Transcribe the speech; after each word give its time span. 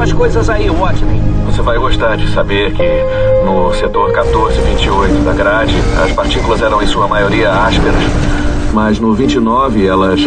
estão 0.00 0.02
as 0.02 0.12
coisas 0.12 0.48
aí, 0.48 0.68
Watney? 0.70 1.20
Você 1.46 1.62
vai 1.62 1.78
gostar 1.78 2.16
de 2.16 2.30
saber 2.32 2.72
que 2.72 2.82
no 3.44 3.72
setor 3.74 4.08
1428 4.08 5.24
da 5.24 5.32
grade, 5.32 5.74
as 6.02 6.12
partículas 6.12 6.62
eram 6.62 6.82
em 6.82 6.86
sua 6.86 7.06
maioria 7.06 7.50
ásperas, 7.50 7.94
mas 8.72 8.98
no 8.98 9.12
29 9.12 9.86
elas 9.86 10.20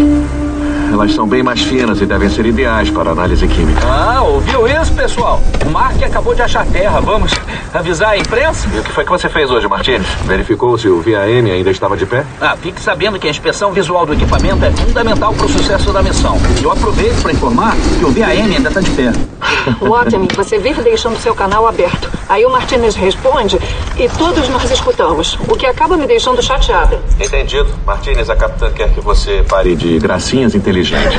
elas 0.91 1.13
são 1.13 1.27
bem 1.27 1.41
mais 1.41 1.61
finas 1.61 1.99
e 2.01 2.05
devem 2.05 2.29
ser 2.29 2.45
ideais 2.45 2.89
para 2.91 3.11
análise 3.11 3.47
química. 3.47 3.81
Ah, 3.87 4.21
ouviu 4.21 4.67
isso, 4.67 4.93
pessoal? 4.93 5.41
O 5.65 5.69
Mark 5.71 6.01
acabou 6.03 6.35
de 6.35 6.43
achar 6.43 6.67
terra. 6.67 7.01
Vamos 7.01 7.33
avisar 7.73 8.09
a 8.11 8.17
imprensa? 8.17 8.67
E 8.73 8.79
o 8.79 8.83
que 8.83 8.91
foi 8.91 9.03
que 9.03 9.09
você 9.09 9.27
fez 9.29 9.49
hoje, 9.49 9.67
Martins? 9.67 10.05
Verificou 10.25 10.77
se 10.77 10.87
o 10.87 11.01
VAM 11.01 11.51
ainda 11.51 11.71
estava 11.71 11.97
de 11.97 12.05
pé? 12.05 12.25
Ah, 12.39 12.55
fique 12.55 12.79
sabendo 12.79 13.19
que 13.19 13.27
a 13.27 13.29
inspeção 13.29 13.71
visual 13.71 14.05
do 14.05 14.13
equipamento 14.13 14.63
é 14.63 14.71
fundamental 14.71 15.33
para 15.33 15.45
o 15.45 15.49
sucesso 15.49 15.91
da 15.91 16.01
missão. 16.01 16.37
E 16.59 16.63
eu 16.63 16.71
aproveito 16.71 17.21
para 17.21 17.31
informar 17.31 17.75
que 17.99 18.05
o 18.05 18.11
VAM 18.11 18.27
ainda 18.27 18.69
está 18.69 18.81
de 18.81 18.91
pé. 18.91 19.11
Watney, 19.81 20.27
você 20.35 20.57
vive 20.57 20.81
deixando 20.81 21.17
seu 21.17 21.33
canal 21.33 21.67
aberto. 21.67 22.09
Aí 22.29 22.45
o 22.45 22.51
Martinez 22.51 22.95
responde 22.95 23.59
e 23.97 24.09
todos 24.17 24.47
nós 24.49 24.69
escutamos, 24.69 25.37
o 25.47 25.55
que 25.55 25.65
acaba 25.65 25.97
me 25.97 26.07
deixando 26.07 26.41
chateada. 26.41 26.99
Entendido. 27.19 27.69
Martinez, 27.85 28.29
a 28.29 28.35
capitã 28.35 28.71
quer 28.71 28.89
que 28.93 29.01
você 29.01 29.43
pare 29.47 29.75
de 29.75 29.99
gracinhas 29.99 30.55
inteligentes. 30.55 31.13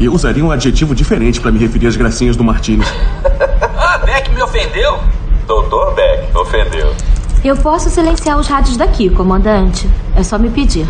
Eu 0.00 0.12
usaria 0.12 0.44
um 0.44 0.50
adjetivo 0.50 0.94
diferente 0.94 1.40
para 1.40 1.52
me 1.52 1.58
referir 1.58 1.86
às 1.86 1.96
gracinhas 1.96 2.36
do 2.36 2.42
Martinez. 2.42 2.92
ofendeu? 4.72 4.98
Doutor 5.46 5.94
Beck, 5.94 6.34
ofendeu. 6.36 6.94
Eu 7.44 7.56
posso 7.56 7.90
silenciar 7.90 8.38
os 8.38 8.46
rádios 8.46 8.76
daqui, 8.76 9.10
comandante. 9.10 9.88
É 10.16 10.22
só 10.22 10.38
me 10.38 10.48
pedir. 10.48 10.86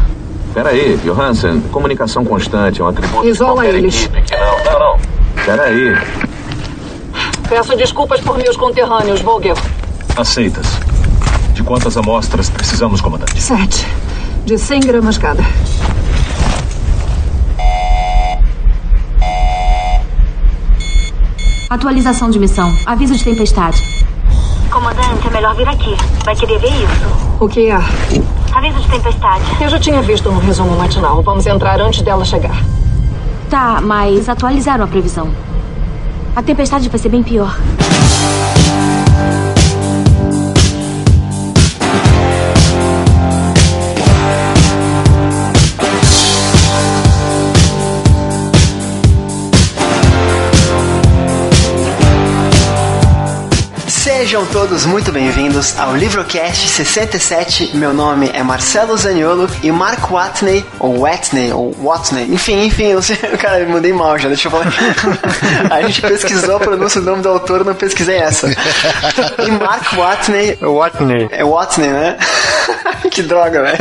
Peraí, 0.54 0.96
Johansen, 0.98 1.60
comunicação 1.72 2.24
constante 2.24 2.80
é 2.80 2.84
um 2.84 2.88
atributo 2.88 3.26
Isola 3.26 3.62
de 3.62 3.68
eles. 3.70 4.04
equipe 4.04 4.22
que 4.22 4.36
não... 4.36 4.64
Não, 4.64 4.78
não. 4.78 4.98
Peraí. 5.44 5.96
Peço 7.48 7.76
desculpas 7.76 8.20
por 8.20 8.36
meus 8.38 8.56
conterrâneos, 8.56 9.20
Vogel. 9.20 9.56
Aceitas. 10.16 10.66
De 11.54 11.62
quantas 11.62 11.96
amostras 11.96 12.50
precisamos, 12.50 13.00
comandante? 13.00 13.40
Sete. 13.40 13.86
De 14.44 14.58
100 14.58 14.80
gramas 14.80 15.18
cada. 15.18 15.42
Atualização 21.72 22.28
de 22.28 22.38
missão. 22.38 22.70
Aviso 22.84 23.16
de 23.16 23.24
tempestade. 23.24 23.82
Comandante, 24.70 25.26
é 25.26 25.30
melhor 25.30 25.54
vir 25.56 25.66
aqui. 25.66 25.96
Vai 26.22 26.36
querer 26.36 26.58
ver 26.58 26.68
isso? 26.68 27.40
O 27.40 27.48
que 27.48 27.70
é? 27.70 27.76
Aviso 28.52 28.78
de 28.78 28.88
tempestade. 28.90 29.42
Eu 29.58 29.70
já 29.70 29.78
tinha 29.78 30.02
visto 30.02 30.30
no 30.30 30.38
resumo 30.38 30.76
matinal. 30.76 31.22
Vamos 31.22 31.46
entrar 31.46 31.80
antes 31.80 32.02
dela 32.02 32.26
chegar. 32.26 32.62
Tá, 33.48 33.80
mas 33.80 34.28
atualizaram 34.28 34.84
a 34.84 34.86
previsão. 34.86 35.30
A 36.36 36.42
tempestade 36.42 36.90
vai 36.90 36.98
ser 36.98 37.08
bem 37.08 37.22
pior. 37.22 37.56
Sejam 54.32 54.46
todos 54.46 54.86
muito 54.86 55.12
bem-vindos 55.12 55.78
ao 55.78 55.94
Livrocast 55.94 56.66
67. 56.66 57.76
Meu 57.76 57.92
nome 57.92 58.30
é 58.32 58.42
Marcelo 58.42 58.96
Zaniolo 58.96 59.46
e 59.62 59.70
Mark 59.70 60.10
Watney, 60.10 60.64
ou 60.78 61.00
Watney, 61.00 61.52
ou 61.52 61.70
Watney, 61.72 62.32
enfim, 62.32 62.64
enfim, 62.64 62.84
eu 62.84 63.02
sei, 63.02 63.16
cara, 63.36 63.60
eu 63.60 63.68
mudei 63.68 63.92
mal 63.92 64.18
já, 64.18 64.28
deixa 64.28 64.48
eu 64.48 64.52
falar. 64.52 64.72
A 65.70 65.82
gente 65.82 66.00
pesquisou 66.00 66.56
a 66.56 66.60
pronúncia 66.60 66.98
do 67.02 67.10
nome 67.10 67.22
do 67.22 67.28
autor, 67.28 67.62
não 67.62 67.74
pesquisei 67.74 68.16
essa. 68.16 68.48
E 69.46 69.50
Mark 69.50 69.92
Watney. 69.92 70.56
Watney. 70.62 71.28
É 71.30 71.44
Watney, 71.44 71.88
né? 71.88 72.16
Que 73.12 73.22
droga, 73.22 73.62
velho. 73.62 73.78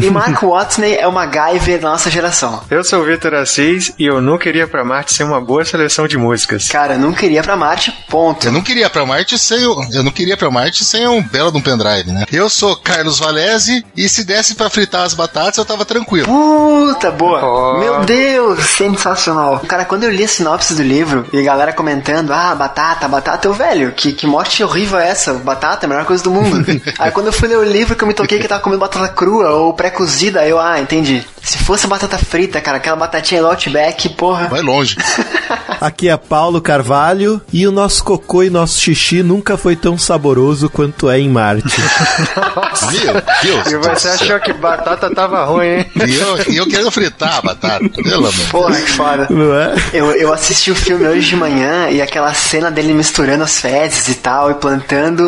E 0.00 0.10
Mark 0.10 0.42
Watney 0.42 0.96
é 0.96 1.06
o 1.06 1.12
MacGyver 1.12 1.80
da 1.80 1.90
nossa 1.90 2.10
geração. 2.10 2.62
Eu 2.70 2.82
sou 2.82 3.00
o 3.00 3.04
Vitor 3.04 3.34
Assis 3.34 3.92
e 3.98 4.06
eu 4.06 4.20
não 4.20 4.38
queria 4.38 4.66
pra 4.66 4.84
Marte 4.84 5.12
ser 5.12 5.24
uma 5.24 5.40
boa 5.40 5.64
seleção 5.64 6.08
de 6.08 6.16
músicas. 6.16 6.68
Cara, 6.68 6.94
eu 6.94 6.98
não 6.98 7.12
queria 7.12 7.42
pra 7.42 7.56
Marte, 7.56 7.92
ponto. 8.08 8.46
Eu 8.46 8.52
não 8.52 8.62
queria 8.62 8.88
pra 8.88 9.04
Marte 9.04 9.38
sem 9.38 9.64
o, 9.66 9.86
eu 9.92 10.02
não 10.02 10.10
queria 10.10 10.36
pra 10.36 10.50
Marte 10.50 10.84
sem 10.84 11.06
um 11.06 11.22
belo 11.22 11.52
de 11.52 11.58
um 11.58 11.60
pendrive, 11.60 12.10
né? 12.10 12.24
Eu 12.32 12.48
sou 12.48 12.74
Carlos 12.76 13.18
Valese 13.18 13.84
e 13.96 14.08
se 14.08 14.24
desse 14.24 14.54
pra 14.54 14.70
fritar 14.70 15.02
as 15.02 15.14
batatas 15.14 15.58
eu 15.58 15.64
tava 15.64 15.84
tranquilo. 15.84 16.26
Puta, 16.26 17.10
boa. 17.10 17.78
Meu 17.78 18.00
Deus, 18.04 18.64
sensacional. 18.64 19.60
Cara, 19.60 19.84
quando 19.84 20.04
eu 20.04 20.10
li 20.10 20.24
a 20.24 20.28
sinopse 20.28 20.74
do 20.74 20.82
livro 20.82 21.26
e 21.32 21.38
a 21.38 21.42
galera 21.42 21.72
comentando, 21.72 22.32
ah, 22.32 22.54
batata, 22.54 23.06
batata, 23.08 23.46
eu, 23.46 23.52
velho, 23.52 23.92
que, 23.92 24.12
que 24.12 24.26
morte 24.26 24.62
horrível 24.64 24.98
é 24.98 25.08
essa? 25.08 25.34
Batata 25.34 25.84
é 25.84 25.86
a 25.86 25.88
melhor 25.88 26.04
coisa 26.04 26.22
do 26.22 26.30
mundo. 26.30 26.64
Aí 26.98 27.10
quando 27.10 27.26
eu 27.26 27.32
fui 27.32 27.48
ler 27.48 27.58
o 27.58 27.64
livro 27.64 27.94
que 27.94 28.02
eu 28.02 28.08
me 28.08 28.14
toquei 28.22 28.38
que 28.38 28.48
tava 28.48 28.62
comendo 28.62 28.80
batata 28.80 29.08
crua 29.08 29.50
ou 29.50 29.74
pré-cozida, 29.74 30.46
eu, 30.46 30.58
ah, 30.58 30.80
entendi. 30.80 31.24
Se 31.42 31.58
fosse 31.58 31.86
batata 31.88 32.16
frita, 32.18 32.60
cara, 32.60 32.76
aquela 32.76 32.96
batatinha 32.96 33.42
Outback, 33.42 34.08
porra. 34.10 34.48
Vai 34.48 34.62
longe. 34.62 34.96
Aqui 35.80 36.08
é 36.08 36.16
Paulo 36.16 36.60
Carvalho 36.60 37.40
e 37.52 37.66
o 37.66 37.72
nosso 37.72 38.04
cocô 38.04 38.44
e 38.44 38.50
nosso 38.50 38.78
xixi 38.78 39.20
nunca 39.20 39.56
foi 39.56 39.74
tão 39.74 39.98
saboroso 39.98 40.70
quanto 40.70 41.10
é 41.10 41.18
em 41.18 41.28
Marte. 41.28 41.64
Viu? 42.90 43.12
Viu? 43.42 43.72
E 43.72 43.76
você 43.82 44.08
achou 44.10 44.38
que 44.38 44.52
batata 44.52 45.12
tava 45.12 45.44
ruim, 45.44 45.66
hein? 45.66 45.86
E 46.06 46.14
eu, 46.14 46.52
e 46.52 46.56
eu 46.56 46.66
querendo 46.68 46.90
fritar 46.92 47.38
a 47.38 47.42
batata, 47.42 47.88
pelo 47.88 48.28
amor. 48.28 48.48
Porra, 48.50 48.76
que 48.76 48.90
foda. 48.92 49.26
Não 49.28 49.54
é? 49.54 49.74
Eu, 49.92 50.12
eu 50.12 50.32
assisti 50.32 50.70
o 50.70 50.76
filme 50.76 51.04
hoje 51.04 51.30
de 51.30 51.36
manhã 51.36 51.90
e 51.90 52.00
aquela 52.00 52.32
cena 52.32 52.70
dele 52.70 52.94
misturando 52.94 53.42
as 53.42 53.60
fezes 53.60 54.08
e 54.08 54.14
tal 54.14 54.52
e 54.52 54.54
plantando. 54.54 55.24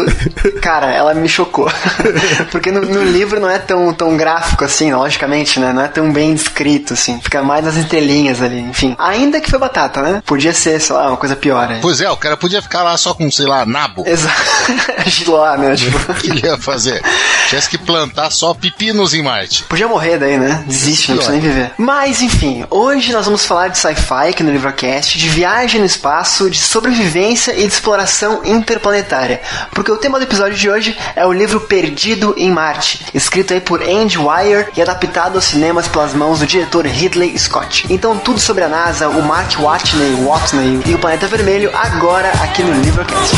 Cara, 0.62 0.92
ela 0.92 1.14
me 1.14 1.28
chocou. 1.28 1.69
Porque 2.52 2.70
no, 2.70 2.81
no 2.81 3.02
livro 3.02 3.41
não 3.41 3.50
é 3.50 3.58
tão, 3.58 3.92
tão 3.92 4.16
gráfico 4.16 4.64
assim, 4.64 4.92
logicamente, 4.92 5.58
né? 5.58 5.72
Não 5.72 5.82
é 5.82 5.88
tão 5.88 6.03
bem 6.12 6.34
descrito, 6.34 6.94
assim. 6.94 7.20
Fica 7.20 7.42
mais 7.42 7.65
nas 7.65 7.76
entrelinhas 7.76 8.42
ali, 8.42 8.60
enfim. 8.60 8.94
Ainda 8.98 9.41
que 9.41 9.50
foi 9.50 9.59
batata, 9.59 10.03
né? 10.03 10.22
Podia 10.25 10.53
ser, 10.53 10.81
sei 10.81 10.94
lá, 10.94 11.09
uma 11.09 11.16
coisa 11.16 11.37
pior. 11.37 11.69
Né? 11.69 11.78
Pois 11.82 12.00
é, 12.00 12.10
o 12.10 12.16
cara 12.16 12.37
podia 12.37 12.60
ficar 12.62 12.82
lá 12.82 12.97
só 12.97 13.15
com, 13.15 13.31
sei 13.31 13.47
lá, 13.47 13.65
nabo. 13.66 14.04
Exato. 14.06 14.34
Giló, 15.06 15.56
né? 15.56 15.75
Tipo, 15.76 16.12
O 16.12 16.14
que 16.14 16.31
ele 16.31 16.47
ia 16.47 16.56
fazer? 16.59 17.03
Tivesse 17.48 17.69
que 17.69 17.78
plantar 17.78 18.31
só 18.31 18.54
pepinos 18.54 19.14
em 19.14 19.22
Marte. 19.22 19.64
podia 19.64 19.87
morrer 19.88 20.19
daí, 20.19 20.38
né? 20.38 20.64
Desiste, 20.66 21.10
não 21.10 21.16
precisa 21.19 21.37
nem 21.37 21.41
viver. 21.41 21.72
Mas, 21.76 22.22
enfim, 22.22 22.64
hoje 22.70 23.12
nós 23.12 23.26
vamos 23.26 23.44
falar 23.44 23.69
de 23.69 23.78
sci-fi 23.78 24.28
aqui 24.31 24.43
no 24.43 24.50
Livrocast, 24.50 25.19
de 25.19 25.28
viagem 25.28 25.81
no 25.81 25.87
espaço, 25.87 26.48
de 26.50 26.59
sobrevivência 26.59 27.53
e 27.53 27.66
de 27.66 27.72
exploração 27.72 28.41
interplanetária. 28.44 29.41
Porque 29.72 29.91
o 29.91 29.97
tema 29.97 30.19
do 30.19 30.25
episódio 30.25 30.56
de 30.56 30.69
hoje 30.70 30.97
é 31.14 31.25
o 31.26 31.32
livro 31.32 31.60
Perdido 31.60 32.34
em 32.37 32.50
Marte, 32.50 33.04
escrito 33.14 33.53
aí 33.53 33.60
por 33.60 33.82
Andy 33.82 34.19
Weir 34.19 34.69
e 34.76 34.82
adaptado 34.82 35.37
aos 35.37 35.44
cinemas 35.44 35.87
pelas 35.94 36.12
mãos 36.12 36.41
do 36.41 36.47
diretor 36.47 36.84
Ridley 36.84 37.38
Scott. 37.38 37.87
Então, 37.88 38.19
tudo 38.19 38.41
sobre 38.41 38.65
a 38.65 38.69
NASA, 38.69 39.09
o 39.09 39.22
Mark 39.22 39.56
Watney, 39.60 40.25
Watney 40.25 40.82
e 40.84 40.93
o 40.93 40.99
Planeta 40.99 41.28
Vermelho 41.28 41.71
agora 41.72 42.31
aqui 42.43 42.65
no 42.65 42.72
Livrocast. 42.82 43.32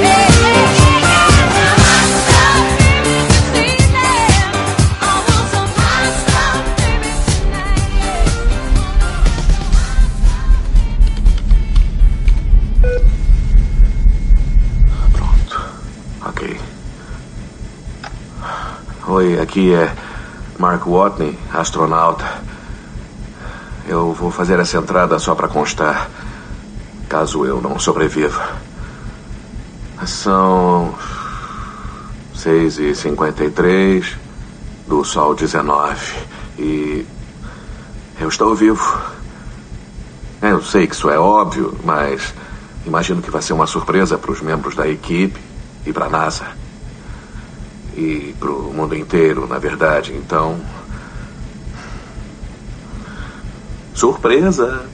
Ok. 0.00 0.71
Oi, 19.14 19.38
aqui 19.38 19.74
é 19.74 19.94
Mark 20.58 20.86
Watney, 20.86 21.38
astronauta. 21.52 22.24
Eu 23.86 24.14
vou 24.14 24.30
fazer 24.30 24.58
essa 24.58 24.78
entrada 24.78 25.18
só 25.18 25.34
para 25.34 25.48
constar, 25.48 26.08
caso 27.10 27.44
eu 27.44 27.60
não 27.60 27.78
sobreviva. 27.78 28.56
São 30.06 30.94
6 32.34 32.78
e 32.78 32.94
53 32.94 34.16
do 34.88 35.04
Sol 35.04 35.34
19 35.34 36.16
e 36.58 37.06
eu 38.18 38.28
estou 38.30 38.54
vivo. 38.54 38.98
Eu 40.40 40.62
sei 40.62 40.86
que 40.86 40.94
isso 40.94 41.10
é 41.10 41.18
óbvio, 41.18 41.78
mas 41.84 42.32
imagino 42.86 43.20
que 43.20 43.30
vai 43.30 43.42
ser 43.42 43.52
uma 43.52 43.66
surpresa 43.66 44.16
para 44.16 44.32
os 44.32 44.40
membros 44.40 44.74
da 44.74 44.88
equipe 44.88 45.38
e 45.84 45.92
para 45.92 46.06
a 46.06 46.08
NASA. 46.08 46.61
E 47.96 48.34
para 48.38 48.50
o 48.50 48.72
mundo 48.72 48.96
inteiro, 48.96 49.46
na 49.46 49.58
verdade. 49.58 50.12
Então. 50.14 50.60
Surpresa! 53.94 54.86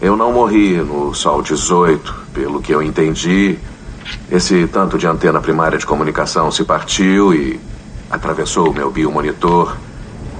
Eu 0.00 0.16
não 0.16 0.32
morri 0.32 0.76
no 0.76 1.14
Sol 1.14 1.40
18, 1.40 2.14
pelo 2.34 2.60
que 2.60 2.72
eu 2.72 2.82
entendi. 2.82 3.58
Esse 4.30 4.66
tanto 4.66 4.98
de 4.98 5.06
antena 5.06 5.40
primária 5.40 5.78
de 5.78 5.86
comunicação 5.86 6.50
se 6.50 6.62
partiu 6.64 7.32
e 7.32 7.58
atravessou 8.10 8.70
o 8.70 8.74
meu 8.74 8.90
biomonitor 8.90 9.76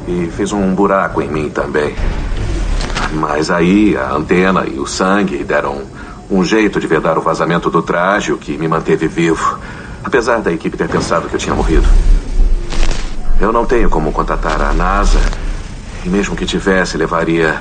e 0.06 0.30
fez 0.36 0.52
um 0.52 0.74
buraco 0.74 1.22
em 1.22 1.30
mim 1.30 1.48
também. 1.48 1.94
Mas 3.14 3.50
aí 3.50 3.96
a 3.96 4.12
antena 4.12 4.66
e 4.66 4.78
o 4.78 4.86
sangue 4.86 5.42
deram 5.42 5.82
um 6.30 6.44
jeito 6.44 6.80
de 6.80 6.86
vedar 6.86 7.16
o 7.16 7.22
vazamento 7.22 7.70
do 7.70 7.82
traje, 7.82 8.32
o 8.32 8.38
que 8.38 8.56
me 8.58 8.68
manteve 8.68 9.06
vivo, 9.06 9.58
apesar 10.04 10.40
da 10.40 10.52
equipe 10.52 10.76
ter 10.76 10.88
pensado 10.88 11.28
que 11.28 11.34
eu 11.34 11.40
tinha 11.40 11.54
morrido. 11.54 11.88
Eu 13.40 13.52
não 13.52 13.64
tenho 13.64 13.90
como 13.90 14.12
contatar 14.12 14.60
a 14.60 14.72
NASA, 14.72 15.18
e 16.04 16.08
mesmo 16.08 16.36
que 16.36 16.46
tivesse, 16.46 16.96
levaria 16.96 17.60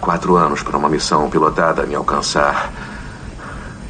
quatro 0.00 0.36
anos 0.36 0.62
para 0.62 0.78
uma 0.78 0.88
missão 0.88 1.28
pilotada 1.28 1.84
me 1.84 1.94
alcançar. 1.94 2.72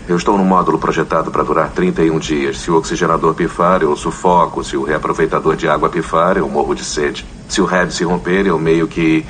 Eu 0.08 0.16
estou 0.16 0.38
num 0.38 0.44
módulo 0.44 0.78
projetado 0.78 1.30
para 1.30 1.42
durar 1.42 1.70
31 1.70 2.18
dias. 2.18 2.58
Se 2.58 2.70
o 2.70 2.76
oxigenador 2.76 3.34
pifar, 3.34 3.82
eu 3.82 3.94
sufoco. 3.96 4.62
Se 4.62 4.76
o 4.76 4.84
reaproveitador 4.84 5.56
de 5.56 5.68
água 5.68 5.88
pifar, 5.88 6.36
eu 6.36 6.48
morro 6.48 6.74
de 6.74 6.84
sede. 6.84 7.26
Se 7.48 7.60
o 7.60 7.64
RED 7.64 7.90
se 7.90 8.04
romper, 8.04 8.46
eu 8.46 8.58
meio 8.58 8.86
que 8.86 9.26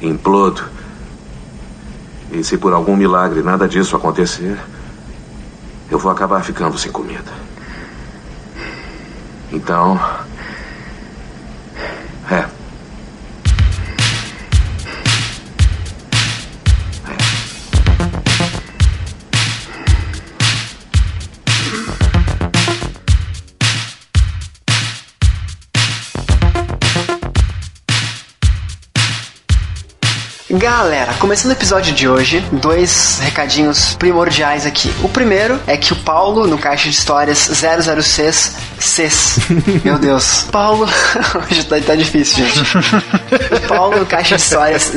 implodo. 0.00 0.62
E 2.32 2.42
se 2.42 2.56
por 2.56 2.72
algum 2.72 2.96
milagre 2.96 3.42
nada 3.42 3.68
disso 3.68 3.96
acontecer, 3.96 4.58
eu 5.90 5.98
vou 5.98 6.10
acabar 6.10 6.42
ficando 6.42 6.78
sem 6.78 6.90
comida. 6.90 7.47
Então. 9.52 9.98
É. 12.30 12.58
Galera, 30.50 31.14
começando 31.14 31.50
o 31.50 31.54
episódio 31.54 31.94
de 31.94 32.08
hoje, 32.08 32.40
dois 32.52 33.18
recadinhos 33.20 33.94
primordiais 33.94 34.66
aqui. 34.66 34.92
O 35.02 35.08
primeiro 35.08 35.60
é 35.66 35.76
que 35.76 35.92
o 35.92 35.96
Paulo, 35.96 36.46
no 36.46 36.58
Caixa 36.58 36.84
de 36.84 36.94
Histórias 36.94 37.38
006, 37.38 38.56
CES. 38.80 39.38
Meu 39.84 39.98
Deus. 39.98 40.46
Paulo, 40.50 40.86
hoje 41.50 41.64
tá, 41.66 41.80
tá 41.80 41.94
difícil, 41.94 42.44
gente. 42.44 43.66
Paulo, 43.66 44.04
Caixa 44.06 44.36
de 44.36 44.42
Histórias 44.42 44.92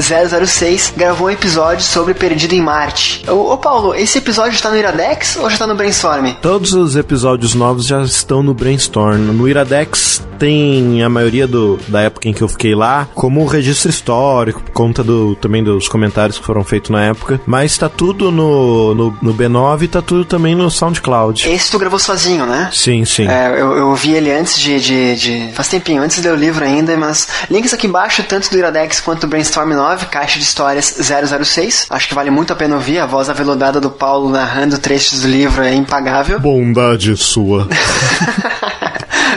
006, 0.47 0.93
gravou 0.95 1.27
um 1.27 1.31
episódio 1.31 1.83
sobre 1.83 2.13
Perdido 2.13 2.53
em 2.53 2.61
Marte. 2.61 3.23
Ô, 3.29 3.53
ô 3.53 3.57
Paulo, 3.57 3.93
esse 3.95 4.17
episódio 4.17 4.53
está 4.53 4.69
no 4.69 4.77
Iradex 4.77 5.37
ou 5.37 5.49
já 5.49 5.57
tá 5.57 5.67
no 5.67 5.75
Brainstorm? 5.75 6.27
Todos 6.41 6.73
os 6.73 6.95
episódios 6.95 7.53
novos 7.53 7.85
já 7.85 8.01
estão 8.01 8.43
no 8.43 8.53
Brainstorm. 8.53 9.19
No 9.19 9.47
Iradex 9.47 10.21
tem 10.41 11.03
a 11.03 11.09
maioria 11.09 11.47
do, 11.47 11.79
da 11.87 12.01
época 12.01 12.27
em 12.27 12.33
que 12.33 12.41
eu 12.41 12.47
fiquei 12.47 12.73
lá, 12.73 13.07
como 13.13 13.45
registro 13.45 13.91
histórico, 13.91 14.63
por 14.63 14.71
conta 14.71 15.03
do, 15.03 15.35
também 15.35 15.63
dos 15.63 15.87
comentários 15.87 16.39
que 16.39 16.45
foram 16.45 16.63
feitos 16.63 16.89
na 16.89 17.03
época. 17.03 17.39
Mas 17.45 17.77
tá 17.77 17.87
tudo 17.87 18.31
no, 18.31 18.95
no, 18.95 19.17
no 19.21 19.33
B9 19.35 19.83
e 19.83 19.87
tá 19.87 20.01
tudo 20.01 20.25
também 20.25 20.55
no 20.55 20.71
SoundCloud. 20.71 21.47
Esse 21.47 21.69
tu 21.69 21.77
gravou 21.77 21.99
sozinho, 21.99 22.47
né? 22.47 22.71
Sim, 22.73 23.05
sim. 23.05 23.27
É, 23.27 23.61
eu, 23.61 23.70
eu 23.75 23.89
ouvi 23.89 24.13
ele 24.13 24.31
antes 24.31 24.59
de, 24.59 24.79
de, 24.79 25.15
de, 25.15 25.53
Faz 25.53 25.67
tempinho, 25.67 26.01
antes 26.01 26.21
de 26.21 26.27
ler 26.27 26.33
o 26.33 26.35
livro 26.37 26.63
ainda, 26.63 26.95
mas. 26.97 27.27
Links 27.49 27.73
aqui 27.73 27.87
embaixo, 27.87 28.23
tanto 28.23 28.49
do 28.49 28.57
Iradex 28.57 28.99
quanto 29.01 29.21
do 29.21 29.27
Brainstorm 29.27 29.73
9, 29.73 30.07
Caixa 30.07 30.37
de 30.37 30.43
Histórias 30.43 30.97
006. 30.99 31.87
Acho 31.89 32.07
que 32.07 32.15
vale 32.15 32.29
muito 32.29 32.53
a 32.53 32.55
pena 32.55 32.75
ouvir. 32.75 32.99
A 32.99 33.05
voz 33.05 33.29
aveludada 33.29 33.79
do 33.79 33.89
Paulo 33.89 34.29
narrando 34.29 34.77
trechos 34.77 35.21
do 35.21 35.27
livro 35.27 35.63
é 35.63 35.73
impagável. 35.73 36.39
Bondade 36.39 37.15
sua. 37.17 37.67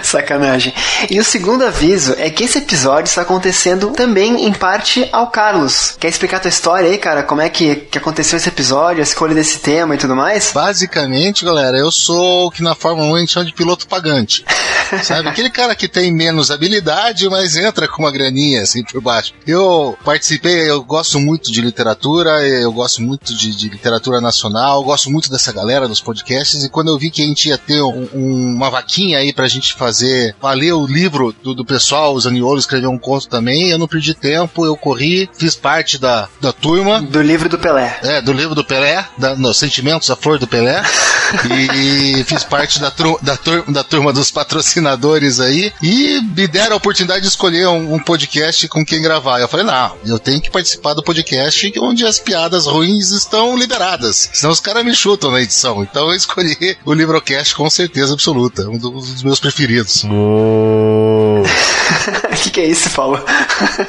Sacanagem. 0.14 0.72
E 1.10 1.18
o 1.18 1.24
segundo 1.24 1.64
aviso 1.64 2.14
é 2.18 2.30
que 2.30 2.44
esse 2.44 2.58
episódio 2.58 3.08
está 3.08 3.22
acontecendo 3.22 3.90
também, 3.90 4.46
em 4.46 4.52
parte, 4.52 5.08
ao 5.12 5.28
Carlos. 5.28 5.96
Quer 5.98 6.08
explicar 6.08 6.36
a 6.36 6.40
tua 6.40 6.48
história 6.48 6.88
aí, 6.88 6.98
cara? 6.98 7.22
Como 7.22 7.40
é 7.40 7.48
que, 7.48 7.76
que 7.76 7.98
aconteceu 7.98 8.36
esse 8.36 8.48
episódio, 8.48 9.00
a 9.00 9.02
escolha 9.02 9.34
desse 9.34 9.58
tema 9.58 9.94
e 9.94 9.98
tudo 9.98 10.14
mais? 10.14 10.52
Basicamente, 10.52 11.44
galera, 11.44 11.76
eu 11.76 11.90
sou 11.90 12.46
o 12.46 12.50
que 12.50 12.62
na 12.62 12.74
Fórmula 12.74 13.08
1 13.08 13.14
a 13.14 13.20
gente 13.20 13.32
chama 13.32 13.46
de 13.46 13.54
piloto 13.54 13.86
pagante. 13.86 14.44
Sabe? 15.02 15.28
Aquele 15.28 15.50
cara 15.50 15.74
que 15.74 15.88
tem 15.88 16.12
menos 16.12 16.50
habilidade, 16.50 17.28
mas 17.28 17.56
entra 17.56 17.88
com 17.88 18.02
uma 18.02 18.12
graninha 18.12 18.62
assim 18.62 18.84
por 18.84 19.00
baixo. 19.00 19.32
Eu 19.46 19.96
participei, 20.04 20.70
eu 20.70 20.82
gosto 20.84 21.18
muito 21.18 21.50
de 21.50 21.60
literatura, 21.60 22.46
eu 22.46 22.72
gosto 22.72 23.02
muito 23.02 23.34
de, 23.34 23.54
de 23.54 23.68
literatura 23.68 24.20
nacional, 24.20 24.84
gosto 24.84 25.10
muito 25.10 25.30
dessa 25.30 25.52
galera 25.52 25.88
dos 25.88 26.00
podcasts, 26.00 26.62
e 26.62 26.68
quando 26.68 26.88
eu 26.88 26.98
vi 26.98 27.10
que 27.10 27.22
a 27.22 27.26
gente 27.26 27.48
ia 27.48 27.58
ter 27.58 27.82
um, 27.82 28.08
um, 28.14 28.54
uma 28.54 28.70
vaquinha 28.70 29.18
aí 29.18 29.32
pra 29.32 29.48
gente 29.48 29.74
fazer 29.74 29.93
valer 30.40 30.72
o 30.72 30.86
livro 30.86 31.34
do, 31.42 31.54
do 31.54 31.64
pessoal, 31.64 32.14
o 32.14 32.20
Zaniolo 32.20 32.58
escreveu 32.58 32.90
um 32.90 32.98
conto 32.98 33.28
também, 33.28 33.70
eu 33.70 33.78
não 33.78 33.88
perdi 33.88 34.14
tempo, 34.14 34.64
eu 34.64 34.76
corri, 34.76 35.28
fiz 35.36 35.54
parte 35.54 35.98
da, 35.98 36.28
da 36.40 36.52
turma. 36.52 37.00
Do 37.00 37.22
livro 37.22 37.48
do 37.48 37.58
Pelé. 37.58 37.98
É, 38.02 38.20
do 38.20 38.32
livro 38.32 38.54
do 38.54 38.64
Pelé, 38.64 39.06
da, 39.18 39.34
no 39.36 39.52
Sentimentos, 39.52 40.10
a 40.10 40.16
Flor 40.16 40.38
do 40.38 40.46
Pelé, 40.46 40.82
e 41.74 42.24
fiz 42.24 42.44
parte 42.44 42.78
da, 42.78 42.90
tur, 42.90 43.18
da, 43.22 43.36
tur, 43.36 43.64
da 43.70 43.84
turma 43.84 44.12
dos 44.12 44.30
patrocinadores 44.30 45.40
aí, 45.40 45.72
e 45.82 46.20
me 46.36 46.46
deram 46.46 46.74
a 46.74 46.76
oportunidade 46.76 47.22
de 47.22 47.28
escolher 47.28 47.68
um, 47.68 47.94
um 47.94 47.98
podcast 47.98 48.68
com 48.68 48.84
quem 48.84 49.02
gravar. 49.02 49.40
Eu 49.40 49.48
falei, 49.48 49.66
não, 49.66 49.96
eu 50.06 50.18
tenho 50.18 50.40
que 50.40 50.50
participar 50.50 50.94
do 50.94 51.02
podcast 51.02 51.72
onde 51.78 52.04
as 52.04 52.18
piadas 52.18 52.66
ruins 52.66 53.10
estão 53.10 53.56
liberadas, 53.56 54.30
senão 54.32 54.52
os 54.52 54.60
caras 54.60 54.84
me 54.84 54.94
chutam 54.94 55.30
na 55.30 55.40
edição. 55.40 55.82
Então 55.82 56.08
eu 56.08 56.16
escolhi 56.16 56.76
o 56.84 56.92
Livrocast 56.92 57.54
com 57.54 57.68
certeza 57.68 58.14
absoluta, 58.14 58.68
um 58.68 58.78
dos 58.78 59.22
meus 59.22 59.40
preferidos. 59.40 59.83
Oh. 60.10 61.42
O 62.24 62.36
que, 62.44 62.50
que 62.50 62.60
é 62.60 62.66
isso, 62.66 62.90
Paulo? 62.90 63.22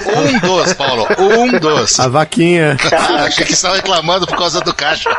Um 0.06 0.40
dos, 0.40 0.74
Paulo. 0.74 1.08
Um 1.18 1.60
dos. 1.60 2.00
A 2.00 2.08
vaquinha. 2.08 2.78
Achei 3.26 3.46
que 3.46 3.54
estava 3.54 3.76
reclamando 3.76 4.26
por 4.28 4.38
causa 4.38 4.62
do 4.62 4.74
caixa. 4.74 5.10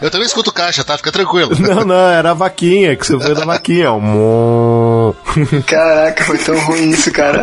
Eu 0.00 0.10
também 0.10 0.26
escuto 0.26 0.52
caixa, 0.52 0.82
tá? 0.82 0.96
Fica 0.96 1.12
tranquilo. 1.12 1.50
Não, 1.58 1.84
não, 1.84 2.08
era 2.08 2.30
a 2.30 2.34
vaquinha, 2.34 2.96
que 2.96 3.06
você 3.06 3.18
foi 3.18 3.34
da 3.34 3.44
vaquinha. 3.44 3.90
Mo. 3.92 5.14
Caraca, 5.66 6.24
foi 6.24 6.38
tão 6.38 6.58
ruim 6.60 6.90
isso, 6.90 7.12
cara. 7.12 7.42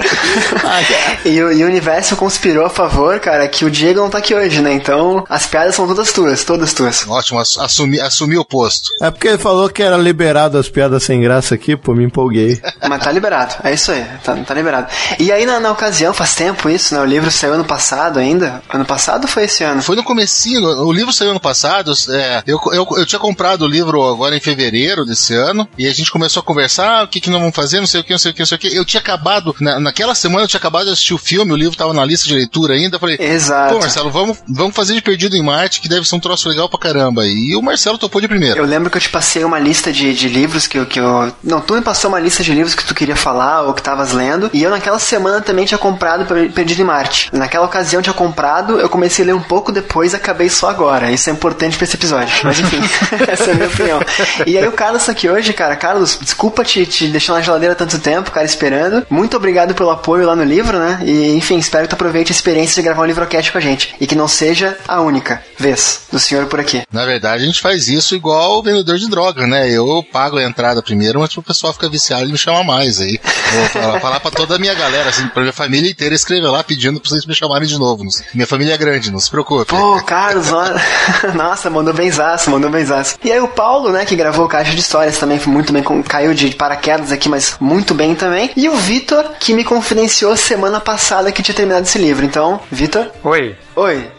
E 1.24 1.42
o, 1.42 1.52
e 1.52 1.64
o 1.64 1.68
universo 1.68 2.16
conspirou 2.16 2.66
a 2.66 2.70
favor, 2.70 3.20
cara, 3.20 3.48
que 3.48 3.66
o 3.66 3.72
Diego 3.72 4.00
não 4.00 4.10
tá 4.10 4.18
aqui 4.18 4.34
hoje, 4.34 4.62
né? 4.62 4.74
Então, 4.74 5.24
as 5.30 5.46
piadas 5.46 5.76
são 5.76 5.88
todas 5.88 6.12
tuas, 6.12 6.44
todas 6.44 6.74
tuas. 6.74 7.06
Ótimo, 7.08 7.40
assumi, 7.40 8.00
assumi 8.00 8.38
o 8.38 8.46
posto. 8.46 8.90
É 9.02 9.12
porque 9.12 9.28
ele 9.28 9.38
falou 9.38 9.70
que 9.70 9.84
era 9.84 9.98
liberado 9.98 10.58
as 10.58 10.70
piadas 10.70 11.04
sem 11.04 11.22
graça 11.22 11.56
aqui, 11.56 11.76
pô, 11.76 11.94
me 11.94 12.05
empolguei. 12.06 12.62
Mas 12.88 13.04
tá 13.04 13.12
liberado, 13.12 13.56
é 13.64 13.74
isso 13.74 13.92
aí, 13.92 14.06
tá, 14.24 14.36
tá 14.36 14.54
liberado. 14.54 14.88
E 15.20 15.32
aí, 15.32 15.46
na, 15.46 15.60
na 15.60 15.72
ocasião, 15.72 16.14
faz 16.14 16.36
tempo 16.36 16.70
isso, 16.70 16.94
né? 16.94 17.02
O 17.02 17.06
livro 17.06 17.32
saiu 17.32 17.54
ano 17.54 17.66
passado 17.66 18.20
ainda. 18.20 18.62
Ano 18.72 18.86
passado 18.86 19.24
ou 19.24 19.28
foi 19.28 19.44
esse 19.44 19.64
ano? 19.64 19.82
Foi 19.82 19.96
no 19.96 20.04
comecinho, 20.04 20.64
o 20.64 20.92
livro 20.92 21.14
saiu 21.14 21.32
ano 21.32 21.40
passado, 21.40 21.94
é, 22.10 22.44
eu, 22.46 22.60
eu, 22.72 22.88
eu 22.98 23.06
tinha 23.06 23.20
comprado 23.20 23.64
o 23.64 23.68
livro 23.68 24.04
agora 24.04 24.36
em 24.36 24.40
fevereiro 24.40 25.06
desse 25.06 25.34
ano, 25.34 25.68
e 25.78 25.88
a 25.88 25.94
gente 25.94 26.12
começou 26.12 26.42
a 26.42 26.44
conversar, 26.44 27.02
ah, 27.02 27.04
o 27.04 27.08
que 27.08 27.20
que 27.20 27.30
nós 27.30 27.40
vamos 27.40 27.56
fazer, 27.56 27.80
não 27.80 27.88
sei 27.88 28.02
o 28.02 28.04
que, 28.04 28.12
não 28.12 28.20
sei 28.20 28.32
o 28.32 28.34
que, 28.34 28.42
não 28.42 28.46
sei 28.46 28.56
o 28.58 28.60
que. 28.60 28.76
Eu 28.76 28.86
tinha 28.86 29.02
acabado, 29.02 29.56
na, 29.60 29.80
naquela 29.80 30.14
semana 30.14 30.44
eu 30.44 30.48
tinha 30.48 30.60
acabado 30.60 30.86
de 30.86 30.92
assistir 30.92 31.14
o 31.14 31.18
filme, 31.18 31.52
o 31.52 31.56
livro 31.56 31.78
tava 31.78 31.94
na 31.94 32.06
lista 32.06 32.28
de 32.28 32.36
leitura 32.36 32.74
ainda, 32.74 32.96
eu 32.96 33.00
falei, 33.00 33.18
Exato. 33.20 33.74
pô 33.74 33.80
Marcelo, 33.80 34.12
vamos, 34.12 34.38
vamos 34.48 34.76
fazer 34.76 34.94
de 34.94 35.02
Perdido 35.02 35.36
em 35.36 35.44
Marte, 35.44 35.82
que 35.82 35.88
deve 35.88 36.08
ser 36.08 36.16
um 36.16 36.20
troço 36.20 36.50
legal 36.50 36.70
pra 36.70 36.80
caramba. 36.80 37.26
E 37.26 37.56
o 37.56 37.62
Marcelo 37.62 37.98
topou 37.98 38.22
de 38.22 38.28
primeiro. 38.28 38.60
Eu 38.60 38.66
lembro 38.66 38.90
que 38.90 38.98
eu 38.98 39.02
te 39.02 39.10
passei 39.10 39.44
uma 39.44 39.60
lista 39.60 39.92
de, 39.92 40.14
de 40.14 40.28
livros 40.28 40.68
que 40.68 40.78
eu, 40.78 40.86
que 40.86 41.00
eu. 41.00 41.34
Não, 41.44 41.62
tu 41.62 41.76
passou 41.86 42.10
uma 42.10 42.20
lista 42.20 42.44
de 42.44 42.52
livros 42.54 42.74
que 42.76 42.84
tu 42.84 42.94
queria 42.96 43.16
falar 43.16 43.62
ou 43.62 43.74
que 43.74 43.82
tavas 43.82 44.12
lendo. 44.12 44.50
E 44.54 44.62
eu 44.64 44.70
naquela 44.70 45.00
semana 45.00 45.40
também 45.40 45.66
tinha 45.66 45.78
comprado 45.78 46.26
Per- 46.26 46.52
Perdido 46.52 46.82
em 46.82 46.86
Marte. 46.86 47.30
Naquela 47.32 47.66
ocasião 47.66 48.02
tinha 48.02 48.14
comprado, 48.14 48.80
eu 48.80 48.90
comecei 48.90 49.24
a 49.24 49.28
ler 49.28 49.34
um 49.36 49.42
pouco 49.42 49.72
depois 49.72 50.14
acabei 50.14 50.50
só 50.50 50.70
agora. 50.70 51.12
Isso 51.12 51.30
é 51.30 51.34
importante 51.34 51.78
pra 51.78 51.86
esse 51.86 51.96
episódio. 51.96 52.36
Mas 52.44 52.60
enfim, 52.60 52.80
essa 53.32 53.52
é 53.52 53.52
a 53.52 53.56
minha 53.56 53.68
opinião. 53.68 54.00
E 54.48 54.58
aí 54.58 54.68
o 54.68 54.72
Carlos 54.72 55.06
tá 55.06 55.12
aqui 55.12 55.30
hoje, 55.30 55.54
cara. 55.54 55.76
Carlos, 55.76 56.18
desculpa 56.22 56.64
te, 56.64 56.86
te 56.86 57.08
deixar 57.08 57.34
na 57.34 57.42
geladeira 57.42 57.76
tanto 57.76 58.00
tempo, 58.00 58.32
cara, 58.32 58.46
esperando. 58.46 59.06
Muito 59.10 59.38
obrigado 59.38 59.74
pelo 59.76 59.92
apoio 59.92 60.26
lá 60.26 60.36
no 60.36 60.44
livro, 60.44 60.80
né? 60.80 61.00
E 61.06 61.36
enfim, 61.36 61.58
espero 61.58 61.84
que 61.84 61.90
tu 61.90 61.94
aproveite 61.94 62.32
a 62.32 62.36
experiência 62.36 62.76
de 62.76 62.82
gravar 62.82 63.04
um 63.04 63.06
livrocast 63.06 63.52
com 63.52 63.58
a 63.58 63.62
gente. 63.62 63.94
E 64.02 64.08
que 64.08 64.16
não 64.16 64.28
seja 64.28 64.78
a 64.88 65.02
única 65.02 65.42
vez 65.58 66.02
do 66.12 66.20
senhor 66.20 66.46
por 66.48 66.60
aqui. 66.60 66.82
Na 66.92 67.06
verdade, 67.06 67.44
a 67.44 67.46
gente 67.46 67.62
faz 67.62 67.88
isso 67.88 68.16
igual 68.16 68.60
o 68.60 68.64
vendedor 68.64 68.98
de 68.98 69.10
droga, 69.10 69.46
né? 69.46 69.70
Eu 69.70 70.04
pago 70.12 70.38
a 70.38 70.44
entrada 70.44 70.82
primeiro, 70.82 71.20
mas 71.20 71.36
o 71.38 71.42
pessoal 71.44 71.74
fica 71.76 71.90
viciado 71.90 72.28
e 72.28 72.32
me 72.32 72.38
chama 72.38 72.64
mais 72.64 73.00
aí. 73.00 73.20
Vou 73.54 73.66
falar, 73.70 74.00
falar 74.00 74.20
pra 74.20 74.32
toda 74.32 74.56
a 74.56 74.60
minha 74.60 74.74
galera, 74.74 75.10
assim, 75.10 75.28
pra 75.28 75.42
minha 75.42 75.54
família 75.54 75.90
inteira 75.90 76.16
escrever 76.16 76.48
lá 76.48 76.64
pedindo 76.64 77.00
pra 77.00 77.10
vocês 77.10 77.26
me 77.26 77.36
chamarem 77.36 77.68
de 77.68 77.78
novo. 77.78 78.04
Minha 78.34 78.48
família 78.48 78.74
é 78.74 78.78
grande, 78.78 79.12
não 79.12 79.20
se 79.20 79.30
preocupe. 79.30 79.66
Pô, 79.66 80.02
Carlos. 80.04 80.48
Nossa, 81.36 81.70
mandou 81.70 81.94
benzaço, 81.94 82.50
mandou 82.50 82.70
benzaço. 82.70 83.18
E 83.24 83.32
aí 83.32 83.40
o 83.40 83.48
Paulo, 83.48 83.92
né, 83.92 84.06
que 84.06 84.16
gravou 84.16 84.46
o 84.46 84.50
Caixa 84.50 84.72
de 84.72 84.80
Histórias 84.80 85.18
também, 85.18 85.40
foi 85.40 85.52
muito 85.52 85.72
bem, 85.72 85.84
caiu 86.04 86.34
de 86.34 86.52
paraquedas 86.56 87.12
aqui, 87.12 87.30
mas 87.30 87.56
muito 87.60 87.94
bem 87.94 88.16
também. 88.16 88.52
E 88.56 88.68
o 88.70 88.76
Vitor, 88.76 89.32
que 89.40 89.54
me 89.54 89.64
confidenciou 89.64 90.36
semana 90.36 90.80
passada 90.80 91.32
que 91.32 91.44
tinha 91.44 91.56
terminado 91.56 91.86
esse 91.86 91.98
livro. 91.98 92.26
Então, 92.26 92.60
Vitor, 92.72 93.08
Oi. 93.24 93.56
Oi. 93.76 94.12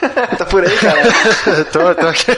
tá 0.38 0.44
por 0.46 0.64
aí, 0.64 0.76
cara? 0.76 1.02
tô, 1.72 1.94
tô 1.94 2.06
aqui. 2.06 2.30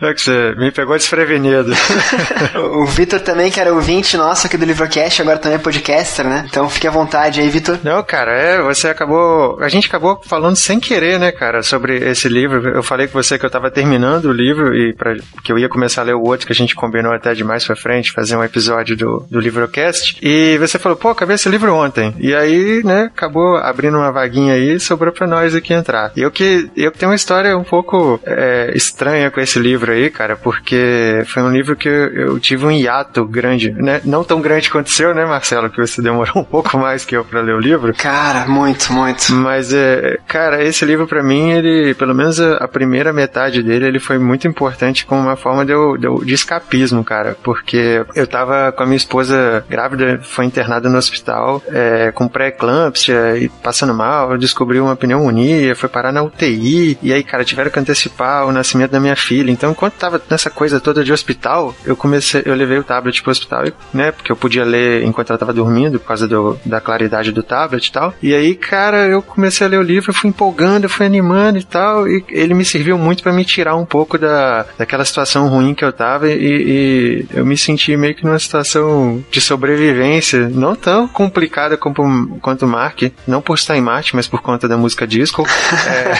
É 0.00 0.14
que 0.14 0.20
você 0.20 0.54
me 0.56 0.70
pegou 0.70 0.96
desprevenido. 0.96 1.72
o 2.76 2.86
Vitor 2.86 3.20
também, 3.20 3.50
que 3.50 3.60
era 3.60 3.72
ouvinte 3.72 4.16
nosso 4.16 4.46
aqui 4.46 4.56
do 4.56 4.64
Livrocast, 4.64 5.22
agora 5.22 5.38
também 5.38 5.56
é 5.56 5.60
podcaster, 5.60 6.26
né? 6.26 6.44
Então 6.48 6.68
fique 6.68 6.86
à 6.86 6.90
vontade 6.90 7.40
aí, 7.40 7.48
Vitor. 7.48 7.78
Não, 7.82 8.02
cara, 8.02 8.32
é, 8.32 8.62
você 8.62 8.88
acabou. 8.88 9.58
A 9.60 9.68
gente 9.68 9.86
acabou 9.86 10.20
falando 10.24 10.56
sem 10.56 10.78
querer, 10.78 11.18
né, 11.18 11.32
cara, 11.32 11.62
sobre 11.62 11.96
esse 11.96 12.28
livro. 12.28 12.68
Eu 12.68 12.82
falei 12.82 13.06
com 13.06 13.14
você 13.14 13.38
que 13.38 13.46
eu 13.46 13.50
tava 13.50 13.70
terminando 13.70 14.26
o 14.26 14.32
livro 14.32 14.74
e 14.74 14.92
pra, 14.92 15.14
que 15.42 15.52
eu 15.52 15.58
ia 15.58 15.68
começar 15.68 16.02
a 16.02 16.04
ler 16.04 16.14
o 16.14 16.22
outro 16.22 16.46
que 16.46 16.52
a 16.52 16.56
gente 16.56 16.74
combinou 16.74 17.12
até 17.12 17.34
de 17.34 17.44
mais 17.44 17.64
pra 17.64 17.76
frente, 17.76 18.12
fazer 18.12 18.36
um 18.36 18.44
episódio 18.44 18.96
do, 18.96 19.26
do 19.30 19.40
Livrocast. 19.40 20.18
E 20.20 20.58
você 20.58 20.78
falou, 20.78 20.96
pô, 20.96 21.10
acabei 21.10 21.36
esse 21.36 21.48
livro 21.48 21.74
ontem. 21.74 22.14
E 22.18 22.34
aí, 22.34 22.82
né, 22.84 23.10
acabou 23.14 23.56
abrindo 23.56 23.96
uma 23.96 24.12
vaguinha 24.12 24.54
aí 24.54 24.74
e 24.74 24.80
sobrou 24.80 25.12
pra 25.12 25.26
nós 25.26 25.54
aqui 25.54 25.72
entrar. 25.72 25.91
Eu 26.16 26.30
que 26.30 26.70
eu 26.76 26.90
tenho 26.90 27.10
uma 27.10 27.16
história 27.16 27.56
um 27.56 27.64
pouco 27.64 28.20
é, 28.24 28.72
estranha 28.74 29.30
com 29.30 29.40
esse 29.40 29.58
livro 29.58 29.92
aí, 29.92 30.10
cara, 30.10 30.36
porque 30.36 31.22
foi 31.26 31.42
um 31.42 31.50
livro 31.50 31.76
que 31.76 31.88
eu, 31.88 32.08
eu, 32.12 32.40
tive 32.40 32.66
um 32.66 32.70
hiato 32.70 33.24
grande, 33.24 33.70
né? 33.72 34.00
Não 34.04 34.24
tão 34.24 34.40
grande 34.40 34.70
quanto 34.70 34.86
o 34.86 34.90
seu, 34.90 35.14
né, 35.14 35.24
Marcelo? 35.24 35.70
Que 35.70 35.80
você 35.80 36.00
demorou 36.02 36.34
um 36.42 36.44
pouco 36.44 36.76
mais 36.78 37.04
que 37.04 37.16
eu 37.16 37.24
para 37.24 37.40
ler 37.40 37.54
o 37.54 37.60
livro. 37.60 37.94
Cara, 37.94 38.46
muito, 38.46 38.92
muito. 38.92 39.32
Mas, 39.32 39.72
é, 39.72 40.18
cara, 40.26 40.64
esse 40.64 40.84
livro 40.84 41.06
para 41.06 41.22
mim, 41.22 41.50
ele, 41.50 41.94
pelo 41.94 42.14
menos 42.14 42.40
a, 42.40 42.56
a, 42.56 42.68
primeira 42.68 43.12
metade 43.12 43.62
dele, 43.62 43.86
ele 43.86 44.00
foi 44.00 44.18
muito 44.18 44.46
importante 44.48 45.04
como 45.04 45.22
uma 45.22 45.36
forma 45.36 45.64
de, 45.64 45.72
eu, 45.72 45.96
de, 45.96 46.24
de 46.24 46.34
escapismo, 46.34 47.04
cara, 47.04 47.36
porque 47.42 48.04
eu 48.14 48.26
tava 48.26 48.72
com 48.72 48.82
a 48.82 48.86
minha 48.86 48.96
esposa 48.96 49.64
grávida, 49.68 50.20
foi 50.22 50.44
internada 50.44 50.88
no 50.88 50.98
hospital 50.98 51.62
é, 51.68 52.10
com 52.12 52.28
pré-eclâmpsia 52.28 53.36
e 53.36 53.48
passando 53.48 53.94
mal, 53.94 54.32
eu 54.32 54.38
descobri 54.38 54.80
uma 54.80 54.96
pneumonia, 54.96 55.74
foi 55.82 55.88
parar 55.88 56.12
na 56.12 56.22
UTI, 56.22 56.96
e 57.02 57.12
aí, 57.12 57.24
cara, 57.24 57.44
tiveram 57.44 57.70
que 57.70 57.78
antecipar 57.78 58.46
o 58.46 58.52
nascimento 58.52 58.92
da 58.92 59.00
minha 59.00 59.16
filha. 59.16 59.50
Então, 59.50 59.72
enquanto 59.72 59.94
tava 59.94 60.22
nessa 60.30 60.48
coisa 60.48 60.80
toda 60.80 61.02
de 61.02 61.12
hospital, 61.12 61.74
eu 61.84 61.96
comecei, 61.96 62.42
eu 62.44 62.54
levei 62.54 62.78
o 62.78 62.84
tablet 62.84 63.20
pro 63.20 63.32
hospital, 63.32 63.64
né? 63.92 64.12
Porque 64.12 64.30
eu 64.30 64.36
podia 64.36 64.64
ler 64.64 65.02
enquanto 65.02 65.30
ela 65.30 65.38
tava 65.38 65.52
dormindo, 65.52 65.98
por 65.98 66.06
causa 66.06 66.28
do, 66.28 66.58
da 66.64 66.80
claridade 66.80 67.32
do 67.32 67.42
tablet 67.42 67.86
e 67.86 67.92
tal. 67.92 68.14
E 68.22 68.34
aí, 68.34 68.54
cara, 68.54 69.08
eu 69.08 69.20
comecei 69.22 69.66
a 69.66 69.70
ler 69.70 69.78
o 69.78 69.82
livro, 69.82 70.12
fui 70.12 70.30
empolgando, 70.30 70.88
fui 70.88 71.04
animando 71.04 71.58
e 71.58 71.64
tal. 71.64 72.08
E 72.08 72.24
ele 72.28 72.54
me 72.54 72.64
serviu 72.64 72.96
muito 72.96 73.22
para 73.22 73.32
me 73.32 73.44
tirar 73.44 73.74
um 73.74 73.84
pouco 73.84 74.16
da, 74.16 74.64
daquela 74.78 75.04
situação 75.04 75.48
ruim 75.48 75.74
que 75.74 75.84
eu 75.84 75.92
tava. 75.92 76.28
E, 76.28 76.36
e 76.40 77.26
eu 77.34 77.44
me 77.44 77.58
senti 77.58 77.96
meio 77.96 78.14
que 78.14 78.24
numa 78.24 78.38
situação 78.38 79.24
de 79.30 79.40
sobrevivência, 79.40 80.48
não 80.48 80.76
tão 80.76 81.08
complicada 81.08 81.76
como, 81.76 82.38
quanto 82.40 82.66
o 82.66 82.68
Mark, 82.68 83.02
não 83.26 83.42
por 83.42 83.54
estar 83.54 83.76
em 83.76 83.80
Marte, 83.80 84.14
mas 84.14 84.28
por 84.28 84.40
conta 84.40 84.68
da 84.68 84.76
música 84.76 85.06
disco. 85.06 85.44
é, 85.72 86.12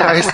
mas, 0.04 0.26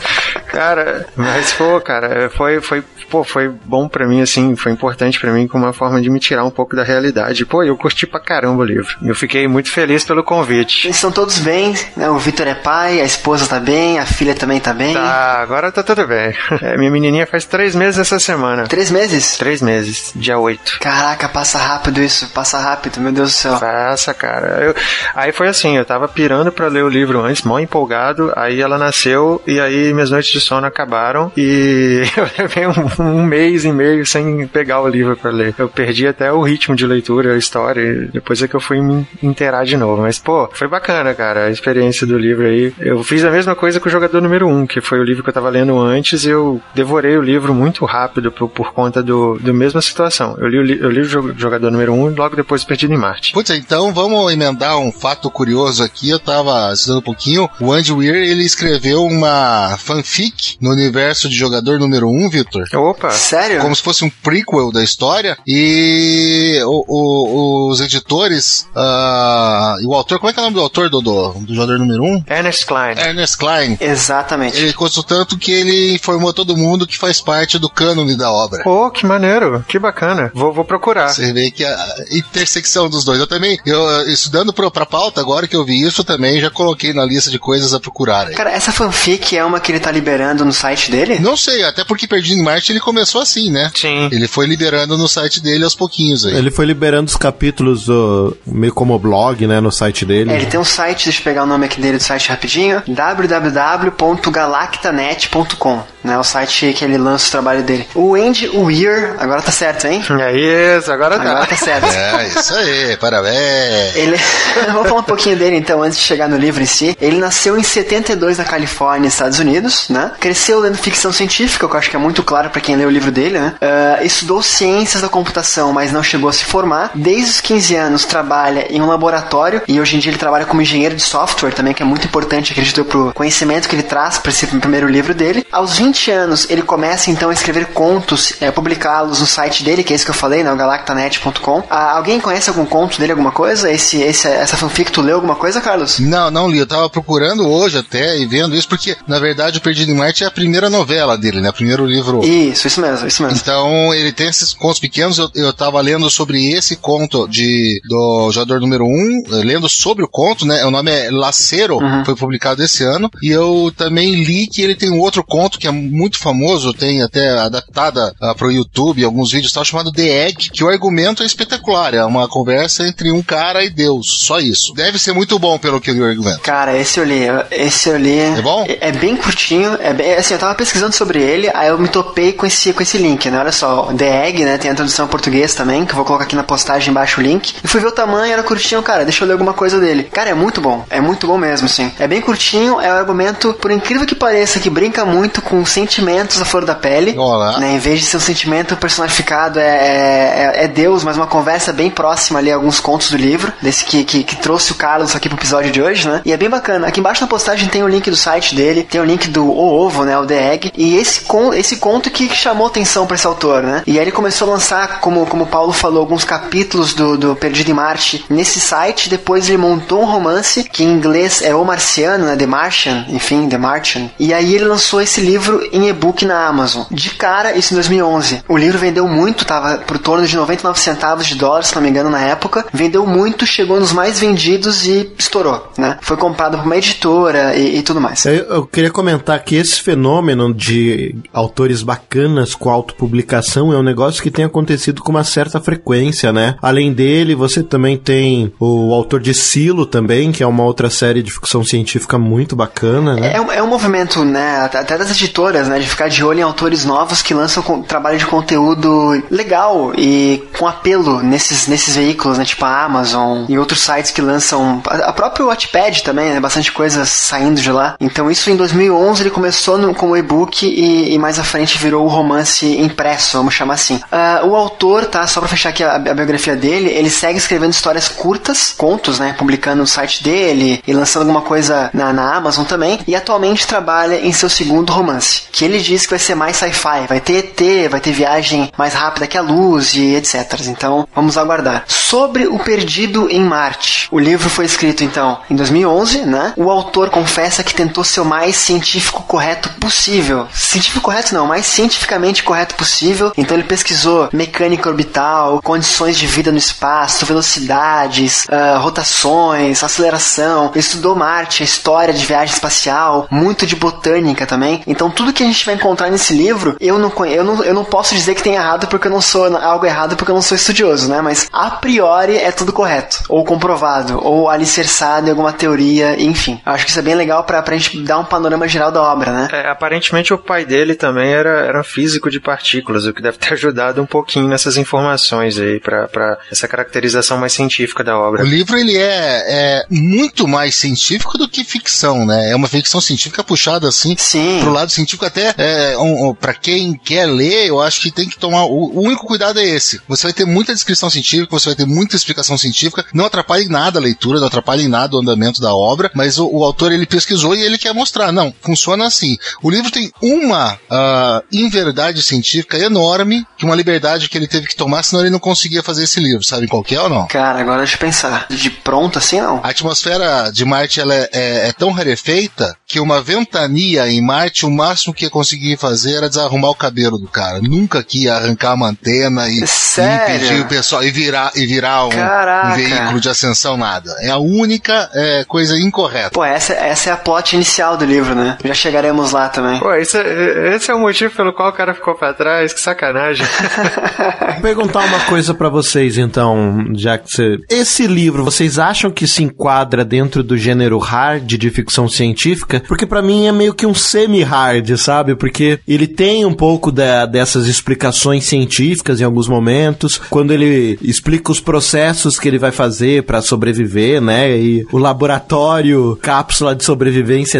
cara, 0.46 1.06
mas 1.16 1.52
pô, 1.52 1.80
cara, 1.80 2.30
foi, 2.30 2.60
foi, 2.60 2.82
pô, 3.10 3.24
foi 3.24 3.48
bom 3.48 3.88
pra 3.88 4.06
mim, 4.06 4.20
assim, 4.20 4.54
foi 4.56 4.72
importante 4.72 5.18
pra 5.18 5.32
mim 5.32 5.46
como 5.48 5.64
uma 5.64 5.72
forma 5.72 6.00
de 6.00 6.10
me 6.10 6.20
tirar 6.20 6.44
um 6.44 6.50
pouco 6.50 6.76
da 6.76 6.84
realidade. 6.84 7.44
Pô, 7.44 7.62
eu 7.62 7.76
curti 7.76 8.06
pra 8.06 8.20
caramba 8.20 8.62
o 8.62 8.66
livro. 8.66 8.96
Eu 9.02 9.14
fiquei 9.14 9.46
muito 9.48 9.70
feliz 9.70 10.04
pelo 10.04 10.22
convite. 10.22 10.86
Eles 10.86 10.96
estão 10.96 11.10
todos 11.10 11.38
bem, 11.38 11.74
né? 11.96 12.08
O 12.10 12.18
Vitor 12.18 12.46
é 12.46 12.54
pai, 12.54 13.00
a 13.00 13.04
esposa 13.04 13.46
tá 13.46 13.60
bem, 13.60 13.98
a 13.98 14.06
filha 14.06 14.34
também 14.34 14.60
tá 14.60 14.72
bem. 14.72 14.94
Tá, 14.94 15.40
agora 15.40 15.72
tá 15.72 15.82
tudo 15.82 16.06
bem. 16.06 16.34
É, 16.60 16.76
minha 16.76 16.90
menininha 16.90 17.26
faz 17.26 17.44
três 17.44 17.74
meses 17.74 18.00
essa 18.00 18.18
semana. 18.18 18.64
Três 18.64 18.90
meses? 18.90 19.36
Três 19.36 19.62
meses, 19.62 20.12
dia 20.14 20.38
oito. 20.38 20.78
Caraca, 20.80 21.28
passa 21.28 21.56
rápido 21.56 22.02
isso, 22.02 22.28
passa 22.30 22.58
rápido, 22.58 23.00
meu 23.00 23.12
Deus 23.12 23.30
do 23.30 23.34
céu. 23.34 23.58
Passa, 23.58 24.12
cara. 24.12 24.64
Eu, 24.64 24.74
aí 25.14 25.30
foi 25.30 25.48
assim, 25.48 25.76
eu 25.76 25.84
tava 25.84 26.08
pirando 26.08 26.50
pra 26.50 26.66
ler 26.66 26.82
o 26.82 26.88
livro 26.88 27.20
antes, 27.22 27.42
mó 27.42 27.58
empolgado, 27.58 28.32
aí 28.34 28.57
ela 28.60 28.78
nasceu 28.78 29.40
e 29.46 29.60
aí 29.60 29.92
minhas 29.92 30.10
noites 30.10 30.30
de 30.32 30.40
sono 30.40 30.66
acabaram 30.66 31.32
e 31.36 32.02
eu 32.16 32.28
levei 32.38 32.66
um, 32.66 33.02
um 33.02 33.22
mês 33.24 33.64
e 33.64 33.72
meio 33.72 34.04
sem 34.06 34.46
pegar 34.46 34.80
o 34.80 34.88
livro 34.88 35.16
para 35.16 35.30
ler. 35.30 35.54
Eu 35.58 35.68
perdi 35.68 36.06
até 36.06 36.32
o 36.32 36.42
ritmo 36.42 36.74
de 36.74 36.86
leitura, 36.86 37.34
a 37.34 37.38
história, 37.38 38.08
depois 38.12 38.42
é 38.42 38.48
que 38.48 38.54
eu 38.54 38.60
fui 38.60 38.80
me 38.80 39.06
inteirar 39.22 39.64
de 39.64 39.76
novo. 39.76 40.02
Mas, 40.02 40.18
pô, 40.18 40.48
foi 40.52 40.68
bacana, 40.68 41.14
cara, 41.14 41.46
a 41.46 41.50
experiência 41.50 42.06
do 42.06 42.18
livro 42.18 42.46
aí. 42.46 42.72
Eu 42.78 43.02
fiz 43.02 43.24
a 43.24 43.30
mesma 43.30 43.54
coisa 43.54 43.80
com 43.80 43.88
o 43.88 43.92
Jogador 43.92 44.20
Número 44.20 44.46
1, 44.46 44.58
um, 44.58 44.66
que 44.66 44.80
foi 44.80 44.98
o 44.98 45.04
livro 45.04 45.22
que 45.22 45.30
eu 45.30 45.34
tava 45.34 45.50
lendo 45.50 45.78
antes, 45.78 46.24
eu 46.24 46.60
devorei 46.74 47.16
o 47.16 47.22
livro 47.22 47.54
muito 47.54 47.84
rápido 47.84 48.30
por, 48.30 48.48
por 48.48 48.72
conta 48.72 49.02
do, 49.02 49.38
do 49.38 49.54
mesma 49.54 49.80
situação. 49.80 50.36
Eu 50.38 50.48
li, 50.48 50.58
o, 50.58 50.84
eu 50.84 50.90
li 50.90 51.00
o 51.00 51.04
Jogador 51.04 51.70
Número 51.70 51.92
1 51.92 52.02
um, 52.04 52.10
e 52.10 52.14
logo 52.14 52.36
depois 52.36 52.64
Perdido 52.64 52.92
em 52.92 52.98
Marte. 52.98 53.32
Putz, 53.32 53.50
então 53.50 53.92
vamos 53.92 54.32
emendar 54.32 54.78
um 54.78 54.92
fato 54.92 55.30
curioso 55.30 55.82
aqui. 55.82 56.10
Eu 56.10 56.18
tava 56.18 56.72
estudando 56.72 56.98
um 56.98 57.02
pouquinho. 57.02 57.48
O 57.60 57.72
Andy 57.72 57.92
Weir, 57.92 58.14
ele 58.14 58.44
escreveu 58.48 59.04
uma 59.04 59.76
fanfic 59.78 60.56
no 60.60 60.70
universo 60.70 61.28
de 61.28 61.36
Jogador 61.36 61.78
Número 61.78 62.08
1, 62.08 62.10
um, 62.10 62.28
Victor. 62.28 62.64
Opa! 62.74 63.10
Sério? 63.10 63.60
Como 63.60 63.74
se 63.74 63.82
fosse 63.82 64.04
um 64.04 64.10
prequel 64.10 64.72
da 64.72 64.82
história. 64.82 65.36
E 65.46 66.60
o, 66.64 66.84
o, 66.88 67.70
os 67.70 67.80
editores 67.80 68.66
uh, 68.74 69.80
e 69.82 69.86
o 69.86 69.94
autor, 69.94 70.18
como 70.18 70.30
é 70.30 70.32
que 70.32 70.40
é 70.40 70.42
o 70.42 70.44
nome 70.46 70.56
do 70.56 70.62
autor 70.62 70.88
do, 70.88 71.00
do, 71.00 71.32
do 71.34 71.54
Jogador 71.54 71.78
Número 71.78 72.02
1? 72.02 72.06
Um? 72.06 72.24
Ernest 72.26 72.66
Klein. 72.66 72.98
Ernest 72.98 73.36
Klein. 73.36 73.78
Exatamente. 73.80 74.58
Ele 74.58 74.72
gostou 74.72 75.04
tanto 75.04 75.38
que 75.38 75.52
ele 75.52 75.94
informou 75.94 76.32
todo 76.32 76.56
mundo 76.56 76.86
que 76.86 76.96
faz 76.96 77.20
parte 77.20 77.58
do 77.58 77.68
cânone 77.68 78.16
da 78.16 78.32
obra. 78.32 78.62
Pô, 78.62 78.90
que 78.90 79.06
maneiro. 79.06 79.64
Que 79.68 79.78
bacana. 79.78 80.32
Vou, 80.34 80.52
vou 80.52 80.64
procurar. 80.64 81.08
Você 81.08 81.32
vê 81.32 81.50
que 81.50 81.64
a 81.64 81.94
intersecção 82.10 82.88
dos 82.88 83.04
dois. 83.04 83.18
Eu 83.18 83.26
também, 83.26 83.58
eu, 83.66 84.08
estudando 84.08 84.52
pro, 84.52 84.70
pra 84.70 84.86
pauta, 84.86 85.20
agora 85.20 85.46
que 85.46 85.56
eu 85.56 85.64
vi 85.64 85.80
isso, 85.82 86.02
também 86.04 86.40
já 86.40 86.50
coloquei 86.50 86.92
na 86.92 87.04
lista 87.04 87.30
de 87.30 87.38
coisas 87.38 87.74
a 87.74 87.80
procurar. 87.80 88.27
Aí. 88.28 88.34
Cara, 88.34 88.50
essa 88.50 88.72
fanfic 88.72 89.36
é 89.36 89.44
uma 89.44 89.60
que 89.60 89.70
ele 89.72 89.80
tá 89.80 89.90
liberando 89.90 90.44
no 90.44 90.52
site 90.52 90.90
dele? 90.90 91.18
Não 91.18 91.36
sei, 91.36 91.64
até 91.64 91.84
porque 91.84 92.06
Perdido 92.06 92.40
em 92.40 92.44
Marte 92.44 92.72
ele 92.72 92.80
começou 92.80 93.20
assim, 93.20 93.50
né? 93.50 93.70
Sim. 93.74 94.08
Ele 94.10 94.26
foi 94.26 94.46
liberando 94.46 94.96
no 94.96 95.06
site 95.08 95.42
dele 95.42 95.64
aos 95.64 95.74
pouquinhos 95.74 96.24
aí. 96.24 96.34
Ele 96.36 96.50
foi 96.50 96.64
liberando 96.66 97.08
os 97.08 97.16
capítulos 97.16 97.88
uh, 97.88 98.36
meio 98.46 98.72
como 98.72 98.98
blog, 98.98 99.46
né, 99.46 99.60
no 99.60 99.70
site 99.70 100.04
dele. 100.04 100.32
É, 100.32 100.36
ele 100.36 100.46
tem 100.46 100.58
um 100.58 100.64
site, 100.64 101.04
deixa 101.04 101.20
eu 101.20 101.24
pegar 101.24 101.44
o 101.44 101.46
nome 101.46 101.66
aqui 101.66 101.80
dele 101.80 101.98
do 101.98 102.02
site 102.02 102.28
rapidinho, 102.28 102.82
www.galactanet.com, 102.86 105.82
né, 106.02 106.18
o 106.18 106.24
site 106.24 106.72
que 106.72 106.84
ele 106.84 106.98
lança 106.98 107.28
o 107.28 107.30
trabalho 107.30 107.62
dele. 107.62 107.86
O 107.94 108.14
Andy 108.14 108.48
Weir, 108.48 109.14
agora 109.18 109.42
tá 109.42 109.52
certo, 109.52 109.86
hein? 109.86 110.02
É 110.20 110.78
isso, 110.78 110.90
agora 110.90 111.18
tá. 111.18 111.30
Agora 111.30 111.46
tá 111.46 111.56
certo. 111.56 111.86
É, 111.86 112.26
isso 112.26 112.54
aí, 112.54 112.96
parabéns. 112.96 113.96
Ele, 113.96 114.16
vamos 114.72 114.88
falar 114.88 115.00
um 115.00 115.04
pouquinho 115.04 115.36
dele 115.36 115.56
então, 115.56 115.82
antes 115.82 115.98
de 115.98 116.04
chegar 116.04 116.28
no 116.28 116.36
livro 116.36 116.62
em 116.62 116.66
si. 116.66 116.96
Ele 117.00 117.18
nasceu 117.18 117.58
em 117.58 117.62
72 117.62 118.17
na 118.38 118.44
Califórnia, 118.44 119.08
Estados 119.08 119.38
Unidos, 119.38 119.88
né? 119.88 120.12
Cresceu 120.20 120.60
lendo 120.60 120.76
ficção 120.76 121.12
científica, 121.12 121.66
o 121.66 121.68
que 121.68 121.74
eu 121.74 121.78
acho 121.78 121.90
que 121.90 121.96
é 121.96 121.98
muito 121.98 122.22
claro 122.22 122.50
para 122.50 122.60
quem 122.60 122.76
lê 122.76 122.84
o 122.84 122.90
livro 122.90 123.10
dele, 123.10 123.38
né? 123.38 123.54
Uh, 123.60 124.04
estudou 124.04 124.42
ciências 124.42 125.02
da 125.02 125.08
computação, 125.08 125.72
mas 125.72 125.92
não 125.92 126.02
chegou 126.02 126.28
a 126.28 126.32
se 126.32 126.44
formar. 126.44 126.90
Desde 126.94 127.30
os 127.30 127.40
15 127.40 127.76
anos 127.76 128.04
trabalha 128.04 128.66
em 128.70 128.80
um 128.80 128.86
laboratório 128.86 129.62
e 129.66 129.80
hoje 129.80 129.96
em 129.96 129.98
dia 129.98 130.10
ele 130.10 130.18
trabalha 130.18 130.44
como 130.44 130.62
engenheiro 130.62 130.94
de 130.94 131.02
software 131.02 131.52
também, 131.52 131.72
que 131.72 131.82
é 131.82 131.86
muito 131.86 132.06
importante, 132.06 132.52
acredito, 132.52 132.84
pro 132.84 133.12
conhecimento 133.14 133.68
que 133.68 133.74
ele 133.74 133.82
traz 133.82 134.18
para 134.18 134.30
esse 134.30 134.46
primeiro 134.46 134.88
livro 134.88 135.14
dele. 135.14 135.46
Aos 135.50 135.78
20 135.78 136.10
anos 136.10 136.46
ele 136.50 136.62
começa 136.62 137.10
então 137.10 137.30
a 137.30 137.32
escrever 137.32 137.66
contos, 137.66 138.34
é, 138.40 138.50
publicá-los 138.50 139.20
no 139.20 139.26
site 139.26 139.62
dele, 139.62 139.84
que 139.84 139.92
é 139.92 139.96
esse 139.96 140.04
que 140.04 140.10
eu 140.10 140.14
falei, 140.14 140.42
né? 140.42 140.54
Galactanet.com. 140.54 141.60
Uh, 141.60 141.66
alguém 141.68 142.20
conhece 142.20 142.50
algum 142.50 142.64
conto 142.64 142.98
dele, 142.98 143.12
alguma 143.12 143.32
coisa? 143.32 143.70
Esse, 143.70 144.00
esse, 144.02 144.26
essa 144.26 144.56
fanfic, 144.56 144.90
tu 144.90 145.00
leu 145.00 145.16
alguma 145.16 145.36
coisa, 145.36 145.60
Carlos? 145.60 145.98
Não, 145.98 146.30
não 146.30 146.48
li. 146.48 146.58
Eu 146.58 146.66
tava 146.66 146.88
procurando 146.90 147.48
hoje 147.48 147.78
até 147.78 148.07
e 148.16 148.26
vendo 148.26 148.56
isso, 148.56 148.68
porque 148.68 148.96
na 149.06 149.18
verdade 149.18 149.58
o 149.58 149.60
Perdido 149.60 149.90
em 149.90 149.94
Marte 149.94 150.24
é 150.24 150.26
a 150.26 150.30
primeira 150.30 150.70
novela 150.70 151.16
dele, 151.16 151.40
né? 151.40 151.50
O 151.50 151.54
primeiro 151.54 151.84
livro. 151.84 152.24
Isso, 152.24 152.66
isso 152.66 152.80
mesmo, 152.80 153.06
isso 153.06 153.22
mesmo. 153.22 153.38
Então 153.38 153.94
ele 153.94 154.12
tem 154.12 154.28
esses 154.28 154.52
contos 154.52 154.80
pequenos. 154.80 155.18
Eu, 155.18 155.30
eu 155.34 155.52
tava 155.52 155.80
lendo 155.80 156.08
sobre 156.10 156.52
esse 156.52 156.76
conto 156.76 157.26
de 157.28 157.80
do 157.88 158.30
jogador 158.32 158.60
número 158.60 158.84
1, 158.84 158.88
um, 158.88 159.22
lendo 159.28 159.68
sobre 159.68 160.04
o 160.04 160.08
conto, 160.08 160.46
né? 160.46 160.64
O 160.64 160.70
nome 160.70 160.90
é 160.90 161.10
Lacero, 161.10 161.78
uhum. 161.78 162.04
foi 162.04 162.14
publicado 162.14 162.62
esse 162.62 162.84
ano. 162.84 163.10
E 163.22 163.28
eu 163.30 163.72
também 163.76 164.14
li 164.22 164.46
que 164.46 164.62
ele 164.62 164.74
tem 164.74 164.90
um 164.90 165.00
outro 165.00 165.24
conto 165.24 165.58
que 165.58 165.66
é 165.66 165.70
muito 165.70 166.18
famoso, 166.18 166.72
tem 166.72 167.02
até 167.02 167.30
adaptada 167.30 168.14
uh, 168.20 168.34
pro 168.34 168.52
YouTube, 168.52 169.04
alguns 169.04 169.32
vídeos 169.32 169.52
tal, 169.52 169.64
chamado 169.64 169.92
The 169.92 170.26
Egg, 170.26 170.50
que 170.50 170.64
o 170.64 170.68
argumento 170.68 171.22
é 171.22 171.26
espetacular. 171.26 171.94
É 171.94 172.04
uma 172.04 172.28
conversa 172.28 172.86
entre 172.86 173.10
um 173.12 173.22
cara 173.22 173.64
e 173.64 173.70
Deus. 173.70 174.24
Só 174.26 174.38
isso. 174.40 174.72
Deve 174.74 174.98
ser 174.98 175.12
muito 175.12 175.38
bom 175.38 175.58
pelo 175.58 175.80
que 175.80 175.90
eu 175.90 175.94
li 175.94 176.00
o 176.00 176.06
argumento. 176.06 176.40
Cara, 176.40 176.76
esse 176.78 176.98
eu 176.98 177.04
li. 177.04 177.22
Esse 177.50 177.88
eu 177.88 177.97
li. 177.98 178.18
É 178.18 178.40
bom? 178.42 178.64
É, 178.68 178.88
é 178.88 178.92
bem 178.92 179.16
curtinho. 179.16 179.76
É, 179.80 179.88
É 179.88 179.92
bem, 179.94 180.14
assim, 180.14 180.34
eu 180.34 180.40
tava 180.40 180.54
pesquisando 180.54 180.94
sobre 180.94 181.18
ele, 181.22 181.50
aí 181.54 181.68
eu 181.68 181.78
me 181.78 181.88
topei 181.88 182.32
com 182.32 182.44
esse, 182.44 182.74
com 182.74 182.82
esse 182.82 182.98
link, 182.98 183.30
né? 183.30 183.38
Olha 183.38 183.52
só, 183.52 183.84
The 183.96 184.28
Egg, 184.28 184.44
né? 184.44 184.58
Tem 184.58 184.70
a 184.70 184.74
tradução 184.74 185.06
em 185.06 185.08
português 185.08 185.54
também, 185.54 185.86
que 185.86 185.92
eu 185.92 185.96
vou 185.96 186.04
colocar 186.04 186.24
aqui 186.24 186.36
na 186.36 186.42
postagem 186.42 186.90
embaixo 186.90 187.20
o 187.20 187.24
link. 187.24 187.54
E 187.64 187.66
fui 187.66 187.80
ver 187.80 187.86
o 187.86 187.92
tamanho, 187.92 188.32
era 188.32 188.42
curtinho, 188.42 188.82
cara, 188.82 189.04
deixa 189.04 189.24
eu 189.24 189.26
ler 189.26 189.32
alguma 189.32 189.54
coisa 189.54 189.80
dele. 189.80 190.04
Cara, 190.04 190.30
é 190.30 190.34
muito 190.34 190.60
bom, 190.60 190.84
é 190.90 191.00
muito 191.00 191.26
bom 191.26 191.38
mesmo, 191.38 191.66
assim. 191.66 191.90
É 191.98 192.06
bem 192.06 192.20
curtinho, 192.20 192.80
é 192.80 192.92
um 192.92 192.96
argumento, 192.96 193.54
por 193.54 193.70
incrível 193.70 194.06
que 194.06 194.14
pareça, 194.14 194.60
que 194.60 194.68
brinca 194.68 195.06
muito 195.06 195.40
com 195.40 195.64
sentimentos 195.64 196.40
à 196.40 196.44
flor 196.44 196.66
da 196.66 196.74
pele. 196.74 197.16
Olá. 197.16 197.58
Né? 197.58 197.72
Em 197.72 197.78
vez 197.78 198.00
de 198.00 198.06
ser 198.06 198.18
um 198.18 198.20
sentimento 198.20 198.76
personificado, 198.76 199.58
é, 199.58 199.64
é, 199.64 200.64
é 200.64 200.68
Deus, 200.68 201.02
mas 201.02 201.16
uma 201.16 201.26
conversa 201.26 201.72
bem 201.72 201.90
próxima 201.90 202.38
ali, 202.38 202.52
alguns 202.52 202.78
contos 202.78 203.10
do 203.10 203.16
livro, 203.16 203.52
desse 203.62 203.84
que, 203.84 204.04
que, 204.04 204.22
que 204.22 204.36
trouxe 204.36 204.72
o 204.72 204.74
Carlos 204.74 205.16
aqui 205.16 205.28
pro 205.28 205.38
episódio 205.38 205.70
de 205.70 205.80
hoje, 205.80 206.08
né? 206.08 206.20
E 206.24 206.32
é 206.32 206.36
bem 206.36 206.50
bacana. 206.50 206.86
Aqui 206.86 207.00
embaixo 207.00 207.22
na 207.22 207.26
postagem 207.26 207.68
tem 207.68 207.82
o 207.82 207.87
link 207.88 208.10
do 208.10 208.16
site 208.16 208.54
dele, 208.54 208.82
tem 208.82 209.00
o 209.00 209.04
link 209.04 209.28
do 209.28 209.44
O 209.44 209.80
Ovo, 209.84 210.04
né? 210.04 210.18
O 210.18 210.26
The 210.26 210.52
Egg. 210.52 210.72
E 210.76 210.96
esse, 210.96 211.22
con 211.22 211.52
esse 211.52 211.76
conto 211.76 212.10
que 212.10 212.28
chamou 212.34 212.66
atenção 212.66 213.06
para 213.06 213.16
esse 213.16 213.26
autor, 213.26 213.62
né? 213.62 213.82
E 213.86 213.98
aí 213.98 214.04
ele 214.04 214.12
começou 214.12 214.48
a 214.48 214.52
lançar, 214.52 215.00
como, 215.00 215.26
como 215.26 215.44
o 215.44 215.46
Paulo 215.46 215.72
falou, 215.72 216.00
alguns 216.00 216.24
capítulos 216.24 216.94
do, 216.94 217.16
do 217.16 217.36
Perdido 217.36 217.70
em 217.70 217.74
Marte 217.74 218.24
nesse 218.28 218.60
site. 218.60 219.08
Depois 219.08 219.48
ele 219.48 219.58
montou 219.58 220.02
um 220.02 220.06
romance, 220.06 220.64
que 220.64 220.84
em 220.84 220.92
inglês 220.92 221.42
é 221.42 221.54
O 221.54 221.64
Marciano, 221.64 222.26
né? 222.26 222.36
The 222.36 222.46
Martian, 222.46 223.06
enfim, 223.08 223.48
The 223.48 223.58
Martian. 223.58 224.10
E 224.18 224.32
aí 224.32 224.54
ele 224.54 224.64
lançou 224.64 225.00
esse 225.00 225.20
livro 225.20 225.66
em 225.72 225.88
e-book 225.88 226.24
na 226.24 226.46
Amazon. 226.46 226.84
De 226.90 227.10
cara, 227.10 227.56
isso 227.56 227.74
em 227.74 227.76
2011. 227.76 228.42
O 228.48 228.56
livro 228.56 228.78
vendeu 228.78 229.06
muito, 229.06 229.44
tava 229.44 229.78
por 229.78 229.98
torno 229.98 230.26
de 230.26 230.36
99 230.36 230.78
centavos 230.78 231.26
de 231.26 231.34
dólar, 231.34 231.64
se 231.64 231.74
não 231.74 231.82
me 231.82 231.88
engano, 231.88 232.10
na 232.10 232.20
época. 232.20 232.66
Vendeu 232.72 233.06
muito, 233.06 233.46
chegou 233.46 233.78
nos 233.78 233.92
mais 233.92 234.18
vendidos 234.18 234.86
e 234.86 235.12
estourou, 235.18 235.72
né? 235.76 235.98
Foi 236.00 236.16
comprado 236.16 236.58
por 236.58 236.66
uma 236.66 236.76
editora 236.76 237.56
e, 237.56 237.77
e 237.78 237.82
tudo 237.82 238.00
mais. 238.00 238.24
Eu, 238.26 238.32
eu 238.34 238.66
queria 238.66 238.90
comentar 238.90 239.38
que 239.44 239.54
esse 239.56 239.80
fenômeno 239.82 240.52
de 240.54 241.14
autores 241.32 241.82
bacanas 241.82 242.54
com 242.54 242.70
autopublicação 242.70 243.72
é 243.72 243.76
um 243.76 243.82
negócio 243.82 244.22
que 244.22 244.30
tem 244.30 244.44
acontecido 244.44 245.02
com 245.02 245.10
uma 245.10 245.24
certa 245.24 245.60
frequência, 245.60 246.32
né? 246.32 246.56
Além 246.60 246.92
dele, 246.92 247.34
você 247.34 247.62
também 247.62 247.96
tem 247.96 248.52
o 248.58 248.92
autor 248.92 249.20
de 249.20 249.32
Silo 249.34 249.86
também, 249.86 250.32
que 250.32 250.42
é 250.42 250.46
uma 250.46 250.64
outra 250.64 250.90
série 250.90 251.22
de 251.22 251.30
ficção 251.30 251.64
científica 251.64 252.18
muito 252.18 252.54
bacana, 252.56 253.14
né? 253.14 253.32
É, 253.34 253.40
um- 253.40 253.52
é 253.52 253.62
um 253.62 253.66
movimento, 253.66 254.24
né, 254.24 254.60
até 254.72 254.96
das 254.98 255.10
editoras, 255.10 255.68
né, 255.68 255.78
de 255.78 255.86
ficar 255.86 256.08
de 256.08 256.24
olho 256.24 256.40
em 256.40 256.42
autores 256.42 256.84
novos 256.84 257.22
que 257.22 257.32
lançam 257.34 257.62
com- 257.62 257.82
trabalho 257.82 258.18
de 258.18 258.26
conteúdo 258.26 259.22
legal 259.30 259.92
e 259.96 260.42
com 260.58 260.66
apelo 260.66 261.22
nesses, 261.22 261.66
nesses 261.66 261.96
veículos, 261.96 262.38
né, 262.38 262.44
tipo 262.44 262.64
a 262.64 262.84
Amazon 262.84 263.44
e 263.48 263.58
outros 263.58 263.80
sites 263.80 264.10
que 264.10 264.20
lançam, 264.20 264.82
a, 264.86 264.96
a 265.08 265.12
própria 265.12 265.46
Wattpad 265.46 266.02
também, 266.02 266.30
né, 266.34 266.40
bastante 266.40 266.72
coisa 266.72 267.04
saindo 267.04 267.60
de 267.60 267.67
lá. 267.72 267.96
Então 268.00 268.30
isso 268.30 268.50
em 268.50 268.56
2011 268.56 269.22
ele 269.22 269.30
começou 269.30 269.78
no, 269.78 269.94
com 269.94 270.10
o 270.10 270.16
e-book 270.16 270.66
e, 270.66 271.14
e 271.14 271.18
mais 271.18 271.38
à 271.38 271.44
frente 271.44 271.78
virou 271.78 272.04
o 272.04 272.08
romance 272.08 272.66
impresso, 272.78 273.36
vamos 273.38 273.54
chamar 273.54 273.74
assim. 273.74 274.00
Ah, 274.10 274.42
o 274.44 274.54
autor, 274.54 275.06
tá, 275.06 275.26
só 275.26 275.40
pra 275.40 275.48
fechar 275.48 275.70
aqui 275.70 275.82
a, 275.82 275.96
a 275.96 275.98
biografia 275.98 276.56
dele, 276.56 276.90
ele 276.90 277.10
segue 277.10 277.38
escrevendo 277.38 277.72
histórias 277.72 278.08
curtas, 278.08 278.74
contos, 278.76 279.18
né, 279.18 279.34
publicando 279.36 279.78
no 279.78 279.86
site 279.86 280.22
dele 280.22 280.82
e 280.86 280.92
lançando 280.92 281.22
alguma 281.22 281.42
coisa 281.42 281.90
na, 281.92 282.12
na 282.12 282.34
Amazon 282.34 282.64
também, 282.64 283.00
e 283.06 283.14
atualmente 283.14 283.66
trabalha 283.66 284.20
em 284.20 284.32
seu 284.32 284.48
segundo 284.48 284.92
romance, 284.92 285.42
que 285.52 285.64
ele 285.64 285.78
diz 285.78 286.04
que 286.04 286.10
vai 286.10 286.18
ser 286.18 286.34
mais 286.34 286.56
sci-fi, 286.56 287.06
vai 287.08 287.20
ter 287.20 287.38
ET, 287.38 287.90
vai 287.90 288.00
ter 288.00 288.12
viagem 288.12 288.70
mais 288.76 288.94
rápida 288.94 289.26
que 289.26 289.38
a 289.38 289.42
luz 289.42 289.94
e 289.94 290.14
etc. 290.14 290.60
Então, 290.66 291.06
vamos 291.14 291.38
aguardar. 291.38 291.84
Sobre 291.86 292.46
o 292.46 292.58
Perdido 292.58 293.28
em 293.30 293.40
Marte. 293.40 294.08
O 294.10 294.18
livro 294.18 294.48
foi 294.48 294.64
escrito 294.64 295.04
então 295.04 295.38
em 295.50 295.54
2011, 295.54 296.22
né? 296.22 296.52
O 296.56 296.70
autor 296.70 297.10
confessa 297.10 297.57
que 297.62 297.74
tentou 297.74 298.04
ser 298.04 298.20
o 298.20 298.24
mais 298.24 298.56
científico 298.56 299.22
correto 299.22 299.68
possível. 299.80 300.46
Científico 300.52 301.00
correto 301.00 301.34
não, 301.34 301.46
mais 301.46 301.66
cientificamente 301.66 302.42
correto 302.42 302.74
possível. 302.74 303.32
Então 303.36 303.56
ele 303.56 303.66
pesquisou 303.66 304.28
mecânica 304.32 304.88
orbital, 304.88 305.60
condições 305.62 306.18
de 306.18 306.26
vida 306.26 306.50
no 306.50 306.58
espaço, 306.58 307.26
velocidades, 307.26 308.46
ah, 308.50 308.78
rotações, 308.78 309.82
aceleração. 309.82 310.70
Ele 310.70 310.80
estudou 310.80 311.14
Marte, 311.14 311.62
a 311.62 311.66
história 311.66 312.14
de 312.14 312.24
viagem 312.24 312.54
espacial, 312.54 313.26
muito 313.30 313.66
de 313.66 313.76
botânica 313.76 314.46
também. 314.46 314.82
Então 314.86 315.10
tudo 315.10 315.32
que 315.32 315.42
a 315.42 315.46
gente 315.46 315.64
vai 315.64 315.74
encontrar 315.74 316.10
nesse 316.10 316.34
livro, 316.34 316.76
eu 316.80 316.98
não 316.98 317.12
eu 317.26 317.44
não, 317.44 317.64
eu 317.64 317.74
não 317.74 317.84
posso 317.84 318.14
dizer 318.14 318.34
que 318.34 318.42
tem 318.42 318.54
errado 318.54 318.86
porque 318.86 319.06
eu 319.06 319.10
não 319.10 319.20
sou 319.20 319.56
algo 319.56 319.84
errado 319.84 320.16
porque 320.16 320.30
eu 320.30 320.34
não 320.34 320.42
sou 320.42 320.56
estudioso, 320.56 321.08
né? 321.08 321.20
Mas 321.20 321.48
a 321.52 321.70
priori 321.70 322.36
é 322.36 322.52
tudo 322.52 322.72
correto, 322.72 323.24
ou 323.28 323.44
comprovado, 323.44 324.20
ou 324.22 324.48
alicerçado 324.48 325.26
em 325.26 325.30
alguma 325.30 325.52
teoria, 325.52 326.20
enfim. 326.20 326.60
Acho 326.64 326.84
que 326.84 326.90
isso 326.90 326.98
é 326.98 327.02
bem 327.02 327.14
legal 327.14 327.37
pra, 327.42 327.62
pra 327.62 327.76
gente 327.76 328.02
dar 328.02 328.18
um 328.18 328.24
panorama 328.24 328.68
geral 328.68 328.90
da 328.90 329.02
obra, 329.02 329.32
né? 329.32 329.48
É, 329.52 329.68
aparentemente 329.68 330.32
o 330.32 330.38
pai 330.38 330.64
dele 330.64 330.94
também 330.94 331.32
era, 331.32 331.50
era 331.66 331.80
um 331.80 331.84
físico 331.84 332.30
de 332.30 332.40
partículas, 332.40 333.06
o 333.06 333.12
que 333.12 333.22
deve 333.22 333.38
ter 333.38 333.54
ajudado 333.54 334.02
um 334.02 334.06
pouquinho 334.06 334.48
nessas 334.48 334.76
informações 334.76 335.58
aí, 335.58 335.80
pra, 335.80 336.08
pra 336.08 336.38
essa 336.50 336.68
caracterização 336.68 337.38
mais 337.38 337.52
científica 337.52 338.02
da 338.04 338.18
obra. 338.18 338.42
O 338.42 338.46
livro 338.46 338.76
ele 338.76 338.96
é, 338.96 339.44
é 339.46 339.86
muito 339.90 340.46
mais 340.46 340.74
científico 340.76 341.38
do 341.38 341.48
que 341.48 341.64
ficção, 341.64 342.26
né? 342.26 342.50
É 342.50 342.56
uma 342.56 342.68
ficção 342.68 343.00
científica 343.00 343.42
puxada 343.42 343.88
assim 343.88 344.14
Sim. 344.16 344.60
pro 344.60 344.72
lado 344.72 344.90
científico 344.90 345.24
até 345.24 345.54
é, 345.56 345.96
um, 345.98 346.28
um, 346.28 346.34
para 346.34 346.54
quem 346.54 346.94
quer 346.94 347.26
ler, 347.26 347.66
eu 347.66 347.80
acho 347.80 348.00
que 348.00 348.10
tem 348.10 348.28
que 348.28 348.38
tomar 348.38 348.64
o, 348.64 348.98
o 348.98 349.02
único 349.02 349.26
cuidado 349.26 349.58
é 349.58 349.64
esse. 349.64 350.00
Você 350.08 350.24
vai 350.24 350.32
ter 350.32 350.44
muita 350.44 350.74
descrição 350.74 351.10
científica, 351.10 351.50
você 351.50 351.70
vai 351.70 351.76
ter 351.76 351.86
muita 351.86 352.16
explicação 352.16 352.56
científica, 352.56 353.04
não 353.12 353.26
atrapalha 353.26 353.62
em 353.62 353.68
nada 353.68 353.98
a 353.98 354.02
leitura, 354.02 354.40
não 354.40 354.46
atrapalha 354.46 354.82
em 354.82 354.88
nada 354.88 355.16
o 355.16 355.20
andamento 355.20 355.60
da 355.60 355.74
obra, 355.74 356.10
mas 356.14 356.38
o, 356.38 356.48
o 356.48 356.64
autor 356.64 356.92
ele 356.92 357.06
pesquisou 357.28 357.54
e 357.54 357.62
ele 357.62 357.76
quer 357.76 357.92
mostrar, 357.92 358.32
não, 358.32 358.52
funciona 358.62 359.06
assim. 359.06 359.36
O 359.62 359.70
livro 359.70 359.90
tem 359.90 360.10
uma 360.22 360.78
ah, 360.90 361.42
inverdade 361.52 362.22
científica 362.22 362.78
enorme, 362.78 363.46
que 363.56 363.64
uma 363.64 363.74
liberdade 363.74 364.28
que 364.28 364.38
ele 364.38 364.48
teve 364.48 364.66
que 364.66 364.74
tomar, 364.74 365.02
senão 365.02 365.22
ele 365.22 365.30
não 365.30 365.38
conseguia 365.38 365.82
fazer 365.82 366.04
esse 366.04 366.18
livro, 366.18 366.44
sabe 366.44 366.66
qual 366.66 366.82
que 366.82 366.94
é 366.94 367.00
ou 367.00 367.08
não? 367.08 367.26
Cara, 367.26 367.60
agora 367.60 367.78
deixa 367.78 367.96
eu 367.96 368.00
pensar. 368.00 368.46
De 368.48 368.70
pronto 368.70 369.18
assim, 369.18 369.40
não. 369.40 369.60
A 369.62 369.68
atmosfera 369.68 370.50
de 370.50 370.64
Marte 370.64 371.00
ela 371.00 371.14
é, 371.14 371.28
é- 371.32 371.68
é 371.68 371.72
tão 371.72 371.90
rarefeita 371.90 372.74
que 372.86 372.98
uma 372.98 373.20
ventania 373.20 374.08
em 374.08 374.20
Marte, 374.22 374.64
o 374.64 374.70
máximo 374.70 375.12
que 375.12 375.24
ia 375.24 375.30
conseguir 375.30 375.76
fazer 375.76 376.16
era 376.16 376.28
desarrumar 376.28 376.70
o 376.70 376.74
cabelo 376.74 377.18
do 377.18 377.28
cara. 377.28 377.60
Nunca 377.60 378.02
que 378.02 378.24
ia 378.24 378.34
arrancar 378.34 378.74
uma 378.74 378.88
antena 378.88 379.48
e, 379.48 379.58
e 379.58 379.62
impedir 379.62 380.60
o 380.60 380.66
pessoal 380.66 381.04
e 381.04 381.10
virar, 381.10 381.52
e 381.54 381.66
virar 381.66 382.06
um, 382.06 382.08
um 382.08 382.74
veículo 382.74 383.20
de 383.20 383.28
ascensão, 383.28 383.76
nada. 383.76 384.14
É 384.20 384.30
a 384.30 384.38
única 384.38 385.10
é, 385.12 385.44
coisa 385.44 385.76
incorreta. 385.78 386.30
Pô, 386.30 386.44
essa, 386.44 386.72
essa 386.72 387.10
é 387.10 387.12
a 387.12 387.16
plot 387.18 387.54
inicial 387.56 387.96
do 387.96 388.04
livro, 388.04 388.34
né? 388.34 388.56
Já 388.64 388.74
chegaremos 388.74 389.32
lá 389.32 389.48
também. 389.48 389.78
Pô, 389.80 389.92
esse 389.94 390.16
é, 390.16 390.74
esse 390.76 390.90
é 390.90 390.94
o 390.94 391.00
motivo 391.00 391.34
pelo 391.34 391.52
qual 391.52 391.68
o 391.70 391.72
cara 391.72 391.94
ficou 391.94 392.14
pra 392.14 392.32
trás, 392.32 392.72
que 392.72 392.80
sacanagem. 392.80 393.46
Vou 394.54 394.62
perguntar 394.62 395.04
uma 395.04 395.20
coisa 395.20 395.54
pra 395.54 395.68
vocês, 395.68 396.18
então, 396.18 396.84
já 396.94 397.18
que 397.18 397.30
você... 397.30 397.58
Esse 397.70 398.06
livro, 398.06 398.44
vocês 398.44 398.78
acham 398.78 399.10
que 399.10 399.26
se 399.26 399.42
enquadra 399.42 400.04
dentro 400.04 400.42
do 400.42 400.56
gênero 400.56 400.98
hard 400.98 401.46
de 401.46 401.70
ficção 401.70 402.08
científica? 402.08 402.82
Porque 402.86 403.06
pra 403.06 403.22
mim 403.22 403.46
é 403.46 403.52
meio 403.52 403.74
que 403.74 403.86
um 403.86 403.94
semi-hard, 403.94 404.96
sabe? 404.96 405.34
Porque 405.34 405.78
ele 405.86 406.06
tem 406.06 406.44
um 406.44 406.52
pouco 406.54 406.90
da- 406.90 407.26
dessas 407.26 407.66
explicações 407.66 408.44
científicas 408.44 409.20
em 409.20 409.24
alguns 409.24 409.48
momentos, 409.48 410.20
quando 410.30 410.52
ele 410.52 410.98
explica 411.02 411.52
os 411.52 411.60
processos 411.60 412.38
que 412.38 412.48
ele 412.48 412.58
vai 412.58 412.70
fazer 412.72 413.22
pra 413.24 413.40
sobreviver, 413.42 414.20
né? 414.20 414.56
E 414.56 414.86
o 414.92 414.98
laboratório, 414.98 416.18
cápsula 416.22 416.74
de 416.74 416.84
sobrevivência 416.84 417.07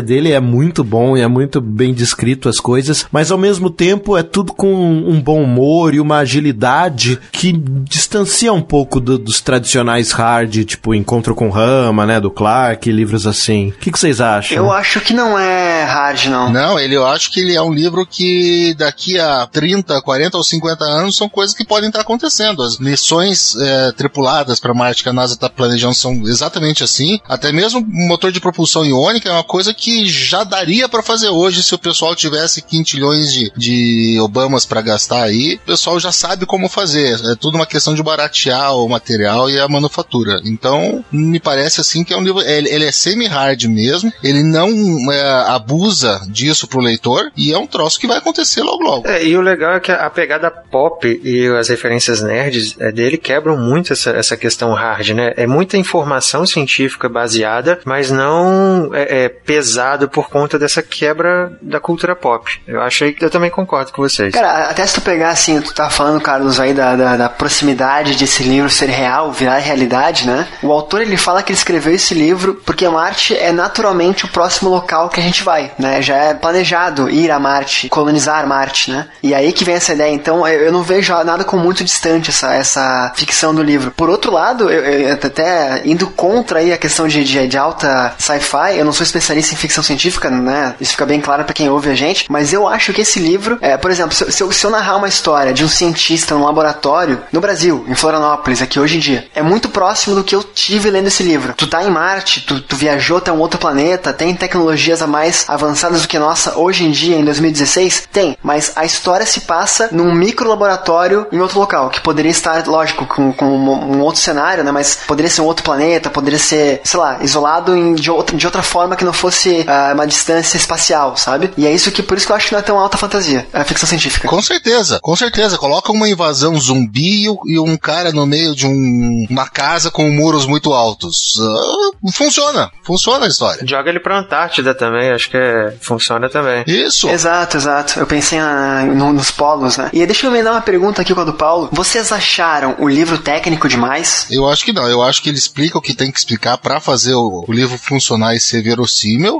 dele 0.03 0.33
é 0.33 0.41
muito 0.41 0.83
bom 0.85 1.17
e 1.17 1.21
é 1.21 1.27
muito 1.29 1.61
bem 1.61 1.93
descrito 1.93 2.49
as 2.49 2.59
coisas, 2.61 3.07
mas 3.11 3.31
ao 3.31 3.39
mesmo 3.39 3.71
tempo 3.71 4.17
é 4.17 4.23
tudo 4.23 4.53
com 4.53 4.73
um 4.75 5.21
bom 5.21 5.43
humor 5.43 5.95
e 5.95 6.01
uma 6.01 6.19
agilidade 6.19 7.19
que 7.33 7.53
distancia 7.53 8.53
um 8.53 8.63
pouco 8.63 9.01
do- 9.01 9.19
dos 9.19 9.41
tradicionais 9.41 10.13
hard, 10.13 10.65
tipo 10.65 10.95
Encontro 10.95 11.35
com 11.35 11.49
Rama, 11.51 12.07
né, 12.07 12.21
do 12.21 12.31
Clark, 12.31 12.91
livros 12.91 13.27
assim. 13.27 13.69
O 13.69 13.73
que, 13.73 13.91
que 13.93 13.99
vocês 13.99 14.21
acham? 14.21 14.57
Eu 14.57 14.73
acho 14.73 15.01
que 15.01 15.13
não 15.13 15.39
é 15.39 15.85
hard, 15.85 16.27
não. 16.27 16.51
Não, 16.53 16.79
ele, 16.79 16.95
eu 16.97 17.07
acho 17.07 17.31
que 17.33 17.41
ele 17.41 17.55
é 17.55 17.63
um 17.63 17.73
livro 17.73 18.07
que 18.07 18.75
daqui 18.75 19.19
a 19.19 19.47
30, 19.47 20.01
40 20.03 20.37
ou 20.37 20.43
50 20.45 20.85
anos 20.85 21.17
são 21.17 21.29
coisas 21.29 21.55
que 21.57 21.65
podem 21.65 21.89
estar 21.89 22.01
acontecendo. 22.01 22.63
As 22.63 22.79
missões 22.79 23.55
é, 23.57 23.93
tripuladas 23.93 24.61
para 24.61 24.75
Marte 24.75 25.03
que 25.03 25.09
a 25.09 25.13
NASA 25.13 25.35
está 25.35 25.49
planejando 25.49 25.95
são 25.95 26.13
exatamente 26.27 26.83
assim. 26.85 27.19
Até 27.29 27.53
mesmo 27.53 27.81
o 27.81 28.09
motor 28.09 28.33
de 28.33 28.41
propulsão 28.41 28.85
iônica 28.85 29.29
é 29.29 29.33
uma 29.33 29.38
coisa 29.43 29.75
que 29.75 30.07
já 30.07 30.45
daria 30.45 30.89
para 30.89 31.03
fazer 31.03 31.29
hoje 31.29 31.63
se 31.63 31.75
o 31.75 31.79
pessoal 31.79 32.15
tivesse 32.15 32.63
quintilhões 32.63 33.33
de, 33.33 33.53
de 33.57 34.21
Obamas 34.21 34.65
para 34.65 34.83
gastar 34.83 35.23
aí. 35.23 35.55
O 35.55 35.67
pessoal 35.67 35.99
já 35.99 36.13
sabe 36.13 36.47
como 36.47 36.69
fazer. 36.69 37.15
É 37.25 37.35
tudo 37.35 37.57
uma 37.57 37.67
questão 37.67 37.95
de 37.95 38.03
baratear 38.03 38.75
o 38.77 38.89
material 38.89 39.51
e 39.51 39.59
a 39.59 39.69
manufatura. 39.69 40.41
Então, 40.45 41.05
me 41.11 41.41
parece 41.41 41.81
assim 41.81 42.05
que 42.05 42.13
é 42.13 42.17
um 42.17 42.23
livro. 42.23 42.41
Ele, 42.41 42.69
ele 42.69 42.85
é 42.85 42.93
semi-hard 42.93 43.65
mesmo. 43.65 44.13
Ele 44.23 44.43
não 44.43 44.69
é, 45.13 45.23
abusa 45.49 46.21
disso 46.29 46.67
pro 46.67 46.81
leitor. 46.81 47.31
E 47.37 47.53
é 47.53 47.59
um 47.59 47.67
troço 47.67 47.99
que 47.99 48.07
vai 48.07 48.19
acontecer 48.19 48.63
logo 48.63 48.83
logo. 48.83 49.09
É, 49.09 49.25
e 49.25 49.37
o 49.37 49.41
legal 49.41 49.75
é 49.75 49.81
que 49.81 49.93
a 49.93 50.11
pegada 50.11 50.51
pop 50.51 51.21
e 51.23 51.47
as 51.49 51.69
referências 51.69 52.23
nerds 52.23 52.77
é, 52.79 52.91
dele 52.93 53.17
quebram 53.17 53.57
muito 53.57 53.93
essa, 53.93 54.11
essa 54.11 54.37
questão 54.37 54.73
hard, 54.73 55.11
né? 55.11 55.33
É 55.37 55.47
muita 55.47 55.77
informação 55.77 56.47
científica 56.47 57.09
baseada, 57.09 57.81
mas 57.85 58.11
não 58.11 58.91
é, 58.95 59.25
é 59.25 59.28
pesado 59.29 60.09
por 60.09 60.29
conta 60.29 60.59
dessa 60.59 60.83
quebra 60.83 61.53
da 61.61 61.81
cultura 61.81 62.15
pop. 62.15 62.61
Eu 62.67 62.81
achei 62.83 63.13
que 63.13 63.25
eu 63.25 63.31
também 63.31 63.51
concordo 63.51 63.93
com 63.93 64.03
vocês. 64.03 64.33
Cara, 64.33 64.71
até 64.71 64.87
se 64.87 64.95
tu 64.95 65.01
pegar 65.01 65.31
assim, 65.31 65.61
tu 65.61 65.73
tá 65.73 65.91
falando, 65.91 66.21
Carlos, 66.21 66.59
aí 66.61 66.73
da, 66.73 66.97
da, 66.97 67.17
da 67.17 67.29
proximidade 67.29 68.17
desse 68.17 68.43
livro 68.43 68.71
ser 68.71 68.89
real, 68.89 69.33
virar 69.33 69.59
realidade, 69.59 70.27
né? 70.27 70.47
O 70.63 70.73
autor 70.73 71.03
ele 71.03 71.17
fala 71.17 71.43
que 71.43 71.53
ele 71.53 71.59
escreveu 71.59 71.95
esse 71.95 72.15
livro 72.15 72.55
porque 72.65 72.89
Marte 72.89 73.37
é 73.37 73.53
naturalmente 73.53 74.25
o 74.25 74.29
próximo 74.29 74.71
local 74.71 75.09
que 75.09 75.21
a 75.21 75.23
gente 75.23 75.43
vai, 75.43 75.73
né? 75.79 76.01
Já 76.03 76.17
é 76.17 76.35
planejado 76.35 77.09
ir 77.11 77.31
a 77.31 77.39
Marte, 77.39 77.89
colonizar 77.89 78.47
Marte, 78.47 78.91
né? 78.91 79.09
E 79.23 79.35
aí 79.35 79.53
que 79.53 79.65
vem 79.65 79.75
essa 79.75 79.93
ideia. 79.93 80.13
Então 80.13 80.47
eu 80.47 80.73
não 80.73 80.83
vejo 80.83 81.13
nada 81.25 81.45
como 81.45 81.63
muito 81.63 81.85
distante 81.85 82.31
essa, 82.31 82.55
essa 82.55 83.13
ficção 83.15 83.55
do 83.55 83.63
livro. 83.63 83.91
Por 83.91 84.09
outro 84.09 84.33
lado, 84.33 84.71
eu, 84.71 84.83
eu 84.83 85.13
até 85.13 85.83
indo 85.85 86.07
contra 86.09 86.61
aí 86.61 86.73
a 86.73 86.79
questão 86.79 87.07
de, 87.07 87.25
de, 87.25 87.47
de 87.47 87.59
alta 87.59 88.15
sci-fi, 88.19 88.77
eu 88.77 88.85
não 88.85 88.93
sou 88.93 89.05
especialista 89.05 89.18
em 89.53 89.57
ficção 89.57 89.83
científica, 89.83 90.31
né? 90.31 90.75
Isso 90.81 90.93
fica 90.93 91.07
bem 91.07 91.21
claro 91.21 91.45
para 91.45 91.55
quem 91.55 91.69
ouve 91.69 91.91
a 91.91 91.95
gente, 91.95 92.27
mas 92.29 92.53
eu 92.53 92.67
acho 92.67 92.93
que 92.93 93.01
esse 93.01 93.19
livro, 93.19 93.59
é, 93.61 93.77
por 93.77 93.91
exemplo, 93.91 94.15
se, 94.15 94.31
se, 94.33 94.43
eu, 94.43 94.51
se 94.53 94.65
eu 94.65 94.71
narrar 94.71 94.97
uma 94.97 95.09
história 95.09 95.53
de 95.53 95.65
um 95.65 95.69
cientista 95.69 96.35
num 96.35 96.45
laboratório 96.45 97.23
no 97.33 97.41
Brasil, 97.41 97.85
em 97.89 97.95
Florianópolis, 97.95 98.63
aqui 98.63 98.79
hoje 98.79 98.97
em 98.97 99.01
dia, 99.01 99.29
é 99.35 99.43
muito 99.43 99.69
próximo 99.69 100.15
do 100.15 100.25
que 100.25 100.35
eu 100.35 100.43
tive 100.43 100.91
lendo 100.91 101.09
esse 101.09 101.23
livro. 101.23 101.55
Tu 101.55 101.67
tá 101.67 101.85
em 101.85 101.91
Marte, 101.91 102.43
tu, 102.43 102.61
tu 102.61 102.77
viajou 102.77 103.19
até 103.19 103.33
um 103.33 103.39
outro 103.39 103.59
planeta, 103.59 104.13
tem 104.13 104.35
tecnologias 104.35 105.03
a 105.03 105.07
mais 105.07 105.45
avançadas 105.49 106.03
do 106.03 106.09
que 106.09 106.19
nossa 106.19 106.59
hoje 106.59 106.85
em 106.85 106.91
dia, 106.91 107.17
em 107.17 107.25
2016? 107.25 108.09
Tem, 108.13 108.37
mas 108.43 108.73
a 108.77 108.85
história 108.85 109.27
se 109.27 109.43
passa 109.43 109.89
num 109.93 110.15
micro 110.15 110.49
laboratório 110.49 111.27
em 111.33 111.41
outro 111.41 111.59
local, 111.59 111.91
que 111.91 112.01
poderia 112.01 112.31
estar, 112.31 112.67
lógico, 112.67 113.07
com, 113.07 113.33
com 113.33 113.47
um, 113.47 113.97
um 113.97 114.01
outro 114.01 114.21
cenário, 114.21 114.65
né? 114.65 114.71
Mas 114.71 114.99
poderia 115.07 115.31
ser 115.31 115.41
um 115.41 115.47
outro 115.47 115.65
planeta, 115.65 116.11
poderia 116.11 116.39
ser, 116.39 116.81
sei 116.85 116.99
lá, 116.99 117.19
isolado 117.21 117.77
em, 117.77 117.95
de, 117.95 118.11
outra, 118.11 118.37
de 118.37 118.47
outra 118.47 118.63
forma 118.63 118.97
que 118.97 119.05
não 119.09 119.13
fosse 119.13 119.61
uh, 119.61 119.95
uma 119.95 120.07
distância 120.07 120.57
espacial, 120.57 121.17
sabe? 121.17 121.51
E 121.57 121.67
é 121.67 121.73
isso 121.73 121.91
que, 121.91 122.03
por 122.03 122.17
isso 122.17 122.27
que 122.27 122.33
eu 122.33 122.37
acho 122.37 122.47
que 122.47 122.53
não 122.53 122.61
é 122.61 122.63
tão 122.63 122.79
alta 122.79 122.97
fantasia, 122.97 123.47
é 123.53 123.65
ficção 123.65 123.89
científica. 123.89 124.29
Com 124.29 124.41
certeza, 124.43 125.01
com 125.03 125.17
certeza. 125.17 125.59
Coloca 125.59 125.91
uma 125.91 126.09
invasão 126.09 126.59
zumbi 126.59 127.25
e 127.47 127.59
um 127.59 127.77
cara 127.77 128.13
no 128.13 128.27
meio 128.27 128.55
de 128.55 128.67
um, 128.67 129.27
uma 129.31 129.49
casa 129.49 129.91
com 129.91 130.09
muros 130.11 130.47
muito 130.47 130.73
altos. 130.73 131.37
Uh, 131.37 132.13
funciona, 132.13 132.71
funciona 132.85 133.25
a 133.25 133.29
história. 133.29 133.67
Joga 133.67 133.91
ele 133.91 134.01
pra 134.01 134.19
Antártida 134.19 134.75
também, 134.75 135.11
acho 135.11 135.31
que 135.31 135.37
é, 135.37 135.75
funciona 135.81 136.29
também. 136.29 136.65
Isso. 136.67 137.09
Exato, 137.09 137.57
exato. 137.57 137.99
Eu 137.99 138.07
pensei 138.07 138.39
na, 138.39 138.83
no, 138.85 139.13
nos 139.13 139.31
polos, 139.31 139.77
né? 139.77 139.91
E 139.93 140.05
deixa 140.05 140.27
eu 140.27 140.31
me 140.31 140.43
dar 140.43 140.53
uma 140.53 140.61
pergunta 140.61 141.03
aqui 141.03 141.15
com 141.15 141.21
a 141.21 141.25
do 141.25 141.33
Paulo. 141.33 141.69
Vocês 141.73 142.13
acharam 142.13 142.77
o 142.79 142.89
livro 142.89 143.19
técnico 143.19 143.69
demais? 143.69 144.27
Eu 144.31 144.49
acho 144.49 144.65
que 144.65 144.73
não. 144.73 144.87
Eu 144.87 145.03
acho 145.03 145.23
que 145.23 145.29
ele 145.29 145.39
explica 145.39 145.79
o 145.79 145.81
que 145.81 145.95
tem 145.95 146.13
que 146.13 146.19
explicar 146.19 146.59
para 146.59 146.81
fazer 146.81 147.15
o, 147.15 147.45
o, 147.47 147.53
livro 147.53 147.79
funcionar 147.79 148.35
e 148.35 148.41
ser 148.41 148.63
verossímil, 148.63 148.98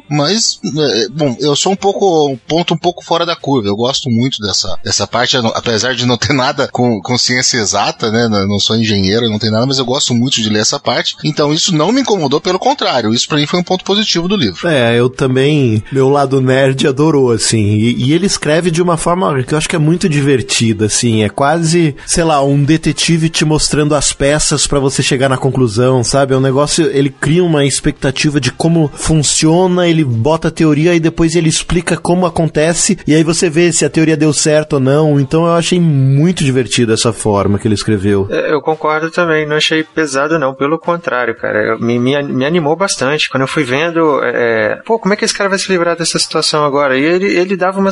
mas, 0.09 0.61
é, 0.65 1.09
bom, 1.09 1.37
eu 1.41 1.57
sou 1.57 1.73
um 1.73 1.77
pouco, 1.77 2.29
um 2.29 2.37
ponto 2.37 2.75
um 2.75 2.79
pouco 2.79 3.05
fora 3.05 3.25
da 3.25 3.37
curva. 3.37 3.69
Eu 3.69 3.77
gosto 3.77 4.11
muito 4.11 4.41
dessa, 4.41 4.79
dessa 4.85 5.07
parte, 5.07 5.37
apesar 5.55 5.95
de 5.95 6.07
não 6.07 6.17
ter 6.17 6.33
nada 6.33 6.69
com, 6.69 7.01
com 7.01 7.19
ciência 7.19 7.59
exata, 7.59 8.11
né? 8.11 8.29
Não 8.29 8.59
sou 8.59 8.77
engenheiro, 8.77 9.29
não 9.29 9.39
tem 9.39 9.51
nada, 9.51 9.67
mas 9.67 9.79
eu 9.79 9.85
gosto 9.85 10.15
muito 10.15 10.41
de 10.41 10.49
ler 10.49 10.61
essa 10.61 10.79
parte. 10.79 11.17
Então 11.25 11.53
isso 11.53 11.75
não 11.75 11.93
me 11.93 12.01
incomodou, 12.01 12.41
pelo 12.41 12.59
contrário. 12.59 13.13
Isso 13.13 13.29
para 13.29 13.39
mim 13.39 13.47
foi 13.47 13.61
um 13.61 13.65
ponto 13.65 13.85
positivo 13.85 14.29
do 14.29 14.37
livro. 14.37 14.69
É, 14.69 14.99
eu 14.99 15.09
também, 15.09 15.83
meu 15.91 16.09
lado 16.09 16.41
nerd 16.41 16.87
adorou, 16.87 17.33
assim. 17.33 17.59
E, 17.59 18.05
e 18.05 18.13
ele 18.13 18.27
escreve 18.27 18.71
de 18.71 18.83
uma 18.83 18.97
forma 18.97 19.43
que 19.43 19.55
eu 19.55 19.59
acho 19.59 19.69
que 19.69 19.77
é 19.77 19.79
muito 19.79 20.09
divertida, 20.09 20.87
assim. 20.87 21.23
É 21.23 21.29
quase, 21.29 21.97
sei 22.07 22.25
lá, 22.25 22.43
um 22.43 22.63
detetive 22.63 23.29
te 23.29 23.45
mostrando 23.45 23.95
as 23.95 24.13
peças 24.13 24.67
para 24.67 24.79
você 24.79 25.03
chegar 25.03 25.29
na 25.29 25.37
conclusão, 25.37 26.03
sabe? 26.03 26.35
É 26.35 26.37
um 26.37 26.41
negócio, 26.41 26.87
ele 26.91 27.11
cria 27.11 27.45
uma 27.45 27.65
expectativa 27.65 28.41
de 28.41 28.53
como 28.53 28.91
funciona, 28.95 29.38
ele 29.87 30.05
bota 30.05 30.49
a 30.49 30.51
teoria 30.51 30.95
e 30.95 31.01
depois 31.01 31.35
ele 31.35 31.49
explica 31.49 31.97
como 31.97 32.27
acontece, 32.27 32.99
e 33.07 33.15
aí 33.15 33.23
você 33.23 33.49
vê 33.51 33.73
se 33.73 33.85
a 33.85 33.91
teoria 33.91 34.17
deu 34.17 34.33
certo 34.33 34.75
ou 34.75 34.81
não. 34.81 35.21
Então 35.21 35.47
eu 35.47 35.53
achei 35.53 35.81
muito 35.81 36.45
divertido 36.45 36.93
essa 36.93 37.13
forma 37.13 37.59
que 37.59 37.67
ele 37.67 37.75
escreveu. 37.75 38.27
É, 38.31 38.53
eu 38.53 38.61
concordo 38.61 39.11
também, 39.11 39.47
não 39.47 39.57
achei 39.57 39.83
pesado 39.83 40.39
não, 40.39 40.55
pelo 40.55 40.79
contrário, 40.79 41.35
cara. 41.35 41.77
Me, 41.79 41.99
me, 41.99 42.23
me 42.23 42.45
animou 42.45 42.77
bastante. 42.77 43.29
Quando 43.29 43.43
eu 43.43 43.49
fui 43.49 43.65
vendo, 43.65 44.21
é, 44.25 44.81
pô, 44.85 44.99
como 44.99 45.15
é 45.15 45.17
que 45.17 45.25
esse 45.25 45.35
cara 45.35 45.51
vai 45.51 45.59
se 45.59 45.71
livrar 45.71 45.97
dessa 45.97 46.19
situação 46.19 46.65
agora? 46.65 46.97
E 46.97 47.05
ele, 47.05 47.27
ele 47.27 47.57
dava 47.57 47.79
uma, 47.81 47.91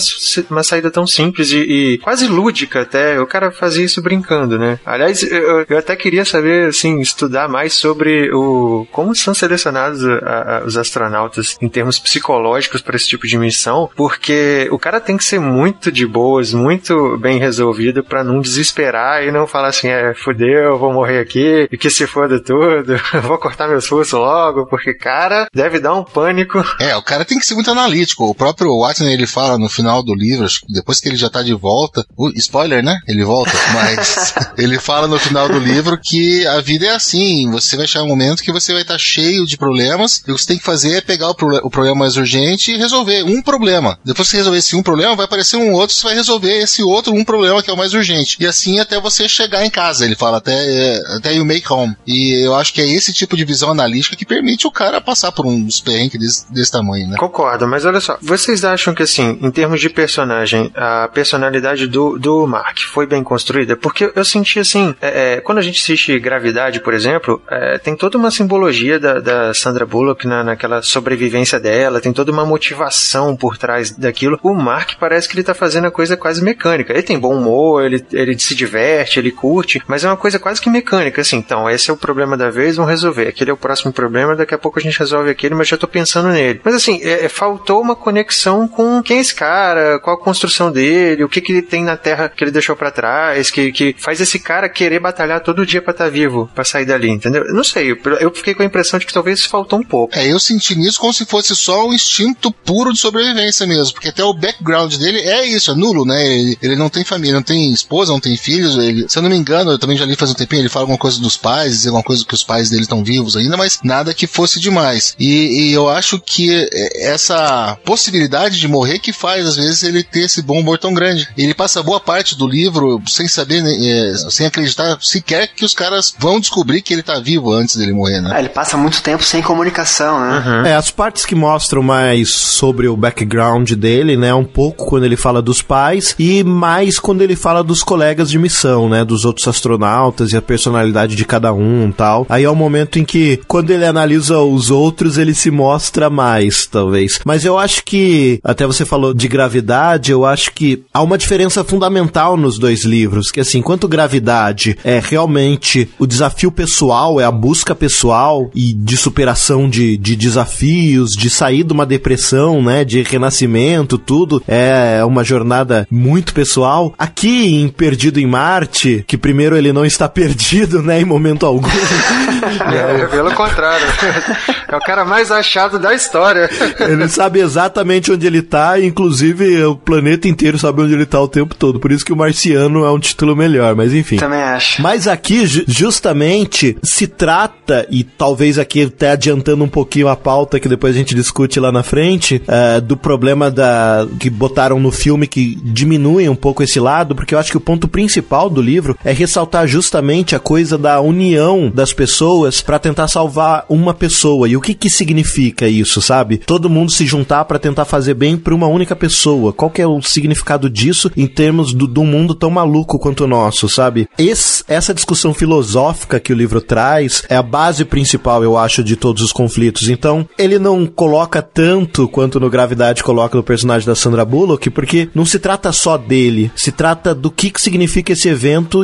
uma 0.51 0.63
saída 0.63 0.91
tão 0.91 1.07
simples 1.07 1.53
e, 1.53 1.59
e 1.59 1.99
quase 1.99 2.27
lúdica 2.27 2.83
até. 2.83 3.21
O 3.21 3.27
cara 3.27 3.51
fazia 3.51 3.85
isso 3.85 4.03
brincando, 4.03 4.59
né? 4.59 4.79
Aliás, 4.85 5.23
eu, 5.23 5.65
eu 5.69 5.79
até 5.79 5.95
queria 5.97 6.25
saber, 6.25 6.69
assim, 6.69 7.01
estudar 7.01 7.49
mais 7.49 7.75
sobre 7.75 8.31
o 8.33 8.87
como 8.93 9.15
são 9.15 9.35
selecionados 9.35 10.05
a, 10.05 10.59
a, 10.59 10.65
os 10.65 10.77
astronautas 10.77 11.36
em 11.61 11.69
termos 11.69 11.99
psicológicos 11.99 12.81
para 12.81 12.97
esse 12.97 13.09
tipo 13.09 13.27
de 13.27 13.39
missão, 13.39 13.89
porque 13.97 14.69
o 14.71 14.79
cara 14.79 15.01
tem 15.01 15.17
que 15.17 15.25
ser 15.25 15.41
muito 15.41 15.91
de 15.91 16.07
boas, 16.07 16.53
muito 16.53 17.17
bem 17.19 17.39
resolvido 17.39 18.03
para 18.03 18.25
não 18.25 18.41
desesperar 18.41 19.25
e 19.25 19.33
não 19.33 19.47
falar 19.47 19.69
assim, 19.69 19.89
é, 19.89 20.15
fudeu, 20.15 20.79
vou 20.79 20.93
morrer 20.93 21.21
aqui, 21.21 21.69
e 21.71 21.77
que 21.77 21.91
se 21.91 22.07
foda 22.07 22.43
tudo, 22.43 22.97
vou 23.23 23.39
cortar 23.39 23.69
meus 23.69 23.89
pulsos 23.89 24.13
logo, 24.13 24.67
porque, 24.67 24.95
cara, 24.95 25.47
deve 25.55 25.81
dar 25.81 25.95
um 25.95 26.05
pânico. 26.05 26.63
É, 26.81 26.97
o 26.97 27.03
cara 27.03 27.25
tem 27.25 27.39
que 27.39 27.47
ser 27.47 27.55
muito 27.55 27.71
analítico. 27.71 28.25
O 28.25 28.35
próprio 28.35 28.79
Watson, 28.81 29.05
ele 29.05 29.27
fala 29.27 29.59
no 29.59 29.69
final 29.69 30.03
do 30.03 30.15
livro, 30.15 30.47
depois 30.69 31.01
que 31.01 31.09
ele 31.09 31.17
já 31.17 31.31
tá 31.31 31.43
de 31.43 31.55
volta, 31.55 32.05
spoiler, 32.37 32.83
né? 32.83 32.99
Ele 33.07 33.25
volta, 33.25 33.53
mas 33.75 34.35
ele 34.59 34.79
fala 34.79 35.07
no 35.07 35.19
final 35.19 35.49
do 35.49 35.59
livro 35.59 35.99
que 36.03 36.47
a 36.47 36.61
vida 36.61 36.87
é 36.87 36.91
assim, 36.91 37.51
você 37.51 37.77
vai 37.77 37.87
chegar 37.87 38.05
um 38.05 38.09
momento 38.09 38.43
que 38.43 38.53
você 38.53 38.73
vai 38.73 38.83
estar 38.83 38.95
tá 38.95 38.99
cheio 38.99 39.47
de 39.47 39.57
problemas, 39.57 40.23
e 40.27 40.33
o 40.33 40.35
que 40.35 40.41
você 40.43 40.49
tem 40.49 40.59
que 40.59 40.65
fazer 40.65 40.97
é 40.97 41.01
pegar 41.01 41.26
o, 41.31 41.35
pro 41.35 41.57
o 41.63 41.71
problema 41.71 41.97
mais 41.97 42.17
urgente 42.17 42.73
e 42.73 42.77
resolver 42.77 43.23
um 43.25 43.43
problema. 43.43 43.99
Depois 44.05 44.29
que 44.29 44.33
você 44.33 44.37
resolver 44.39 44.59
esse 44.59 44.77
um 44.77 44.83
problema, 44.83 45.17
vai 45.17 45.25
aparecer 45.25 45.57
um 45.57 45.73
outro, 45.73 45.95
você 45.95 46.03
vai 46.03 46.15
resolver 46.15 46.53
esse 46.59 46.83
outro 46.83 47.15
um 47.15 47.25
problema 47.25 47.63
que 47.63 47.71
é 47.71 47.73
o 47.73 47.77
mais 47.77 47.95
urgente. 47.95 48.37
E 48.41 48.47
assim 48.47 48.79
até 48.79 49.01
você 49.01 49.29
chegar 49.29 49.65
em 49.65 49.71
casa, 49.71 50.05
ele 50.05 50.15
fala, 50.15 50.39
até, 50.39 50.53
é, 50.53 51.03
até 51.17 51.35
you 51.35 51.45
make 51.45 51.71
home. 51.73 51.97
E 52.07 52.45
eu 52.45 52.55
acho 52.55 52.73
que 52.73 52.81
é 52.81 52.87
esse 52.87 53.13
tipo 53.13 53.37
de 53.37 53.45
visão 53.45 53.71
analítica 53.71 54.17
que 54.17 54.25
permite 54.25 54.67
o 54.67 54.71
cara 54.71 55.01
passar 55.01 55.33
por 55.33 55.47
uns 55.47 55.81
perrengues 55.81 56.19
desse, 56.19 56.53
desse 56.53 56.73
tamanho, 56.73 57.09
né? 57.09 57.17
Concordo, 57.17 57.67
mas 57.67 57.85
olha 57.85 58.01
só, 58.01 58.19
vocês 58.21 58.65
acham 58.65 58.95
que 58.95 59.03
assim, 59.03 59.39
em 59.41 59.51
termos 59.51 59.81
de 59.81 59.89
personagem, 59.89 60.71
a 60.75 61.09
personalidade 61.09 61.87
do, 61.87 62.19
do 62.19 62.47
Mark 62.47 62.79
foi 62.93 63.07
bem 63.07 63.23
construída? 63.23 63.77
Porque 63.77 64.13
eu 64.15 64.25
senti 64.25 64.59
assim, 64.59 64.95
é, 65.01 65.35
é, 65.35 65.41
quando 65.41 65.59
a 65.59 65.63
gente 65.63 65.81
assiste 65.81 66.19
Gravidade, 66.19 66.81
por 66.81 66.95
exemplo, 66.95 67.43
é, 67.51 67.79
tem 67.79 67.97
toda 67.97 68.19
uma 68.19 68.31
simbologia 68.31 68.99
da, 68.99 69.21
da 69.21 69.55
Sandra 69.55 69.87
Bullock 69.87 70.27
na, 70.27 70.43
naquela 70.43 70.83
sobrevivência 71.17 71.59
dela, 71.59 72.01
tem 72.01 72.13
toda 72.13 72.31
uma 72.31 72.45
motivação 72.45 73.35
por 73.35 73.57
trás 73.57 73.91
daquilo. 73.91 74.39
O 74.43 74.55
Mark 74.55 74.93
parece 75.01 75.29
que 75.29 75.35
ele 75.35 75.43
tá 75.43 75.55
fazendo 75.55 75.87
a 75.87 75.91
coisa 75.91 76.17
quase 76.17 76.43
mecânica. 76.43 76.93
Ele 76.93 77.03
tem 77.03 77.19
bom 77.19 77.35
humor, 77.35 77.85
ele, 77.85 78.05
ele 78.13 78.39
se 78.39 78.55
diverte, 78.55 79.19
ele 79.19 79.31
curte, 79.31 79.83
mas 79.89 80.05
é 80.05 80.09
uma 80.09 80.17
coisa 80.17 80.39
quase 80.39 80.61
que 80.61 80.69
mecânica, 80.69 81.23
assim. 81.23 81.37
Então, 81.37 81.69
esse 81.69 81.91
é 81.91 81.93
o 81.93 81.97
problema 81.97 82.37
da 82.37 82.51
vez, 82.51 82.77
vamos 82.77 82.91
resolver. 82.91 83.29
Aquele 83.29 83.51
é 83.51 83.55
o 83.55 83.57
próximo 83.57 83.93
problema, 83.93 84.37
daqui 84.37 84.55
a 84.55 84.59
pouco 84.59 84.79
a 84.79 84.83
gente 84.83 84.99
resolve 84.99 85.31
aquele, 85.31 85.55
mas 85.55 85.69
já 85.69 85.77
tô 85.77 85.89
pensando 85.89 86.29
nele. 86.29 86.61
Mas 86.63 86.75
assim, 86.75 87.01
é, 87.03 87.25
é, 87.25 87.29
faltou 87.29 87.81
uma 87.81 87.97
conexão 87.97 88.69
com 88.69 89.03
quem 89.03 89.19
é 89.19 89.21
esse 89.21 89.35
cara, 89.35 89.99
qual 89.99 90.17
a 90.17 90.21
construção 90.21 90.71
dele, 90.71 91.25
o 91.25 91.29
que 91.29 91.41
que 91.41 91.53
ele 91.53 91.63
tem 91.63 91.83
na 91.83 91.97
Terra 91.97 92.29
que 92.29 92.45
ele 92.45 92.51
deixou 92.51 92.77
para 92.77 92.91
trás, 92.91 93.51
que, 93.51 93.73
que 93.73 93.95
faz 93.99 94.21
esse 94.21 94.39
cara 94.39 94.69
querer 94.69 95.01
batalhar 95.01 95.41
todo 95.41 95.67
dia 95.67 95.81
para 95.81 95.93
estar 95.93 96.05
tá 96.05 96.11
vivo, 96.11 96.51
para 96.55 96.65
sair 96.65 96.85
dali, 96.85 97.09
entendeu? 97.09 97.45
Eu 97.45 97.55
não 97.55 97.65
sei, 97.65 97.93
eu, 97.93 97.97
eu 98.21 98.31
fiquei 98.35 98.55
com 98.55 98.63
a 98.63 98.67
impressão 98.67 98.99
de 98.99 99.07
que 99.07 99.13
talvez 99.13 99.45
faltou 99.45 99.79
um 99.79 99.85
pouco. 99.85 100.17
É, 100.17 100.31
eu 100.31 100.39
senti 100.39 100.77
nisso 100.77 101.01
como 101.07 101.15
se 101.15 101.25
fosse 101.25 101.55
só 101.55 101.87
um 101.87 101.95
instinto 101.95 102.51
puro 102.51 102.93
de 102.93 102.99
sobrevivência 102.99 103.65
mesmo, 103.65 103.95
porque 103.95 104.09
até 104.09 104.25
o 104.25 104.35
background 104.35 104.93
dele 104.97 105.21
é 105.21 105.47
isso, 105.47 105.71
é 105.71 105.75
nulo, 105.75 106.05
né? 106.05 106.27
Ele, 106.27 106.59
ele 106.61 106.77
não 106.77 106.89
tem 106.89 107.05
família, 107.05 107.35
não 107.35 107.43
tem 107.43 107.73
esposa, 107.73 108.13
não 108.13 108.19
tem 108.19 108.37
filhos, 108.37 108.77
ele, 108.77 109.09
se 109.09 109.17
eu 109.17 109.23
não 109.23 109.31
me 109.31 109.37
engano, 109.37 109.71
eu 109.71 109.79
também 109.79 109.97
já 109.97 110.05
li 110.05 110.17
faz 110.17 110.33
um 110.33 110.35
tempinho, 110.35 110.63
ele 110.63 110.69
fala 110.69 110.83
alguma 110.83 110.99
coisa 110.99 111.21
dos 111.21 111.37
pais, 111.37 111.87
alguma 111.87 112.03
coisa 112.03 112.25
que 112.25 112.35
os 112.35 112.43
pais 112.43 112.71
dele 112.71 112.83
estão 112.83 113.05
vivos 113.05 113.37
ainda, 113.37 113.57
mas 113.57 113.79
nada 113.85 114.13
que 114.13 114.27
fosse 114.27 114.59
demais. 114.59 115.15
E, 115.17 115.69
e, 115.69 115.73
eu 115.73 115.89
acho 115.89 116.19
que 116.19 116.69
essa 116.97 117.79
possibilidade 117.85 118.59
de 118.59 118.67
morrer 118.67 118.99
que 118.99 119.13
faz, 119.13 119.47
às 119.47 119.55
vezes, 119.55 119.85
ele 119.85 120.03
ter 120.03 120.23
esse 120.23 120.43
bom 120.43 120.59
humor 120.59 120.79
tão 120.79 120.93
grande. 120.93 121.29
Ele 121.39 121.55
passa 121.55 121.83
boa 121.85 122.01
parte 122.01 122.35
do 122.37 122.49
livro 122.49 123.01
sem 123.07 123.29
saber, 123.29 123.63
né, 123.63 123.73
é, 123.73 124.15
sem 124.31 124.47
acreditar 124.47 124.99
sequer 125.01 125.49
que 125.55 125.65
os 125.65 125.75
caras 125.75 126.13
vão 126.19 126.41
descobrir 126.41 126.83
que 126.83 126.93
ele 126.93 127.03
tá 127.03 127.21
vivo 127.21 127.53
antes 127.53 127.77
dele 127.77 127.93
morrer, 127.93 128.21
né? 128.21 128.35
É, 128.35 128.39
ele 128.41 128.49
passa 128.49 128.77
muito 128.77 129.01
tempo 129.03 129.23
sem 129.23 129.41
comunicação, 129.41 130.21
né? 130.21 130.39
Uhum. 130.39 130.67
É, 130.67 130.75
as 130.75 130.91
partes 130.97 131.27
que 131.27 131.35
mostram 131.35 131.83
mais 131.83 132.31
sobre 132.31 132.89
o 132.89 132.97
background 132.97 133.73
dele, 133.73 134.17
né, 134.17 134.33
um 134.33 134.45
pouco 134.45 134.87
quando 134.87 135.05
ele 135.05 135.17
fala 135.17 135.43
dos 135.43 135.61
pais 135.61 136.15
e 136.19 136.43
mais 136.43 136.99
quando 136.99 137.21
ele 137.21 137.37
fala 137.37 137.63
dos 137.63 137.83
colegas 137.83 138.31
de 138.31 138.39
missão, 138.39 138.89
né, 138.89 139.05
dos 139.05 139.27
outros 139.27 139.47
astronautas 139.47 140.33
e 140.33 140.37
a 140.37 140.43
personalidade 140.43 141.15
de 141.15 141.25
cada 141.25 141.53
um, 141.53 141.93
tal. 141.93 142.27
Aí 142.31 142.45
é 142.45 142.51
o 142.51 142.57
momento 142.57 142.99
em 142.99 143.05
que 143.05 143.41
quando 143.47 143.71
ele 143.71 143.85
analisa 143.85 144.41
os 144.41 144.71
outros, 144.71 145.19
ele 145.19 145.35
se 145.35 145.51
mostra 145.51 146.09
mais, 146.09 146.67
talvez. 146.67 147.21
Mas 147.27 147.45
eu 147.45 147.59
acho 147.59 147.85
que 147.85 148.41
até 148.43 148.67
você 148.67 148.87
falou 148.87 149.13
de 149.13 149.29
gravidade, 149.29 150.11
eu 150.11 150.25
acho 150.25 150.53
que 150.53 150.83
há 150.95 151.03
uma 151.03 151.19
diferença 151.19 151.63
fundamental 151.63 152.39
nos 152.39 152.59
dois 152.59 152.85
livros, 152.85 153.31
que 153.31 153.41
assim, 153.41 153.59
enquanto 153.59 153.87
gravidade 153.87 154.79
é 154.83 154.99
realmente 155.03 155.89
o 155.99 156.07
desafio 156.07 156.51
pessoal, 156.51 157.21
é 157.21 157.25
a 157.25 157.31
busca 157.31 157.75
pessoal 157.75 158.51
e 158.55 158.73
de 158.73 158.97
superação 158.97 159.69
de, 159.69 159.99
de 159.99 160.17
desafios, 160.17 160.86
de 160.87 161.31
sair 161.31 161.65
de 161.65 161.73
uma 161.73 161.87
depressão, 161.87 162.63
né? 162.63 162.85
De 162.85 163.03
renascimento, 163.03 163.99
tudo. 163.99 164.43
É 164.47 165.05
uma 165.05 165.25
jornada 165.25 165.87
muito 165.91 166.33
pessoal. 166.33 166.95
Aqui 166.99 167.61
em 167.61 167.69
Perdido 167.69 168.21
em 168.21 168.27
Marte, 168.27 169.05
que 169.07 169.17
primeiro 169.17 169.57
ele 169.57 169.73
não 169.73 169.85
está 169.85 170.09
perdido, 170.11 170.83
né? 170.83 171.01
Em 171.01 171.05
momento 171.05 171.47
algum. 171.47 171.69
é, 172.73 173.07
pelo 173.07 173.33
contrário. 173.35 173.87
É 174.69 174.77
o 174.77 174.81
cara 174.81 175.05
mais 175.05 175.31
achado 175.31 175.79
da 175.79 175.95
história. 175.95 176.51
Ele 176.81 177.07
sabe 177.09 177.39
exatamente 177.39 178.11
onde 178.11 178.27
ele 178.27 178.43
tá, 178.43 178.81
inclusive 178.81 179.65
o 179.65 179.77
planeta 179.77 180.27
inteiro 180.27 180.59
sabe 180.59 180.83
onde 180.83 180.93
ele 180.93 181.07
tá 181.07 181.21
o 181.21 181.29
tempo 181.29 181.55
todo. 181.55 181.79
Por 181.79 181.93
isso 181.93 182.05
que 182.05 182.13
o 182.13 182.17
Marciano 182.17 182.85
é 182.85 182.91
um 182.91 182.99
título 182.99 183.37
melhor, 183.37 183.77
mas 183.77 183.95
enfim. 183.95 184.17
Também 184.17 184.41
acho. 184.41 184.83
Mas 184.83 185.07
aqui, 185.07 185.47
justamente, 185.47 186.77
se 186.83 187.07
trata, 187.07 187.87
e 187.91 188.03
talvez 188.03 188.59
aqui 188.59 188.83
até 188.83 189.13
adiantando 189.13 189.63
um 189.63 189.69
pouquinho 189.69 190.09
a 190.09 190.17
pauta 190.17 190.59
que 190.59 190.69
depois 190.77 190.95
a 190.95 190.99
gente 190.99 191.15
discute 191.15 191.59
lá 191.59 191.73
na 191.73 191.83
frente, 191.83 192.43
uh, 192.47 192.81
do 192.81 192.97
problema 192.97 193.51
da 193.51 194.07
que 194.21 194.29
botaram 194.29 194.79
no 194.79 194.93
filme 194.93 195.27
que 195.27 195.59
diminui 195.63 196.29
um 196.29 196.37
pouco 196.37 196.63
esse 196.63 196.79
lado, 196.79 197.15
porque 197.15 197.35
eu 197.35 197.39
acho 197.39 197.51
que 197.51 197.57
o 197.57 197.61
ponto 197.61 197.89
principal 197.89 198.51
do 198.51 198.61
livro 198.61 198.97
é 199.05 199.13
ressaltar 199.13 199.67
justamente 199.67 200.37
a 200.37 200.39
coisa 200.39 200.77
da 200.77 201.01
união 201.01 201.71
das 201.75 201.93
pessoas 201.93 202.61
para 202.61 202.79
tentar 202.79 203.09
salvar 203.09 203.65
uma 203.69 203.95
pessoa. 203.95 204.49
E 204.49 204.57
o 204.57 204.61
que 204.61 204.75
que 204.75 204.91
significa 204.91 205.67
isso, 205.67 206.03
sabe? 206.03 206.37
Todo 206.37 206.71
mundo 206.71 206.93
se 206.93 207.07
juntar 207.07 207.47
para 207.47 207.59
tentar 207.59 207.87
fazer 207.87 208.15
bem 208.15 208.37
para 208.37 208.55
uma 208.55 208.67
única 208.67 208.95
pessoa. 208.95 209.53
Qual 209.53 209.71
que 209.71 209.81
é 209.81 209.87
o 209.87 210.03
significado 210.03 210.69
disso 210.69 211.11
em 211.17 211.27
termos 211.27 211.73
do, 211.73 211.87
do 211.87 212.05
mundo 212.05 212.35
tão 212.35 212.51
maluco 212.51 212.99
quanto 212.99 213.25
o 213.25 213.27
nosso, 213.27 213.69
sabe? 213.69 214.09
Esse, 214.19 214.63
essa 214.69 214.93
discussão 214.93 215.33
filosófica 215.33 216.21
que 216.21 216.33
o 216.33 216.37
livro 216.37 216.61
traz 216.61 217.23
é 217.29 217.37
a 217.37 217.43
base 217.43 217.85
principal, 217.85 218.45
eu 218.45 218.59
acho, 218.59 218.85
de 218.85 218.97
todos 218.97 219.23
os 219.23 219.33
conflitos. 219.33 219.89
Então, 219.89 220.29
ele 220.39 220.56
não 220.59 220.87
coloca 220.87 221.43
tanto 221.43 222.09
quanto 222.09 222.41
no 222.41 222.51
Gravidade 222.51 223.03
coloca 223.03 223.37
no 223.37 223.43
personagem 223.43 223.87
da 223.87 223.95
Sandra 223.95 224.25
Bullock, 224.25 224.71
porque 224.71 225.09
não 225.15 225.25
se 225.25 225.39
trata 225.39 225.73
só 225.73 225.97
dele, 225.97 226.51
se 226.55 226.73
trata 226.73 227.15
do 227.15 227.31
que, 227.31 227.51
que 227.51 227.61
significa 227.61 228.13
esse 228.13 228.29
evento 228.29 228.83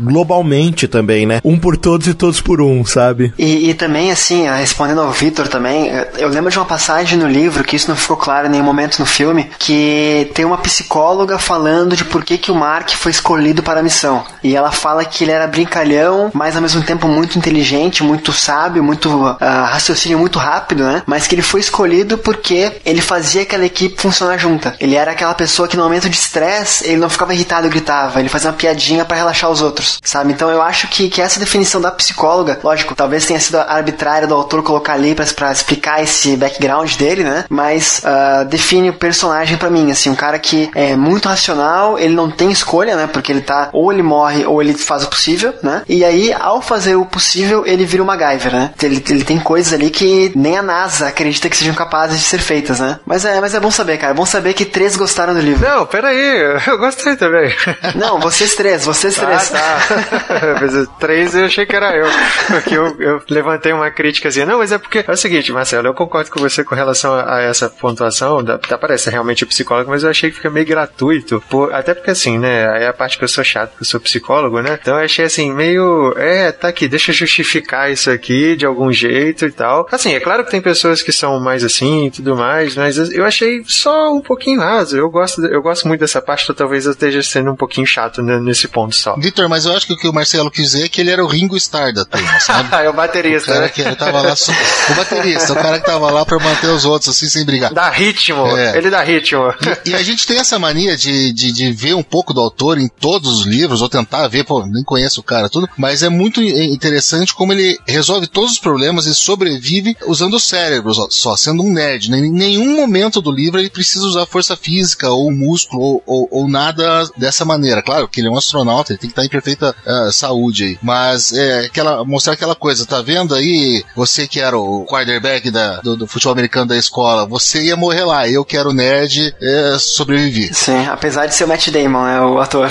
globalmente 0.00 0.88
também, 0.88 1.26
né? 1.26 1.40
Um 1.44 1.58
por 1.58 1.76
todos 1.76 2.06
e 2.06 2.14
todos 2.14 2.40
por 2.40 2.60
um, 2.60 2.84
sabe? 2.84 3.32
E, 3.38 3.70
e 3.70 3.74
também, 3.74 4.10
assim, 4.10 4.46
respondendo 4.48 5.00
ao 5.00 5.10
Victor 5.10 5.48
também, 5.48 5.90
eu 6.18 6.28
lembro 6.28 6.50
de 6.50 6.58
uma 6.58 6.64
passagem 6.64 7.18
no 7.18 7.28
livro, 7.28 7.64
que 7.64 7.76
isso 7.76 7.88
não 7.88 7.96
ficou 7.96 8.16
claro 8.16 8.46
em 8.46 8.50
nenhum 8.50 8.64
momento 8.64 8.98
no 8.98 9.06
filme, 9.06 9.50
que 9.58 10.30
tem 10.34 10.44
uma 10.44 10.58
psicóloga 10.58 11.38
falando 11.38 11.96
de 11.96 12.04
por 12.04 12.24
que, 12.24 12.38
que 12.38 12.50
o 12.50 12.54
Mark 12.54 12.90
foi 12.90 13.10
escolhido 13.12 13.62
para 13.62 13.80
a 13.80 13.82
missão. 13.82 14.24
E 14.42 14.54
ela 14.56 14.72
fala 14.72 15.04
que 15.04 15.24
ele 15.24 15.32
era 15.32 15.46
brincalhão, 15.46 16.30
mas 16.32 16.56
ao 16.56 16.62
mesmo 16.62 16.82
tempo 16.82 17.08
muito 17.08 17.38
inteligente, 17.38 18.02
muito 18.02 18.32
sábio, 18.32 18.82
muito 18.82 19.08
uh, 19.08 19.36
raciocínio 19.40 20.18
muito 20.18 20.38
rápido, 20.38 20.84
né? 20.84 21.02
Mas 21.06 21.26
que 21.26 21.34
ele 21.34 21.42
foi 21.42 21.60
escolhido 21.60 22.18
porque 22.18 22.72
ele 22.84 23.00
fazia 23.00 23.42
aquela 23.42 23.64
equipe 23.64 24.00
funcionar 24.00 24.38
junta. 24.38 24.74
Ele 24.80 24.94
era 24.94 25.12
aquela 25.12 25.34
pessoa 25.34 25.68
que 25.68 25.76
no 25.76 25.82
momento 25.82 26.08
de 26.08 26.16
estresse, 26.16 26.86
ele 26.86 26.96
não 26.96 27.10
ficava 27.10 27.34
irritado 27.34 27.66
e 27.66 27.70
gritava, 27.70 28.20
ele 28.20 28.28
fazia 28.28 28.50
uma 28.50 28.56
piadinha 28.56 29.04
para 29.04 29.16
relaxar 29.16 29.50
os 29.50 29.60
outros, 29.60 29.98
sabe? 30.02 30.32
Então 30.32 30.50
eu 30.50 30.62
acho 30.62 30.88
que, 30.88 31.08
que 31.08 31.20
essa 31.20 31.40
definição 31.40 31.80
da 31.80 31.90
psicóloga, 31.90 32.58
lógico, 32.62 32.94
talvez 32.94 33.26
tenha 33.26 33.40
sido 33.40 33.58
arbitrária 33.58 34.26
do 34.26 34.34
autor 34.34 34.62
colocar 34.62 34.94
ali 34.94 35.14
para 35.14 35.52
explicar 35.52 36.02
esse 36.02 36.36
background 36.36 36.94
dele, 36.96 37.24
né? 37.24 37.44
Mas 37.48 38.02
uh, 38.04 38.44
define 38.44 38.90
o 38.90 38.94
personagem 38.94 39.56
para 39.56 39.70
mim, 39.70 39.90
assim, 39.90 40.10
um 40.10 40.14
cara 40.14 40.38
que 40.38 40.70
é 40.74 40.96
muito 40.96 41.28
racional, 41.28 41.98
ele 41.98 42.14
não 42.14 42.30
tem 42.30 42.50
escolha, 42.50 42.96
né? 42.96 43.06
Porque 43.06 43.32
ele 43.32 43.40
tá 43.40 43.68
ou 43.72 43.92
ele 43.92 44.02
morre 44.02 44.44
ou 44.44 44.62
ele 44.62 44.74
faz 44.74 45.04
o 45.04 45.08
possível, 45.08 45.54
né? 45.62 45.82
E 45.88 46.04
aí, 46.04 46.32
ao 46.32 46.62
fazer 46.62 46.96
o 46.96 47.04
possível, 47.04 47.64
ele 47.66 47.84
vira 47.84 48.02
o 48.02 48.06
MacGyver, 48.06 48.52
né? 48.52 48.70
Ele, 48.82 49.02
ele 49.08 49.24
tem 49.24 49.38
coisas 49.38 49.72
ali 49.72 49.90
que 49.90 50.32
nem 50.34 50.56
a 50.58 50.62
NASA 50.62 50.93
acredita 51.02 51.48
que 51.48 51.56
sejam 51.56 51.74
capazes 51.74 52.18
de 52.18 52.24
ser 52.24 52.38
feitas, 52.38 52.80
né? 52.80 53.00
Mas 53.06 53.24
é, 53.24 53.40
mas 53.40 53.54
é 53.54 53.60
bom 53.60 53.70
saber, 53.70 53.98
cara. 53.98 54.12
É 54.12 54.16
bom 54.16 54.26
saber 54.26 54.52
que 54.54 54.64
três 54.64 54.96
gostaram 54.96 55.34
do 55.34 55.40
livro. 55.40 55.66
Não, 55.66 55.86
peraí, 55.86 56.58
eu 56.66 56.78
gostei 56.78 57.16
também. 57.16 57.54
Não, 57.94 58.18
vocês 58.18 58.54
três, 58.54 58.84
vocês 58.84 59.14
três. 59.14 59.52
Ah, 59.54 59.78
tá. 59.88 60.96
três 60.98 61.34
eu 61.34 61.46
achei 61.46 61.66
que 61.66 61.74
era 61.74 61.96
eu. 61.96 62.06
Porque 62.48 62.76
eu, 62.76 63.00
eu 63.00 63.22
levantei 63.28 63.72
uma 63.72 63.90
crítica 63.90 64.28
assim, 64.28 64.44
não, 64.44 64.58
mas 64.58 64.72
é 64.72 64.78
porque. 64.78 65.04
É 65.06 65.12
o 65.12 65.16
seguinte, 65.16 65.52
Marcelo, 65.52 65.88
eu 65.88 65.94
concordo 65.94 66.30
com 66.30 66.40
você 66.40 66.64
com 66.64 66.74
relação 66.74 67.14
a, 67.14 67.36
a 67.36 67.42
essa 67.42 67.68
pontuação. 67.68 68.42
Da, 68.42 68.58
tá, 68.58 68.76
parece 68.76 69.10
realmente 69.10 69.46
psicólogo, 69.46 69.90
mas 69.90 70.02
eu 70.02 70.10
achei 70.10 70.30
que 70.30 70.36
fica 70.36 70.50
meio 70.50 70.66
gratuito. 70.66 71.42
Por, 71.48 71.72
até 71.72 71.94
porque 71.94 72.10
assim, 72.10 72.38
né? 72.38 72.68
Aí 72.70 72.84
é 72.84 72.88
a 72.88 72.92
parte 72.92 73.18
que 73.18 73.24
eu 73.24 73.28
sou 73.28 73.44
chato, 73.44 73.76
que 73.76 73.82
eu 73.82 73.86
sou 73.86 74.00
psicólogo, 74.00 74.60
né? 74.60 74.78
Então 74.80 74.98
eu 74.98 75.04
achei 75.04 75.24
assim, 75.24 75.52
meio. 75.52 76.14
É, 76.16 76.52
tá 76.52 76.68
aqui, 76.68 76.88
deixa 76.88 77.10
eu 77.10 77.14
justificar 77.14 77.90
isso 77.90 78.10
aqui 78.10 78.56
de 78.56 78.66
algum 78.66 78.92
jeito 78.92 79.46
e 79.46 79.52
tal. 79.52 79.86
Assim, 79.90 80.14
é 80.14 80.20
claro 80.20 80.44
que 80.44 80.50
tem 80.50 80.60
pessoas 80.60 80.83
que 81.02 81.12
são 81.12 81.40
mais 81.40 81.64
assim 81.64 82.06
e 82.06 82.10
tudo 82.10 82.36
mais, 82.36 82.74
mas 82.76 82.96
eu 82.96 83.24
achei 83.24 83.62
só 83.66 84.12
um 84.12 84.20
pouquinho 84.20 84.60
raso. 84.60 84.96
Eu 84.96 85.10
gosto, 85.10 85.44
eu 85.44 85.62
gosto 85.62 85.86
muito 85.88 86.00
dessa 86.00 86.20
parte, 86.20 86.44
então 86.44 86.54
talvez 86.54 86.86
eu 86.86 86.92
esteja 86.92 87.22
sendo 87.22 87.50
um 87.52 87.56
pouquinho 87.56 87.86
chato 87.86 88.22
nesse 88.22 88.68
ponto 88.68 88.94
só. 88.94 89.16
Vitor, 89.16 89.48
mas 89.48 89.64
eu 89.66 89.72
acho 89.72 89.86
que 89.86 89.92
o 89.92 89.96
que 89.96 90.08
o 90.08 90.12
Marcelo 90.12 90.50
quis 90.50 90.72
dizer 90.72 90.84
é 90.84 90.88
que 90.88 91.00
ele 91.00 91.10
era 91.10 91.24
o 91.24 91.26
Ringo 91.26 91.56
Starr 91.56 91.92
da 91.92 92.04
turma, 92.04 92.38
sabe? 92.40 92.74
é 92.84 92.88
o 92.88 92.92
baterista, 92.92 93.50
o 93.50 93.54
cara 93.54 93.66
né? 93.66 93.68
que 93.68 93.80
ele 93.80 93.96
tava 93.96 94.22
lá, 94.22 94.34
o 94.34 94.94
baterista, 94.94 95.52
o 95.52 95.56
cara 95.56 95.78
que 95.78 95.86
tava 95.86 96.10
lá 96.10 96.24
pra 96.24 96.38
manter 96.38 96.68
os 96.68 96.84
outros 96.84 97.10
assim 97.10 97.28
sem 97.28 97.44
brigar. 97.44 97.72
Dá 97.72 97.88
ritmo, 97.90 98.56
é. 98.56 98.76
ele 98.76 98.90
dá 98.90 99.02
ritmo. 99.02 99.52
E, 99.84 99.90
e, 99.90 99.94
a 99.94 100.02
gente 100.02 100.26
tem 100.26 100.38
essa 100.38 100.58
mania 100.58 100.96
de, 100.96 101.32
de, 101.32 101.52
de, 101.52 101.72
ver 101.72 101.94
um 101.94 102.02
pouco 102.02 102.32
do 102.32 102.40
autor 102.40 102.78
em 102.78 102.88
todos 102.88 103.40
os 103.40 103.46
livros, 103.46 103.80
ou 103.80 103.88
tentar 103.88 104.26
ver, 104.28 104.44
pô, 104.44 104.64
nem 104.66 104.84
conheço 104.84 105.20
o 105.20 105.24
cara 105.24 105.48
tudo, 105.48 105.68
mas 105.76 106.02
é 106.02 106.08
muito 106.08 106.42
interessante 106.42 107.34
como 107.34 107.52
ele 107.52 107.78
resolve 107.86 108.26
todos 108.26 108.52
os 108.52 108.58
problemas 108.58 109.06
e 109.06 109.14
sobrevive 109.14 109.96
usando 110.06 110.34
o 110.34 110.40
cérebro 110.40 110.73
só, 111.10 111.36
sendo 111.36 111.62
um 111.62 111.72
nerd. 111.72 112.12
Em 112.12 112.30
nenhum 112.30 112.76
momento 112.76 113.20
do 113.20 113.30
livro 113.30 113.60
ele 113.60 113.70
precisa 113.70 114.04
usar 114.04 114.26
força 114.26 114.56
física 114.56 115.10
ou 115.10 115.30
músculo 115.30 115.82
ou, 115.82 116.02
ou, 116.06 116.28
ou 116.30 116.48
nada 116.48 117.08
dessa 117.16 117.44
maneira. 117.44 117.82
Claro 117.82 118.08
que 118.08 118.20
ele 118.20 118.28
é 118.28 118.30
um 118.30 118.38
astronauta, 118.38 118.92
ele 118.92 118.98
tem 118.98 119.10
que 119.10 119.12
estar 119.12 119.24
em 119.24 119.28
perfeita 119.28 119.74
uh, 119.86 120.12
saúde 120.12 120.64
aí. 120.64 120.78
Mas 120.82 121.32
é 121.32 121.66
aquela, 121.66 122.04
mostrar 122.04 122.34
aquela 122.34 122.54
coisa, 122.54 122.86
tá 122.86 123.02
vendo 123.02 123.34
aí? 123.34 123.84
Você 123.96 124.26
que 124.26 124.40
era 124.40 124.56
o 124.56 124.84
quarterback 124.86 125.50
da, 125.50 125.80
do, 125.80 125.96
do 125.96 126.06
futebol 126.06 126.32
americano 126.32 126.66
da 126.66 126.76
escola, 126.76 127.26
você 127.26 127.62
ia 127.62 127.76
morrer 127.76 128.04
lá. 128.04 128.28
Eu 128.28 128.44
que 128.44 128.56
era 128.56 128.68
o 128.68 128.72
nerd, 128.72 129.34
é, 129.40 129.76
sobrevivi. 129.78 130.52
Sim, 130.52 130.86
apesar 130.86 131.26
de 131.26 131.34
ser 131.34 131.44
o 131.44 131.48
Matt 131.48 131.68
Damon, 131.68 132.04
né, 132.04 132.20
o 132.20 132.38
ator. 132.38 132.68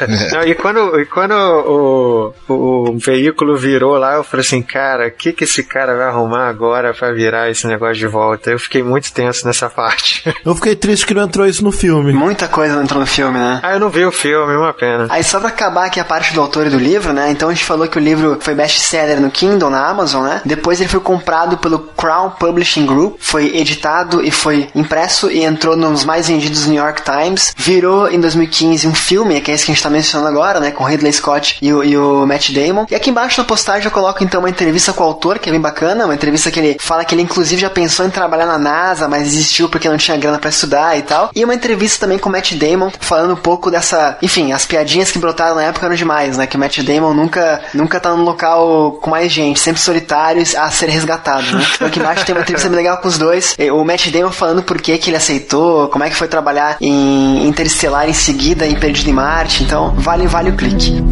é. 0.00 0.30
Não, 0.32 0.42
e 0.42 0.54
quando, 0.54 1.00
e 1.00 1.06
quando 1.06 1.32
o, 1.32 2.34
o, 2.48 2.90
o, 2.90 2.98
veículo 2.98 3.56
virou 3.56 3.96
lá, 3.96 4.14
eu 4.14 4.24
falei 4.24 4.44
assim, 4.44 4.62
cara, 4.62 5.08
o 5.08 5.10
que, 5.10 5.32
que 5.32 5.44
esse 5.44 5.62
cara 5.62 5.96
vai 5.96 6.06
arrumar 6.06 6.52
agora 6.58 6.92
para 6.92 7.12
virar 7.12 7.48
esse 7.48 7.68
negócio 7.68 7.94
de 7.94 8.06
volta? 8.08 8.50
Eu 8.50 8.58
fiquei 8.58 8.82
muito 8.82 9.12
tenso 9.12 9.46
nessa 9.46 9.70
parte. 9.70 10.24
Eu 10.44 10.54
fiquei 10.56 10.74
triste 10.74 11.06
que 11.06 11.14
não 11.14 11.22
entrou 11.22 11.46
isso 11.46 11.62
no 11.62 11.70
filme. 11.70 12.12
Muita 12.12 12.48
coisa 12.48 12.74
não 12.74 12.82
entrou 12.82 13.00
no 13.00 13.06
filme, 13.06 13.38
né? 13.38 13.60
Ah, 13.62 13.74
eu 13.74 13.80
não 13.80 13.88
vi 13.88 14.04
o 14.04 14.10
filme, 14.10 14.56
uma 14.56 14.74
pena. 14.74 15.06
Aí 15.08 15.22
só 15.22 15.38
pra 15.38 15.50
acabar 15.50 15.86
aqui 15.86 16.00
a 16.00 16.04
parte 16.04 16.34
do 16.34 16.40
autor 16.40 16.66
e 16.66 16.70
do 16.70 16.78
livro, 16.78 17.12
né? 17.12 17.30
Então 17.30 17.48
a 17.48 17.52
gente 17.52 17.64
falou 17.64 17.86
que 17.86 17.96
o 17.96 18.00
livro 18.00 18.38
foi 18.40 18.54
best-seller 18.54 19.20
no 19.20 19.30
Kindle, 19.30 19.70
na 19.70 19.86
Amazon, 19.86 20.24
né? 20.24 20.42
Depois 20.44 20.80
ele 20.80 20.88
foi 20.88 21.00
comprado 21.00 21.58
pelo 21.58 21.78
Crown 21.78 22.30
Publishing 22.30 22.86
Group, 22.86 23.16
foi 23.20 23.56
editado 23.56 24.24
e 24.24 24.30
foi 24.30 24.68
impresso 24.74 25.30
e 25.30 25.44
entrou 25.44 25.76
nos 25.76 26.04
mais 26.04 26.28
vendidos 26.28 26.64
do 26.64 26.70
New 26.70 26.82
York 26.82 27.02
Times. 27.02 27.54
Virou 27.56 28.10
em 28.10 28.20
2015 28.20 28.88
um 28.88 28.94
filme, 28.94 29.40
que 29.40 29.50
é 29.50 29.54
esse 29.54 29.64
que 29.64 29.70
a 29.70 29.74
gente 29.74 29.82
tá 29.82 29.90
mencionando 29.90 30.28
agora, 30.28 30.58
né? 30.58 30.72
Com 30.72 30.84
Ridley 30.84 31.12
Scott 31.12 31.56
e 31.62 31.72
o, 31.72 31.84
e 31.84 31.96
o 31.96 32.26
Matt 32.26 32.50
Damon. 32.50 32.86
E 32.90 32.94
aqui 32.94 33.10
embaixo 33.10 33.40
na 33.40 33.46
postagem 33.46 33.84
eu 33.84 33.92
coloco 33.92 34.24
então 34.24 34.40
uma 34.40 34.50
entrevista 34.50 34.92
com 34.92 35.04
o 35.04 35.06
autor, 35.06 35.38
que 35.38 35.48
é 35.48 35.52
bem 35.52 35.60
bacana, 35.60 36.04
uma 36.04 36.14
entrevista 36.14 36.47
que 36.50 36.58
ele 36.58 36.76
fala 36.80 37.04
que 37.04 37.14
ele 37.14 37.22
inclusive 37.22 37.60
já 37.60 37.70
pensou 37.70 38.06
em 38.06 38.10
trabalhar 38.10 38.46
na 38.46 38.58
NASA, 38.58 39.08
mas 39.08 39.24
desistiu 39.24 39.68
porque 39.68 39.88
não 39.88 39.96
tinha 39.96 40.16
grana 40.16 40.38
para 40.38 40.50
estudar 40.50 40.98
e 40.98 41.02
tal. 41.02 41.30
E 41.34 41.44
uma 41.44 41.54
entrevista 41.54 42.00
também 42.00 42.18
com 42.18 42.28
o 42.28 42.32
Matt 42.32 42.52
Damon, 42.54 42.90
falando 43.00 43.32
um 43.32 43.36
pouco 43.36 43.70
dessa. 43.70 44.16
Enfim, 44.22 44.52
as 44.52 44.66
piadinhas 44.66 45.10
que 45.10 45.18
brotaram 45.18 45.56
na 45.56 45.64
época 45.64 45.86
eram 45.86 45.94
demais, 45.94 46.36
né? 46.36 46.46
Que 46.46 46.56
o 46.56 46.60
Matt 46.60 46.78
Damon 46.80 47.14
nunca, 47.14 47.60
nunca 47.74 48.00
tá 48.00 48.10
num 48.10 48.22
local 48.22 48.98
com 49.00 49.10
mais 49.10 49.30
gente, 49.30 49.60
sempre 49.60 49.80
solitário 49.80 50.42
a 50.56 50.70
ser 50.70 50.88
resgatado, 50.88 51.50
né? 51.52 51.66
Então 51.74 51.86
aqui 51.86 51.98
embaixo 51.98 52.24
tem 52.24 52.34
uma 52.34 52.42
entrevista 52.42 52.68
bem 52.68 52.78
legal 52.78 52.98
com 52.98 53.08
os 53.08 53.18
dois. 53.18 53.56
O 53.72 53.84
Matt 53.84 54.08
Damon 54.08 54.32
falando 54.32 54.62
por 54.62 54.80
que, 54.80 54.96
que 54.98 55.10
ele 55.10 55.16
aceitou, 55.16 55.88
como 55.88 56.04
é 56.04 56.10
que 56.10 56.16
foi 56.16 56.28
trabalhar 56.28 56.76
em 56.80 57.46
Interestelar 57.46 58.08
em 58.08 58.12
seguida, 58.12 58.66
em 58.66 58.74
Perdido 58.74 59.10
em 59.10 59.12
Marte. 59.12 59.62
Então, 59.62 59.94
vale, 59.96 60.26
vale 60.26 60.50
o 60.50 60.56
clique. 60.56 61.02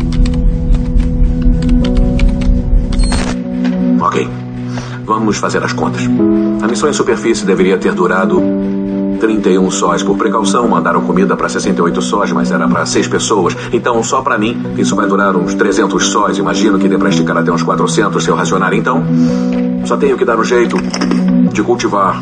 Ok. 4.01 4.29
Vamos 5.07 5.37
fazer 5.37 5.63
as 5.63 5.73
contas. 5.73 6.03
A 6.61 6.67
missão 6.67 6.89
em 6.89 6.93
superfície 6.93 7.47
deveria 7.47 7.79
ter 7.79 7.93
durado 7.93 8.43
31 9.21 9.71
sóis. 9.71 10.03
Por 10.03 10.19
precaução, 10.19 10.67
mandaram 10.67 11.01
comida 11.03 11.37
para 11.37 11.49
68 11.49 12.03
sóis, 12.03 12.33
mas 12.33 12.51
era 12.51 12.67
para 12.67 12.85
6 12.85 13.07
pessoas. 13.07 13.57
Então, 13.73 14.03
só 14.03 14.21
para 14.21 14.37
mim, 14.37 14.61
isso 14.77 14.97
vai 14.97 15.07
durar 15.07 15.37
uns 15.37 15.55
300 15.55 16.05
sóis. 16.09 16.39
Imagino 16.39 16.77
que 16.77 16.89
dê 16.89 16.99
para 16.99 17.09
esticar 17.09 17.37
até 17.37 17.53
uns 17.53 17.63
400 17.63 18.23
se 18.23 18.29
eu 18.29 18.35
racionar. 18.35 18.75
Então, 18.75 19.05
só 19.85 19.97
tenho 19.97 20.17
que 20.17 20.25
dar 20.25 20.37
um 20.41 20.45
jeito 20.45 20.77
de 21.53 21.63
cultivar 21.63 22.21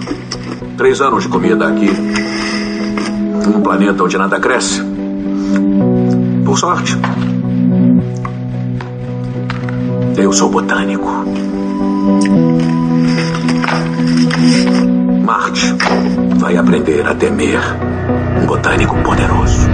três 0.76 1.00
anos 1.00 1.22
de 1.22 1.30
comida 1.30 1.66
aqui. 1.66 1.88
Num 3.50 3.62
planeta 3.62 4.04
onde 4.04 4.18
nada 4.18 4.38
cresce. 4.38 4.82
Por 6.44 6.58
sorte. 6.58 6.98
Eu 10.18 10.30
sou 10.34 10.50
botânico. 10.50 11.24
Marte. 15.24 15.74
vai 16.36 16.56
aprender 16.56 17.06
a 17.06 17.14
temer 17.14 17.60
um 18.42 18.46
botânico 18.46 18.94
poderoso. 19.02 19.68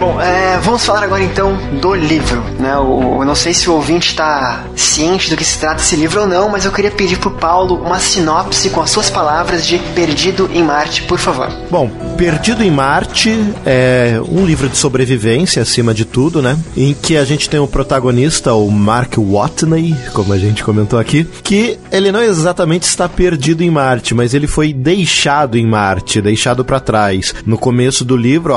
Bom, 0.00 0.20
é, 0.20 0.47
vamos 0.60 0.84
falar 0.84 1.02
agora 1.02 1.22
então 1.22 1.56
do 1.80 1.94
livro. 1.94 2.42
Né? 2.58 2.76
O, 2.76 3.20
eu 3.20 3.24
não 3.24 3.34
sei 3.34 3.52
se 3.52 3.68
o 3.68 3.74
ouvinte 3.74 4.10
está 4.10 4.64
ciente 4.76 5.30
do 5.30 5.36
que 5.36 5.44
se 5.44 5.58
trata 5.58 5.80
esse 5.80 5.96
livro 5.96 6.22
ou 6.22 6.26
não, 6.26 6.48
mas 6.48 6.64
eu 6.64 6.72
queria 6.72 6.90
pedir 6.90 7.18
pro 7.18 7.30
Paulo 7.30 7.76
uma 7.76 7.98
sinopse 7.98 8.70
com 8.70 8.80
as 8.80 8.90
suas 8.90 9.10
palavras 9.10 9.66
de 9.66 9.78
Perdido 9.94 10.50
em 10.52 10.62
Marte, 10.62 11.02
por 11.02 11.18
favor. 11.18 11.48
Bom, 11.70 11.90
Perdido 12.16 12.62
em 12.62 12.70
Marte 12.70 13.30
é 13.64 14.20
um 14.28 14.44
livro 14.44 14.68
de 14.68 14.76
sobrevivência, 14.76 15.62
acima 15.62 15.94
de 15.94 16.04
tudo, 16.04 16.42
né? 16.42 16.58
Em 16.76 16.94
que 16.94 17.16
a 17.16 17.24
gente 17.24 17.48
tem 17.48 17.60
o 17.60 17.66
protagonista, 17.66 18.54
o 18.54 18.70
Mark 18.70 19.14
Watney, 19.18 19.96
como 20.12 20.32
a 20.32 20.38
gente 20.38 20.64
comentou 20.64 20.98
aqui, 20.98 21.24
que 21.42 21.78
ele 21.92 22.10
não 22.10 22.22
exatamente 22.22 22.84
está 22.84 23.08
perdido 23.08 23.62
em 23.62 23.70
Marte, 23.70 24.14
mas 24.14 24.34
ele 24.34 24.46
foi 24.46 24.72
deixado 24.72 25.56
em 25.56 25.66
Marte, 25.66 26.20
deixado 26.20 26.64
para 26.64 26.80
trás. 26.80 27.34
No 27.46 27.58
começo 27.58 28.04
do 28.04 28.16
livro, 28.16 28.54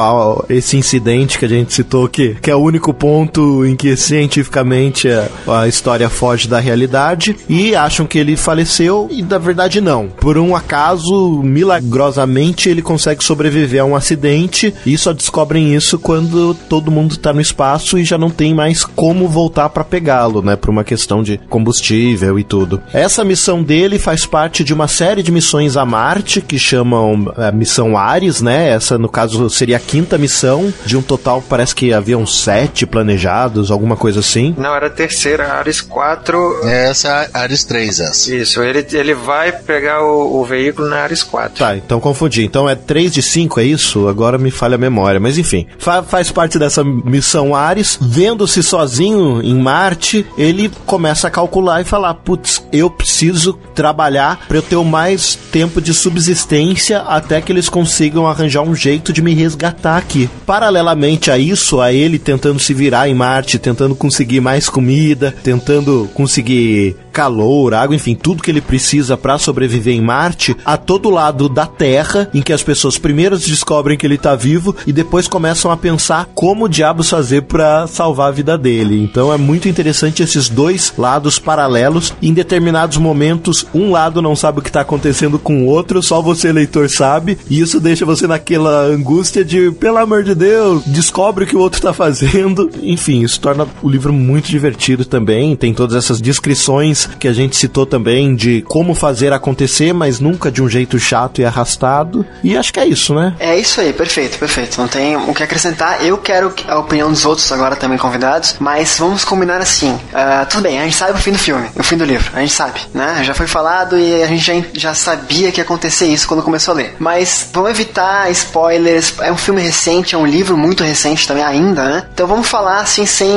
esse 0.49 0.77
incidente 0.77 1.37
que 1.37 1.45
a 1.45 1.49
gente 1.49 1.73
citou, 1.73 1.90
que, 2.09 2.35
que 2.35 2.49
é 2.49 2.55
o 2.55 2.59
único 2.59 2.93
ponto 2.93 3.65
em 3.65 3.75
que 3.75 3.95
cientificamente 3.95 5.07
a, 5.09 5.61
a 5.61 5.67
história 5.67 6.09
foge 6.09 6.47
da 6.47 6.59
realidade, 6.59 7.35
e 7.49 7.75
acham 7.75 8.05
que 8.05 8.17
ele 8.17 8.35
faleceu, 8.35 9.07
e 9.11 9.21
na 9.21 9.37
verdade 9.37 9.81
não. 9.81 10.07
Por 10.07 10.37
um 10.37 10.55
acaso, 10.55 11.41
milagrosamente, 11.43 12.69
ele 12.69 12.81
consegue 12.81 13.23
sobreviver 13.23 13.81
a 13.81 13.85
um 13.85 13.95
acidente, 13.95 14.73
e 14.85 14.97
só 14.97 15.13
descobrem 15.13 15.75
isso 15.75 15.99
quando 15.99 16.53
todo 16.53 16.91
mundo 16.91 17.17
tá 17.17 17.33
no 17.33 17.41
espaço 17.41 17.97
e 17.97 18.03
já 18.03 18.17
não 18.17 18.29
tem 18.29 18.53
mais 18.53 18.83
como 18.83 19.27
voltar 19.27 19.69
para 19.69 19.83
pegá-lo, 19.83 20.41
né? 20.41 20.55
Por 20.55 20.69
uma 20.69 20.83
questão 20.83 21.21
de 21.23 21.37
combustível 21.49 22.39
e 22.39 22.43
tudo. 22.43 22.81
Essa 22.93 23.23
missão 23.23 23.63
dele 23.63 23.99
faz 23.99 24.25
parte 24.25 24.63
de 24.63 24.73
uma 24.73 24.87
série 24.87 25.23
de 25.23 25.31
missões 25.31 25.77
a 25.77 25.85
Marte 25.85 26.41
que 26.41 26.57
chamam 26.57 27.31
a 27.37 27.51
missão 27.51 27.97
Ares, 27.97 28.41
né? 28.41 28.69
Essa, 28.69 28.97
no 28.97 29.09
caso, 29.09 29.49
seria 29.49 29.77
a 29.77 29.79
quinta 29.79 30.17
missão, 30.17 30.73
de 30.85 30.97
um 30.97 31.01
total, 31.01 31.43
parece 31.47 31.75
que 31.75 31.80
haviam 31.93 32.25
sete 32.25 32.85
planejados, 32.85 33.71
alguma 33.71 33.95
coisa 33.95 34.19
assim. 34.19 34.53
Não, 34.57 34.75
era 34.75 34.87
a 34.87 34.89
terceira, 34.89 35.53
Ares 35.53 35.81
4. 35.81 36.67
Essa 36.67 37.07
é 37.07 37.29
a 37.33 37.41
Ares 37.41 37.63
3, 37.63 37.99
essa. 37.99 38.35
Isso, 38.35 38.61
ele, 38.61 38.85
ele 38.91 39.13
vai 39.13 39.51
pegar 39.51 40.03
o, 40.03 40.41
o 40.41 40.45
veículo 40.45 40.89
na 40.89 40.97
Ares 40.97 41.23
4. 41.23 41.57
Tá, 41.57 41.75
então 41.75 41.99
confundi. 41.99 42.43
Então 42.43 42.69
é 42.69 42.75
3 42.75 43.11
de 43.11 43.21
5, 43.21 43.59
é 43.59 43.63
isso? 43.63 44.07
Agora 44.07 44.37
me 44.37 44.51
falha 44.51 44.75
a 44.75 44.77
memória. 44.77 45.19
Mas 45.19 45.37
enfim, 45.37 45.67
fa 45.77 46.03
faz 46.03 46.31
parte 46.31 46.59
dessa 46.59 46.83
missão 46.83 47.55
Ares. 47.55 47.97
Vendo-se 48.01 48.61
sozinho 48.61 49.41
em 49.41 49.55
Marte, 49.55 50.25
ele 50.37 50.71
começa 50.85 51.27
a 51.27 51.31
calcular 51.31 51.81
e 51.81 51.85
falar: 51.85 52.13
putz, 52.15 52.63
eu 52.71 52.89
preciso 52.89 53.53
trabalhar 53.73 54.45
para 54.47 54.57
eu 54.57 54.61
ter 54.61 54.75
o 54.75 54.83
mais 54.83 55.35
tempo 55.51 55.81
de 55.81 55.93
subsistência 55.93 56.99
até 56.99 57.41
que 57.41 57.51
eles 57.51 57.69
consigam 57.69 58.27
arranjar 58.27 58.61
um 58.61 58.75
jeito 58.75 59.13
de 59.13 59.21
me 59.21 59.33
resgatar 59.33 59.97
aqui. 59.97 60.29
Paralelamente 60.45 61.31
a 61.31 61.37
isso, 61.37 61.70
a 61.79 61.93
ele 61.93 62.17
tentando 62.19 62.59
se 62.59 62.73
virar 62.73 63.07
em 63.07 63.13
Marte, 63.13 63.59
tentando 63.59 63.95
conseguir 63.95 64.41
mais 64.41 64.67
comida, 64.67 65.33
tentando 65.43 66.09
conseguir 66.13 66.95
calor, 67.11 67.73
água, 67.73 67.95
enfim, 67.95 68.15
tudo 68.15 68.41
que 68.41 68.49
ele 68.49 68.61
precisa 68.61 69.17
para 69.17 69.37
sobreviver 69.37 69.93
em 69.93 70.01
Marte, 70.01 70.55
a 70.65 70.77
todo 70.77 71.09
lado 71.09 71.49
da 71.49 71.65
Terra, 71.65 72.29
em 72.33 72.41
que 72.41 72.53
as 72.53 72.63
pessoas 72.63 72.97
primeiro 72.97 73.37
descobrem 73.37 73.97
que 73.97 74.05
ele 74.05 74.17
tá 74.17 74.35
vivo 74.35 74.75
e 74.87 74.93
depois 74.93 75.27
começam 75.27 75.71
a 75.71 75.77
pensar 75.77 76.29
como 76.33 76.69
diabos 76.69 77.09
fazer 77.09 77.43
para 77.43 77.87
salvar 77.87 78.29
a 78.29 78.31
vida 78.31 78.57
dele. 78.57 79.01
Então 79.01 79.33
é 79.33 79.37
muito 79.37 79.67
interessante 79.67 80.23
esses 80.23 80.49
dois 80.49 80.93
lados 80.97 81.37
paralelos. 81.39 82.13
Em 82.21 82.33
determinados 82.33 82.97
momentos, 82.97 83.65
um 83.73 83.91
lado 83.91 84.21
não 84.21 84.35
sabe 84.35 84.59
o 84.59 84.61
que 84.61 84.71
tá 84.71 84.81
acontecendo 84.81 85.37
com 85.37 85.63
o 85.63 85.67
outro, 85.67 86.01
só 86.01 86.21
você, 86.21 86.51
leitor, 86.51 86.89
sabe, 86.89 87.37
e 87.49 87.59
isso 87.59 87.79
deixa 87.79 88.05
você 88.05 88.27
naquela 88.27 88.85
angústia 88.85 89.43
de, 89.43 89.71
pelo 89.71 89.97
amor 89.97 90.23
de 90.23 90.35
Deus, 90.35 90.83
descobre 90.85 91.43
o 91.43 91.47
que 91.47 91.55
o 91.55 91.59
outro 91.59 91.81
tá 91.81 91.93
fazendo. 91.93 92.69
Enfim, 92.81 93.21
isso 93.21 93.39
torna 93.39 93.67
o 93.81 93.89
livro 93.89 94.13
muito 94.13 94.49
divertido 94.49 95.05
também. 95.05 95.55
Tem 95.55 95.73
todas 95.73 95.95
essas 95.95 96.21
descrições 96.21 97.00
que 97.05 97.27
a 97.27 97.33
gente 97.33 97.55
citou 97.55 97.85
também 97.85 98.35
de 98.35 98.61
como 98.63 98.93
fazer 98.93 99.33
acontecer, 99.33 99.93
mas 99.93 100.19
nunca 100.19 100.51
de 100.51 100.61
um 100.61 100.69
jeito 100.69 100.99
chato 100.99 101.41
e 101.41 101.45
arrastado. 101.45 102.25
E 102.43 102.57
acho 102.57 102.73
que 102.73 102.79
é 102.79 102.85
isso, 102.85 103.13
né? 103.13 103.35
É 103.39 103.57
isso 103.57 103.81
aí, 103.81 103.93
perfeito, 103.93 104.37
perfeito. 104.37 104.79
Não 104.79 104.87
tem 104.87 105.15
o 105.15 105.33
que 105.33 105.43
acrescentar. 105.43 106.05
Eu 106.05 106.17
quero 106.17 106.53
a 106.67 106.79
opinião 106.79 107.09
dos 107.09 107.25
outros 107.25 107.51
agora 107.51 107.75
também 107.75 107.97
convidados, 107.97 108.55
mas 108.59 108.97
vamos 108.97 109.23
combinar 109.23 109.61
assim. 109.61 109.91
Uh, 109.91 110.45
tudo 110.49 110.63
bem, 110.63 110.79
a 110.79 110.83
gente 110.83 110.95
sabe 110.95 111.13
o 111.13 111.21
fim 111.21 111.31
do 111.31 111.37
filme, 111.37 111.67
o 111.75 111.83
fim 111.83 111.97
do 111.97 112.05
livro, 112.05 112.31
a 112.33 112.39
gente 112.39 112.53
sabe, 112.53 112.79
né? 112.93 113.21
Já 113.23 113.33
foi 113.33 113.47
falado 113.47 113.97
e 113.97 114.23
a 114.23 114.27
gente 114.27 114.43
já, 114.43 114.53
já 114.73 114.93
sabia 114.93 115.51
que 115.51 115.59
ia 115.59 115.63
acontecer 115.63 116.07
isso 116.07 116.27
quando 116.27 116.43
começou 116.43 116.73
a 116.73 116.77
ler. 116.77 116.95
Mas 116.99 117.49
vamos 117.53 117.71
evitar 117.71 118.29
spoilers. 118.31 119.13
É 119.21 119.31
um 119.31 119.37
filme 119.37 119.61
recente, 119.61 120.15
é 120.15 120.17
um 120.17 120.25
livro 120.25 120.57
muito 120.57 120.83
recente 120.83 121.27
também 121.27 121.43
ainda, 121.43 121.83
né? 121.83 122.03
Então 122.13 122.27
vamos 122.27 122.47
falar 122.47 122.81
assim 122.81 123.05
sem, 123.05 123.29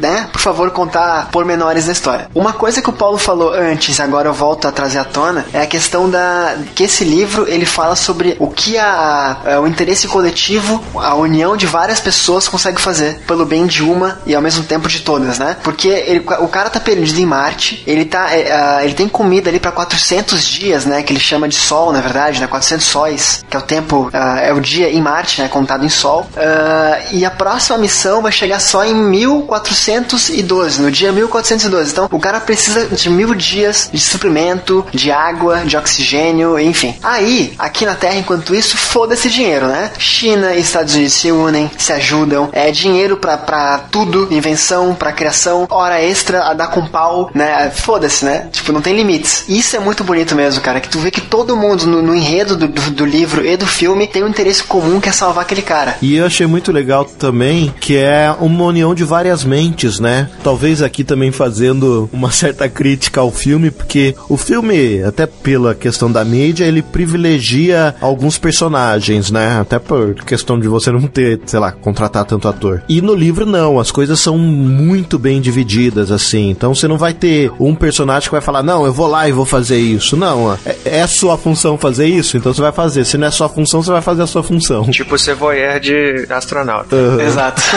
né? 0.00 0.28
Por 0.32 0.40
favor, 0.40 0.70
contar 0.70 1.28
pormenores 1.30 1.86
da 1.86 1.92
história. 1.92 2.28
Uma 2.34 2.52
coisa 2.52 2.82
que 2.82 2.90
o 2.90 2.92
Paulo 2.92 3.11
falou 3.18 3.52
antes, 3.52 4.00
agora 4.00 4.28
eu 4.28 4.34
volto 4.34 4.66
a 4.66 4.72
trazer 4.72 4.98
à 4.98 5.04
tona, 5.04 5.44
é 5.52 5.62
a 5.62 5.66
questão 5.66 6.08
da 6.08 6.56
que 6.74 6.84
esse 6.84 7.04
livro 7.04 7.48
ele 7.48 7.66
fala 7.66 7.96
sobre 7.96 8.36
o 8.38 8.48
que 8.48 8.78
a, 8.78 9.36
a, 9.44 9.60
o 9.60 9.66
interesse 9.66 10.08
coletivo, 10.08 10.82
a 10.94 11.14
união 11.14 11.56
de 11.56 11.66
várias 11.66 12.00
pessoas 12.00 12.48
consegue 12.48 12.80
fazer 12.80 13.20
pelo 13.26 13.44
bem 13.44 13.66
de 13.66 13.82
uma 13.82 14.18
e 14.26 14.34
ao 14.34 14.42
mesmo 14.42 14.64
tempo 14.64 14.88
de 14.88 15.00
todas, 15.00 15.38
né? 15.38 15.56
Porque 15.62 15.88
ele, 15.88 16.24
o 16.40 16.48
cara 16.48 16.70
tá 16.70 16.80
perdido 16.80 17.20
em 17.20 17.26
Marte, 17.26 17.82
ele 17.86 18.04
tá 18.04 18.26
uh, 18.26 18.84
ele 18.84 18.94
tem 18.94 19.08
comida 19.08 19.50
ali 19.50 19.60
para 19.60 19.72
400 19.72 20.44
dias, 20.44 20.84
né? 20.84 21.02
Que 21.02 21.12
ele 21.12 21.20
chama 21.20 21.48
de 21.48 21.54
sol, 21.54 21.92
na 21.92 22.00
verdade, 22.00 22.40
né? 22.40 22.46
400 22.46 22.86
sóis, 22.86 23.44
que 23.48 23.56
é 23.56 23.58
o 23.58 23.62
tempo, 23.62 24.10
uh, 24.12 24.38
é 24.40 24.52
o 24.52 24.60
dia 24.60 24.90
em 24.90 25.00
Marte, 25.00 25.40
né? 25.40 25.48
Contado 25.48 25.84
em 25.84 25.88
sol. 25.88 26.26
Uh, 26.36 27.14
e 27.16 27.24
a 27.24 27.30
próxima 27.30 27.78
missão 27.78 28.22
vai 28.22 28.32
chegar 28.32 28.60
só 28.60 28.84
em 28.84 28.94
1412, 28.94 30.82
no 30.82 30.90
dia 30.90 31.12
1412. 31.12 31.92
Então 31.92 32.08
o 32.10 32.18
cara 32.18 32.40
precisa 32.40 32.88
de 33.02 33.10
mil 33.10 33.34
dias 33.34 33.90
de 33.92 34.00
suprimento, 34.00 34.84
de 34.92 35.10
água, 35.10 35.62
de 35.64 35.76
oxigênio, 35.76 36.58
enfim. 36.58 36.94
Aí, 37.02 37.52
aqui 37.58 37.84
na 37.84 37.94
Terra, 37.94 38.16
enquanto 38.16 38.54
isso, 38.54 38.76
foda-se 38.76 39.28
dinheiro, 39.28 39.66
né? 39.66 39.90
China 39.98 40.54
e 40.54 40.60
Estados 40.60 40.94
Unidos 40.94 41.12
se 41.14 41.32
unem, 41.32 41.70
se 41.76 41.92
ajudam. 41.92 42.48
É 42.52 42.70
dinheiro 42.70 43.16
pra, 43.16 43.36
pra 43.36 43.78
tudo, 43.90 44.28
invenção, 44.30 44.94
pra 44.94 45.12
criação, 45.12 45.66
hora 45.70 46.00
extra 46.00 46.44
a 46.44 46.54
dar 46.54 46.68
com 46.68 46.86
pau, 46.86 47.30
né? 47.34 47.70
Foda-se, 47.70 48.24
né? 48.24 48.48
Tipo, 48.52 48.72
não 48.72 48.80
tem 48.80 48.94
limites. 48.94 49.44
Isso 49.48 49.76
é 49.76 49.78
muito 49.78 50.04
bonito 50.04 50.34
mesmo, 50.34 50.60
cara. 50.60 50.80
Que 50.80 50.88
tu 50.88 50.98
vê 50.98 51.10
que 51.10 51.20
todo 51.20 51.56
mundo 51.56 51.86
no, 51.86 52.02
no 52.02 52.14
enredo 52.14 52.56
do, 52.56 52.68
do, 52.68 52.90
do, 52.90 53.04
livro 53.04 53.44
e 53.44 53.56
do 53.56 53.66
filme 53.66 54.06
tem 54.06 54.22
um 54.22 54.28
interesse 54.28 54.62
comum 54.62 55.00
que 55.00 55.08
é 55.08 55.12
salvar 55.12 55.44
aquele 55.44 55.62
cara. 55.62 55.96
E 56.00 56.16
eu 56.16 56.26
achei 56.26 56.46
muito 56.46 56.72
legal 56.72 57.04
também 57.04 57.74
que 57.80 57.96
é 57.96 58.34
uma 58.40 58.64
união 58.64 58.94
de 58.94 59.04
várias 59.04 59.44
mentes, 59.44 59.98
né? 59.98 60.28
Talvez 60.42 60.82
aqui 60.82 61.04
também 61.04 61.32
fazendo 61.32 62.08
uma 62.12 62.30
certa 62.30 62.68
crítica 62.68 62.91
ao 63.20 63.30
filme, 63.30 63.70
porque 63.70 64.14
o 64.28 64.36
filme, 64.36 65.02
até 65.02 65.26
pela 65.26 65.74
questão 65.74 66.10
da 66.10 66.24
mídia, 66.24 66.64
ele 66.64 66.82
privilegia 66.82 67.94
alguns 68.00 68.38
personagens, 68.38 69.30
né? 69.30 69.60
Até 69.60 69.78
por 69.78 70.14
questão 70.14 70.58
de 70.58 70.68
você 70.68 70.90
não 70.90 71.02
ter, 71.02 71.40
sei 71.46 71.60
lá, 71.60 71.72
contratar 71.72 72.24
tanto 72.24 72.48
ator. 72.48 72.82
E 72.88 73.00
no 73.00 73.14
livro 73.14 73.46
não, 73.46 73.78
as 73.78 73.90
coisas 73.90 74.18
são 74.20 74.38
muito 74.38 75.18
bem 75.18 75.40
divididas 75.40 76.10
assim. 76.10 76.50
Então 76.50 76.74
você 76.74 76.88
não 76.88 76.98
vai 76.98 77.12
ter 77.12 77.52
um 77.60 77.74
personagem 77.74 78.28
que 78.28 78.32
vai 78.32 78.40
falar: 78.40 78.62
"Não, 78.62 78.84
eu 78.84 78.92
vou 78.92 79.06
lá 79.06 79.28
e 79.28 79.32
vou 79.32 79.44
fazer 79.46 79.78
isso". 79.78 80.16
Não, 80.16 80.58
é, 80.64 80.76
é 80.84 81.06
sua 81.06 81.36
função 81.36 81.76
fazer 81.78 82.06
isso, 82.06 82.36
então 82.36 82.52
você 82.52 82.60
vai 82.60 82.72
fazer. 82.72 83.04
Se 83.04 83.16
não 83.18 83.26
é 83.26 83.30
sua 83.30 83.48
função, 83.48 83.82
você 83.82 83.90
vai 83.90 84.02
fazer 84.02 84.22
a 84.22 84.26
sua 84.26 84.42
função. 84.42 84.84
Tipo 84.90 85.18
ser 85.18 85.34
voyeur 85.34 85.80
de 85.80 86.26
astronauta. 86.30 86.94
Uhum. 86.94 87.20
Exato. 87.20 87.62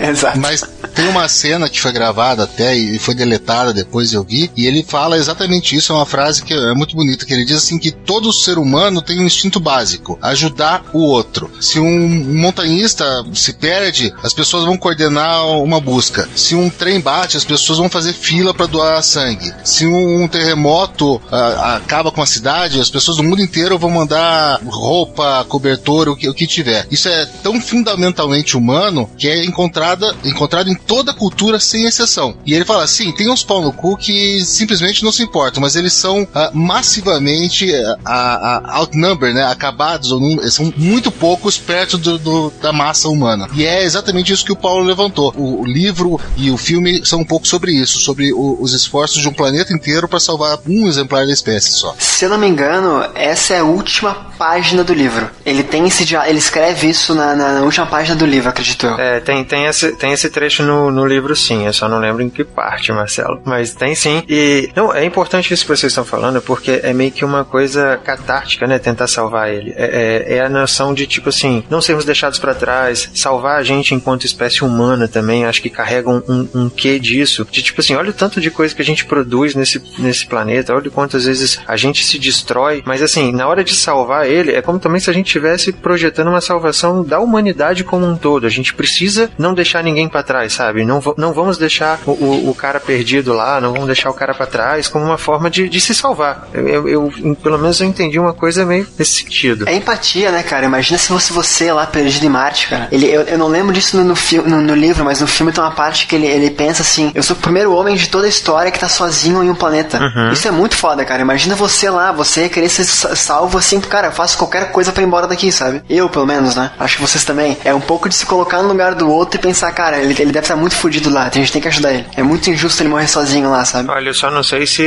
É, 0.00 0.10
Exato. 0.10 0.38
Mas 0.38 0.62
tem 0.94 1.08
uma 1.08 1.28
cena 1.28 1.68
que 1.68 1.80
foi 1.80 1.92
gravada 1.92 2.44
até 2.44 2.74
e 2.76 2.98
foi 2.98 3.14
deletada 3.14 3.72
depois 3.72 4.12
eu 4.12 4.22
vi, 4.22 4.33
e 4.56 4.66
ele 4.66 4.82
fala 4.82 5.16
exatamente 5.16 5.76
isso, 5.76 5.92
é 5.92 5.96
uma 5.96 6.06
frase 6.06 6.42
que 6.42 6.52
é 6.52 6.74
muito 6.74 6.96
bonita, 6.96 7.24
que 7.24 7.32
ele 7.32 7.44
diz 7.44 7.58
assim 7.58 7.78
que 7.78 7.90
todo 7.90 8.32
ser 8.32 8.58
humano 8.58 9.02
tem 9.02 9.20
um 9.20 9.26
instinto 9.26 9.60
básico, 9.60 10.18
ajudar 10.20 10.84
o 10.92 11.00
outro. 11.00 11.50
Se 11.60 11.78
um 11.78 12.08
montanhista 12.34 13.04
se 13.32 13.52
perde, 13.54 14.12
as 14.22 14.32
pessoas 14.32 14.64
vão 14.64 14.76
coordenar 14.76 15.46
uma 15.58 15.80
busca. 15.80 16.28
Se 16.34 16.54
um 16.54 16.68
trem 16.68 17.00
bate, 17.00 17.36
as 17.36 17.44
pessoas 17.44 17.78
vão 17.78 17.88
fazer 17.88 18.12
fila 18.12 18.52
para 18.52 18.66
doar 18.66 19.02
sangue. 19.02 19.52
Se 19.64 19.86
um 19.86 20.26
terremoto 20.28 21.20
acaba 21.30 22.10
com 22.10 22.22
a 22.22 22.26
cidade, 22.26 22.80
as 22.80 22.90
pessoas 22.90 23.16
do 23.16 23.22
mundo 23.22 23.42
inteiro 23.42 23.78
vão 23.78 23.90
mandar 23.90 24.60
roupa, 24.64 25.44
cobertor, 25.48 26.08
o 26.08 26.16
que, 26.16 26.28
o 26.28 26.34
que 26.34 26.46
tiver. 26.46 26.86
Isso 26.90 27.08
é 27.08 27.26
tão 27.42 27.60
fundamentalmente 27.60 28.56
humano 28.56 29.08
que 29.16 29.28
é 29.28 29.44
encontrada, 29.44 30.14
encontrado 30.24 30.70
em 30.70 30.74
toda 30.74 31.14
cultura 31.14 31.58
sem 31.60 31.84
exceção. 31.84 32.36
E 32.44 32.54
ele 32.54 32.64
fala 32.64 32.84
assim, 32.84 33.12
tem 33.12 33.30
uns 33.30 33.44
pau 33.44 33.62
no 33.62 33.72
cu 33.72 33.96
que 33.96 34.23
que 34.24 34.44
simplesmente 34.44 35.02
não 35.04 35.12
se 35.12 35.22
importam, 35.22 35.60
mas 35.60 35.76
eles 35.76 35.92
são 35.92 36.26
ah, 36.34 36.50
massivamente 36.52 37.72
ah, 38.04 38.62
ah, 38.66 38.78
outnumbered, 38.78 39.34
né? 39.34 39.44
Acabados, 39.44 40.10
ou 40.12 40.20
num- 40.20 40.40
são 40.50 40.72
muito 40.76 41.10
poucos 41.10 41.58
perto 41.58 41.98
do, 41.98 42.18
do- 42.18 42.52
da 42.62 42.72
massa 42.72 43.08
humana. 43.08 43.48
E 43.54 43.64
é 43.66 43.82
exatamente 43.82 44.32
isso 44.32 44.44
que 44.44 44.52
o 44.52 44.56
Paulo 44.56 44.84
levantou. 44.84 45.32
O, 45.36 45.62
o 45.62 45.66
livro 45.66 46.20
e 46.36 46.50
o 46.50 46.56
filme 46.56 47.04
são 47.04 47.20
um 47.20 47.24
pouco 47.24 47.46
sobre 47.46 47.72
isso, 47.72 47.98
sobre 47.98 48.32
o- 48.32 48.56
os 48.60 48.72
esforços 48.72 49.20
de 49.20 49.28
um 49.28 49.32
planeta 49.32 49.72
inteiro 49.72 50.08
para 50.08 50.20
salvar 50.20 50.58
um 50.66 50.86
exemplar 50.86 51.26
da 51.26 51.32
espécie 51.32 51.72
só. 51.72 51.94
Se 51.98 52.24
eu 52.24 52.28
não 52.30 52.38
me 52.38 52.46
engano, 52.46 53.04
essa 53.14 53.54
é 53.54 53.58
a 53.60 53.64
última 53.64 54.14
página 54.38 54.82
do 54.84 54.92
livro. 54.94 55.28
Ele 55.44 55.62
tem 55.62 55.86
esse 55.86 56.04
dia- 56.04 56.28
ele 56.28 56.38
escreve 56.38 56.88
isso 56.88 57.14
na, 57.14 57.34
na- 57.34 57.52
na 57.54 57.60
última 57.62 57.86
página 57.86 58.16
do 58.16 58.24
livro, 58.26 58.48
acredito 58.48 58.86
eu. 58.86 58.94
É, 58.98 59.20
tem, 59.20 59.44
tem, 59.44 59.66
esse, 59.66 59.92
tem 59.92 60.12
esse 60.12 60.28
trecho 60.30 60.62
no, 60.62 60.90
no 60.90 61.06
livro 61.06 61.34
sim, 61.36 61.66
eu 61.66 61.72
só 61.72 61.88
não 61.88 61.98
lembro 61.98 62.22
em 62.22 62.30
que 62.30 62.44
parte, 62.44 62.92
Marcelo. 62.92 63.40
Mas 63.44 63.74
tem 63.74 63.94
sim. 64.04 64.22
E 64.28 64.68
não, 64.76 64.92
é 64.92 65.04
importante 65.04 65.52
isso 65.52 65.64
que 65.64 65.74
vocês 65.74 65.90
estão 65.90 66.04
falando, 66.04 66.42
porque 66.42 66.80
é 66.82 66.92
meio 66.92 67.10
que 67.10 67.24
uma 67.24 67.44
coisa 67.44 67.98
catártica, 68.04 68.66
né? 68.66 68.78
Tentar 68.78 69.08
salvar 69.08 69.50
ele. 69.50 69.72
É, 69.76 70.26
é, 70.28 70.36
é 70.36 70.40
a 70.40 70.48
noção 70.48 70.92
de, 70.92 71.06
tipo 71.06 71.30
assim, 71.30 71.64
não 71.70 71.80
sermos 71.80 72.04
deixados 72.04 72.38
pra 72.38 72.54
trás, 72.54 73.10
salvar 73.14 73.58
a 73.58 73.62
gente 73.62 73.94
enquanto 73.94 74.24
espécie 74.24 74.62
humana 74.62 75.08
também, 75.08 75.46
acho 75.46 75.62
que 75.62 75.70
carrega 75.70 76.10
um, 76.10 76.22
um, 76.28 76.48
um 76.54 76.70
quê 76.70 76.98
disso. 76.98 77.46
De 77.50 77.62
tipo 77.62 77.80
assim, 77.80 77.94
olha 77.94 78.10
o 78.10 78.14
tanto 78.14 78.40
de 78.40 78.50
coisa 78.50 78.74
que 78.74 78.82
a 78.82 78.84
gente 78.84 79.06
produz 79.06 79.54
nesse, 79.54 79.80
nesse 79.98 80.26
planeta, 80.26 80.74
olha 80.74 80.90
quantas 80.90 81.24
vezes 81.24 81.58
a 81.66 81.76
gente 81.76 82.04
se 82.04 82.18
destrói, 82.18 82.82
mas 82.84 83.00
assim, 83.00 83.32
na 83.32 83.48
hora 83.48 83.64
de 83.64 83.74
salvar 83.74 84.28
ele, 84.28 84.52
é 84.52 84.60
como 84.60 84.78
também 84.78 85.00
se 85.00 85.08
a 85.08 85.12
gente 85.12 85.26
estivesse 85.26 85.72
projetando 85.72 86.28
uma 86.28 86.40
salvação 86.40 87.02
da 87.02 87.20
humanidade 87.20 87.84
como 87.84 88.06
um 88.06 88.16
todo. 88.16 88.46
A 88.46 88.50
gente 88.50 88.74
precisa 88.74 89.30
não 89.38 89.54
deixar 89.54 89.82
ninguém 89.82 90.08
pra 90.08 90.22
trás, 90.22 90.52
sabe? 90.52 90.84
Não, 90.84 91.00
não 91.16 91.32
vamos 91.32 91.56
deixar 91.56 92.00
o, 92.06 92.10
o, 92.10 92.50
o 92.50 92.54
cara 92.54 92.78
perdido 92.78 93.32
lá, 93.32 93.60
não 93.60 93.72
vamos 93.72 93.93
deixar 93.94 94.10
o 94.10 94.14
cara 94.14 94.34
pra 94.34 94.46
trás 94.46 94.88
como 94.88 95.04
uma 95.04 95.16
forma 95.18 95.48
de, 95.50 95.68
de 95.68 95.80
se 95.80 95.94
salvar. 95.94 96.48
Eu, 96.52 96.88
eu- 96.88 97.36
pelo 97.42 97.58
menos 97.58 97.80
eu 97.80 97.86
entendi 97.86 98.18
uma 98.18 98.32
coisa 98.32 98.64
meio 98.64 98.86
nesse 98.98 99.22
sentido. 99.22 99.68
É 99.68 99.74
empatia, 99.74 100.30
né, 100.30 100.42
cara? 100.42 100.66
Imagina 100.66 100.98
se 100.98 101.08
fosse 101.08 101.32
você 101.32 101.72
lá 101.72 101.86
perdido 101.86 102.24
em 102.26 102.28
Marte, 102.28 102.68
cara. 102.68 102.88
Ele, 102.90 103.06
eu, 103.06 103.22
eu 103.22 103.38
não 103.38 103.48
lembro 103.48 103.72
disso 103.72 103.96
no, 103.96 104.04
no, 104.46 104.60
no- 104.62 104.74
livro, 104.74 105.04
mas 105.04 105.20
no 105.20 105.26
filme 105.26 105.52
tem 105.52 105.62
uma 105.62 105.70
parte 105.70 106.06
que 106.06 106.14
ele, 106.16 106.26
ele 106.26 106.50
pensa 106.50 106.82
assim: 106.82 107.12
eu 107.14 107.22
sou 107.22 107.36
o 107.36 107.38
primeiro 107.38 107.72
homem 107.72 107.94
de 107.96 108.08
toda 108.08 108.26
a 108.26 108.28
história 108.28 108.70
que 108.70 108.78
tá 108.78 108.88
sozinho 108.88 109.42
em 109.42 109.48
um 109.50 109.54
planeta. 109.54 109.98
Uhum. 110.00 110.32
Isso 110.32 110.46
é 110.48 110.50
muito 110.50 110.76
foda, 110.76 111.04
cara. 111.04 111.22
Imagina 111.22 111.54
você 111.54 111.88
lá, 111.88 112.10
você 112.12 112.48
querer 112.48 112.68
ser 112.68 112.84
sa- 112.84 113.14
salvo 113.14 113.56
assim, 113.58 113.80
cara, 113.80 114.08
eu 114.08 114.12
faço 114.12 114.36
qualquer 114.36 114.70
coisa 114.72 114.90
pra 114.92 115.02
ir 115.02 115.06
embora 115.06 115.26
daqui, 115.26 115.52
sabe? 115.52 115.82
Eu, 115.88 116.08
pelo 116.08 116.26
menos, 116.26 116.56
né? 116.56 116.70
Acho 116.78 116.96
que 116.96 117.02
vocês 117.02 117.24
também. 117.24 117.56
É 117.64 117.72
um 117.72 117.80
pouco 117.80 118.08
de 118.08 118.14
se 118.14 118.26
colocar 118.26 118.60
no 118.62 118.68
lugar 118.68 118.94
do 118.94 119.08
outro 119.08 119.38
e 119.38 119.42
pensar, 119.42 119.70
cara, 119.72 119.98
ele, 119.98 120.12
ele 120.18 120.32
deve 120.32 120.40
estar 120.40 120.56
muito 120.56 120.74
fudido 120.74 121.08
lá, 121.10 121.26
a 121.26 121.30
gente 121.30 121.52
tem 121.52 121.62
que 121.62 121.68
ajudar 121.68 121.92
ele. 121.92 122.06
É 122.16 122.22
muito 122.22 122.50
injusto 122.50 122.82
ele 122.82 122.88
morrer 122.90 123.06
sozinho 123.06 123.50
lá, 123.50 123.64
sabe? 123.64 123.83
Olha, 123.88 124.08
eu 124.08 124.14
só 124.14 124.30
não 124.30 124.42
sei 124.42 124.66
se 124.66 124.82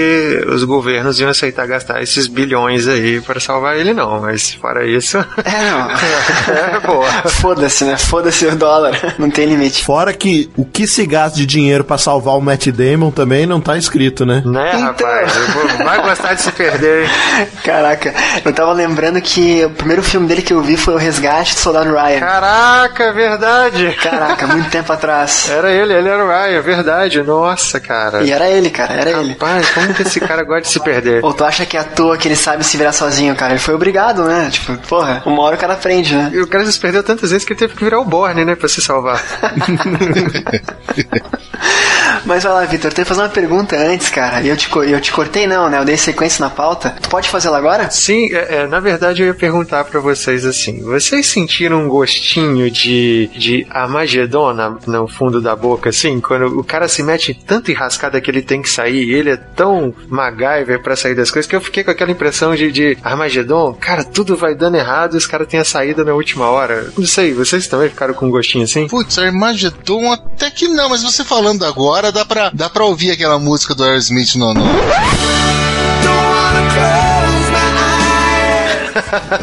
os 0.48 0.64
governos 0.64 1.20
iam 1.20 1.30
aceitar 1.30 1.66
gastar 1.68 2.02
esses 2.02 2.28
bilhões 2.28 2.88
aí 2.88 3.22
pra 3.22 3.40
salvar 3.40 3.78
ele, 3.78 3.94
não. 3.94 4.22
Mas 4.22 4.54
fora 4.54 4.86
isso. 4.86 5.18
É, 5.18 5.72
não. 5.72 5.92
é 6.76 6.80
boa. 6.86 7.10
Foda-se, 7.30 7.84
né? 7.86 7.98
Foda-se 7.98 8.46
o 8.46 8.56
dólar. 8.56 9.16
Não 9.18 9.30
tem 9.30 9.46
limite. 9.48 9.84
Fora 9.84 10.14
que 10.14 10.50
o 10.56 10.66
que 10.66 10.88
se 10.88 11.06
gasta 11.06 11.38
de 11.38 11.46
dinheiro 11.46 11.84
pra 11.84 11.98
salvar 11.98 12.36
o 12.36 12.42
Matt 12.42 12.68
Damon 12.68 13.12
também 13.12 13.46
não 13.46 13.60
tá 13.62 13.78
escrito, 13.78 14.26
né? 14.26 14.42
Né, 14.46 14.72
rapaz? 14.72 15.36
Eu 15.36 15.48
vou- 15.50 15.68
Vai 15.86 16.02
gostar 16.02 16.34
de 16.34 16.42
se 16.42 16.52
perder, 16.52 17.04
hein? 17.04 17.10
Caraca, 17.64 18.14
eu 18.44 18.54
tava 18.54 18.74
lembrando 18.74 19.22
que 19.22 19.64
o 19.66 19.70
primeiro 19.72 20.02
filme 20.04 20.28
dele 20.28 20.42
que 20.42 20.54
eu 20.54 20.62
vi 20.62 20.76
foi 20.78 20.94
O 20.96 20.98
Resgate 20.98 21.54
do 21.56 21.60
Soldado 21.60 21.92
Ryan. 21.92 22.20
Caraca, 22.20 23.04
é 23.04 23.12
verdade. 23.14 23.98
Caraca, 24.02 24.48
muito 24.48 24.70
tempo 24.70 24.92
atrás. 24.92 25.50
Era 25.50 25.72
ele, 25.72 25.94
ele 25.94 26.08
era 26.10 26.24
o 26.24 26.28
Ryan, 26.28 26.62
verdade. 26.62 27.22
Nossa, 27.24 27.80
cara. 27.80 28.24
E 28.24 28.32
era 28.32 28.50
ele, 28.50 28.70
cara, 28.70 28.87
era 28.94 29.10
ele. 29.20 29.30
Rapaz, 29.32 29.70
como 29.72 29.94
que 29.94 30.02
esse 30.04 30.20
cara 30.20 30.44
gosta 30.44 30.62
de 30.62 30.68
se 30.70 30.80
perder? 30.80 31.24
Ou 31.24 31.34
tu 31.34 31.44
acha 31.44 31.66
que 31.66 31.76
é 31.78 31.80
à 31.80 31.84
toa 31.84 32.18
que 32.18 32.28
ele 32.28 32.36
sabe 32.36 32.64
se 32.64 32.78
virar 32.78 32.92
sozinho, 32.92 33.36
cara? 33.36 33.54
Ele 33.54 33.60
foi 33.60 33.74
obrigado, 33.74 34.24
né? 34.26 34.50
Tipo, 34.52 34.78
porra, 34.88 35.22
uma 35.26 35.42
hora 35.44 35.56
o 35.56 35.60
cara 35.60 35.74
aprende, 35.74 36.16
né? 36.16 36.32
E 36.34 36.40
o 36.40 36.48
cara 36.48 36.66
se 36.66 36.80
perdeu 36.80 37.04
tantas 37.04 37.32
vezes 37.32 37.46
que 37.46 37.54
ele 37.54 37.60
teve 37.60 37.74
que 37.76 37.84
virar 37.84 38.00
o 38.00 38.06
Borne, 38.06 38.44
né, 38.46 38.56
pra 38.56 38.68
se 38.70 38.82
salvar. 38.82 39.22
Mas 42.26 42.44
vai 42.44 42.54
lá, 42.54 42.66
Vitor, 42.66 42.90
eu 42.92 42.96
tenho 42.96 43.06
que 43.06 43.10
fazer 43.10 43.22
uma 43.22 43.30
pergunta 43.30 43.76
antes, 43.78 44.10
cara. 44.10 44.42
E 44.42 44.50
eu 44.50 44.58
te, 44.58 44.70
eu 44.76 45.00
te 45.00 45.12
cortei, 45.12 45.48
não, 45.48 45.70
né? 45.70 45.80
Eu 45.80 45.86
dei 45.86 45.96
sequência 45.98 46.44
na 46.44 46.50
pauta. 46.50 46.94
Tu 47.02 47.10
pode 47.10 47.30
fazê-la 47.30 47.58
agora? 47.58 47.90
Sim, 47.90 48.34
é, 48.34 48.56
é, 48.64 48.68
na 48.68 48.80
verdade 48.80 49.22
eu 49.22 49.28
ia 49.28 49.34
perguntar 49.34 49.84
pra 49.86 50.00
vocês 50.00 50.46
assim: 50.46 50.82
vocês 50.84 51.26
sentiram 51.28 51.84
um 51.84 51.88
gostinho 51.88 52.70
de, 52.70 53.28
de 53.36 53.66
Armagedon 53.70 54.54
na- 54.54 54.76
no 54.86 55.08
fundo 55.08 55.42
da 55.42 55.56
boca, 55.56 55.90
assim? 55.90 56.20
Quando 56.20 56.60
o 56.60 56.64
cara 56.64 56.88
se 56.88 57.02
mete 57.04 57.32
em 57.32 57.36
tanta 57.36 57.72
enrascada 57.72 58.20
que 58.20 58.30
ele 58.30 58.42
tem 58.42 58.62
que 58.62 58.70
sair, 58.78 59.12
ele 59.12 59.32
é 59.32 59.38
tão 59.38 59.94
MacGyver 60.08 60.82
pra 60.82 60.96
sair 60.96 61.16
das 61.16 61.32
coisas, 61.32 61.50
que 61.50 61.56
eu 61.56 61.62
fiquei 61.62 61.84
com 61.84 61.92
aquela 61.92 62.12
impressão 62.12 62.56
de, 62.56 62.72
de 62.72 62.98
Armagedon, 63.04 63.74
cara, 63.74 64.04
tudo 64.04 64.36
vai 64.36 64.54
dando 64.56 64.78
errado 64.78 65.16
e 65.16 65.18
os 65.18 65.26
caras 65.26 65.48
têm 65.48 65.60
a 65.60 65.66
saída 65.66 66.04
na 66.04 66.14
última 66.14 66.50
hora. 66.50 66.92
Não 66.98 67.06
sei, 67.06 67.34
vocês 67.34 67.68
também 67.68 67.90
ficaram 67.90 68.14
com 68.14 68.28
um 68.28 68.32
gostinho 68.32 68.66
assim? 68.66 68.88
Putz, 68.88 69.18
Armagedon 69.18 70.12
até 70.12 70.52
que 70.52 70.68
não, 70.68 70.90
mas 70.90 71.04
você 71.04 71.24
falando 71.24 71.66
agora, 71.66 72.12
dá 72.12 72.24
pra, 72.26 72.52
dá 72.54 72.70
pra 72.70 72.86
ouvir 72.86 73.12
aquela 73.12 73.40
música 73.40 73.74
do 73.74 73.84
Aerosmith 73.84 74.36
no, 74.36 74.54
no, 74.54 74.64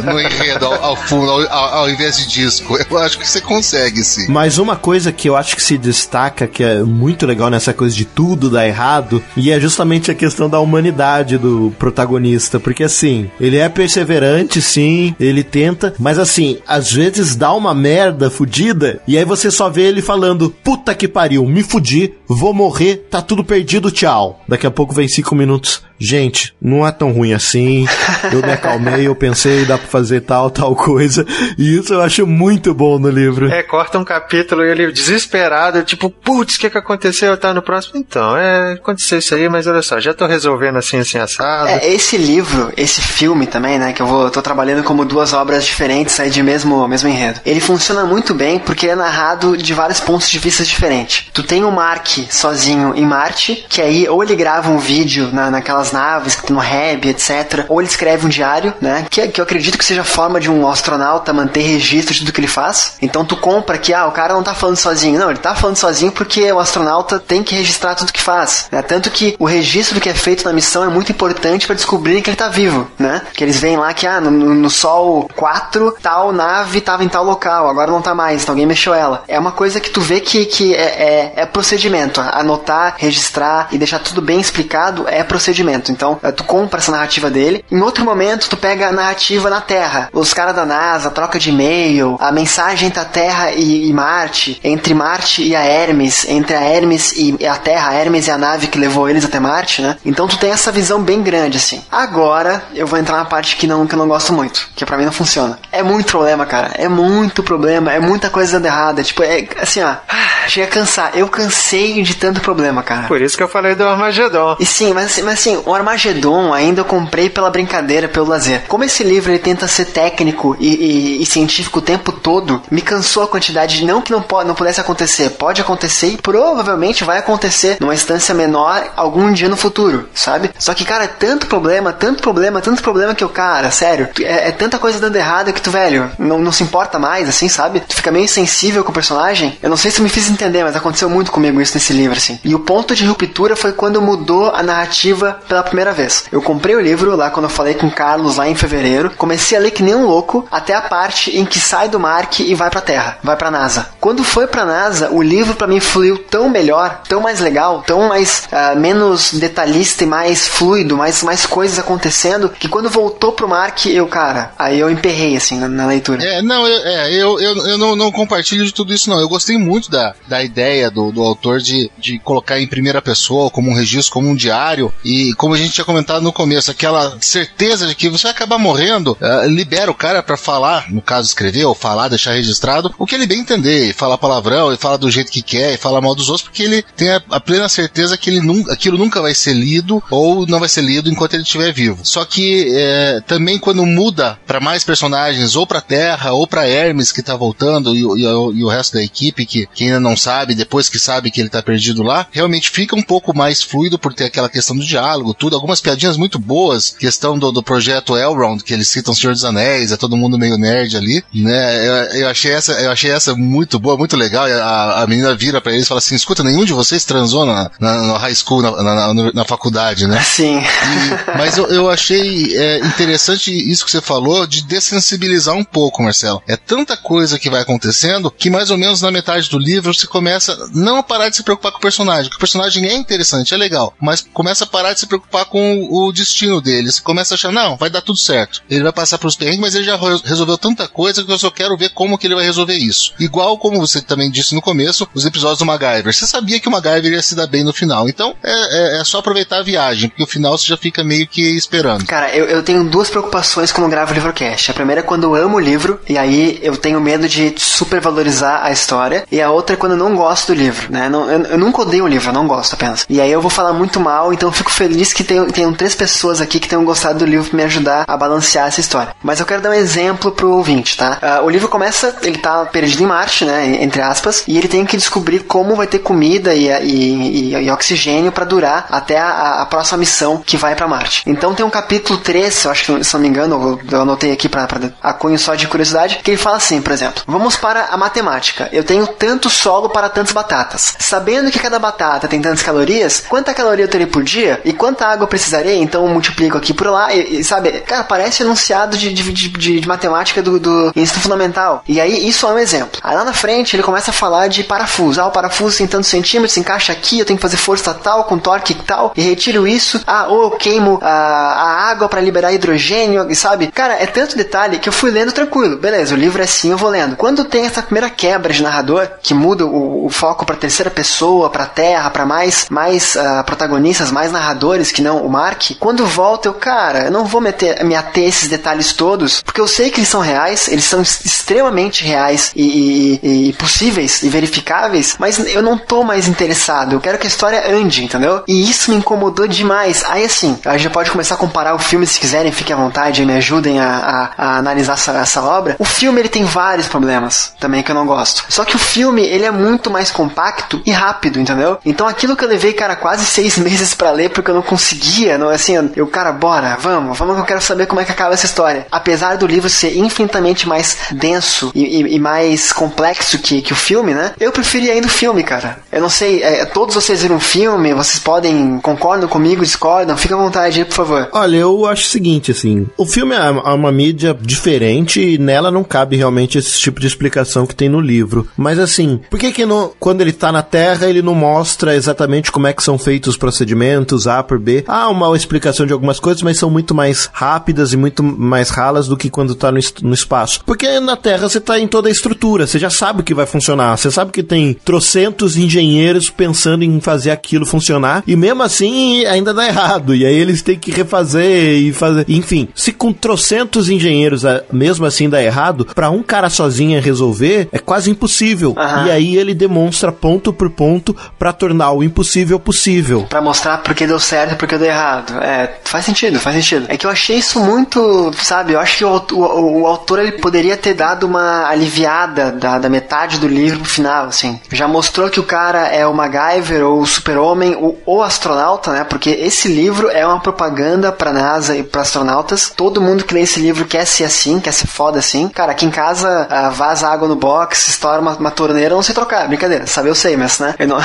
no 0.05 0.21
enredo, 0.21 0.67
ao, 0.67 0.85
ao 0.85 0.97
fundo, 0.97 1.31
ao, 1.31 1.41
ao- 1.51 1.91
invés 1.91 2.17
de 2.17 2.27
disco. 2.27 2.77
Eu 2.91 2.99
acho 2.99 3.19
que 3.19 3.27
você 3.29 3.41
consegue, 3.41 4.03
sim. 4.03 4.27
Mas 4.29 4.59
uma 4.59 4.75
coisa 4.77 5.13
que 5.13 5.29
eu 5.29 5.37
acho 5.37 5.55
que 5.55 5.63
se 5.63 5.77
destaca, 5.79 6.47
que 6.47 6.63
é 6.65 6.83
muito 6.83 7.27
legal 7.27 7.49
nessa 7.51 7.73
coisa 7.73 7.95
de 7.95 8.05
tudo 8.05 8.51
dar 8.51 8.67
errado, 8.67 9.23
e 9.37 9.51
é 9.51 9.61
justamente 9.61 10.11
a 10.11 10.15
questão 10.15 10.49
da 10.49 10.59
humanidade 10.61 11.39
do 11.39 11.73
protagonista. 11.79 12.59
Porque 12.59 12.85
assim, 12.85 13.31
ele 13.41 13.59
é 13.59 13.69
perseverante, 13.69 14.61
sim, 14.61 15.15
ele 15.21 15.43
tenta, 15.45 15.95
mas 15.99 16.19
assim, 16.19 16.59
às 16.67 16.91
vezes 16.93 17.37
dá 17.37 17.53
uma 17.53 17.75
merda 17.75 18.31
fudida, 18.31 19.01
e 19.07 19.17
aí 19.17 19.25
você 19.25 19.51
só 19.51 19.69
vê 19.71 19.83
ele 19.83 20.03
falando: 20.03 20.51
puta 20.51 20.95
que 20.95 21.07
pariu, 21.07 21.45
me 21.47 21.63
fudi, 21.63 22.15
vou 22.27 22.53
morrer, 22.55 23.07
tá 23.11 23.21
tudo 23.23 23.45
perdido, 23.45 23.91
tchau. 23.91 24.41
Daqui 24.49 24.67
a 24.67 24.71
pouco 24.71 24.95
vem 24.95 25.07
cinco 25.09 25.35
minutos. 25.35 25.83
Gente, 25.99 26.55
não 26.61 26.87
é 26.87 26.91
tão 26.91 27.13
ruim 27.13 27.33
assim. 27.33 27.87
Eu 28.33 28.41
me 28.43 28.53
acalmei, 28.53 29.07
eu 29.07 29.15
pensei, 29.15 29.65
dá 29.65 29.79
pra 29.79 29.87
fazer 29.87 30.21
tal, 30.23 30.51
tal 30.51 30.75
coisa. 30.75 31.25
E 31.57 31.77
isso 31.79 31.95
eu 31.95 32.03
acho 32.03 32.27
muito 32.27 32.75
bom 32.75 32.99
no 32.99 33.09
livro. 33.09 33.51
É, 33.51 33.63
corta 33.63 33.99
um 33.99 34.05
capítulo 34.05 34.65
e 34.65 34.71
ele 34.71 34.93
desesperado, 34.93 35.83
tipo, 35.83 36.11
putz, 36.11 36.57
o 36.57 36.61
que 36.61 36.71
que 36.71 36.79
aconteceu? 36.79 37.37
Tá 37.37 37.55
no 37.55 37.63
próximo? 37.63 37.99
Então, 37.99 38.37
é, 38.37 38.73
aconteceu 38.73 39.19
isso 39.19 39.35
aí, 39.35 39.49
mas 39.49 39.67
olha 39.67 39.83
só, 39.83 40.01
já 40.01 40.13
tô 40.13 40.27
resolvendo 40.27 40.77
assim, 40.77 40.99
assim, 40.99 41.19
assado. 41.19 41.69
É, 41.69 41.89
esse 41.89 42.17
livro, 42.17 42.73
esse 42.77 43.01
filme 43.01 43.47
também, 43.47 43.79
né? 43.79 43.93
Que 43.93 44.03
eu 44.03 44.07
vou, 44.07 44.31
tô 44.31 44.43
trabalhando 44.43 44.83
como 44.83 45.05
duas 45.05 45.33
obras 45.33 45.65
diferentes 45.65 46.19
aí 46.19 46.31
de 46.31 46.43
mesmo, 46.43 46.87
mesmo 46.89 47.09
enredo. 47.09 47.41
Ele 47.47 47.61
funciona 47.61 48.05
muito 48.05 48.35
bem 48.35 48.59
porque 48.59 48.89
é 48.89 48.95
narrado 48.95 49.57
de 49.57 49.73
vários 49.73 50.01
pontos 50.01 50.29
de 50.29 50.39
vista 50.39 50.65
diferentes. 50.65 51.27
Tu 51.33 51.43
tem 51.43 51.65
o 51.65 51.71
Mark 51.71 52.09
sozinho 52.31 52.95
em 52.95 53.07
Marte, 53.07 53.65
que 53.69 53.81
aí 53.81 54.09
ou 54.09 54.23
ele 54.23 54.37
grava 54.37 54.71
um 54.71 54.79
vídeo 54.79 55.31
na, 55.33 55.51
naquelas 55.51 55.84
naves, 55.93 56.39
no 56.49 56.59
Reb, 56.59 57.07
etc. 57.07 57.65
Ou 57.69 57.81
ele 57.81 57.89
escreve 57.89 58.27
um 58.27 58.29
diário, 58.29 58.73
né? 58.81 59.07
Que, 59.11 59.29
que 59.29 59.41
eu 59.41 59.45
acredito 59.45 59.79
que 59.79 59.85
seja 59.85 60.03
a 60.03 60.05
forma 60.05 60.41
de 60.41 60.51
um 60.51 60.69
astronauta 60.69 61.33
manter 61.33 61.63
registro 61.63 62.13
de 62.15 62.21
tudo 62.21 62.33
que 62.33 62.41
ele 62.41 62.47
faz. 62.49 62.95
Então 63.03 63.25
tu 63.25 63.37
compra 63.37 63.79
que, 63.79 63.93
ah, 63.93 64.07
o 64.07 64.13
cara 64.13 64.35
não 64.35 64.43
tá 64.43 64.55
falando 64.55 64.77
sozinho. 64.77 65.19
Não, 65.19 65.31
ele 65.31 65.39
tá 65.39 65.55
falando 65.55 65.77
sozinho 65.77 66.13
porque 66.13 66.51
o 66.53 66.59
astronauta 66.59 67.19
tem 67.19 67.43
que 67.43 67.55
registrar 67.55 67.95
tudo 67.95 68.13
que 68.13 68.21
faz. 68.23 68.67
Né? 68.71 68.83
Tanto 68.83 69.11
que 69.11 69.37
o 69.39 69.45
registro 69.45 69.95
do 69.97 70.01
que 70.01 70.09
é 70.09 70.15
feito 70.15 70.45
na 70.45 70.53
missão 70.53 70.85
é 70.85 70.89
muito 70.89 71.11
importante 71.13 71.67
para 71.67 71.75
descobrirem 71.77 72.23
que 72.23 72.31
ele 72.31 72.37
tá 72.37 72.49
vivo, 72.49 72.91
né? 72.99 73.23
Que 73.35 73.45
eles 73.45 73.59
veem 73.61 73.77
lá 73.77 73.93
que, 73.95 74.07
ah, 74.07 74.21
no, 74.21 74.31
no- 74.31 74.55
no 74.55 74.71
Sol 74.71 75.29
4, 75.35 75.97
tal 76.03 76.33
nave 76.33 76.81
tava 76.81 77.05
em 77.05 77.09
tal 77.09 77.25
local, 77.25 77.69
agora 77.69 77.91
não 77.91 78.01
tá 78.03 78.15
mais, 78.15 78.43
então 78.43 78.53
alguém 78.53 78.67
mexeu 78.67 78.95
ela. 78.95 79.23
É 79.29 79.39
uma 79.39 79.53
coisa 79.53 79.81
que 79.81 79.91
tu 79.91 80.01
vê 80.01 80.21
que, 80.21 80.45
que 80.47 80.75
é, 80.75 80.83
é, 80.83 81.33
é 81.37 81.47
procedimento. 81.47 82.21
Anotar, 82.21 82.95
registrar 82.99 83.69
e 83.73 83.79
deixar 83.79 83.99
tudo 83.99 84.21
bem 84.21 84.41
explicado 84.41 85.05
é 85.09 85.23
procedimento. 85.23 85.74
Então, 85.91 86.19
eh, 86.23 86.33
tu 86.33 86.45
compra 86.45 86.79
essa 86.79 86.93
narrativa 86.93 87.31
dele. 87.31 87.65
Em 87.71 87.81
outro 87.81 88.05
momento, 88.05 88.49
tu 88.49 88.57
pega 88.57 88.89
a 88.89 88.93
narrativa 88.93 89.49
na 89.51 89.61
Terra. 89.61 90.09
Os 90.13 90.33
caras 90.33 90.55
da 90.55 90.65
NASA, 90.67 91.09
a 91.09 91.11
troca 91.11 91.39
de 91.39 91.51
e-mail, 91.51 92.17
a 92.21 92.33
mensagem 92.33 92.89
entre 92.89 93.01
a 93.01 93.05
Terra 93.05 93.53
e, 93.53 93.89
e 93.89 93.93
Marte, 93.93 94.61
entre 94.63 94.95
Marte 94.95 95.43
e 95.43 95.55
a 95.55 95.63
Hermes, 95.65 96.27
entre 96.29 96.55
a 96.55 96.61
Hermes 96.61 97.13
e 97.17 97.47
a 97.47 97.57
Terra, 97.57 97.91
a 97.91 97.95
Hermes 97.95 98.27
e 98.27 98.31
a 98.31 98.39
nave 98.39 98.67
que 98.67 98.79
levou 98.79 99.09
eles 99.09 99.25
até 99.25 99.41
Marte, 99.41 99.83
né? 99.83 99.97
Então 100.05 100.27
tu 100.27 100.39
tem 100.39 100.51
essa 100.51 100.73
visão 100.73 101.03
bem 101.03 101.23
grande, 101.23 101.57
assim. 101.57 101.83
Agora, 101.91 102.63
eu 102.75 102.87
vou 102.87 102.99
entrar 102.99 103.17
na 103.17 103.25
parte 103.25 103.57
que 103.57 103.67
não, 103.67 103.87
que 103.87 103.95
eu 103.95 103.99
não 103.99 104.09
gosto 104.09 104.33
muito, 104.33 104.69
que 104.75 104.85
pra 104.85 104.97
mim 104.97 105.05
não 105.05 105.13
funciona. 105.13 105.59
É 105.71 105.83
muito 105.83 106.11
problema, 106.11 106.47
cara. 106.47 106.73
É 106.75 106.89
muito 106.89 107.43
problema, 107.43 107.93
é 107.93 108.01
muita 108.01 108.31
coisa 108.31 108.53
dando 108.53 108.67
errada. 108.67 109.03
Tipo, 109.03 109.23
é 109.23 109.47
assim, 109.61 109.83
ó. 109.83 109.95
chega 110.49 110.67
a 110.67 110.71
cansar. 110.71 111.13
Eu 111.15 111.29
cansei 111.29 112.03
de 112.03 112.15
tanto 112.15 112.41
problema, 112.41 112.83
cara. 112.83 113.07
Por 113.07 113.21
isso 113.21 113.37
que 113.37 113.43
eu 113.43 113.49
falei 113.49 113.75
do 113.75 113.85
Armagedon. 113.85 114.57
E 114.59 114.67
sim, 114.67 114.93
mas, 114.93 115.19
mas 115.19 115.35
assim, 115.35 115.63
o 115.65 115.75
Armagedon 115.75 116.53
ainda 116.53 116.81
eu 116.81 116.85
comprei 116.85 117.29
pela 117.29 117.51
brincadeira, 117.51 118.09
pelo 118.09 118.27
lazer. 118.27 118.65
Como 118.69 118.85
esse 118.85 119.03
livro 119.03 119.31
ele 119.31 119.39
tenta 119.39 119.69
ser 119.69 119.87
técnico 119.87 120.57
e, 120.59 120.69
e, 120.69 121.23
e 121.23 121.27
científico 121.27 121.79
o 121.79 121.83
tempo 121.83 122.13
todo, 122.13 122.63
me 122.71 122.81
cansou 122.81 123.23
a 123.23 123.29
quantidade 123.29 123.79
de 123.79 123.85
não 123.85 124.01
que 124.01 124.13
não, 124.13 124.23
pode, 124.23 124.49
não 124.49 124.55
pudesse 124.55 124.81
acontecer. 124.81 125.31
Pode 125.31 125.61
acontecer 125.61 126.09
e 126.09 126.17
provavelmente 126.17 127.05
vai 127.05 127.19
acontecer 127.19 127.77
numa 127.81 127.95
instância 127.95 128.35
menor 128.35 128.93
algum 128.97 129.33
dia 129.33 129.49
no 129.49 129.57
futuro, 129.57 130.09
sabe? 130.15 130.51
Só 130.59 130.75
que, 130.75 130.85
cara, 130.85 131.05
é 131.05 131.09
tanto 131.09 131.47
problema, 131.47 131.93
tanto 131.93 132.23
problema, 132.23 132.61
tanto 132.61 132.83
problema 132.83 133.15
que 133.15 133.25
o 133.25 133.29
cara, 133.29 133.71
sério, 133.71 134.09
é, 134.21 134.49
é 134.49 134.53
tanta 134.53 134.79
coisa 134.79 135.01
dando 135.01 135.17
errado 135.17 135.53
que 135.53 135.61
tu, 135.61 135.71
velho, 135.71 136.11
não, 136.19 136.39
não 136.39 136.53
se 136.53 136.63
importa 136.63 136.99
mais, 136.99 137.29
assim, 137.29 137.49
sabe? 137.49 137.81
Tu 137.81 137.97
fica 137.97 138.11
meio 138.11 138.29
sensível 138.29 138.85
com 138.85 138.91
o 138.91 138.95
personagem. 138.95 139.59
Eu 139.63 139.71
não 139.71 139.77
sei 139.77 139.91
se 139.91 140.03
me 140.03 140.09
fiz 140.09 140.29
entender, 140.29 140.65
mas 140.65 140.77
aconteceu 140.77 141.09
muito 141.09 141.33
comigo 141.33 141.61
isso 141.61 141.75
nesse 141.75 141.93
livro, 141.93 142.17
assim. 142.17 142.39
E 142.45 142.55
o 142.55 142.61
ponto 142.61 142.95
de 142.95 143.05
ruptura 143.05 143.57
foi 143.57 143.73
quando 143.73 144.01
mudou 144.01 144.51
a 144.51 144.63
narrativa 144.63 145.39
pela 145.55 145.63
primeira 145.63 145.93
vez. 145.93 146.25
Eu 146.33 146.43
comprei 146.43 146.75
o 146.75 146.81
livro 146.81 147.15
lá 147.15 147.31
quando 147.31 147.45
eu 147.45 147.51
falei 147.51 147.75
com 147.75 147.87
o 147.87 147.91
Carlos 147.91 148.37
lá 148.37 148.49
em 148.49 148.55
fevereiro, 148.55 149.11
comecei 149.17 149.57
a 149.57 149.61
ler 149.61 149.71
que 149.71 149.83
nem 149.83 149.95
um 149.95 150.07
louco 150.07 150.47
até 150.51 150.75
a 150.75 150.83
parte 150.83 151.37
em 151.37 151.45
que 151.45 151.61
sai 151.61 151.89
do 151.89 152.01
Mark 152.01 152.41
e 152.41 152.55
vai 152.55 152.71
pra 152.71 152.81
Terra, 152.81 153.19
vai 153.23 153.37
pra 153.37 153.51
NASA. 153.51 153.89
Quando 154.01 154.25
foi 154.25 154.47
pra 154.47 154.65
NASA, 154.65 155.11
o 155.11 155.23
livro 155.23 155.55
para 155.55 155.67
mim 155.67 155.79
fluiu 155.79 156.19
tão 156.19 156.49
melhor, 156.49 157.03
tão 157.09 157.21
mais 157.21 157.41
legal, 157.41 157.83
tão 157.87 158.09
mais 158.09 158.49
uh, 158.51 158.79
menos 158.79 159.33
detalhista 159.33 160.05
e 160.05 160.07
mais 160.07 160.49
fluido, 160.49 160.97
mais 160.97 161.23
mais 161.23 161.47
coisas 161.47 161.79
acontecendo, 161.79 162.49
que 162.49 162.69
quando 162.69 162.91
voltou 162.91 163.33
pro 163.33 163.49
Mark, 163.49 163.87
eu, 163.87 164.07
cara, 164.07 164.53
aí 164.59 164.81
eu 164.81 164.91
emperrei 164.91 165.37
assim 165.37 165.59
na, 165.59 165.69
na 165.69 165.87
leitura. 165.87 166.25
É, 166.25 166.43
não, 166.43 166.67
eu, 166.67 166.79
é, 166.85 167.13
eu, 167.13 167.41
eu, 167.41 167.67
eu 167.69 167.79
não, 167.79 167.95
não 167.95 168.11
compartilho 168.11 168.65
de 168.65 168.75
tudo 168.75 168.93
isso, 168.93 169.09
não. 169.09 169.21
Eu 169.21 169.29
gostei 169.29 169.57
muito 169.57 169.91
da, 169.91 170.15
da 170.27 170.43
ideia 170.43 170.91
do, 170.91 171.13
do 171.13 171.23
autor 171.23 171.61
de, 171.61 171.91
de 171.99 172.19
colocar 172.19 172.59
em 172.59 172.67
primeira 172.67 173.01
pessoa, 173.01 173.51
como 173.51 173.71
um 173.71 173.75
registro, 173.75 174.13
como 174.13 174.29
um 174.29 174.35
diário, 174.35 174.93
e 175.05 175.33
como 175.45 175.55
a 175.55 175.59
gente 175.59 175.75
tinha 175.75 175.85
comentado 175.85 176.23
no 176.23 176.33
começo, 176.33 176.71
aquela 176.71 177.19
certeza 177.21 177.87
de 177.87 177.95
que 177.95 178.09
você 178.09 178.23
vai 178.23 178.33
acabar 178.33 178.57
morrendo, 178.57 179.15
uh, 179.21 179.47
libera 179.47 179.91
o 179.91 179.95
cara 179.95 180.23
para 180.23 180.39
falar, 180.39 180.91
no 180.91 181.03
caso 181.03 181.29
escrever 181.29 181.67
ou 181.67 181.75
falar, 181.75 182.09
deixar 182.09 182.33
registrado, 182.33 182.95
o 182.99 183.05
que 183.05 183.15
ele 183.15 183.27
bem 183.27 183.41
entender, 183.41 183.91
e 183.91 183.93
falar 183.93 184.17
palavrão, 184.17 184.73
e 184.73 184.79
falar 184.79 184.97
do 184.97 185.11
jeito 185.11 185.31
que 185.31 185.43
quer, 185.43 185.75
e 185.75 185.77
falar 185.77 186.01
mal 186.01 186.15
dos 186.15 186.31
outros, 186.31 186.49
porque 186.49 186.63
ele 186.63 186.83
tem 186.97 187.11
a, 187.11 187.23
a 187.29 187.39
plena 187.39 187.69
certeza 187.69 188.17
que 188.17 188.31
ele 188.31 188.65
aquilo 188.71 188.97
nunca 188.97 189.21
vai 189.21 189.35
ser 189.35 189.53
lido, 189.53 190.03
ou 190.11 190.47
não 190.47 190.59
vai 190.59 190.69
ser 190.71 190.81
lido 190.81 191.11
enquanto 191.11 191.35
ele 191.35 191.43
estiver 191.43 191.71
vivo. 191.75 192.01
Só 192.05 192.25
que 192.25 192.73
é, 192.75 193.21
também 193.27 193.59
quando 193.59 193.85
muda 193.85 194.39
para 194.47 194.61
mais 194.61 194.83
personagens, 194.83 195.57
ou 195.57 195.67
pra 195.67 195.83
Terra, 195.83 196.33
ou 196.33 196.47
pra 196.47 196.67
Hermes 196.67 197.13
que 197.13 197.23
tá 197.23 197.37
voltando, 197.37 197.95
e, 197.95 198.01
e, 198.01 198.23
e 198.23 198.65
o 198.65 198.69
resto 198.69 198.95
da 198.95 199.03
equipe 199.03 199.45
que, 199.45 199.69
que, 199.75 199.85
ainda 199.85 200.01
não 200.01 200.17
sabe, 200.17 200.55
depois 200.55 200.89
que 200.89 200.99
sabe 200.99 201.31
que 201.31 201.39
ele 201.39 201.51
tá 201.51 201.63
perdido 201.63 202.03
lá, 202.03 202.27
realmente 202.33 202.71
fica 202.71 202.97
um 202.97 203.03
pouco 203.03 203.37
mais 203.37 203.63
fluido 203.63 203.99
por 203.99 204.15
ter 204.15 204.25
aquela 204.25 204.49
questão 204.49 204.75
do 204.75 204.83
diálogo, 204.83 205.34
tudo, 205.35 205.57
algumas 205.57 205.81
piadinhas 205.81 206.17
muito 206.17 206.39
boas, 206.39 206.91
questão 206.91 207.39
do, 207.39 207.53
do 207.53 207.63
projeto 207.63 208.17
Elrond, 208.17 208.63
que 208.63 208.73
eles 208.73 208.89
citam 208.89 209.15
Senhor 209.15 209.33
dos 209.33 209.45
Anéis, 209.45 209.93
é 209.93 209.97
todo 209.97 210.17
mundo 210.17 210.39
meio 210.39 210.57
nerd 210.57 210.97
ali, 210.97 211.25
né? 211.35 211.87
Eu, 211.87 212.21
eu 212.21 212.29
achei 212.29 212.53
essa, 212.53 212.73
eu 212.73 212.91
achei 212.91 213.11
essa 213.11 213.35
muito 213.35 213.79
boa, 213.79 213.97
muito 213.97 214.17
legal. 214.17 214.47
A, 214.47 215.03
a 215.03 215.07
menina 215.07 215.35
vira 215.35 215.61
para 215.61 215.73
eles 215.73 215.85
e 215.85 215.89
fala 215.89 215.99
assim: 215.99 216.15
escuta, 216.15 216.43
nenhum 216.43 216.65
de 216.65 216.73
vocês 216.73 217.05
transou 217.05 217.45
na, 217.45 217.71
na, 217.79 218.03
na 218.03 218.19
high 218.19 218.35
school, 218.35 218.63
na, 218.63 218.71
na, 218.71 219.15
na, 219.15 219.33
na 219.33 219.45
faculdade, 219.45 220.07
né? 220.07 220.23
Sim. 220.23 220.59
E, 220.59 221.39
mas 221.39 221.57
eu, 221.57 221.67
eu 221.67 221.91
achei 221.91 222.57
é, 222.57 222.79
interessante 222.87 223.51
isso 223.51 223.85
que 223.85 223.91
você 223.91 224.01
falou 224.01 224.47
de 224.47 224.63
dessensibilizar 224.63 225.55
um 225.55 225.65
pouco, 225.65 226.03
Marcelo. 226.03 226.43
É 226.49 226.57
tanta 226.57 226.97
coisa 226.97 227.39
que 227.39 227.51
vai 227.51 227.61
acontecendo 227.61 228.31
que 228.31 228.51
mais 228.51 228.71
ou 228.71 228.79
menos 228.79 229.01
na 229.01 229.11
metade 229.11 229.49
do 229.49 229.59
livro 229.59 229.93
você 229.93 230.07
começa 230.07 230.57
não 230.75 230.99
a 230.99 231.03
parar 231.03 231.29
de 231.29 231.37
se 231.37 231.43
preocupar 231.43 231.73
com 231.73 231.79
o 231.79 231.83
personagem, 231.83 232.31
que 232.31 232.37
o 232.37 232.41
personagem 232.41 232.87
é 232.87 232.95
interessante, 232.95 233.55
é 233.55 233.57
legal, 233.57 233.95
mas 234.01 234.27
começa 234.33 234.65
a 234.65 234.67
parar 234.67 234.93
de 234.93 235.01
se 235.01 235.07
preocupar 235.07 235.24
com 235.45 235.89
o 235.91 236.13
destino 236.13 236.61
dele. 236.61 236.91
Você 236.91 237.01
começa 237.01 237.35
a 237.35 237.37
achar, 237.37 237.53
não, 237.53 237.77
vai 237.77 237.91
dar 237.91 238.01
tudo 238.01 238.19
certo. 238.19 238.63
Ele 238.69 238.83
vai 238.83 238.93
passar 238.93 239.19
pelos 239.19 239.37
perrengues, 239.37 239.61
mas 239.61 239.75
ele 239.75 239.85
já 239.85 239.99
resolveu 240.25 240.59
tanta 240.59 240.89
coisa 240.89 241.25
que 241.25 241.31
eu 241.31 241.39
só 241.39 241.51
quero 241.51 241.77
ver 241.77 241.91
como 241.91 242.19
que 242.19 242.27
ele 242.27 242.35
vai 242.35 242.45
resolver 242.45 242.75
isso. 242.75 243.13
Igual 243.19 243.59
como 243.59 243.81
você 243.81 244.01
também 244.01 244.31
disse 244.31 244.55
no 244.55 244.63
começo, 244.63 245.09
os 245.15 245.25
episódios 245.25 245.59
do 245.59 245.67
MacGyver. 245.67 246.13
Você 246.13 246.27
sabia 246.27 246.61
que 246.61 246.69
o 246.69 246.73
MacGyver 246.73 247.13
ia 247.13 247.23
se 247.23 247.35
dar 247.35 247.47
bem 247.47 247.65
no 247.65 247.73
final. 247.73 248.09
Então 248.09 248.35
é, 248.43 248.97
é, 248.97 249.01
é 249.01 249.05
só 249.05 249.19
aproveitar 249.19 249.59
a 249.59 249.63
viagem, 249.63 250.09
porque 250.09 250.23
o 250.23 250.27
final 250.27 250.57
você 250.57 250.67
já 250.67 250.77
fica 250.77 251.03
meio 251.03 251.27
que 251.27 251.43
esperando. 251.57 252.07
Cara, 252.07 252.35
eu, 252.35 252.45
eu 252.47 252.63
tenho 252.63 252.85
duas 252.85 253.09
preocupações 253.09 253.73
quando 253.73 253.89
gravo 253.89 254.13
o 254.13 254.15
Livrocast. 254.15 254.71
A 254.71 254.75
primeira 254.75 255.01
é 255.01 255.05
quando 255.05 255.25
eu 255.25 255.35
amo 255.35 255.57
o 255.57 255.61
livro, 255.61 256.01
e 256.09 256.19
aí 256.19 256.59
eu 256.63 256.77
tenho 256.77 257.01
medo 257.01 257.29
de 257.29 257.55
supervalorizar 257.57 258.65
a 258.65 258.71
história. 258.71 259.25
E 259.31 259.41
a 259.41 259.51
outra 259.51 259.75
é 259.75 259.77
quando 259.77 259.93
eu 259.93 259.99
não 259.99 260.15
gosto 260.15 260.49
do 260.49 260.59
livro, 260.59 260.93
né? 260.93 261.09
Não, 261.09 261.31
eu, 261.31 261.43
eu, 261.45 261.59
nunca 261.59 261.83
odeio 261.83 262.05
um 262.05 262.09
livro, 262.09 262.29
eu 262.29 262.35
não 262.35 262.47
gosto 262.47 262.75
apenas. 262.75 263.07
E 263.09 263.21
aí 263.21 263.31
eu 263.31 263.41
vou 263.41 263.51
falar 263.51 263.73
muito 263.73 263.99
mal, 263.99 264.33
então 264.33 264.49
eu 264.49 264.53
fico 264.53 264.71
feliz 264.71 265.13
que 265.15 265.25
tenham, 265.25 265.47
tenham 265.49 265.73
três 265.73 265.95
pessoas 265.95 266.41
aqui 266.41 266.61
que 266.61 266.69
tenham 266.69 266.85
gostado 266.85 267.21
do 267.21 267.25
livro 267.25 267.49
pra 267.49 267.57
me 267.57 267.63
ajudar 267.65 268.05
a 268.07 268.17
balancear 268.17 268.69
essa 268.69 268.81
história. 268.81 269.15
Mas 269.23 269.41
eu 269.41 269.47
quero 269.47 269.63
dar 269.63 269.71
um 269.71 269.75
exemplo 269.75 270.33
pro 270.33 270.51
ouvinte, 270.51 270.97
tá? 270.97 271.19
Uh, 271.41 271.47
o 271.47 271.51
livro 271.51 271.69
começa, 271.69 272.17
ele 272.23 272.39
tá 272.39 272.65
perdido 272.67 273.03
em 273.03 273.07
Marte, 273.07 273.45
né? 273.45 273.79
Entre 273.81 274.01
aspas, 274.03 274.45
e 274.47 274.59
ele 274.59 274.69
tem 274.69 274.85
que 274.85 274.97
descobrir 274.97 275.41
como 275.41 275.77
vai 275.77 275.87
ter 275.87 276.01
comida 276.01 276.55
e, 276.55 276.69
e, 276.69 277.53
e, 277.53 277.55
e 277.55 277.71
oxigênio 277.71 278.33
para 278.33 278.45
durar 278.45 278.87
até 278.91 279.19
a, 279.19 279.63
a, 279.63 279.67
próxima 279.67 279.99
missão 279.99 280.43
que 280.45 280.57
vai 280.57 280.75
para 280.75 280.89
Marte. 280.89 281.23
Então 281.27 281.55
tem 281.55 281.65
um 281.65 281.71
capítulo 281.71 282.19
3, 282.19 282.65
eu 282.65 282.71
acho 282.71 282.85
que, 282.85 283.05
se 283.05 283.15
não 283.15 283.21
me 283.21 283.29
engano, 283.29 283.81
eu 283.91 284.03
anotei 284.03 284.33
aqui 284.33 284.49
para 284.49 284.69
a 285.03 285.13
cunho 285.13 285.39
só 285.39 285.55
de 285.55 285.69
curiosidade, 285.69 286.21
que 286.23 286.31
ele 286.31 286.39
fala 286.39 286.57
assim, 286.57 286.81
por 286.81 286.93
exemplo, 286.93 287.23
vamos 287.27 287.57
para 287.57 287.87
a 287.87 287.97
matemática. 287.97 288.69
Eu 288.73 288.85
tenho 288.85 289.07
tanto 289.07 289.49
solo 289.49 289.89
para 289.89 290.09
tantas 290.09 290.33
batatas. 290.33 290.97
Sabendo 290.99 291.51
que 291.51 291.59
cada 291.59 291.79
batata 291.79 292.29
tem 292.29 292.41
tantas 292.41 292.63
calorias, 292.63 293.25
quanta 293.29 293.55
caloria 293.55 293.85
eu 293.85 293.89
terei 293.89 294.07
por 294.07 294.23
dia 294.23 294.61
e 294.65 294.73
quanta 294.95 295.07
água 295.07 295.25
eu 295.25 295.29
precisarei, 295.29 295.81
então 295.83 296.07
eu 296.07 296.09
multiplico 296.09 296.57
aqui 296.57 296.73
por 296.73 296.87
lá, 296.87 297.13
e, 297.13 297.41
e 297.41 297.45
sabe, 297.45 297.73
cara, 297.81 298.05
parece 298.05 298.45
enunciado 298.45 298.97
de, 298.97 299.13
de, 299.13 299.33
de, 299.33 299.81
de 299.81 299.89
matemática 299.89 300.41
do, 300.41 300.61
do 300.61 300.93
ensino 300.95 301.21
fundamental. 301.21 301.83
E 301.89 302.01
aí, 302.01 302.29
isso 302.29 302.47
é 302.47 302.53
um 302.53 302.59
exemplo. 302.59 303.01
Aí 303.03 303.17
lá 303.17 303.25
na 303.25 303.33
frente, 303.33 303.75
ele 303.75 303.83
começa 303.83 304.11
a 304.11 304.15
falar 304.15 304.47
de 304.47 304.63
parafuso. 304.63 305.21
Ah, 305.21 305.27
o 305.27 305.33
parafuso 305.33 305.79
tem 305.79 305.87
tantos 305.87 306.09
centímetros, 306.09 306.57
encaixa 306.57 306.93
aqui, 306.93 307.19
eu 307.19 307.25
tenho 307.25 307.37
que 307.37 307.43
fazer 307.43 307.57
força 307.57 307.93
tal, 307.93 308.25
com 308.25 308.39
torque 308.39 308.75
tal, 308.75 309.13
e 309.17 309.21
retiro 309.21 309.67
isso. 309.67 310.01
Ah, 310.07 310.27
ou 310.29 310.45
eu 310.45 310.51
queimo 310.53 310.99
a, 311.03 311.09
a 311.09 311.91
água 311.91 312.09
para 312.09 312.21
liberar 312.21 312.53
hidrogênio, 312.53 313.35
sabe? 313.35 313.73
Cara, 313.73 313.95
é 313.95 314.07
tanto 314.07 314.37
detalhe 314.37 314.79
que 314.79 314.89
eu 314.89 314.93
fui 314.93 315.11
lendo 315.11 315.33
tranquilo. 315.33 315.77
Beleza, 315.77 316.15
o 316.15 316.19
livro 316.19 316.41
é 316.41 316.45
assim, 316.45 316.71
eu 316.71 316.79
vou 316.79 316.91
lendo. 316.91 317.17
Quando 317.17 317.45
tem 317.45 317.67
essa 317.67 317.83
primeira 317.83 318.09
quebra 318.09 318.53
de 318.53 318.63
narrador, 318.63 319.09
que 319.21 319.35
muda 319.35 319.67
o, 319.67 320.07
o 320.07 320.11
foco 320.11 320.47
para 320.47 320.55
terceira 320.55 320.91
pessoa, 320.91 321.51
para 321.51 321.67
terra, 321.67 322.11
para 322.11 322.25
mais, 322.25 322.67
mais 322.71 323.17
uh, 323.17 323.43
protagonistas, 323.45 324.13
mais 324.13 324.31
narradores 324.31 324.84
que 324.93 325.03
não 325.03 325.25
o 325.25 325.31
Mark, 325.31 325.73
quando 325.79 326.07
volta 326.07 326.49
eu, 326.49 326.55
cara, 326.55 327.07
eu 327.07 327.11
não 327.11 327.25
vou 327.25 327.41
meter, 327.41 327.85
me 327.85 327.95
ater 327.95 328.29
esses 328.29 328.49
detalhes 328.49 328.93
todos, 328.93 329.41
porque 329.43 329.61
eu 329.61 329.67
sei 329.67 329.91
que 329.91 330.01
eles 330.01 330.09
são 330.09 330.21
reais, 330.21 330.69
eles 330.69 330.85
são 330.85 331.03
extremamente 331.03 332.05
reais 332.05 332.53
e, 332.55 333.21
e, 333.23 333.49
e, 333.49 333.53
possíveis 333.55 334.23
e 334.23 334.29
verificáveis, 334.29 335.17
mas 335.19 335.39
eu 335.55 335.63
não 335.63 335.77
tô 335.77 336.03
mais 336.05 336.29
interessado. 336.29 336.95
Eu 336.95 337.01
quero 337.01 337.19
que 337.19 337.27
a 337.27 337.29
história 337.29 337.75
ande, 337.75 338.05
entendeu? 338.05 338.43
E 338.47 338.71
isso 338.71 338.91
me 338.91 338.97
incomodou 338.97 339.47
demais. 339.47 340.05
Aí 340.07 340.25
assim, 340.25 340.59
a 340.65 340.77
gente 340.77 340.93
pode 340.93 341.11
começar 341.11 341.35
a 341.35 341.39
comparar 341.39 341.75
o 341.75 341.79
filme 341.79 342.07
se 342.07 342.21
quiserem, 342.21 342.53
fiquem 342.53 342.75
à 342.75 342.79
vontade 342.79 343.25
me 343.25 343.35
ajudem 343.35 343.81
a, 343.81 344.33
a, 344.37 344.45
a 344.45 344.59
analisar 344.59 344.95
essa, 344.95 345.13
essa, 345.13 345.43
obra. 345.43 345.77
O 345.79 345.85
filme 345.85 346.21
ele 346.21 346.29
tem 346.29 346.45
vários 346.45 346.89
problemas 346.89 347.53
também 347.59 347.83
que 347.83 347.91
eu 347.91 347.95
não 347.95 348.07
gosto. 348.07 348.45
Só 348.49 348.65
que 348.65 348.77
o 348.77 348.79
filme 348.79 349.23
ele 349.23 349.45
é 349.45 349.51
muito 349.51 349.91
mais 349.91 350.11
compacto 350.11 350.81
e 350.85 350.91
rápido, 350.91 351.41
entendeu? 351.41 351.79
Então 351.85 352.07
aquilo 352.07 352.37
que 352.37 352.45
eu 352.45 352.49
levei, 352.49 352.73
cara, 352.73 352.97
quase 352.97 353.25
seis 353.25 353.57
meses 353.59 353.95
para 353.95 354.11
ler 354.11 354.31
porque 354.31 354.51
eu 354.51 354.55
não 354.55 354.63
conseguia, 354.75 355.39
não 355.39 355.53
é 355.53 355.55
assim, 355.55 355.75
eu, 355.95 356.05
cara, 356.09 356.33
bora, 356.33 356.77
vamos, 356.81 357.17
vamos 357.17 357.37
que 357.37 357.41
eu 357.43 357.47
quero 357.47 357.61
saber 357.61 357.87
como 357.87 358.01
é 358.01 358.05
que 358.05 358.11
acaba 358.11 358.35
essa 358.35 358.47
história. 358.47 358.89
Apesar 358.91 359.37
do 359.37 359.47
livro 359.47 359.69
ser 359.69 359.97
infinitamente 359.97 360.67
mais 360.67 360.97
denso 361.13 361.71
e, 361.75 362.01
e, 362.01 362.17
e 362.17 362.19
mais 362.19 362.73
complexo 362.73 363.39
que, 363.39 363.63
que 363.63 363.73
o 363.73 363.77
filme, 363.77 364.13
né? 364.13 364.33
Eu 364.41 364.51
preferi 364.51 364.91
ainda 364.91 365.07
o 365.07 365.11
filme, 365.11 365.45
cara. 365.45 365.79
Eu 365.93 366.01
não 366.01 366.09
sei, 366.09 366.43
é, 366.43 366.65
todos 366.65 366.97
vocês 366.97 367.23
viram 367.23 367.37
o 367.37 367.41
filme, 367.41 367.95
vocês 367.95 368.19
podem, 368.19 368.81
concordam 368.81 369.29
comigo, 369.29 369.63
discordam, 369.63 370.17
fica 370.17 370.35
à 370.35 370.39
vontade 370.39 370.81
aí, 370.81 370.85
por 370.85 370.95
favor. 370.95 371.29
Olha, 371.33 371.57
eu 371.57 371.87
acho 371.87 372.03
o 372.03 372.11
seguinte, 372.11 372.51
assim, 372.51 372.89
o 372.97 373.07
filme 373.07 373.33
é 373.37 373.51
uma 373.51 373.93
mídia 373.93 374.37
diferente 374.41 375.21
e 375.21 375.39
nela 375.39 375.71
não 375.71 375.85
cabe 375.85 376.17
realmente 376.17 376.59
esse 376.59 376.81
tipo 376.81 377.01
de 377.01 377.07
explicação 377.07 377.65
que 377.65 377.77
tem 377.77 377.89
no 377.89 378.01
livro. 378.01 378.49
Mas 378.57 378.81
assim, 378.81 379.21
por 379.31 379.39
que 379.39 379.53
que 379.53 379.65
não, 379.65 379.93
quando 380.01 380.21
ele 380.21 380.33
tá 380.33 380.51
na 380.51 380.63
Terra, 380.63 381.09
ele 381.09 381.23
não 381.23 381.35
mostra 381.35 381.95
exatamente 381.95 382.51
como 382.51 382.67
é 382.67 382.73
que 382.73 382.83
são 382.83 382.99
feitos 382.99 383.35
os 383.35 383.37
procedimentos, 383.37 384.27
A 384.27 384.43
por 384.43 384.59
B? 384.65 384.85
Há 384.89 385.09
uma 385.09 385.37
explicação 385.37 385.87
de 385.87 385.93
algumas 385.93 386.19
coisas, 386.19 386.43
mas 386.43 386.59
são 386.59 386.71
muito 386.71 386.95
mais 386.95 387.31
rápidas 387.33 387.93
e 387.93 387.97
muito 387.97 388.23
mais 388.23 388.71
ralas 388.71 389.07
do 389.07 389.17
que 389.17 389.31
quando 389.31 389.55
tá 389.55 389.71
no, 389.71 389.79
no 390.03 390.15
espaço. 390.15 390.61
Porque 390.65 390.99
na 390.99 391.17
Terra 391.17 391.49
você 391.49 391.61
tá 391.61 391.79
em 391.79 391.87
toda 391.87 392.09
a 392.09 392.13
estrutura, 392.13 392.67
você 392.67 392.79
já 392.79 392.91
sabe 392.91 393.21
o 393.21 393.25
que 393.25 393.35
vai 393.35 393.47
funcionar, 393.47 393.97
você 393.97 394.11
sabe 394.11 394.33
que 394.33 394.43
tem 394.43 394.75
trocentos 394.75 395.57
engenheiros 395.57 396.31
pensando 396.31 396.83
em 396.83 397.01
fazer 397.01 397.31
aquilo 397.31 397.67
funcionar 397.67 398.23
e 398.27 398.35
mesmo 398.35 398.63
assim 398.63 399.25
ainda 399.27 399.53
dá 399.53 399.67
errado. 399.67 400.15
E 400.15 400.25
aí 400.25 400.35
eles 400.35 400.63
têm 400.63 400.79
que 400.79 400.91
refazer 400.91 401.79
e 401.79 401.93
fazer. 401.93 402.25
Enfim, 402.29 402.69
se 402.75 402.93
com 402.93 403.13
trocentos 403.13 403.89
engenheiros 403.89 404.43
mesmo 404.73 405.05
assim 405.07 405.29
dá 405.29 405.43
errado, 405.43 405.87
para 405.95 406.11
um 406.11 406.23
cara 406.23 406.49
sozinho 406.49 407.01
resolver 407.01 407.69
é 407.71 407.79
quase 407.79 408.11
impossível. 408.11 408.71
Uhum. 408.71 409.07
E 409.07 409.11
aí 409.11 409.37
ele 409.37 409.55
demonstra 409.55 410.11
ponto 410.11 410.53
por 410.53 410.71
ponto 410.71 411.15
para 411.39 411.53
tornar 411.53 411.93
o 411.93 412.03
impossível 412.03 412.59
possível. 412.59 413.27
Pra 413.29 413.43
mostrar 413.43 413.79
porque 413.79 414.07
deu 414.07 414.19
certo 414.19 414.54
e 414.55 414.57
porque 414.57 414.79
deu 414.79 414.89
errado. 414.89 415.35
É, 415.43 415.75
faz 415.85 416.05
sentido, 416.05 416.41
faz 416.41 416.57
sentido. 416.57 416.87
É 416.89 416.97
que 416.97 417.07
eu 417.07 417.11
achei 417.11 417.37
isso 417.37 417.61
muito, 417.61 418.31
sabe? 418.43 418.73
Eu 418.73 418.81
acho 418.81 418.97
que 418.97 419.05
o, 419.05 419.23
o, 419.33 419.81
o 419.83 419.87
autor 419.87 420.21
ele 420.21 420.33
poderia 420.33 420.77
ter 420.77 420.95
dado 420.95 421.25
uma 421.25 421.69
aliviada 421.69 422.51
da, 422.51 422.79
da 422.79 422.89
metade 422.89 423.39
do 423.39 423.47
livro 423.47 423.81
pro 423.81 423.89
final, 423.89 424.27
assim. 424.27 424.61
Já 424.71 424.89
mostrou 424.89 425.29
que 425.29 425.41
o 425.41 425.45
cara 425.45 425.89
é 425.89 426.07
o 426.07 426.15
MacGyver 426.15 426.87
ou 426.87 427.01
o 427.01 427.07
Super-Homem 427.07 427.77
ou 427.77 428.01
o 428.07 428.23
astronauta, 428.23 428.93
né? 428.93 429.05
Porque 429.05 429.31
esse 429.31 429.69
livro 429.69 430.09
é 430.09 430.27
uma 430.27 430.41
propaganda 430.41 431.13
pra 431.13 431.33
NASA 431.33 431.77
e 431.77 431.83
pra 431.83 432.03
astronautas. 432.03 432.71
Todo 432.75 433.01
mundo 433.01 433.25
que 433.25 433.35
lê 433.35 433.43
esse 433.43 433.61
livro 433.61 433.85
quer 433.85 434.07
ser 434.07 434.25
assim, 434.25 434.61
quer 434.61 434.73
ser 434.73 434.87
foda 434.87 435.19
assim. 435.19 435.49
Cara, 435.49 435.73
aqui 435.73 435.85
em 435.85 435.91
casa 435.91 436.47
ah, 436.51 436.71
vaza 436.71 437.09
água 437.09 437.29
no 437.29 437.37
box, 437.37 437.89
estoura 437.89 438.21
uma, 438.21 438.33
uma 438.33 438.51
torneira, 438.51 438.93
eu 438.93 438.97
não 438.97 439.03
sei 439.03 439.15
trocar. 439.15 439.47
Brincadeira, 439.49 439.87
sabe 439.87 440.09
eu 440.09 440.15
sei, 440.15 440.37
mas 440.37 440.59
né? 440.59 440.75
Eu 440.79 440.89
não, 440.89 440.99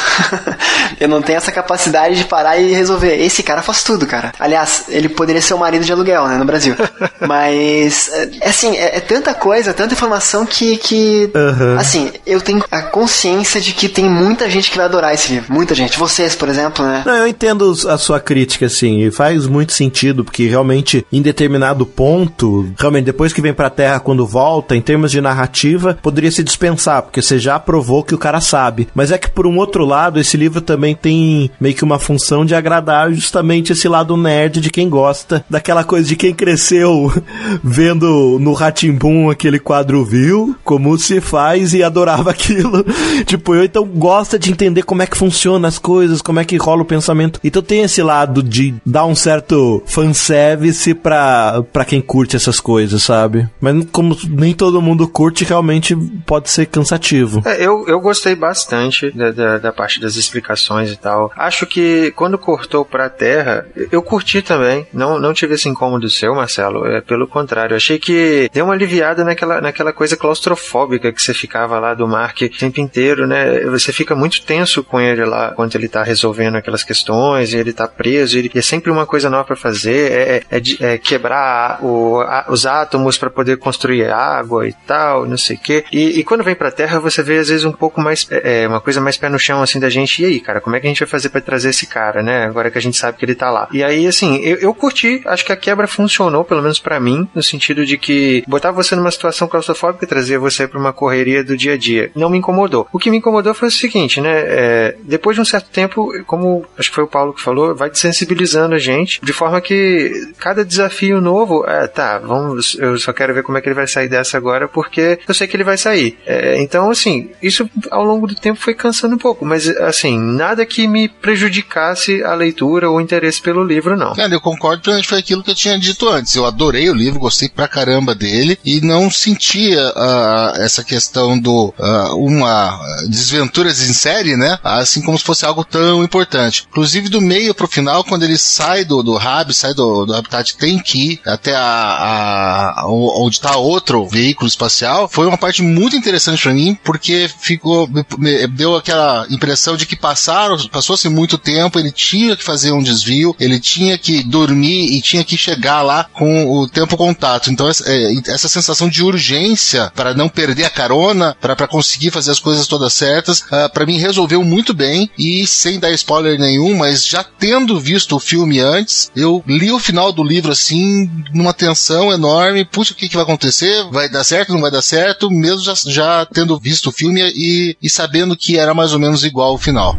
eu 0.99 1.07
não 1.07 1.21
tenho 1.21 1.37
essa 1.37 1.51
capacidade 1.51 2.15
de 2.15 2.25
parar 2.25 2.57
e 2.57 2.71
resolver. 2.73 3.15
Esse 3.15 3.38
cara 3.43 3.61
faz 3.61 3.83
tudo, 3.83 4.05
cara. 4.05 4.33
Aliás, 4.39 4.85
ele 4.89 5.09
poderia 5.09 5.41
ser 5.41 5.53
o 5.53 5.59
marido 5.59 5.85
de 5.85 5.91
aluguel, 5.91 6.27
né? 6.27 6.37
No 6.37 6.45
Brasil. 6.45 6.75
mas, 7.25 8.09
é 8.41 8.49
assim, 8.49 8.75
é, 8.75 8.97
é 8.97 8.99
tanta 8.99 9.33
coisa, 9.33 9.73
tanta 9.73 9.93
informação 9.93 10.45
que, 10.45 10.77
que 10.77 11.29
Aham. 11.35 11.77
assim, 11.77 12.11
eu 12.25 12.41
tenho 12.41 12.63
a 12.71 12.81
consciência 12.81 13.59
de 13.61 13.73
que 13.73 13.89
tem 13.89 14.09
muita 14.09 14.49
gente 14.49 14.69
que 14.69 14.77
vai 14.77 14.85
adorar 14.85 15.13
esse 15.13 15.33
livro. 15.33 15.53
Muita 15.53 15.75
gente. 15.75 15.97
Vocês, 15.97 16.35
por 16.35 16.49
exemplo, 16.49 16.85
né? 16.85 17.03
Não, 17.05 17.15
eu 17.15 17.27
entendo 17.27 17.75
a 17.87 17.97
sua 17.97 18.19
crítica, 18.19 18.65
assim, 18.65 18.99
e 18.99 19.11
faz 19.11 19.47
muito 19.47 19.73
sentido, 19.73 20.23
porque 20.23 20.47
realmente, 20.47 21.05
em 21.11 21.21
determinado 21.21 21.85
ponto, 21.85 22.71
realmente, 22.77 23.05
depois 23.05 23.33
que 23.33 23.41
vem 23.41 23.53
pra 23.53 23.69
Terra, 23.69 23.99
quando 23.99 24.25
volta, 24.25 24.75
em 24.75 24.81
termos 24.81 25.11
de 25.11 25.21
narrativa, 25.21 25.97
poderia 26.01 26.31
se 26.31 26.43
dispensar, 26.43 27.01
porque 27.03 27.21
você 27.21 27.39
já 27.39 27.59
provou 27.59 28.03
que 28.03 28.15
o 28.15 28.17
cara 28.17 28.41
sabe. 28.41 28.87
Mas 28.93 29.11
é 29.11 29.17
que, 29.17 29.29
por 29.29 29.45
um 29.45 29.57
outro 29.57 29.85
lado, 29.85 30.19
esse 30.19 30.37
livro 30.37 30.61
também 30.61 30.95
tem 30.95 31.51
meio 31.59 31.75
que 31.75 31.83
uma 31.83 31.99
função 31.99 32.45
de 32.45 32.55
agradar 32.55 33.11
justamente 33.30 33.73
esse 33.73 33.88
lado 33.88 34.17
nerd 34.17 34.59
de 34.59 34.71
quem 34.71 34.89
gosta 34.89 35.45
daquela 35.47 35.84
coisa 35.84 36.07
de 36.07 36.15
quem 36.15 36.34
cresceu 36.34 37.13
vendo 37.63 38.39
no 38.39 38.53
Ratimbum 38.53 39.30
aquele 39.30 39.59
quadro 39.59 40.03
viu, 40.03 40.55
como 40.63 40.97
se 40.97 41.21
faz 41.21 41.73
e 41.75 41.84
adorava 41.84 42.32
aquilo. 42.32 42.84
tipo, 43.25 43.53
eu 43.53 43.63
então 43.63 43.86
gosta 43.86 44.39
de 44.39 44.49
entender 44.51 44.82
como 44.82 45.03
é 45.03 45.07
que 45.07 45.17
funciona 45.17 45.67
as 45.67 45.77
coisas, 45.77 46.23
como 46.23 46.39
é 46.39 46.45
que 46.45 46.57
rola 46.57 46.82
o 46.82 46.86
pensamento. 46.86 47.39
Então 47.43 47.61
tem 47.61 47.82
esse 47.82 48.01
lado 48.01 48.41
de 48.41 48.73
dar 48.84 49.05
um 49.05 49.15
certo 49.15 49.84
fanservice 49.86 50.95
pra, 50.95 51.63
pra 51.71 51.86
quem 51.86 52.01
curte 52.01 52.36
essas 52.36 52.59
coisas, 52.59 53.03
sabe? 53.03 53.47
Mas 53.61 53.86
como 53.91 54.17
nem 54.27 54.55
todo 54.55 54.82
mundo 54.82 55.07
curte, 55.07 55.43
realmente 55.43 55.95
pode 56.25 56.49
ser 56.49 56.65
cansativo. 56.65 57.43
É, 57.45 57.63
eu, 57.63 57.88
eu 57.88 57.99
gostei 57.99 58.34
bastante 58.34 59.11
da, 59.11 59.32
da, 59.32 59.57
da 59.59 59.71
parte 59.71 60.01
das 60.01 60.15
explicações 60.15 60.91
e 60.91 60.97
tal. 60.97 61.32
Acho 61.36 61.67
que 61.67 62.11
quando 62.15 62.38
cortou 62.39 62.84
pra 62.84 63.09
terra, 63.20 63.67
eu 63.91 64.01
curti 64.01 64.41
também. 64.41 64.88
Não, 64.93 65.20
não 65.20 65.34
tive 65.34 65.55
esse 65.55 65.67
incômodo 65.67 66.09
seu, 66.09 66.34
Marcelo. 66.34 66.86
É, 66.88 67.01
pelo 67.01 67.28
contrário, 67.28 67.76
achei 67.76 67.99
que 67.99 68.49
deu 68.53 68.63
uma 68.65 68.74
aliviada 68.74 69.24
naquela, 69.26 69.59
naquela 69.59 69.91
coisa 69.91 70.15
claustrofóbica 70.15 71.11
que 71.11 71.22
você 71.22 71.34
ficava 71.34 71.78
lá 71.80 71.93
do 71.93 72.07
Mark 72.07 72.38
o 72.41 72.49
tempo 72.57 72.80
inteiro, 72.80 73.28
né? 73.28 73.59
Você 73.65 73.91
fica 73.91 74.15
muito 74.15 74.41
tenso 74.43 74.84
com 74.84 74.99
ele 74.99 75.26
lá 75.26 75.51
quando 75.51 75.76
ele 75.76 75.88
tá 75.89 76.01
resolvendo 76.03 76.55
aquelas 76.55 76.84
questões 76.84 77.53
e 77.53 77.57
ele 77.57 77.74
tá 77.74 77.88
preso. 77.88 78.38
E 78.39 78.49
é 78.55 78.61
sempre 78.61 78.89
uma 78.89 79.05
coisa 79.05 79.30
nova 79.30 79.43
pra 79.43 79.55
fazer. 79.55 80.11
É, 80.11 80.43
é- 80.51 80.57
é 80.57 80.89
é 80.93 80.97
quebrar 80.97 81.84
o- 81.84 82.22
a- 82.22 82.45
os 82.49 82.65
átomos 82.65 83.17
pra 83.17 83.30
poder 83.30 83.57
construir 83.57 84.09
água 84.09 84.67
e 84.67 84.74
tal, 84.88 85.26
não 85.26 85.38
sei 85.38 85.55
o 85.55 85.59
quê. 85.59 85.84
E, 85.91 86.20
e 86.20 86.24
quando 86.24 86.43
vem 86.43 86.55
pra 86.55 86.72
Terra, 86.72 86.99
você 86.99 87.22
vê 87.22 87.38
às 87.38 87.49
vezes 87.49 87.65
um 87.65 87.72
pouco 87.72 87.99
mais, 88.01 88.26
é, 88.32 88.63
é, 88.63 88.67
uma 88.67 88.80
coisa 88.82 89.01
mais 89.01 89.17
pé 89.17 89.28
no 89.30 89.38
chão 89.38 89.61
assim 89.61 89.80
da 89.80 89.89
gente. 89.89 90.22
E 90.22 90.26
aí, 90.26 90.39
cara, 90.39 90.61
como 90.61 90.76
é 90.76 90.80
que 90.80 90.88
a 90.88 90.89
gente 90.89 90.99
vai 90.99 91.07
fazer 91.07 91.30
pra 91.30 91.41
trazer 91.41 91.70
esse 91.70 91.86
cara, 91.86 92.24
né? 92.24 92.45
Agora 92.45 92.72
que 92.72 92.78
a 92.78 92.82
gente 92.82 92.97
sabe 92.97 93.09
que 93.18 93.26
ele 93.26 93.36
tá 93.36 93.49
lá. 93.49 93.68
E 93.72 93.84
aí, 93.84 94.07
assim, 94.07 94.38
eu, 94.38 94.57
eu 94.57 94.74
curti. 94.74 95.22
Acho 95.26 95.45
que 95.45 95.51
a 95.51 95.57
quebra 95.57 95.88
funcionou, 95.88 96.43
pelo 96.43 96.62
menos 96.62 96.80
pra 96.80 96.99
mim, 96.99 97.28
no 97.34 97.43
sentido 97.43 97.86
de 97.86 97.97
que 97.97 98.43
botava 98.47 98.82
você 98.84 98.95
numa 98.95 99.12
situação 99.12 99.47
claustrofóbica 99.47 100.05
e 100.05 100.07
trazia 100.07 100.39
você 100.39 100.68
pra 100.68 100.80
uma 100.80 100.93
correria 100.93 101.43
do 101.43 101.57
dia 101.57 101.74
a 101.74 101.78
dia. 101.78 102.12
Não 102.16 102.30
me 102.30 102.38
incomodou. 102.38 102.88
O 102.91 102.99
que 102.99 103.10
me 103.10 103.18
incomodou 103.18 103.53
foi 103.53 103.68
o 103.68 103.72
seguinte, 103.72 104.22
né? 104.22 104.39
é, 104.49 104.95
depois 105.03 105.36
de 105.36 105.41
um 105.41 105.45
certo 105.45 105.70
tempo, 105.70 106.12
como 106.26 106.66
acho 106.78 106.89
que 106.89 106.95
foi 106.95 107.03
o 107.03 107.07
Paulo 107.07 107.34
que 107.34 107.41
falou, 107.41 107.76
vai 107.76 107.89
desensibilizando 107.89 108.76
a 108.76 108.80
gente, 108.80 109.20
de 109.24 109.34
forma 109.34 109.62
que 109.62 110.34
cada 110.38 110.66
desafio 110.66 111.22
novo, 111.22 111.66
é, 111.68 111.88
tá, 111.88 112.18
vamos, 112.20 112.76
eu 112.80 112.97
só 112.97 113.14
quero 113.14 113.34
ver 113.34 113.43
como 113.43 113.57
é 113.57 113.62
que 113.62 113.68
ele 113.68 113.76
vai 113.76 113.88
sair 113.88 114.10
dessa 114.10 114.38
agora, 114.38 114.68
porque 114.68 115.20
eu 115.28 115.34
sei 115.34 115.47
que 115.47 115.55
ele 115.55 115.64
vai 115.64 115.78
sair. 115.78 116.18
É, 116.26 116.62
então, 116.62 116.89
assim, 116.89 117.32
isso 117.41 117.70
ao 117.91 118.03
longo 118.03 118.28
do 118.28 118.36
tempo 118.36 118.60
foi 118.60 118.74
cansando 118.74 119.16
um 119.16 119.20
pouco, 119.20 119.45
mas 119.45 119.68
assim, 119.68 120.18
nada 120.18 120.66
que 120.66 120.88
me 120.88 121.07
prejudicasse 121.07 122.24
a 122.24 122.34
leitura 122.34 122.88
o 122.89 123.01
interesse 123.01 123.41
pelo 123.41 123.63
livro, 123.63 123.95
não. 123.97 124.13
Cara, 124.13 124.33
eu 124.33 124.41
concordo 124.41 124.81
plenamente 124.83 125.07
foi 125.07 125.19
aquilo 125.19 125.43
que 125.43 125.51
eu 125.51 125.55
tinha 125.55 125.77
dito 125.77 126.07
antes. 126.09 126.35
Eu 126.35 126.45
adorei 126.45 126.89
o 126.89 126.93
livro, 126.93 127.19
gostei 127.19 127.49
pra 127.49 127.67
caramba 127.67 128.13
dele 128.15 128.57
e 128.65 128.81
não 128.81 129.09
sentia 129.09 129.81
ah, 129.95 130.53
essa 130.57 130.83
questão 130.83 131.37
do 131.39 131.73
ah, 131.79 132.13
uma 132.13 132.79
desventuras 133.07 133.81
em 133.89 133.93
série, 133.93 134.35
né? 134.35 134.57
Assim 134.63 135.01
como 135.01 135.17
se 135.17 135.23
fosse 135.23 135.45
algo 135.45 135.63
tão 135.63 136.03
importante. 136.03 136.65
Inclusive 136.69 137.09
do 137.09 137.21
meio 137.21 137.53
pro 137.53 137.67
final, 137.67 138.03
quando 138.03 138.23
ele 138.23 138.37
sai 138.37 138.83
do, 138.85 139.01
do 139.03 139.15
hub, 139.17 139.53
sai 139.53 139.73
do, 139.73 140.05
do 140.05 140.15
habitat, 140.15 140.55
tem 140.57 140.79
que 140.79 141.13
ir 141.13 141.21
até 141.25 141.55
a, 141.55 142.73
a- 142.81 142.85
onde 142.87 143.35
está 143.35 143.55
outro 143.57 144.05
veículo 144.07 144.47
espacial, 144.47 145.07
foi 145.07 145.27
uma 145.27 145.37
parte 145.37 145.61
muito 145.61 145.95
interessante 145.95 146.41
pra 146.43 146.53
mim, 146.53 146.77
porque 146.83 147.29
ficou 147.39 147.87
me- 147.87 148.05
me- 148.17 148.47
deu 148.47 148.75
aquela 148.75 149.25
impressão 149.29 149.75
de 149.77 149.85
que 149.85 149.95
passaram, 149.95 150.57
passou-se 150.69 151.07
muito 151.09 151.37
tempo, 151.37 151.79
ele 151.79 151.91
tinha 151.91 152.35
que 152.35 152.43
fazer 152.43 152.71
um 152.71 152.78
desvio, 152.84 153.36
ele 153.39 153.59
tinha 153.59 153.97
que 153.97 154.23
dormir 154.23 154.93
e 154.93 155.01
tinha 155.01 155.23
que 155.23 155.38
chegar 155.38 155.82
lá 155.82 156.05
com 156.13 156.49
o 156.51 156.67
tempo 156.67 156.97
contato. 156.97 157.51
Então 157.51 157.67
essa, 157.67 157.84
é, 157.88 158.38
sensação 158.38 158.89
de 158.89 159.03
urgência 159.03 159.91
para 159.95 160.13
não 160.13 160.27
perder 160.27 160.65
a 160.65 160.69
carona, 160.69 161.36
para 161.39 161.67
conseguir 161.67 162.11
fazer 162.11 162.32
as 162.32 162.39
coisas 162.39 162.67
todas 162.67 162.93
certas, 162.93 163.43
ah, 163.51 163.69
pra 163.69 163.86
mim 163.86 163.97
resolveu 163.97 164.43
muito 164.43 164.73
bem 164.73 165.09
e 165.17 165.45
sem 165.45 165.80
dar 165.80 165.91
spoiler 165.91 166.39
nenhum, 166.39 166.75
mas 166.75 167.05
já 167.05 167.23
tendo 167.23 167.80
visto 167.80 168.15
o 168.15 168.19
filme 168.19 168.59
antes, 168.59 169.11
eu 169.15 169.43
li 169.47 169.71
o 169.71 169.80
final 169.80 170.11
do 170.11 170.23
livro 170.23 170.51
assim 170.51 171.09
numa 171.34 171.53
tensão 171.53 172.11
enorme. 172.11 172.65
Puxa, 172.65 172.93
o 172.93 172.95
que, 172.95 173.09
que 173.09 173.15
vai 173.15 173.23
acontecer? 173.23 173.86
Vai 173.91 174.09
dar 174.09 174.23
certo? 174.23 174.53
Não 174.53 174.61
vai 174.61 174.71
dar 174.71 174.82
certo? 174.82 175.30
Mesmo 175.30 175.61
já, 175.61 175.73
já 175.86 176.25
tendo 176.25 176.59
visto 176.59 176.88
o 176.88 176.91
filme 176.91 177.21
e, 177.21 177.77
e 177.82 177.89
sabendo 177.89 178.36
que 178.36 178.57
era 178.57 178.73
mais 178.73 178.93
ou 178.93 178.99
menos 178.99 179.23
igual 179.23 179.53
o 179.53 179.57
final. 179.57 179.95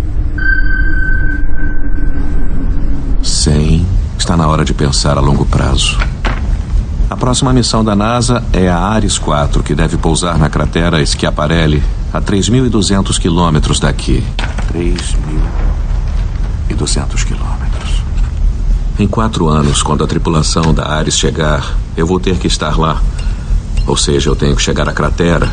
Sim, 3.22 3.86
está 4.18 4.36
na 4.36 4.48
hora 4.48 4.64
de 4.64 4.72
pensar 4.72 5.18
a 5.18 5.20
longo 5.20 5.44
prazo. 5.44 5.98
A 7.08 7.16
próxima 7.16 7.52
missão 7.52 7.84
da 7.84 7.94
NASA 7.94 8.42
é 8.52 8.68
a 8.68 8.78
Ares 8.78 9.18
4, 9.18 9.62
que 9.62 9.74
deve 9.74 9.96
pousar 9.96 10.38
na 10.38 10.48
cratera 10.48 11.04
Schiaparelli, 11.04 11.82
a 12.12 12.20
3.200 12.20 13.18
quilômetros 13.18 13.80
daqui. 13.80 14.24
3.200 14.72 17.24
quilômetros. 17.24 18.02
Em 18.98 19.08
quatro 19.08 19.48
anos, 19.48 19.82
quando 19.82 20.04
a 20.04 20.06
tripulação 20.06 20.72
da 20.72 20.88
Ares 20.88 21.18
chegar, 21.18 21.76
eu 21.96 22.06
vou 22.06 22.20
ter 22.20 22.38
que 22.38 22.46
estar 22.46 22.78
lá. 22.78 23.02
Ou 23.86 23.96
seja, 23.96 24.30
eu 24.30 24.36
tenho 24.36 24.54
que 24.54 24.62
chegar 24.62 24.88
à 24.88 24.92
cratera. 24.92 25.50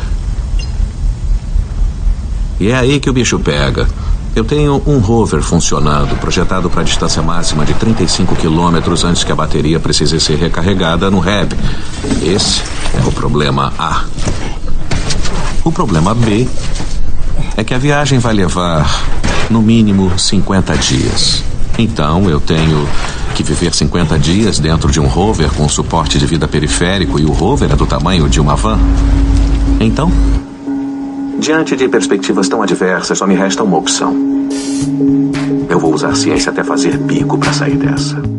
E 2.60 2.68
é 2.68 2.76
aí 2.76 3.00
que 3.00 3.10
o 3.10 3.12
bicho 3.12 3.38
pega. 3.38 3.88
Eu 4.34 4.44
tenho 4.44 4.80
um 4.86 4.98
rover 4.98 5.42
funcionando, 5.42 6.16
projetado 6.20 6.70
para 6.70 6.82
distância 6.82 7.22
máxima 7.22 7.64
de 7.64 7.74
35 7.74 8.36
quilômetros 8.36 9.04
antes 9.04 9.24
que 9.24 9.32
a 9.32 9.34
bateria 9.34 9.80
precise 9.80 10.20
ser 10.20 10.36
recarregada 10.36 11.10
no 11.10 11.18
REB. 11.18 11.54
Esse 12.22 12.62
é 12.94 13.08
o 13.08 13.12
problema 13.12 13.72
A. 13.78 14.04
O 15.64 15.72
problema 15.72 16.14
B 16.14 16.48
é 17.56 17.64
que 17.64 17.74
a 17.74 17.78
viagem 17.78 18.18
vai 18.18 18.32
levar, 18.32 18.88
no 19.50 19.60
mínimo, 19.60 20.16
50 20.16 20.76
dias. 20.76 21.42
Então 21.76 22.28
eu 22.30 22.40
tenho 22.40 22.88
que 23.34 23.42
viver 23.42 23.74
50 23.74 24.18
dias 24.18 24.58
dentro 24.58 24.90
de 24.90 24.98
um 25.00 25.06
rover 25.06 25.50
com 25.52 25.68
suporte 25.68 26.18
de 26.18 26.26
vida 26.26 26.48
periférico 26.48 27.20
e 27.20 27.24
o 27.24 27.32
rover 27.32 27.70
é 27.70 27.76
do 27.76 27.86
tamanho 27.86 28.28
de 28.28 28.40
uma 28.40 28.56
van. 28.56 28.78
Então, 29.80 30.10
Diante 31.38 31.76
de 31.76 31.88
perspectivas 31.88 32.48
tão 32.48 32.62
adversas, 32.62 33.16
só 33.16 33.26
me 33.26 33.34
resta 33.34 33.62
uma 33.62 33.78
opção. 33.78 34.14
Eu 35.68 35.78
vou 35.78 35.94
usar 35.94 36.14
ciência 36.14 36.50
até 36.50 36.64
fazer 36.64 36.96
bico 36.98 37.38
para 37.38 37.52
sair 37.52 37.76
dessa. 37.76 38.37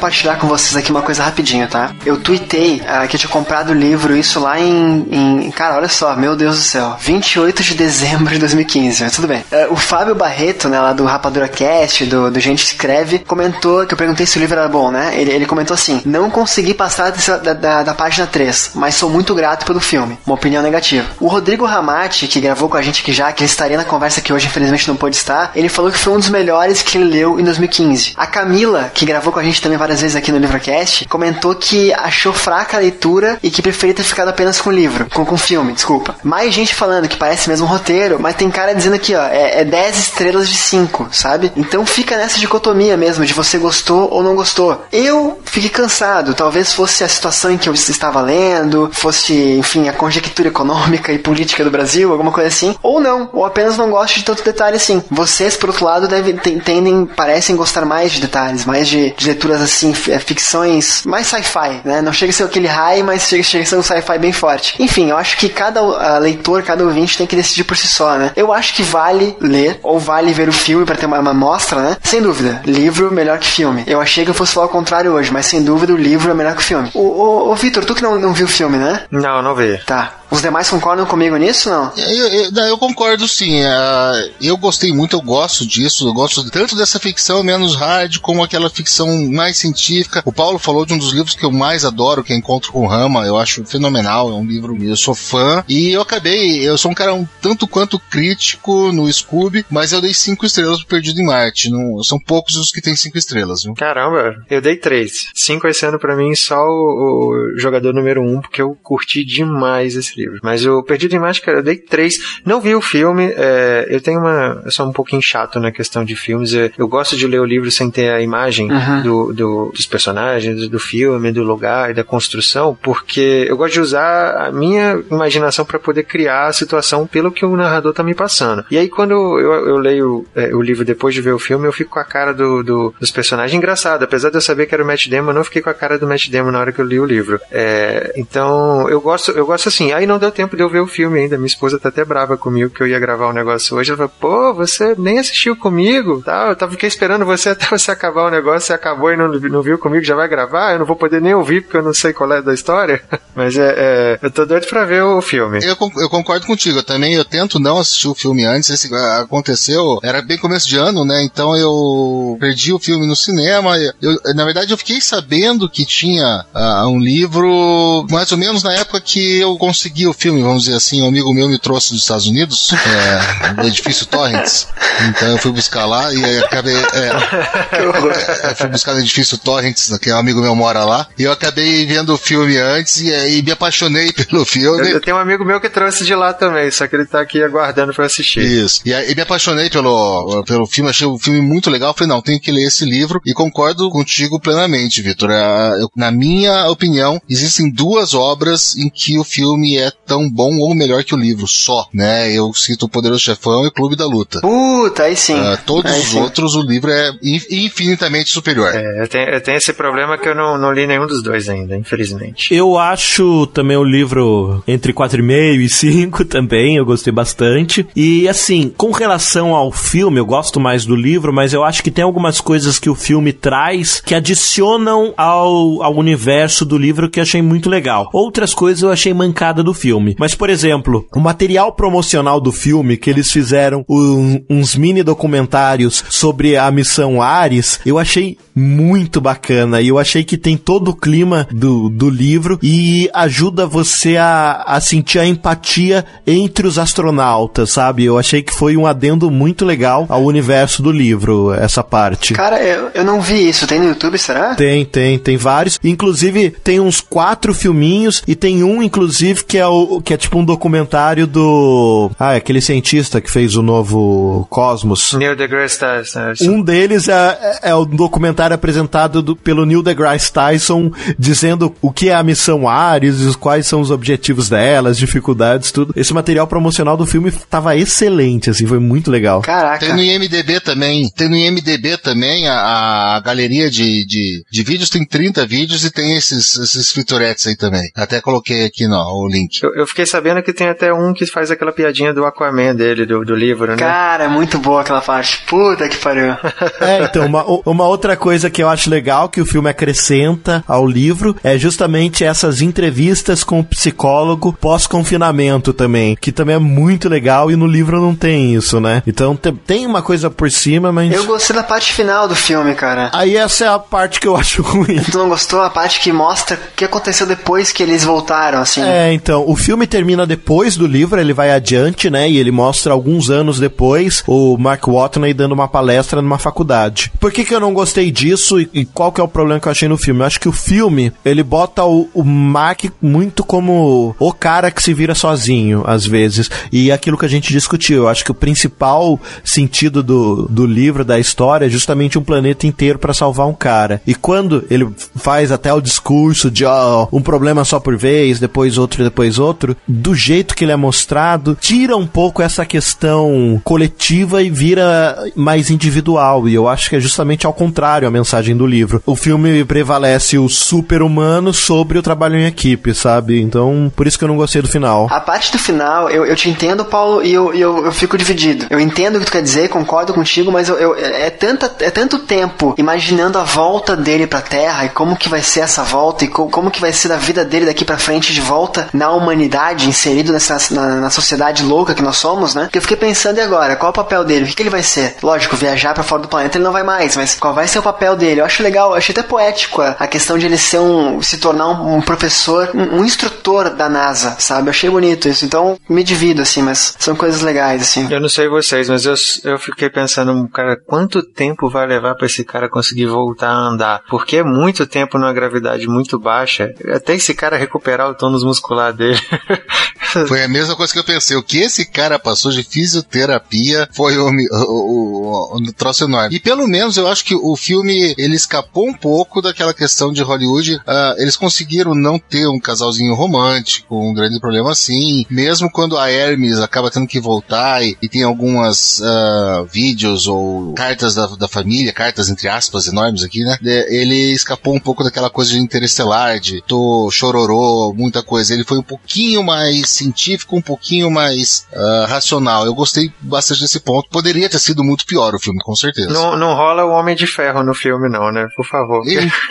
Compartilhar 0.00 0.36
com 0.36 0.48
vocês 0.48 0.74
aqui 0.74 0.90
uma 0.90 1.02
coisa 1.02 1.22
rapidinho, 1.22 1.68
tá? 1.68 1.92
Eu 2.06 2.16
tuitei 2.16 2.76
uh, 2.76 3.06
que 3.06 3.16
eu 3.16 3.20
tinha 3.20 3.30
comprado 3.30 3.70
o 3.70 3.74
livro, 3.74 4.16
isso 4.16 4.40
lá 4.40 4.58
em, 4.58 5.06
em, 5.10 5.50
Cara, 5.50 5.76
olha 5.76 5.88
só, 5.88 6.16
meu 6.16 6.34
Deus 6.34 6.56
do 6.56 6.62
céu. 6.62 6.96
28 6.98 7.62
de 7.62 7.74
dezembro 7.74 8.32
de 8.32 8.38
2015, 8.38 9.04
mas 9.04 9.12
tudo 9.12 9.28
bem. 9.28 9.44
Uh, 9.52 9.74
o 9.74 9.76
Fábio 9.76 10.14
Barreto, 10.14 10.70
né, 10.70 10.80
lá 10.80 10.94
do 10.94 11.04
Rapadura 11.04 11.48
Cast, 11.48 12.06
do, 12.06 12.30
do 12.30 12.40
Gente 12.40 12.64
Escreve, 12.64 13.18
comentou 13.18 13.84
que 13.84 13.92
eu 13.92 13.98
perguntei 13.98 14.24
se 14.24 14.38
o 14.38 14.40
livro 14.40 14.58
era 14.58 14.68
bom, 14.68 14.90
né? 14.90 15.12
Ele, 15.16 15.30
ele 15.32 15.44
comentou 15.44 15.74
assim: 15.74 16.00
Não 16.06 16.30
consegui 16.30 16.72
passar 16.72 17.12
da, 17.12 17.52
da, 17.52 17.82
da 17.82 17.94
página 17.94 18.26
3, 18.26 18.70
mas 18.76 18.94
sou 18.94 19.10
muito 19.10 19.34
grato 19.34 19.66
pelo 19.66 19.80
filme. 19.80 20.18
Uma 20.26 20.36
opinião 20.36 20.62
negativa. 20.62 21.06
O 21.20 21.26
Rodrigo 21.26 21.66
Ramati, 21.66 22.26
que 22.26 22.40
gravou 22.40 22.70
com 22.70 22.78
a 22.78 22.82
gente 22.82 23.02
aqui 23.02 23.12
já, 23.12 23.30
que 23.32 23.42
ele 23.42 23.50
estaria 23.50 23.76
na 23.76 23.84
conversa 23.84 24.22
que 24.22 24.32
hoje 24.32 24.46
infelizmente 24.46 24.88
não 24.88 24.96
pôde 24.96 25.16
estar, 25.16 25.50
ele 25.54 25.68
falou 25.68 25.90
que 25.90 25.98
foi 25.98 26.14
um 26.14 26.18
dos 26.18 26.30
melhores 26.30 26.80
que 26.80 26.96
ele 26.96 27.10
leu 27.10 27.38
em 27.38 27.44
2015. 27.44 28.14
A 28.16 28.26
Camila, 28.26 28.90
que 28.94 29.04
gravou 29.04 29.30
com 29.30 29.38
a 29.38 29.42
gente 29.42 29.60
também 29.60 29.76
várias 29.76 29.89
vezes 29.98 30.14
aqui 30.14 30.30
no 30.30 30.38
Livrocast, 30.38 31.08
comentou 31.08 31.54
que 31.54 31.92
achou 31.94 32.32
fraca 32.32 32.76
a 32.76 32.80
leitura 32.80 33.38
e 33.42 33.50
que 33.50 33.62
preferia 33.62 33.94
ter 33.94 34.04
ficado 34.04 34.28
apenas 34.28 34.60
com 34.60 34.70
o 34.70 34.72
livro, 34.72 35.08
com, 35.12 35.24
com 35.24 35.34
o 35.34 35.38
filme, 35.38 35.72
desculpa. 35.72 36.16
Mais 36.22 36.52
gente 36.54 36.74
falando 36.74 37.08
que 37.08 37.16
parece 37.16 37.48
mesmo 37.48 37.66
um 37.66 37.70
roteiro, 37.70 38.18
mas 38.20 38.36
tem 38.36 38.50
cara 38.50 38.74
dizendo 38.74 38.94
aqui, 38.94 39.14
ó, 39.14 39.26
é, 39.26 39.60
é 39.60 39.64
10 39.64 39.98
estrelas 39.98 40.48
de 40.48 40.56
5, 40.56 41.08
sabe? 41.10 41.50
Então 41.56 41.84
fica 41.84 42.16
nessa 42.16 42.38
dicotomia 42.38 42.96
mesmo, 42.96 43.24
de 43.24 43.32
você 43.32 43.58
gostou 43.58 44.08
ou 44.10 44.22
não 44.22 44.36
gostou. 44.36 44.84
Eu 44.92 45.40
fiquei 45.44 45.70
cansado, 45.70 46.34
talvez 46.34 46.72
fosse 46.72 47.02
a 47.02 47.08
situação 47.08 47.50
em 47.50 47.58
que 47.58 47.68
eu 47.68 47.74
estava 47.74 48.20
lendo, 48.20 48.90
fosse, 48.92 49.34
enfim, 49.58 49.88
a 49.88 49.92
conjectura 49.92 50.48
econômica 50.48 51.12
e 51.12 51.18
política 51.18 51.64
do 51.64 51.70
Brasil, 51.70 52.12
alguma 52.12 52.32
coisa 52.32 52.48
assim, 52.48 52.76
ou 52.82 53.00
não, 53.00 53.30
ou 53.32 53.44
apenas 53.44 53.76
não 53.76 53.90
gosto 53.90 54.16
de 54.16 54.24
tanto 54.24 54.44
detalhe 54.44 54.76
assim. 54.76 55.02
Vocês, 55.10 55.56
por 55.56 55.70
outro 55.70 55.84
lado, 55.84 56.08
devem, 56.08 56.36
tendem, 56.36 57.06
parecem 57.06 57.56
gostar 57.56 57.84
mais 57.84 58.12
de 58.12 58.20
detalhes, 58.20 58.64
mais 58.64 58.88
de, 58.88 59.12
de 59.16 59.26
leituras 59.26 59.60
assim, 59.60 59.79
é, 59.84 60.18
ficções 60.18 61.02
mais 61.04 61.26
sci-fi, 61.26 61.80
né? 61.84 62.00
Não 62.02 62.12
chega 62.12 62.30
a 62.30 62.34
ser 62.34 62.44
aquele 62.44 62.66
high, 62.66 63.02
mas 63.02 63.28
chega, 63.28 63.42
chega 63.42 63.64
a 63.64 63.66
ser 63.66 63.76
um 63.76 63.82
sci-fi 63.82 64.18
bem 64.18 64.32
forte. 64.32 64.74
Enfim, 64.82 65.10
eu 65.10 65.16
acho 65.16 65.36
que 65.36 65.48
cada 65.48 65.82
uh, 65.82 66.18
leitor, 66.20 66.62
cada 66.62 66.84
ouvinte 66.84 67.18
tem 67.18 67.26
que 67.26 67.36
decidir 67.36 67.64
por 67.64 67.76
si 67.76 67.86
só, 67.86 68.16
né? 68.16 68.32
Eu 68.36 68.52
acho 68.52 68.74
que 68.74 68.82
vale 68.82 69.36
ler 69.40 69.78
ou 69.82 69.98
vale 69.98 70.32
ver 70.32 70.48
o 70.48 70.52
filme 70.52 70.84
para 70.84 70.96
ter 70.96 71.06
uma, 71.06 71.18
uma 71.18 71.34
mostra, 71.34 71.80
né? 71.80 71.96
Sem 72.02 72.22
dúvida, 72.22 72.62
livro 72.64 73.12
melhor 73.12 73.38
que 73.38 73.46
filme. 73.46 73.84
Eu 73.86 74.00
achei 74.00 74.24
que 74.24 74.30
eu 74.30 74.34
fosse 74.34 74.54
falar 74.54 74.66
o 74.66 74.70
contrário 74.70 75.12
hoje, 75.12 75.32
mas 75.32 75.46
sem 75.46 75.62
dúvida 75.62 75.92
o 75.92 75.96
livro 75.96 76.30
é 76.30 76.34
melhor 76.34 76.54
que 76.54 76.62
o 76.62 76.64
filme. 76.64 76.90
Ô, 76.94 77.00
ô, 77.00 77.50
ô 77.50 77.54
Vitor, 77.54 77.84
tu 77.84 77.94
que 77.94 78.02
não, 78.02 78.18
não 78.18 78.32
viu 78.32 78.46
o 78.46 78.48
filme, 78.48 78.76
né? 78.76 79.02
Não, 79.10 79.42
não 79.42 79.54
vi. 79.54 79.78
Tá. 79.86 80.19
Os 80.30 80.42
demais 80.42 80.70
concordam 80.70 81.04
comigo 81.06 81.36
nisso, 81.36 81.68
não? 81.68 81.92
Eu, 81.96 82.28
eu, 82.28 82.66
eu 82.66 82.78
concordo 82.78 83.26
sim. 83.26 83.62
Uh, 83.62 84.32
eu 84.40 84.56
gostei 84.56 84.92
muito, 84.92 85.16
eu 85.16 85.20
gosto 85.20 85.66
disso. 85.66 86.06
Eu 86.08 86.14
gosto 86.14 86.48
tanto 86.50 86.76
dessa 86.76 87.00
ficção 87.00 87.42
menos 87.42 87.74
hard 87.74 88.18
como 88.18 88.42
aquela 88.42 88.70
ficção 88.70 89.26
mais 89.28 89.58
científica. 89.58 90.22
O 90.24 90.32
Paulo 90.32 90.58
falou 90.58 90.86
de 90.86 90.94
um 90.94 90.98
dos 90.98 91.12
livros 91.12 91.34
que 91.34 91.44
eu 91.44 91.50
mais 91.50 91.84
adoro, 91.84 92.22
que 92.22 92.32
é 92.32 92.36
Encontro 92.36 92.72
com 92.72 92.86
Rama. 92.86 93.26
Eu 93.26 93.36
acho 93.36 93.64
fenomenal. 93.64 94.30
É 94.30 94.34
um 94.34 94.46
livro, 94.46 94.76
eu 94.82 94.96
sou 94.96 95.14
fã. 95.14 95.64
E 95.68 95.90
eu 95.90 96.02
acabei, 96.02 96.60
eu 96.66 96.78
sou 96.78 96.90
um 96.90 96.94
cara 96.94 97.12
um 97.12 97.26
tanto 97.42 97.66
quanto 97.66 97.98
crítico 97.98 98.92
no 98.92 99.12
Scooby, 99.12 99.66
mas 99.68 99.92
eu 99.92 100.00
dei 100.00 100.14
cinco 100.14 100.46
estrelas 100.46 100.78
pro 100.78 100.88
Perdido 100.88 101.20
em 101.20 101.26
Marte. 101.26 101.70
Não, 101.70 102.02
são 102.04 102.18
poucos 102.18 102.54
os 102.54 102.70
que 102.70 102.80
têm 102.80 102.94
cinco 102.94 103.18
estrelas, 103.18 103.64
viu? 103.64 103.74
Caramba, 103.74 104.36
eu 104.48 104.60
dei 104.60 104.76
três. 104.76 105.12
Cinco 105.34 105.66
esse 105.66 105.84
ano 105.84 105.98
pra 105.98 106.16
mim 106.16 106.34
só 106.34 106.56
o, 106.56 107.54
o 107.56 107.58
jogador 107.58 107.92
número 107.92 108.22
um, 108.22 108.40
porque 108.40 108.62
eu 108.62 108.76
curti 108.82 109.24
demais 109.24 109.96
esse 109.96 110.19
livro. 110.20 110.40
Mas 110.42 110.64
o 110.66 110.82
Perdido 110.82 111.14
em 111.14 111.20
cara, 111.40 111.58
eu 111.58 111.62
dei 111.62 111.76
três. 111.76 112.40
Não 112.44 112.60
vi 112.60 112.74
o 112.74 112.80
filme, 112.80 113.32
é, 113.36 113.86
eu 113.88 114.00
tenho 114.00 114.20
uma. 114.20 114.62
Eu 114.64 114.70
sou 114.70 114.86
um 114.86 114.92
pouquinho 114.92 115.22
chato 115.22 115.60
na 115.60 115.70
questão 115.70 116.04
de 116.04 116.16
filmes. 116.16 116.52
Eu, 116.52 116.70
eu 116.78 116.88
gosto 116.88 117.16
de 117.16 117.26
ler 117.26 117.40
o 117.40 117.44
livro 117.44 117.70
sem 117.70 117.90
ter 117.90 118.10
a 118.10 118.20
imagem 118.20 118.70
uhum. 118.70 119.02
do, 119.02 119.32
do, 119.32 119.72
dos 119.72 119.86
personagens, 119.86 120.68
do 120.68 120.78
filme, 120.78 121.32
do 121.32 121.42
lugar 121.42 121.90
e 121.90 121.94
da 121.94 122.04
construção, 122.04 122.76
porque 122.82 123.46
eu 123.48 123.56
gosto 123.56 123.74
de 123.74 123.80
usar 123.80 124.46
a 124.46 124.52
minha 124.52 125.02
imaginação 125.10 125.64
para 125.64 125.78
poder 125.78 126.04
criar 126.04 126.46
a 126.46 126.52
situação 126.52 127.06
pelo 127.06 127.30
que 127.30 127.44
o 127.44 127.56
narrador 127.56 127.92
tá 127.92 128.02
me 128.02 128.14
passando. 128.14 128.64
E 128.70 128.78
aí, 128.78 128.88
quando 128.88 129.12
eu, 129.12 129.68
eu 129.68 129.76
leio 129.76 130.26
é, 130.34 130.54
o 130.54 130.60
livro 130.60 130.84
depois 130.84 131.14
de 131.14 131.20
ver 131.20 131.32
o 131.32 131.38
filme, 131.38 131.66
eu 131.66 131.72
fico 131.72 131.90
com 131.90 131.98
a 131.98 132.04
cara 132.04 132.32
do, 132.32 132.62
do, 132.62 132.94
dos 132.98 133.10
personagens. 133.10 133.56
Engraçado, 133.56 134.02
apesar 134.02 134.30
de 134.30 134.36
eu 134.36 134.40
saber 134.40 134.66
que 134.66 134.74
era 134.74 134.82
o 134.82 134.86
Matt 134.86 135.08
Damon, 135.08 135.30
eu 135.30 135.34
não 135.34 135.44
fiquei 135.44 135.62
com 135.62 135.70
a 135.70 135.74
cara 135.74 135.98
do 135.98 136.06
Matt 136.06 136.28
Damon 136.28 136.50
na 136.50 136.60
hora 136.60 136.72
que 136.72 136.80
eu 136.80 136.84
li 136.84 136.98
o 136.98 137.04
livro. 137.04 137.40
É, 137.50 138.12
então, 138.16 138.88
eu 138.88 139.00
gosto, 139.00 139.30
eu 139.32 139.46
gosto 139.46 139.68
assim. 139.68 139.92
Aí 139.92 140.06
não 140.10 140.18
deu 140.18 140.30
tempo 140.32 140.56
de 140.56 140.62
eu 140.62 140.68
ver 140.68 140.80
o 140.80 140.86
filme 140.86 141.20
ainda. 141.20 141.36
Minha 141.36 141.46
esposa 141.46 141.78
tá 141.78 141.88
até 141.88 142.04
brava 142.04 142.36
comigo 142.36 142.70
que 142.70 142.82
eu 142.82 142.86
ia 142.86 142.98
gravar 142.98 143.26
o 143.26 143.30
um 143.30 143.32
negócio 143.32 143.76
hoje. 143.76 143.90
Ela 143.90 144.08
falou, 144.08 144.12
pô, 144.20 144.54
você 144.54 144.94
nem 144.98 145.18
assistiu 145.18 145.56
comigo, 145.56 146.22
tá? 146.22 146.48
Eu 146.48 146.56
tava, 146.56 146.72
fiquei 146.72 146.88
esperando 146.88 147.24
você 147.24 147.50
até 147.50 147.66
você 147.66 147.90
acabar 147.90 148.26
o 148.26 148.30
negócio, 148.30 148.66
você 148.66 148.72
acabou 148.72 149.12
e 149.12 149.16
não, 149.16 149.28
não 149.28 149.62
viu 149.62 149.78
comigo, 149.78 150.04
já 150.04 150.14
vai 150.14 150.28
gravar? 150.28 150.72
Eu 150.72 150.80
não 150.80 150.86
vou 150.86 150.96
poder 150.96 151.20
nem 151.20 151.34
ouvir 151.34 151.62
porque 151.62 151.76
eu 151.76 151.82
não 151.82 151.94
sei 151.94 152.12
qual 152.12 152.32
é 152.32 152.42
da 152.42 152.52
história. 152.52 153.02
Mas 153.34 153.56
é, 153.56 153.74
é 153.76 154.18
eu 154.22 154.30
tô 154.30 154.44
doido 154.44 154.66
pra 154.66 154.84
ver 154.84 155.02
o 155.02 155.22
filme. 155.22 155.60
Eu, 155.62 155.76
eu 155.96 156.10
concordo 156.10 156.46
contigo, 156.46 156.78
eu 156.78 156.82
também 156.82 157.14
eu 157.14 157.24
tento 157.24 157.60
não 157.60 157.78
assistir 157.78 158.08
o 158.08 158.14
filme 158.14 158.44
antes. 158.44 158.70
Esse, 158.70 158.92
aconteceu, 158.94 160.00
era 160.02 160.20
bem 160.20 160.38
começo 160.38 160.68
de 160.68 160.76
ano, 160.76 161.04
né? 161.04 161.22
Então 161.22 161.56
eu 161.56 162.36
perdi 162.40 162.72
o 162.72 162.78
filme 162.78 163.06
no 163.06 163.14
cinema. 163.14 163.78
Eu, 163.78 164.34
na 164.34 164.44
verdade, 164.44 164.72
eu 164.72 164.78
fiquei 164.78 165.00
sabendo 165.00 165.68
que 165.68 165.86
tinha 165.86 166.44
uh, 166.54 166.88
um 166.88 166.98
livro 166.98 168.06
mais 168.10 168.30
ou 168.32 168.38
menos 168.38 168.62
na 168.62 168.72
época 168.74 169.00
que 169.00 169.38
eu 169.38 169.56
consegui 169.56 169.99
o 170.06 170.12
filme, 170.12 170.42
vamos 170.42 170.64
dizer 170.64 170.76
assim. 170.76 171.02
Um 171.02 171.08
amigo 171.08 171.32
meu 171.32 171.48
me 171.48 171.58
trouxe 171.58 171.92
dos 171.92 172.02
Estados 172.02 172.26
Unidos, 172.26 172.72
é, 172.72 173.54
do 173.54 173.66
edifício 173.66 174.06
Torrents. 174.06 174.68
Então 175.08 175.28
eu 175.28 175.38
fui 175.38 175.52
buscar 175.52 175.86
lá 175.86 176.12
e 176.12 176.38
acabei. 176.38 176.76
É, 176.76 178.54
fui 178.56 178.68
buscar 178.68 178.94
no 178.94 179.00
edifício 179.00 179.38
Torrents, 179.38 179.98
que 179.98 180.12
um 180.12 180.16
amigo 180.16 180.40
meu 180.40 180.54
mora 180.54 180.84
lá. 180.84 181.06
E 181.18 181.24
eu 181.24 181.32
acabei 181.32 181.86
vendo 181.86 182.14
o 182.14 182.18
filme 182.18 182.56
antes 182.58 183.00
e, 183.00 183.10
e 183.10 183.42
me 183.42 183.52
apaixonei 183.52 184.12
pelo 184.14 184.44
filme. 184.44 184.80
Eu, 184.80 184.94
eu, 184.94 185.00
tenho 185.00 185.16
um 185.16 185.20
amigo 185.20 185.44
meu 185.44 185.60
que 185.60 185.68
trouxe 185.68 186.04
de 186.04 186.14
lá 186.14 186.32
também, 186.32 186.70
só 186.70 186.86
que 186.86 186.96
ele 186.96 187.06
tá 187.06 187.20
aqui 187.20 187.42
aguardando 187.42 187.94
pra 187.94 188.06
assistir. 188.06 188.40
Isso. 188.40 188.80
E 188.84 188.92
aí 188.94 189.14
me 189.14 189.22
apaixonei 189.22 189.70
pelo, 189.70 190.44
pelo 190.44 190.66
filme, 190.66 190.90
achei 190.90 191.06
o 191.06 191.18
filme 191.18 191.40
muito 191.40 191.70
legal. 191.70 191.94
Falei, 191.94 192.08
não, 192.08 192.22
tenho 192.22 192.40
que 192.40 192.50
ler 192.50 192.66
esse 192.66 192.84
livro. 192.84 193.20
E 193.24 193.32
concordo 193.32 193.90
contigo 193.90 194.40
plenamente, 194.40 195.02
Vitor. 195.02 195.30
É, 195.30 195.72
na 195.96 196.10
minha 196.10 196.68
opinião, 196.70 197.20
existem 197.28 197.70
duas 197.70 198.14
obras 198.14 198.76
em 198.76 198.88
que 198.88 199.18
o 199.18 199.24
filme 199.24 199.76
é 199.80 199.92
tão 200.06 200.28
bom 200.28 200.58
ou 200.58 200.74
melhor 200.74 201.02
que 201.04 201.14
o 201.14 201.18
livro, 201.18 201.46
só, 201.46 201.86
né? 201.92 202.32
Eu 202.32 202.52
cito 202.54 202.86
O 202.86 202.88
Poderoso 202.88 203.22
Chefão 203.22 203.64
e 203.64 203.68
O 203.68 203.72
Clube 203.72 203.96
da 203.96 204.06
Luta. 204.06 204.40
Puta, 204.40 205.04
aí 205.04 205.16
sim. 205.16 205.38
Uh, 205.38 205.58
todos 205.66 205.90
aí 205.90 206.00
os 206.00 206.06
sim. 206.06 206.20
outros, 206.20 206.54
o 206.54 206.62
livro 206.62 206.90
é 206.90 207.12
infinitamente 207.22 208.30
superior. 208.30 208.74
É, 208.74 209.02
eu 209.02 209.08
tenho, 209.08 209.28
eu 209.30 209.40
tenho 209.40 209.58
esse 209.58 209.72
problema 209.72 210.18
que 210.18 210.28
eu 210.28 210.34
não, 210.34 210.58
não 210.58 210.72
li 210.72 210.86
nenhum 210.86 211.06
dos 211.06 211.22
dois 211.22 211.48
ainda, 211.48 211.76
infelizmente. 211.76 212.54
Eu 212.54 212.78
acho 212.78 213.46
também 213.48 213.76
o 213.76 213.84
livro 213.84 214.62
entre 214.66 214.92
4,5 214.92 215.60
e 215.60 215.68
5 215.68 216.24
também, 216.26 216.76
eu 216.76 216.84
gostei 216.84 217.12
bastante. 217.12 217.86
E 217.94 218.28
assim, 218.28 218.72
com 218.76 218.90
relação 218.90 219.54
ao 219.54 219.72
filme, 219.72 220.18
eu 220.18 220.26
gosto 220.26 220.60
mais 220.60 220.84
do 220.84 220.94
livro, 220.94 221.32
mas 221.32 221.52
eu 221.52 221.64
acho 221.64 221.82
que 221.82 221.90
tem 221.90 222.04
algumas 222.04 222.40
coisas 222.40 222.78
que 222.78 222.90
o 222.90 222.94
filme 222.94 223.32
traz 223.32 224.00
que 224.00 224.14
adicionam 224.14 225.14
ao, 225.16 225.82
ao 225.82 225.94
universo 225.94 226.64
do 226.64 226.78
livro 226.78 227.08
que 227.08 227.18
eu 227.18 227.22
achei 227.22 227.42
muito 227.42 227.68
legal. 227.68 228.08
Outras 228.12 228.54
coisas 228.54 228.82
eu 228.82 228.90
achei 228.90 229.12
mancada 229.12 229.62
do 229.62 229.69
filme. 229.74 230.16
Mas, 230.18 230.34
por 230.34 230.50
exemplo, 230.50 231.06
o 231.14 231.20
material 231.20 231.72
promocional 231.72 232.40
do 232.40 232.52
filme, 232.52 232.96
que 232.96 233.10
eles 233.10 233.30
fizeram 233.30 233.84
um, 233.88 234.42
uns 234.48 234.76
mini 234.76 235.02
documentários 235.02 236.04
sobre 236.10 236.56
a 236.56 236.70
missão 236.70 237.22
Ares, 237.22 237.80
eu 237.84 237.98
achei 237.98 238.38
muito 238.60 239.20
bacana. 239.20 239.80
E 239.80 239.88
eu 239.88 239.98
achei 239.98 240.22
que 240.22 240.36
tem 240.36 240.56
todo 240.56 240.88
o 240.88 240.96
clima 240.96 241.48
do, 241.50 241.88
do 241.88 242.10
livro 242.10 242.58
e 242.62 243.08
ajuda 243.14 243.66
você 243.66 244.16
a, 244.16 244.62
a 244.66 244.80
sentir 244.80 245.18
a 245.18 245.26
empatia 245.26 246.04
entre 246.26 246.66
os 246.66 246.78
astronautas, 246.78 247.70
sabe? 247.70 248.04
Eu 248.04 248.18
achei 248.18 248.42
que 248.42 248.54
foi 248.54 248.76
um 248.76 248.86
adendo 248.86 249.30
muito 249.30 249.64
legal 249.64 250.06
ao 250.08 250.24
universo 250.24 250.82
do 250.82 250.92
livro, 250.92 251.52
essa 251.54 251.82
parte. 251.82 252.34
Cara, 252.34 252.62
eu, 252.62 252.90
eu 252.94 253.04
não 253.04 253.20
vi 253.20 253.48
isso. 253.48 253.66
Tem 253.66 253.78
no 253.78 253.86
YouTube, 253.86 254.18
será? 254.18 254.54
Tem, 254.54 254.84
tem, 254.84 255.18
tem 255.18 255.36
vários. 255.36 255.78
Inclusive, 255.82 256.50
tem 256.50 256.80
uns 256.80 257.00
quatro 257.00 257.54
filminhos 257.54 258.22
e 258.26 258.34
tem 258.34 258.62
um, 258.62 258.82
inclusive, 258.82 259.44
que 259.44 259.58
é 259.58 259.66
o 259.66 260.00
que 260.00 260.14
é 260.14 260.16
tipo 260.16 260.38
um 260.38 260.44
documentário 260.44 261.26
do. 261.26 262.10
Ah, 262.18 262.34
é 262.34 262.36
aquele 262.36 262.60
cientista 262.60 263.20
que 263.20 263.30
fez 263.30 263.56
o 263.56 263.62
novo 263.62 264.46
Cosmos. 264.50 265.14
Neil 265.14 265.36
deGrasse 265.36 265.78
Tyson. 265.78 266.34
Um 266.42 266.62
deles 266.62 267.08
é, 267.08 267.58
é 267.62 267.74
o 267.74 267.84
documentário 267.84 268.49
apresentado 268.52 269.22
do, 269.22 269.36
pelo 269.36 269.66
Neil 269.66 269.82
deGrasse 269.82 270.32
Tyson 270.32 270.90
dizendo 271.18 271.74
o 271.80 271.92
que 271.92 272.08
é 272.08 272.14
a 272.14 272.22
missão 272.22 272.68
Ares, 272.68 273.20
e 273.20 273.36
quais 273.36 273.66
são 273.66 273.80
os 273.80 273.90
objetivos 273.90 274.48
dela, 274.48 274.90
as 274.90 274.98
dificuldades, 274.98 275.72
tudo. 275.72 275.92
Esse 275.96 276.12
material 276.14 276.46
promocional 276.46 276.96
do 276.96 277.06
filme 277.06 277.32
tava 277.48 277.76
excelente, 277.76 278.50
assim, 278.50 278.66
foi 278.66 278.78
muito 278.78 279.10
legal. 279.10 279.42
Caraca. 279.42 279.84
Tem 279.84 279.94
no 279.94 280.02
IMDB 280.02 280.60
também, 280.60 281.08
tem 281.10 281.28
no 281.28 281.36
IMDB 281.36 281.96
também 281.98 282.48
a, 282.48 283.16
a 283.16 283.20
galeria 283.20 283.70
de, 283.70 284.04
de, 284.06 284.44
de, 284.50 284.62
vídeos, 284.62 284.90
tem 284.90 285.04
30 285.04 285.46
vídeos 285.46 285.84
e 285.84 285.90
tem 285.90 286.16
esses, 286.16 286.56
esses 286.56 286.90
featurettes 286.90 287.46
aí 287.46 287.56
também. 287.56 287.90
Até 287.94 288.20
coloquei 288.20 288.64
aqui 288.64 288.86
no, 288.86 288.96
o 288.96 289.28
link. 289.28 289.62
Eu, 289.62 289.74
eu 289.74 289.86
fiquei 289.86 290.06
sabendo 290.06 290.42
que 290.42 290.52
tem 290.52 290.68
até 290.68 290.92
um 290.92 291.12
que 291.12 291.26
faz 291.26 291.50
aquela 291.50 291.72
piadinha 291.72 292.12
do 292.12 292.24
Aquaman 292.24 292.74
dele, 292.74 293.06
do, 293.06 293.24
do 293.24 293.34
livro, 293.34 293.72
né? 293.72 293.76
Cara, 293.76 294.24
é 294.24 294.28
muito 294.28 294.58
boa 294.58 294.82
aquela 294.82 295.00
parte. 295.00 295.42
Puta 295.46 295.88
que 295.88 295.96
pariu. 295.96 296.36
É, 296.80 297.04
então, 297.04 297.26
uma, 297.26 297.44
uma 297.66 297.86
outra 297.86 298.16
coisa 298.16 298.29
que 298.50 298.62
eu 298.62 298.68
acho 298.68 298.88
legal 298.90 299.28
que 299.28 299.40
o 299.40 299.46
filme 299.46 299.68
acrescenta 299.68 300.64
ao 300.66 300.86
livro 300.86 301.36
é 301.42 301.56
justamente 301.58 302.24
essas 302.24 302.60
entrevistas 302.62 303.42
com 303.44 303.60
o 303.60 303.64
psicólogo 303.64 304.52
pós-confinamento 304.60 305.72
também, 305.72 306.16
que 306.20 306.32
também 306.32 306.56
é 306.56 306.58
muito 306.58 307.08
legal 307.08 307.50
e 307.50 307.56
no 307.56 307.66
livro 307.66 308.00
não 308.00 308.14
tem 308.14 308.54
isso, 308.54 308.80
né? 308.80 309.02
Então 309.06 309.36
te- 309.36 309.52
tem 309.52 309.86
uma 309.86 310.02
coisa 310.02 310.30
por 310.30 310.50
cima, 310.50 310.92
mas. 310.92 311.12
Eu 311.12 311.24
gostei 311.24 311.54
da 311.54 311.62
parte 311.62 311.92
final 311.92 312.26
do 312.28 312.34
filme, 312.34 312.74
cara. 312.74 313.10
Aí 313.12 313.36
essa 313.36 313.64
é 313.64 313.68
a 313.68 313.78
parte 313.78 314.20
que 314.20 314.26
eu 314.28 314.36
acho 314.36 314.62
ruim. 314.62 315.00
Tu 315.10 315.16
não 315.18 315.28
gostou? 315.28 315.60
A 315.62 315.70
parte 315.70 316.00
que 316.00 316.12
mostra 316.12 316.56
o 316.56 316.74
que 316.76 316.84
aconteceu 316.84 317.26
depois 317.26 317.72
que 317.72 317.82
eles 317.82 318.04
voltaram, 318.04 318.58
assim. 318.60 318.82
É, 318.82 319.12
então, 319.12 319.44
o 319.46 319.56
filme 319.56 319.86
termina 319.86 320.26
depois 320.26 320.76
do 320.76 320.86
livro, 320.86 321.20
ele 321.20 321.32
vai 321.32 321.50
adiante, 321.50 322.10
né? 322.10 322.28
E 322.28 322.38
ele 322.38 322.50
mostra 322.50 322.92
alguns 322.92 323.30
anos 323.30 323.58
depois 323.58 324.22
o 324.26 324.56
Mark 324.58 324.86
Watney 324.86 325.32
dando 325.34 325.52
uma 325.52 325.68
palestra 325.68 326.20
numa 326.22 326.38
faculdade. 326.38 327.12
Por 327.20 327.32
que, 327.32 327.44
que 327.44 327.54
eu 327.54 327.60
não 327.60 327.72
gostei 327.74 328.10
disso 328.10 328.19
e, 328.22 328.68
e 328.72 328.84
qual 328.84 329.12
que 329.12 329.20
é 329.20 329.24
o 329.24 329.28
problema 329.28 329.60
que 329.60 329.68
eu 329.68 329.72
achei 329.72 329.88
no 329.88 329.96
filme? 329.96 330.20
Eu 330.20 330.26
acho 330.26 330.40
que 330.40 330.48
o 330.48 330.52
filme, 330.52 331.12
ele 331.24 331.42
bota 331.42 331.84
o, 331.84 332.08
o 332.14 332.22
Mark 332.22 332.84
muito 333.00 333.44
como 333.44 334.14
o 334.18 334.32
cara 334.32 334.70
que 334.70 334.82
se 334.82 334.92
vira 334.92 335.14
sozinho, 335.14 335.82
às 335.86 336.06
vezes. 336.06 336.50
E 336.70 336.92
aquilo 336.92 337.16
que 337.16 337.24
a 337.24 337.28
gente 337.28 337.52
discutiu, 337.52 337.98
eu 337.98 338.08
acho 338.08 338.24
que 338.24 338.30
o 338.30 338.34
principal 338.34 339.18
sentido 339.44 340.02
do, 340.02 340.46
do 340.48 340.66
livro, 340.66 341.04
da 341.04 341.18
história, 341.18 341.66
é 341.66 341.68
justamente 341.68 342.18
um 342.18 342.22
planeta 342.22 342.66
inteiro 342.66 342.98
para 342.98 343.14
salvar 343.14 343.46
um 343.46 343.54
cara. 343.54 344.02
E 344.06 344.14
quando 344.14 344.64
ele 344.70 344.88
faz 345.16 345.50
até 345.50 345.72
o 345.72 345.80
discurso 345.80 346.50
de 346.50 346.64
ó, 346.64 347.08
um 347.12 347.22
problema 347.22 347.64
só 347.64 347.80
por 347.80 347.96
vez, 347.96 348.38
depois 348.38 348.78
outro, 348.78 349.02
depois 349.02 349.38
outro, 349.38 349.76
do 349.86 350.14
jeito 350.14 350.54
que 350.54 350.64
ele 350.64 350.72
é 350.72 350.76
mostrado, 350.76 351.56
tira 351.60 351.96
um 351.96 352.06
pouco 352.06 352.42
essa 352.42 352.66
questão 352.66 353.60
coletiva 353.64 354.42
e 354.42 354.50
vira 354.50 355.16
mais 355.34 355.70
individual. 355.70 356.48
E 356.48 356.54
eu 356.54 356.68
acho 356.68 356.90
que 356.90 356.96
é 356.96 357.00
justamente 357.00 357.46
ao 357.46 357.52
contrário 357.52 358.09
a 358.10 358.12
mensagem 358.12 358.56
do 358.56 358.66
livro. 358.66 359.02
O 359.06 359.16
filme 359.16 359.64
prevalece 359.64 360.38
o 360.38 360.48
super-humano 360.48 361.52
sobre 361.54 361.98
o 361.98 362.02
trabalho 362.02 362.36
em 362.36 362.46
equipe, 362.46 362.94
sabe? 362.94 363.40
Então, 363.40 363.92
por 363.94 364.06
isso 364.06 364.18
que 364.18 364.24
eu 364.24 364.28
não 364.28 364.36
gostei 364.36 364.60
do 364.62 364.68
final. 364.68 365.06
A 365.10 365.20
parte 365.20 365.52
do 365.52 365.58
final, 365.58 366.08
eu, 366.10 366.24
eu 366.26 366.34
te 366.34 366.48
entendo, 366.50 366.84
Paulo, 366.84 367.22
e 367.22 367.32
eu, 367.32 367.52
eu, 367.54 367.84
eu 367.86 367.92
fico 367.92 368.16
dividido. 368.18 368.66
Eu 368.70 368.80
entendo 368.80 369.16
o 369.16 369.20
que 369.20 369.26
tu 369.26 369.32
quer 369.32 369.42
dizer, 369.42 369.68
concordo 369.68 370.12
contigo, 370.14 370.50
mas 370.50 370.68
eu, 370.68 370.76
eu- 370.76 370.94
é, 370.96 371.30
tanta, 371.30 371.72
é 371.84 371.90
tanto 371.90 372.18
tempo 372.20 372.74
imaginando 372.76 373.38
a 373.38 373.42
volta 373.44 373.96
dele 373.96 374.26
pra 374.26 374.40
Terra 374.40 374.84
e 374.86 374.88
como 374.88 375.16
que 375.16 375.28
vai 375.28 375.42
ser 375.42 375.60
essa 375.60 375.82
volta 375.82 376.24
e 376.24 376.28
co- 376.28 376.48
como 376.48 376.70
que 376.70 376.80
vai 376.80 376.92
ser 376.92 377.12
a 377.12 377.16
vida 377.16 377.44
dele 377.44 377.66
daqui 377.66 377.84
pra 377.84 377.98
frente 377.98 378.32
de 378.32 378.40
volta 378.40 378.88
na 378.92 379.10
humanidade, 379.10 379.88
inserido 379.88 380.32
nessa, 380.32 380.56
na, 380.74 380.96
na 380.96 381.10
sociedade 381.10 381.62
louca 381.62 381.94
que 381.94 382.02
nós 382.02 382.16
somos, 382.16 382.54
né? 382.54 382.68
Que 382.72 382.78
eu 382.78 382.82
fiquei 382.82 382.96
pensando, 382.96 383.38
e 383.38 383.40
agora? 383.40 383.76
Qual 383.76 383.90
o 383.90 383.94
papel 383.94 384.24
dele? 384.24 384.44
O 384.44 384.48
que, 384.48 384.54
que 384.54 384.62
ele 384.62 384.70
vai 384.70 384.82
ser? 384.82 385.16
Lógico, 385.22 385.56
viajar 385.56 385.94
pra 385.94 386.02
fora 386.02 386.22
do 386.22 386.28
planeta 386.28 386.56
ele 386.58 386.64
não 386.64 386.72
vai 386.72 386.82
mais, 386.82 387.16
mas 387.16 387.34
qual 387.34 387.52
vai 387.54 387.66
ser 387.68 387.78
o 387.78 387.82
papel 387.82 387.99
dele? 388.16 388.40
Eu 388.40 388.44
acho 388.44 388.62
legal, 388.62 388.90
eu 388.90 388.96
achei 388.96 389.12
até 389.12 389.22
poético 389.22 389.82
a, 389.82 390.06
questão 390.06 390.38
de 390.38 390.46
ele 390.46 390.56
ser 390.56 390.78
um, 390.78 391.20
se 391.22 391.38
tornar 391.38 391.68
um, 391.68 391.96
um 391.96 392.02
professor, 392.02 392.70
um, 392.74 393.00
um 393.00 393.04
instrutor 393.04 393.70
da 393.70 393.88
NASA, 393.88 394.36
sabe? 394.38 394.68
Eu 394.68 394.70
achei 394.70 394.90
bonito 394.90 395.28
isso, 395.28 395.44
então 395.44 395.78
me 395.88 396.02
divido, 396.02 396.42
assim, 396.42 396.62
mas 396.62 396.94
são 396.98 397.14
coisas 397.14 397.42
legais, 397.42 397.82
assim. 397.82 398.08
Eu 398.10 398.20
não 398.20 398.28
sei 398.28 398.48
vocês, 398.48 398.88
mas 398.88 399.04
eu, 399.04 399.14
eu 399.44 399.58
fiquei 399.58 399.90
pensando, 399.90 400.48
cara, 400.48 400.76
quanto 400.86 401.22
tempo 401.22 401.68
vai 401.68 401.86
levar 401.86 402.14
pra 402.14 402.26
esse 402.26 402.44
cara 402.44 402.68
conseguir 402.68 403.06
voltar 403.06 403.50
a 403.50 403.68
andar? 403.68 404.02
Porque 404.08 404.38
é 404.38 404.44
muito 404.44 404.86
tempo 404.86 405.18
numa 405.18 405.32
gravidade 405.32 405.86
muito 405.86 406.18
baixa, 406.18 406.72
até 406.92 407.14
esse 407.14 407.34
cara 407.34 407.56
recuperar 407.56 408.08
o 408.08 408.14
tônus 408.14 408.42
muscular 408.42 408.92
dele. 408.92 409.20
Foi 410.26 410.42
a 410.42 410.48
mesma 410.48 410.74
coisa 410.74 410.92
que 410.92 410.98
eu 410.98 411.04
pensei. 411.04 411.36
O 411.36 411.42
que 411.42 411.58
esse 411.58 411.84
cara 411.84 412.18
passou 412.18 412.50
de 412.50 412.64
fisioterapia 412.64 413.88
foi 413.92 414.16
o, 414.18 414.28
o, 414.28 415.54
o, 415.54 415.56
o 415.56 415.72
troço 415.72 416.04
enorme. 416.04 416.34
E 416.34 416.40
pelo 416.40 416.66
menos 416.66 416.96
eu 416.96 417.06
acho 417.06 417.24
que 417.24 417.34
o 417.34 417.54
filme 417.56 417.89
ele 418.16 418.34
escapou 418.34 418.88
um 418.88 418.94
pouco 418.94 419.40
daquela 419.42 419.74
questão 419.74 420.12
de 420.12 420.22
Hollywood. 420.22 420.80
Ah, 420.86 421.14
eles 421.18 421.36
conseguiram 421.36 421.94
não 421.94 422.18
ter 422.18 422.46
um 422.46 422.58
casalzinho 422.58 423.14
romântico, 423.14 423.96
um 423.96 424.14
grande 424.14 424.40
problema 424.40 424.72
assim. 424.72 425.24
Mesmo 425.30 425.70
quando 425.70 425.98
a 425.98 426.10
Hermes 426.10 426.58
acaba 426.58 426.90
tendo 426.90 427.06
que 427.06 427.20
voltar 427.20 427.82
e, 427.82 427.96
e 428.02 428.08
tem 428.08 428.22
algumas 428.22 429.02
ah, 429.02 429.64
vídeos 429.70 430.26
ou 430.26 430.74
cartas 430.74 431.14
da, 431.14 431.26
da 431.26 431.48
família, 431.48 431.92
cartas 431.92 432.28
entre 432.28 432.48
aspas 432.48 432.86
enormes 432.86 433.22
aqui, 433.22 433.42
né? 433.44 433.56
Ele 433.62 434.32
escapou 434.32 434.74
um 434.74 434.80
pouco 434.80 435.04
daquela 435.04 435.30
coisa 435.30 435.52
de 435.52 435.58
interestelar, 435.58 436.38
de 436.40 436.62
tô 436.66 437.10
chororô, 437.10 437.92
muita 437.96 438.22
coisa. 438.22 438.54
Ele 438.54 438.64
foi 438.64 438.78
um 438.78 438.82
pouquinho 438.82 439.42
mais 439.42 439.90
científico, 439.90 440.56
um 440.56 440.62
pouquinho 440.62 441.10
mais 441.10 441.66
ah, 441.72 442.06
racional. 442.08 442.64
Eu 442.64 442.74
gostei 442.74 443.12
bastante 443.20 443.60
desse 443.60 443.80
ponto. 443.80 444.08
Poderia 444.10 444.48
ter 444.48 444.58
sido 444.58 444.84
muito 444.84 445.06
pior 445.06 445.34
o 445.34 445.38
filme, 445.38 445.60
com 445.60 445.74
certeza. 445.74 446.10
não, 446.10 446.36
não 446.36 446.54
rola 446.54 446.84
o 446.84 446.90
Homem 446.90 447.14
de 447.14 447.26
Ferro 447.26 447.62
no 447.62 447.74
filme, 447.80 448.08
não, 448.08 448.30
né? 448.32 448.46
Por 448.56 448.66
favor. 448.66 449.02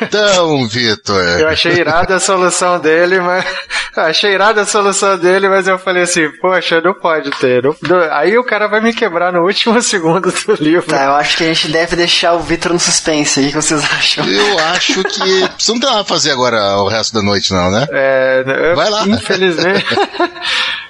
Então, 0.02 0.68
Vitor. 0.70 1.22
Eu 1.40 1.48
achei 1.50 1.74
irada 1.74 2.16
a 2.16 2.20
solução 2.20 2.80
dele, 2.80 3.20
mas. 3.20 3.46
achei 3.96 4.34
irada 4.34 4.62
a 4.62 4.66
solução 4.66 5.18
dele, 5.18 5.50
mas 5.50 5.68
eu 5.68 5.78
falei 5.80 6.04
assim, 6.04 6.30
poxa, 6.40 6.80
não 6.82 6.94
pode 6.94 7.32
ter. 7.32 7.64
não- 7.64 7.76
Aí 8.12 8.38
o 8.38 8.44
cara 8.44 8.68
vai 8.68 8.80
me 8.82 8.94
quebrar 8.94 9.34
no 9.34 9.42
último 9.44 9.82
segundo 9.84 10.32
do 10.32 10.54
livro. 10.64 10.88
Tá, 10.88 11.06
eu 11.06 11.14
acho 11.16 11.38
que 11.38 11.44
a 11.44 11.48
gente 11.48 11.68
deve 11.70 11.96
deixar 11.96 12.34
o 12.34 12.40
Victor 12.40 12.72
no 12.74 12.80
suspense. 12.80 13.40
O 13.40 13.44
que 13.44 13.50
que 13.50 13.56
vocês 13.56 13.84
acham? 13.84 14.26
Eu 14.28 14.60
acho 14.60 15.04
que. 15.04 15.20
Você 15.58 15.72
não 15.74 15.80
tem 15.80 15.90
nada 15.90 16.02
a 16.02 16.06
fazer 16.06 16.32
agora 16.32 16.78
o 16.78 16.88
resto 16.88 17.14
da 17.14 17.22
noite, 17.22 17.52
não, 17.54 17.70
né? 17.72 17.88
É, 17.92 18.44
eu- 18.72 18.76
Vai 18.76 18.90
lá. 18.90 19.06
Infelizmente. 19.08 19.86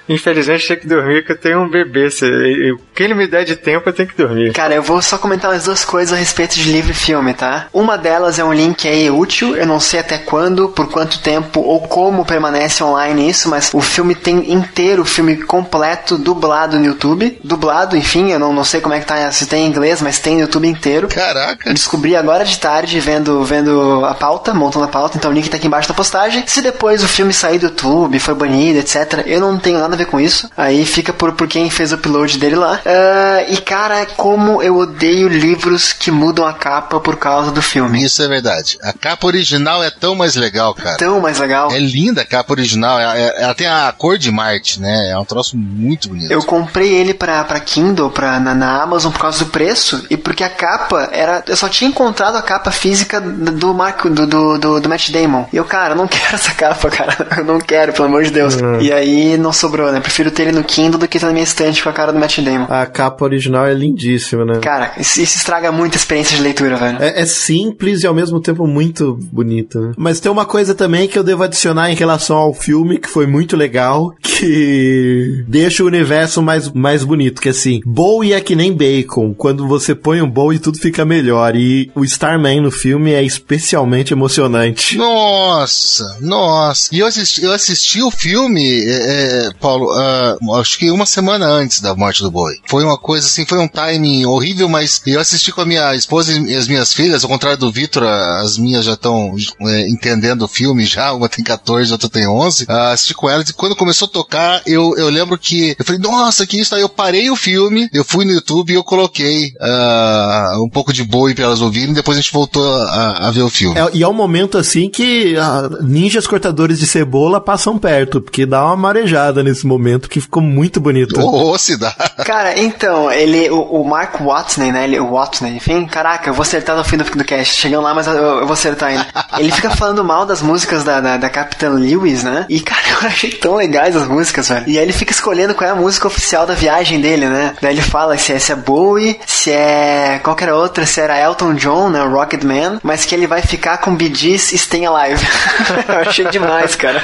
Infelizmente 0.10 0.68
tem 0.68 0.78
que 0.78 0.88
dormir, 0.88 1.24
que 1.24 1.32
eu 1.32 1.38
tenho 1.38 1.60
um 1.62 1.70
bebê. 1.70 2.10
Se, 2.10 2.26
o 2.26 2.80
que 2.96 3.04
ele 3.04 3.14
me 3.14 3.28
der 3.28 3.46
de 3.46 3.56
tempo, 3.56 3.88
eu 3.88 3.94
tenho 3.94 4.10
que 4.10 4.18
dormir. 4.18 4.52
Cara, 4.54 4.74
eu 4.74 4.82
vou 4.82 5.02
só 5.02 5.20
comentar 5.20 5.52
umas 5.52 5.66
duas 5.66 5.86
coisas 5.86 6.12
a 6.12 6.18
respeito 6.18 6.56
de 6.56 6.72
livro 6.72 6.92
e 6.92 6.96
filme, 6.96 7.34
tá? 7.34 7.68
Uma 7.72 7.96
delas 7.96 8.40
é 8.40 8.44
um 8.44 8.52
link 8.52 8.88
aí 8.88 9.10
útil, 9.10 9.56
eu 9.56 9.68
não 9.68 9.80
sei 9.80 10.00
até 10.00 10.18
quando, 10.18 10.70
por 10.70 10.90
quanto 10.90 11.22
tempo 11.22 11.62
ou 11.62 11.82
como 11.82 12.26
permanece 12.26 12.84
online 12.84 13.30
isso, 13.30 13.48
mas 13.50 13.70
o 13.74 13.82
filme 13.82 14.16
tem 14.16 14.52
inteiro, 14.52 15.04
o 15.04 15.06
filme 15.06 15.38
completo, 15.38 16.18
dublado 16.18 16.80
no 16.80 16.86
YouTube. 16.86 17.40
Dublado, 17.44 17.96
enfim, 17.96 18.32
eu 18.32 18.40
não, 18.40 18.52
não 18.52 18.64
sei 18.64 18.82
como 18.82 18.96
é 18.96 19.00
que 19.00 19.06
tá, 19.06 19.32
se 19.32 19.46
tem 19.46 19.66
em 19.66 19.70
inglês, 19.70 20.02
mas 20.02 20.18
tem 20.18 20.36
no 20.36 20.42
YouTube 20.42 20.68
inteiro. 20.68 21.08
Caraca. 21.08 21.72
Descobri 21.72 22.16
agora 22.16 22.44
de 22.44 22.58
tarde, 22.58 23.00
vendo, 23.00 23.44
vendo 23.44 24.04
a 24.06 24.16
pauta, 24.16 24.54
montando 24.54 24.86
a 24.86 24.90
pauta, 24.90 25.18
então 25.18 25.30
o 25.30 25.34
link 25.34 25.50
tá 25.50 25.58
aqui 25.58 25.68
embaixo 25.68 25.88
da 25.88 25.94
postagem. 25.94 26.44
Se 26.48 26.62
depois 26.62 27.04
o 27.04 27.08
filme 27.08 27.32
sair 27.32 27.60
do 27.60 27.68
YouTube, 27.68 28.18
foi 28.20 28.34
banido, 28.34 28.80
etc., 28.80 29.24
eu 29.28 29.40
não 29.40 29.60
tenho 29.60 29.80
nada 29.80 29.94
a 29.94 29.99
ver 30.00 30.06
com 30.08 30.20
isso. 30.20 30.50
Aí 30.58 30.86
fica 30.86 31.14
por, 31.14 31.32
por 31.34 31.48
quem 31.48 31.70
fez 31.70 31.92
o 31.92 31.96
upload 31.96 32.38
dele 32.38 32.56
lá. 32.56 32.80
Ah, 32.86 33.44
e 33.50 33.58
cara, 33.58 34.06
como 34.18 34.62
eu 34.64 34.78
odeio 34.78 35.28
livros 35.28 35.94
que 35.94 36.12
mudam 36.12 36.46
a 36.46 36.54
capa 36.54 37.00
por 37.00 37.16
causa 37.18 37.52
do 37.52 37.62
filme. 37.62 38.04
Isso 38.04 38.22
é 38.24 38.28
verdade. 38.28 38.78
A 38.82 38.94
capa 38.94 39.28
original 39.28 39.84
é 39.84 39.90
tão 39.90 40.16
mais 40.16 40.36
legal, 40.36 40.74
cara. 40.74 40.98
Tão 40.98 41.20
mais 41.20 41.40
legal. 41.40 41.72
É 41.72 41.80
linda 41.80 42.22
a 42.22 42.26
capa 42.26 42.54
original. 42.54 43.00
é- 43.00 43.04
é- 43.22 43.44
Ela 43.44 43.54
tem 43.56 43.68
a 43.68 43.94
cor 43.98 44.18
de 44.18 44.32
Marte, 44.32 44.80
né? 44.82 45.10
É 45.12 45.18
um 45.18 45.26
troço 45.26 45.56
muito 45.58 46.10
bonito. 46.10 46.32
Eu 46.32 46.44
comprei 46.44 46.90
ele 46.94 47.14
pra, 47.14 47.44
pra 47.44 47.60
Kindle, 47.60 48.10
pra, 48.10 48.40
na, 48.40 48.54
na 48.54 48.82
Amazon, 48.84 49.12
por 49.12 49.20
causa 49.22 49.40
do 49.40 49.48
preço, 49.52 50.06
e 50.10 50.18
porque 50.18 50.44
a 50.44 50.50
capa 50.50 51.10
era. 51.12 51.44
Eu 51.48 51.56
só 51.56 51.68
tinha 51.70 51.90
encontrado 51.90 52.36
a 52.36 52.42
capa 52.42 52.72
física 52.72 53.20
do 53.22 53.74
Marco, 53.74 54.10
do, 54.10 54.26
do, 54.28 54.58
do, 54.58 54.80
do 54.82 54.90
Matt 54.90 55.10
Damon. 55.12 55.46
E 55.52 55.58
eu, 55.58 55.66
cara, 55.66 55.94
eu 55.94 55.98
não 55.98 56.08
quero 56.10 56.36
essa 56.36 56.54
capa, 56.54 56.90
cara. 56.90 57.28
Eu 57.38 57.44
não 57.46 57.60
quero, 57.60 57.94
pelo 57.94 58.08
amor 58.08 58.24
de 58.24 58.32
Deus. 58.32 58.56
E 58.82 58.92
aí 58.92 59.38
não 59.38 59.52
sobrou, 59.54 59.79
né? 59.92 60.00
Prefiro 60.00 60.32
ter 60.32 60.44
ele 60.44 60.52
no 60.54 60.64
Kindle 60.64 61.00
do 61.00 61.08
que 61.08 61.20
ter 61.20 61.26
na 61.26 61.32
minha 61.32 61.44
estante 61.44 61.82
com 61.84 61.90
a 61.90 61.94
cara 61.94 62.12
do 62.12 62.20
Matt 62.20 62.40
Damon. 62.40 62.68
A 62.70 62.86
capa 62.86 63.26
original 63.26 63.66
é 63.66 63.74
lindíssima, 63.74 64.46
né? 64.46 64.60
Cara, 64.60 64.94
isso, 64.98 65.22
isso 65.22 65.38
estraga 65.38 65.72
muito 65.72 65.94
a 65.94 65.98
experiência 65.98 66.36
de 66.36 66.44
leitura, 66.44 66.76
velho. 66.78 66.98
É, 67.02 67.22
é 67.22 67.26
simples 67.26 68.04
e 68.04 68.08
ao 68.08 68.14
mesmo 68.14 68.40
tempo 68.42 68.68
muito 68.68 69.18
bonito, 69.32 69.80
né? 69.80 69.92
Mas 69.98 70.20
tem 70.20 70.32
uma 70.32 70.46
coisa 70.46 70.76
também 70.76 71.08
que 71.08 71.18
eu 71.18 71.24
devo 71.24 71.44
adicionar 71.44 71.92
em 71.92 71.96
relação 71.96 72.38
ao 72.38 72.54
filme, 72.54 73.00
que 73.00 73.10
foi 73.10 73.26
muito 73.26 73.56
legal, 73.56 74.14
que 74.22 75.44
deixa 75.48 75.84
o 75.84 75.88
universo 75.88 76.42
mais, 76.42 76.70
mais 76.72 77.04
bonito, 77.04 77.42
que 77.42 77.50
assim, 77.50 77.82
Bowie 77.86 78.34
é 78.34 78.42
que 78.42 78.56
nem 78.56 78.74
bacon. 78.74 79.34
Quando 79.34 79.68
você 79.68 79.96
põe 79.96 80.22
um 80.22 80.30
Bowie, 80.30 80.60
tudo 80.60 80.78
fica 80.78 81.06
melhor. 81.06 81.56
E 81.56 81.92
o 81.96 82.04
Starman 82.04 82.62
no 82.62 82.72
filme 82.72 83.12
é 83.12 83.24
especialmente 83.24 84.14
emocionante. 84.14 84.98
Nossa, 84.98 86.18
nossa. 86.22 86.90
E 86.92 87.00
eu 87.00 87.08
assisti, 87.08 87.44
eu 87.44 87.52
assisti 87.52 88.02
o 88.02 88.12
filme, 88.12 88.84
é, 88.86 89.48
é, 89.48 89.50
Paulo, 89.70 89.92
uh, 89.94 90.56
acho 90.56 90.80
que 90.80 90.90
uma 90.90 91.06
semana 91.06 91.46
antes 91.46 91.80
da 91.80 91.94
morte 91.94 92.24
do 92.24 92.32
boi. 92.32 92.56
Foi 92.68 92.84
uma 92.84 92.98
coisa 92.98 93.28
assim, 93.28 93.46
foi 93.46 93.60
um 93.60 93.68
timing 93.68 94.26
horrível, 94.26 94.68
mas 94.68 95.00
eu 95.06 95.20
assisti 95.20 95.52
com 95.52 95.62
a 95.62 95.66
minha 95.66 95.94
esposa 95.94 96.34
e 96.34 96.56
as 96.56 96.68
minhas 96.68 96.92
filhas, 96.92 97.24
ao 97.24 97.30
contrário 97.30 97.60
do 97.60 97.72
Vitor, 97.72 98.04
as 98.04 98.58
minhas 98.58 98.84
já 98.84 98.94
estão 98.94 99.36
é, 99.62 99.88
entendendo 99.88 100.42
o 100.42 100.48
filme 100.48 100.86
já, 100.86 101.14
uma 101.14 101.30
tem 101.30 101.44
14, 101.44 101.92
outra 101.92 102.10
tem 102.10 102.28
11. 102.28 102.64
Uh, 102.64 102.72
assisti 102.92 103.14
com 103.14 103.30
elas 103.30 103.48
e 103.48 103.54
quando 103.54 103.76
começou 103.76 104.08
a 104.08 104.12
tocar, 104.12 104.62
eu, 104.66 104.98
eu 104.98 105.08
lembro 105.08 105.38
que 105.38 105.76
eu 105.78 105.86
falei, 105.86 106.02
nossa, 106.02 106.48
que 106.48 106.60
isso 106.60 106.74
aí. 106.74 106.82
Eu 106.82 106.90
parei 106.90 107.30
o 107.30 107.36
filme, 107.36 107.88
eu 107.94 108.04
fui 108.04 108.26
no 108.26 108.32
YouTube 108.32 108.72
e 108.72 108.76
eu 108.76 108.84
coloquei 108.84 109.54
uh, 109.60 110.64
um 110.64 110.70
pouco 110.70 110.92
de 110.92 111.04
boi 111.04 111.36
para 111.36 111.44
elas 111.44 111.62
ouvirem, 111.62 111.94
depois 111.94 112.18
a 112.18 112.22
gente 112.22 112.34
voltou 112.34 112.66
a, 112.66 113.28
a 113.28 113.32
ver 113.32 113.42
o 113.44 113.50
filme. 113.50 113.78
É, 113.78 113.90
e 113.94 114.02
é 114.02 114.08
um 114.08 114.14
momento 114.14 114.58
assim 114.58 114.90
que 114.90 115.36
ninjas 115.82 116.26
cortadores 116.26 116.80
de 116.80 116.88
cebola 116.88 117.40
passam 117.40 117.78
perto, 117.78 118.22
porque 118.22 118.46
dá 118.46 118.66
uma 118.66 118.76
marejada 118.76 119.44
nesse 119.44 119.59
momento 119.66 120.10
que 120.10 120.22
ficou 120.22 120.42
muito 120.42 120.80
bonito. 120.80 121.20
Ô, 121.20 121.52
oh, 121.52 121.58
se 121.58 121.78
dá. 121.78 121.92
Cara, 122.26 122.60
então, 122.60 123.12
ele, 123.12 123.50
o, 123.50 123.62
o 123.62 123.88
Mark 123.88 124.20
Watney, 124.22 124.72
né? 124.72 124.84
Ele, 124.84 125.00
o 125.00 125.12
Watney, 125.12 125.56
enfim, 125.56 125.86
caraca, 125.86 126.30
eu 126.30 126.34
vou 126.34 126.44
acertar 126.44 126.76
no 126.76 126.84
fim 126.84 126.98
do, 126.98 127.04
do 127.04 127.24
cast. 127.24 127.60
Chegando 127.60 127.84
lá, 127.84 127.94
mas 127.94 128.08
eu, 128.08 128.14
eu 128.14 128.46
vou 128.46 128.54
acertar 128.54 128.90
ainda. 128.90 129.08
Ele 129.38 129.52
fica 129.52 129.70
falando 129.70 130.04
mal 130.04 130.26
das 130.26 130.42
músicas 130.42 130.84
da, 130.84 131.00
da, 131.00 131.18
da 131.18 131.30
Capitã 131.30 131.70
Lewis, 131.70 132.24
né? 132.24 132.46
E, 132.50 132.60
cara, 132.60 132.82
eu 133.02 133.08
achei 133.08 133.32
tão 133.32 133.56
legais 133.56 133.96
as 133.96 134.08
músicas, 134.08 134.50
velho. 134.50 134.64
E 134.68 134.78
aí 134.78 134.84
ele 134.84 134.94
fica 134.94 135.12
escolhendo 135.12 135.54
qual 135.54 135.70
é 135.70 135.74
a 135.74 135.76
música 135.76 136.08
oficial 136.08 136.46
da 136.46 136.54
viagem 136.54 137.00
dele, 137.00 137.28
né? 137.28 137.54
Daí 137.62 137.74
ele 137.74 137.82
fala 137.82 138.18
se 138.18 138.34
é, 138.34 138.40
se 138.40 138.52
é 138.52 138.56
Bowie, 138.56 139.20
se 139.26 139.52
é 139.52 140.20
qualquer 140.24 140.54
outra, 140.54 140.86
se 140.86 141.00
era 141.00 141.20
Elton 141.20 141.54
John, 141.54 141.90
né? 141.90 142.02
Rocket 142.04 142.44
Man, 142.44 142.80
mas 142.84 143.06
que 143.06 143.16
ele 143.16 143.28
vai 143.28 143.42
ficar 143.42 143.78
com 143.78 143.96
Bee 143.96 144.14
Gees 144.14 144.52
Stay 144.56 144.86
Alive. 144.86 145.26
eu 145.88 146.00
achei 146.00 146.26
demais, 146.26 146.76
cara. 146.76 147.04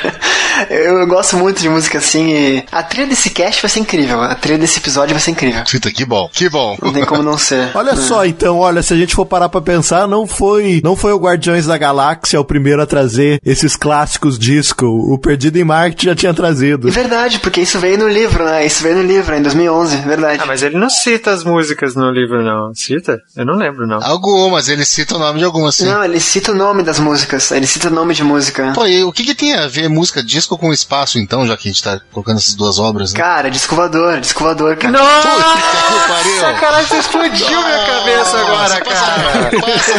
Eu, 0.70 1.00
eu, 1.00 1.08
gosto 1.08 1.38
muito 1.38 1.62
de 1.62 1.70
música 1.70 1.98
assim 1.98 2.30
e 2.30 2.45
a 2.72 2.84
trilha 2.84 3.08
desse 3.08 3.30
cast 3.30 3.62
vai 3.62 3.70
ser 3.70 3.80
incrível. 3.80 4.22
A 4.22 4.36
trilha 4.36 4.60
desse 4.60 4.80
episódio 4.80 5.14
vai 5.14 5.22
ser 5.22 5.32
incrível. 5.32 5.64
Fita, 5.68 5.92
que 5.92 6.06
bom, 6.06 6.30
que 6.32 6.50
bom. 6.50 6.78
Não 6.82 6.94
tem 6.94 7.06
como 7.06 7.24
não 7.24 7.38
ser. 7.38 7.72
Olha 7.74 7.94
né? 7.94 8.02
só, 8.02 8.26
então, 8.26 8.60
olha, 8.60 8.82
se 8.82 8.94
a 8.94 8.98
gente 8.98 9.16
for 9.16 9.26
parar 9.26 9.50
pra 9.50 9.62
pensar, 9.62 10.08
não 10.08 10.28
foi, 10.28 10.82
não 10.84 10.96
foi 10.96 11.12
o 11.14 11.18
Guardiões 11.18 11.66
da 11.66 11.78
Galáxia 11.78 12.40
o 12.40 12.46
primeiro 12.46 12.82
a 12.82 12.86
trazer 12.86 13.40
esses 13.46 13.76
clássicos 13.76 14.38
disco. 14.38 14.86
O 14.86 15.18
Perdido 15.18 15.58
em 15.58 15.64
Marte 15.64 16.06
já 16.06 16.16
tinha 16.16 16.34
trazido. 16.34 16.88
É 16.88 16.92
verdade, 16.92 17.40
porque 17.40 17.62
isso 17.62 17.80
veio 17.80 17.98
no 17.98 18.08
livro, 18.08 18.44
né? 18.44 18.66
Isso 18.66 18.84
veio 18.84 18.96
no 18.96 19.04
livro, 19.04 19.36
em 19.36 19.42
2011, 19.42 19.98
verdade. 19.98 20.40
Ah, 20.42 20.46
mas 20.46 20.62
ele 20.62 20.78
não 20.78 20.90
cita 20.90 21.32
as 21.32 21.44
músicas 21.44 21.96
no 21.96 22.10
livro, 22.12 22.44
não. 22.44 22.74
Cita? 22.74 23.20
Eu 23.36 23.46
não 23.46 23.56
lembro, 23.56 23.88
não. 23.88 24.00
Algumas, 24.04 24.70
ele 24.70 24.86
cita 24.86 25.16
o 25.16 25.20
nome 25.20 25.40
de 25.40 25.46
algumas, 25.46 25.76
sim. 25.76 25.86
Não, 25.86 26.04
ele 26.04 26.20
cita 26.20 26.52
o 26.52 26.56
nome 26.56 26.84
das 26.84 27.00
músicas. 27.00 27.52
Ele 27.52 27.68
cita 27.68 27.88
o 27.88 27.92
nome 27.92 28.14
de 28.14 28.24
música. 28.24 28.72
Pô, 28.74 28.86
e 28.86 29.04
o 29.04 29.12
que, 29.12 29.24
que 29.24 29.36
tem 29.36 29.54
a 29.54 29.68
ver 29.68 29.90
música 29.90 30.24
disco 30.24 30.58
com 30.58 30.74
espaço, 30.74 31.20
então, 31.20 31.46
já 31.48 31.56
que 31.58 31.68
a 31.68 31.72
gente 31.72 31.84
tá 31.84 32.00
colocando 32.12 32.35
essas 32.38 32.56
duas 32.56 32.80
obras, 32.80 33.14
né? 33.14 33.20
Cara, 33.20 33.50
disco 33.50 33.76
voador, 33.76 34.20
disco 34.20 34.44
voador, 34.44 34.76
cara. 34.78 34.98
Nossa, 34.98 35.28
que 35.28 36.08
pariu! 36.08 36.40
Sacanagem, 36.40 36.86
você 36.88 36.98
explodiu 36.98 37.62
minha 37.62 37.86
cabeça 37.86 38.38
agora, 38.38 38.82
cara. 38.82 39.52
Passa, 39.62 39.92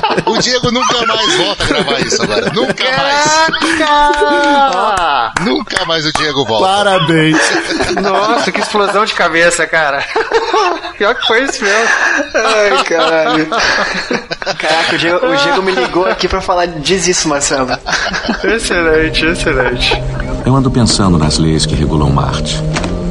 passa. 0.00 0.30
O 0.30 0.38
Diego 0.38 0.70
nunca 0.70 1.06
mais 1.06 1.34
volta 1.36 1.64
a 1.64 1.66
gravar 1.66 2.00
isso 2.00 2.22
agora. 2.22 2.52
Nunca 2.54 2.84
mais. 2.96 3.50
nunca 5.44 5.84
mais 5.84 6.06
o 6.06 6.12
Diego 6.12 6.44
volta. 6.44 6.66
Parabéns. 6.66 7.38
Nossa, 8.00 8.52
que 8.52 8.60
explosão 8.60 9.04
de 9.04 9.14
cabeça, 9.14 9.66
cara. 9.66 10.04
Pior 10.96 11.14
que 11.14 11.26
foi 11.26 11.44
isso 11.44 11.64
mesmo. 11.64 11.88
Ai, 12.34 12.84
caralho. 12.84 13.48
Caraca, 14.58 14.94
o 14.94 14.98
Diego, 14.98 15.26
o 15.26 15.36
Diego 15.36 15.62
me 15.62 15.72
ligou 15.72 16.06
aqui 16.06 16.28
pra 16.28 16.40
falar, 16.40 16.66
diz 16.66 17.06
isso, 17.06 17.28
Marcelo. 17.28 17.70
Excelente, 18.44 19.24
excelente. 19.24 20.02
Eu 20.44 20.54
ando 20.54 20.70
pensando 20.70 21.18
nas 21.18 21.38
leis 21.38 21.66
que 21.66 21.74
regulam 21.80 22.10
Marte. 22.10 22.62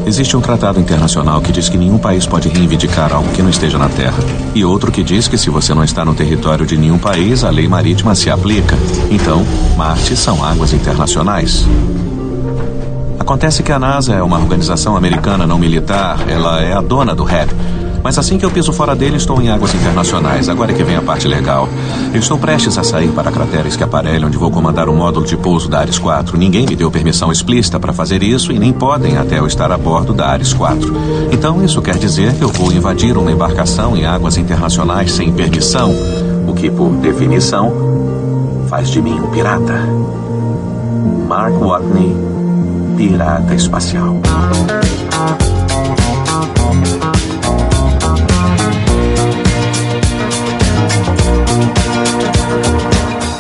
Existe 0.06 0.38
um 0.38 0.42
tratado 0.42 0.80
internacional 0.80 1.42
que 1.42 1.52
diz 1.52 1.68
que 1.70 1.78
nenhum 1.78 1.98
país 1.98 2.28
pode 2.28 2.48
reivindicar 2.50 3.12
algo 3.12 3.32
que 3.32 3.42
não 3.42 3.50
esteja 3.50 3.80
na 3.80 3.90
Terra. 3.90 4.18
E 4.54 4.64
outro 4.64 4.92
que 4.92 5.04
diz 5.04 5.28
que 5.28 5.40
se 5.40 5.50
você 5.50 5.74
não 5.74 5.84
está 5.84 6.06
no 6.06 6.14
território 6.14 6.68
de 6.68 6.78
nenhum 6.78 7.00
país, 7.00 7.44
a 7.44 7.50
lei 7.50 7.68
marítima 7.68 8.14
se 8.14 8.30
aplica. 8.30 8.78
Então, 9.10 9.44
Marte 9.76 10.16
são 10.16 10.44
águas 10.44 10.72
internacionais. 10.72 11.66
Acontece 13.20 13.64
que 13.64 13.72
a 13.72 13.80
NASA 13.80 14.14
é 14.14 14.22
uma 14.22 14.38
organização 14.38 14.96
americana 14.96 15.48
não 15.48 15.58
militar, 15.58 16.20
ela 16.28 16.62
é 16.62 16.74
a 16.74 16.82
dona 16.82 17.16
do 17.16 17.24
REP. 17.24 17.50
Mas 18.04 18.18
assim 18.18 18.38
que 18.38 18.46
eu 18.46 18.52
piso 18.52 18.72
fora 18.72 18.96
dele, 18.96 19.18
estou 19.18 19.42
em 19.42 19.50
águas 19.50 19.74
internacionais. 19.74 20.50
Agora 20.50 20.72
é 20.72 20.76
que 20.76 20.84
vem 20.84 20.96
a 20.96 21.02
parte 21.02 21.28
legal. 21.28 21.68
Eu 22.14 22.20
estou 22.20 22.38
prestes 22.38 22.78
a 22.78 22.84
sair 22.84 23.10
para 23.10 23.30
a 23.30 23.32
cratera 23.32 23.68
Escaparelli, 23.68 24.26
onde 24.26 24.38
vou 24.38 24.50
comandar 24.50 24.90
um 24.90 24.96
módulo 24.96 25.26
de 25.26 25.36
pouso 25.38 25.70
da 25.70 25.80
Ares 25.80 26.00
4. 26.00 26.38
Ninguém 26.38 26.66
me 26.66 26.76
deu 26.76 26.90
permissão 26.90 27.32
explícita 27.32 27.80
para 27.80 27.94
fazer 27.94 28.24
isso 28.24 28.52
e 28.52 28.60
nem 28.60 28.72
podem 28.72 29.18
até 29.18 29.40
eu 29.40 29.48
estar 29.48 29.72
a 29.72 29.78
bordo 29.78 30.14
da 30.14 30.28
Ares 30.28 30.54
4. 30.54 30.94
Então 31.32 31.64
isso 31.64 31.82
quer 31.82 31.98
dizer 31.98 32.34
que 32.36 32.44
eu 32.44 32.50
vou 32.50 32.72
invadir 32.72 33.18
uma 33.18 33.32
embarcação 33.32 33.96
em 33.96 34.06
águas 34.06 34.38
internacionais 34.38 35.12
sem 35.12 35.32
permissão, 35.32 35.94
o 36.48 36.54
que, 36.54 36.70
por 36.70 36.90
definição, 36.98 37.72
faz 38.70 38.90
de 38.90 39.02
mim 39.02 39.20
um 39.20 39.28
pirata. 39.28 39.88
Mark 41.28 41.54
Watney, 41.54 42.16
pirata 42.98 43.54
espacial. 43.54 44.20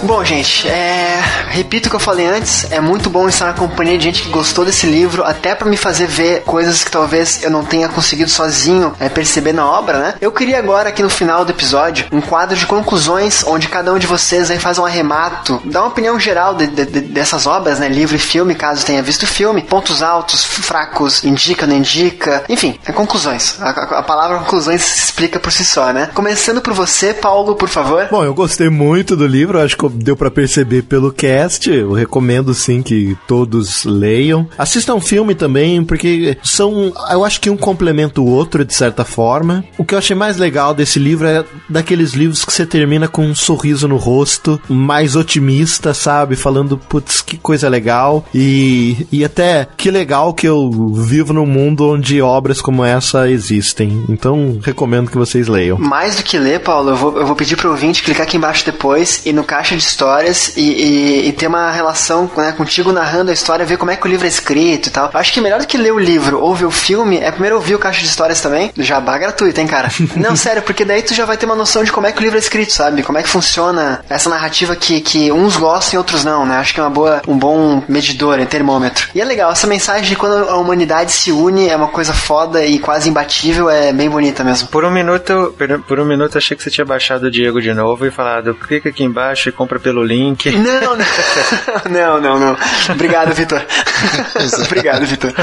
Bom, 0.10 0.26
gente, 0.26 0.68
é... 0.68 1.22
repito 1.52 1.86
o 1.86 1.90
que 1.92 1.96
eu 1.96 2.00
falei 2.00 2.26
antes, 2.26 2.66
é 2.72 2.82
muito 2.82 3.12
bom 3.12 3.30
estar 3.30 3.46
na 3.46 3.54
companhia 3.54 3.96
de 3.96 4.06
gente 4.06 4.24
que 4.24 4.30
gostou 4.30 4.66
desse 4.66 4.88
livro, 4.88 5.24
até 5.24 5.54
para 5.54 5.70
me 5.70 5.78
fazer 5.78 6.08
ver 6.08 6.42
coisas 6.42 6.84
que 6.84 6.90
talvez 6.90 7.44
eu 7.44 7.52
não 7.52 7.64
tenha 7.64 7.88
conseguido 7.88 8.28
sozinho 8.28 8.92
é, 9.00 9.08
perceber 9.08 9.54
na 9.54 9.68
obra, 9.68 10.00
né? 10.00 10.16
Eu 10.20 10.32
queria 10.32 10.58
agora, 10.58 10.90
aqui 10.90 11.04
no 11.04 11.12
final 11.12 11.46
do 11.46 11.52
episódio, 11.52 12.08
um 12.12 12.22
quadro 12.22 12.58
de 12.58 12.66
conclusões, 12.66 13.44
onde 13.46 13.68
cada 13.68 13.94
um 13.94 14.00
de 14.00 14.08
vocês 14.08 14.50
aí 14.50 14.58
faz 14.58 14.80
um 14.80 14.86
arremato, 14.86 15.62
dá 15.64 15.82
uma 15.82 15.90
opinião 15.90 16.20
geral 16.20 16.56
de, 16.56 16.66
de, 16.66 16.86
de, 16.88 17.02
dessas 17.02 17.46
obras, 17.46 17.78
né? 17.78 17.88
Livro 17.88 18.16
e 18.16 18.20
filme, 18.20 18.56
caso 18.56 18.84
tenha 18.84 19.04
visto 19.04 19.24
o 19.24 19.28
filme, 19.28 19.62
pontos 19.62 20.02
altos, 20.02 20.44
fracos, 20.44 21.24
indica, 21.24 21.68
não 21.68 21.76
indica, 21.78 22.44
enfim, 22.50 22.80
é 22.84 22.92
conclusões. 22.92 23.62
A, 23.62 23.70
a, 23.70 24.00
a 24.00 24.02
palavra 24.02 24.40
conclusões 24.40 24.82
se 24.82 25.06
explica 25.06 25.40
por 25.40 25.52
si 25.52 25.64
só, 25.64 25.94
né? 25.94 26.10
Começando 26.16 26.62
por 26.62 26.74
você, 26.74 27.14
Paulo, 27.14 27.54
por 27.54 27.70
favor. 27.70 28.08
Bom, 28.10 28.24
eu 28.24 28.34
gostei 28.34 28.70
muito 28.70 29.16
do 29.16 29.28
livro, 29.28 29.62
acho 29.62 29.78
que 29.78 29.99
deu 30.04 30.16
para 30.16 30.32
perceber 30.32 30.84
pelo 30.84 31.12
cast. 31.12 31.70
Eu 31.70 31.92
recomendo 31.92 32.54
sim 32.54 32.82
que 32.82 33.18
todos 33.28 33.86
leiam. 33.86 34.48
Assistam 34.58 35.00
filme 35.00 35.36
também, 35.36 35.84
porque 35.84 36.38
são, 36.44 36.94
eu 37.12 37.24
acho 37.24 37.40
que 37.42 37.50
um 37.50 37.58
complementa 37.58 38.22
o 38.22 38.28
outro 38.28 38.66
de 38.66 38.74
certa 38.74 39.06
forma. 39.06 39.64
O 39.78 39.84
que 39.84 39.94
eu 39.94 40.00
achei 40.00 40.16
mais 40.16 40.38
legal 40.38 40.74
desse 40.74 41.00
livro 41.00 41.28
é 41.28 41.44
daqueles 41.68 42.14
livros 42.14 42.46
que 42.46 42.52
você 42.52 42.66
termina 42.66 43.08
com 43.08 43.26
um 43.26 43.36
sorriso 43.36 43.88
no 43.88 43.98
rosto, 43.98 44.60
mais 44.68 45.16
otimista, 45.16 45.94
sabe? 45.94 46.36
Falando, 46.36 46.78
putz, 46.78 47.22
que 47.22 47.38
coisa 47.38 47.70
legal. 47.70 48.26
E, 48.34 49.08
e 49.12 49.24
até 49.24 49.68
que 49.78 49.92
legal 49.92 50.34
que 50.34 50.48
eu 50.48 50.70
vivo 50.94 51.34
num 51.34 51.46
mundo 51.46 51.90
onde 51.90 52.22
obras 52.22 52.62
como 52.62 52.84
essa 52.84 53.30
existem. 53.30 54.06
Então, 54.10 54.60
recomendo 54.62 55.10
que 55.10 55.18
vocês 55.18 55.48
leiam. 55.48 55.78
Mais 55.78 56.16
do 56.16 56.24
que 56.24 56.38
ler, 56.38 56.60
Paulo, 56.62 56.92
eu 56.92 56.96
vou, 56.96 57.18
eu 57.18 57.26
vou 57.26 57.36
pedir 57.36 57.56
pro 57.56 57.72
ouvinte 57.72 58.04
clicar 58.04 58.24
aqui 58.24 58.38
embaixo 58.38 58.66
depois 58.66 59.26
e 59.26 59.34
no 59.34 59.44
caixa 59.44 59.76
de 59.80 59.86
histórias 59.86 60.56
e, 60.56 60.62
e, 60.62 61.28
e 61.30 61.34
ter 61.34 61.48
uma 61.48 61.72
relação 61.72 62.30
né, 62.38 62.52
contigo 62.52 62.92
narrando 62.92 63.32
a 63.32 63.34
história, 63.34 63.66
ver 63.66 63.78
como 63.78 63.92
é 63.92 63.96
que 63.96 64.06
o 64.06 64.10
livro 64.10 64.26
é 64.26 64.30
escrito 64.30 64.88
e 64.88 64.92
tal. 64.92 65.10
Acho 65.14 65.34
que 65.34 65.42
melhor 65.42 65.60
do 65.60 65.68
que 65.68 65.78
ler 65.78 65.94
o 65.94 66.00
livro 66.00 66.40
ou 66.40 66.54
ver 66.54 66.66
o 66.66 66.72
filme 66.72 67.18
é 67.18 67.32
primeiro 67.32 67.56
ouvir 67.56 67.76
o 67.76 67.80
caixa 67.80 68.02
de 68.02 68.08
histórias 68.08 68.42
também. 68.42 68.72
Jabá 68.78 69.18
gratuito, 69.18 69.60
hein, 69.60 69.68
cara? 69.68 69.90
Não, 70.16 70.36
sério, 70.36 70.62
porque 70.62 70.86
daí 70.86 71.02
tu 71.02 71.14
já 71.14 71.26
vai 71.26 71.38
ter 71.38 71.46
uma 71.46 71.56
noção 71.56 71.84
de 71.84 71.92
como 71.92 72.08
é 72.08 72.12
que 72.12 72.20
o 72.20 72.24
livro 72.24 72.38
é 72.38 72.40
escrito, 72.40 72.74
sabe? 72.74 73.04
Como 73.04 73.18
é 73.18 73.24
que 73.24 73.30
funciona 73.30 74.02
essa 74.10 74.30
narrativa 74.30 74.76
que, 74.76 75.02
que 75.02 75.32
uns 75.32 75.56
gostam 75.56 75.96
e 75.96 75.98
outros 75.98 76.24
não, 76.24 76.46
né? 76.46 76.58
Acho 76.58 76.74
que 76.74 76.80
é 76.80 76.84
uma 76.84 76.90
boa, 76.90 77.22
um 77.28 77.38
bom 77.38 77.84
medidor, 77.88 78.40
um 78.40 78.46
termômetro. 78.46 79.10
E 79.14 79.22
é 79.22 79.26
legal, 79.26 79.52
essa 79.52 79.68
mensagem 79.68 80.08
de 80.08 80.16
quando 80.16 80.50
a 80.50 80.58
humanidade 80.58 81.12
se 81.12 81.32
une 81.32 81.70
é 81.70 81.76
uma 81.76 81.88
coisa 81.88 82.14
foda 82.14 82.66
e 82.66 82.80
quase 82.80 83.10
imbatível, 83.10 83.70
é 83.70 83.94
bem 83.94 84.10
bonita 84.10 84.44
mesmo. 84.44 84.68
Por 84.70 84.84
um 84.84 84.92
minuto, 84.92 85.56
por 85.88 86.00
um 86.00 86.06
minuto 86.06 86.38
achei 86.38 86.56
que 86.58 86.64
você 86.64 86.70
tinha 86.70 86.86
baixado 86.86 87.28
o 87.28 87.32
Diego 87.32 87.62
de 87.62 87.74
novo 87.74 88.06
e 88.06 88.12
falado, 88.12 88.56
clica 88.56 88.90
aqui 88.90 89.04
embaixo 89.04 89.50
e 89.50 89.52
compra 89.52 89.69
pelo 89.78 90.02
link. 90.02 90.50
Não, 90.52 90.96
não. 90.96 91.06
Não, 91.90 92.22
não, 92.22 92.40
não. 92.40 92.58
Obrigado, 92.92 93.34
Vitor. 93.34 93.62
Obrigado, 94.66 95.06
Vitor. 95.06 95.34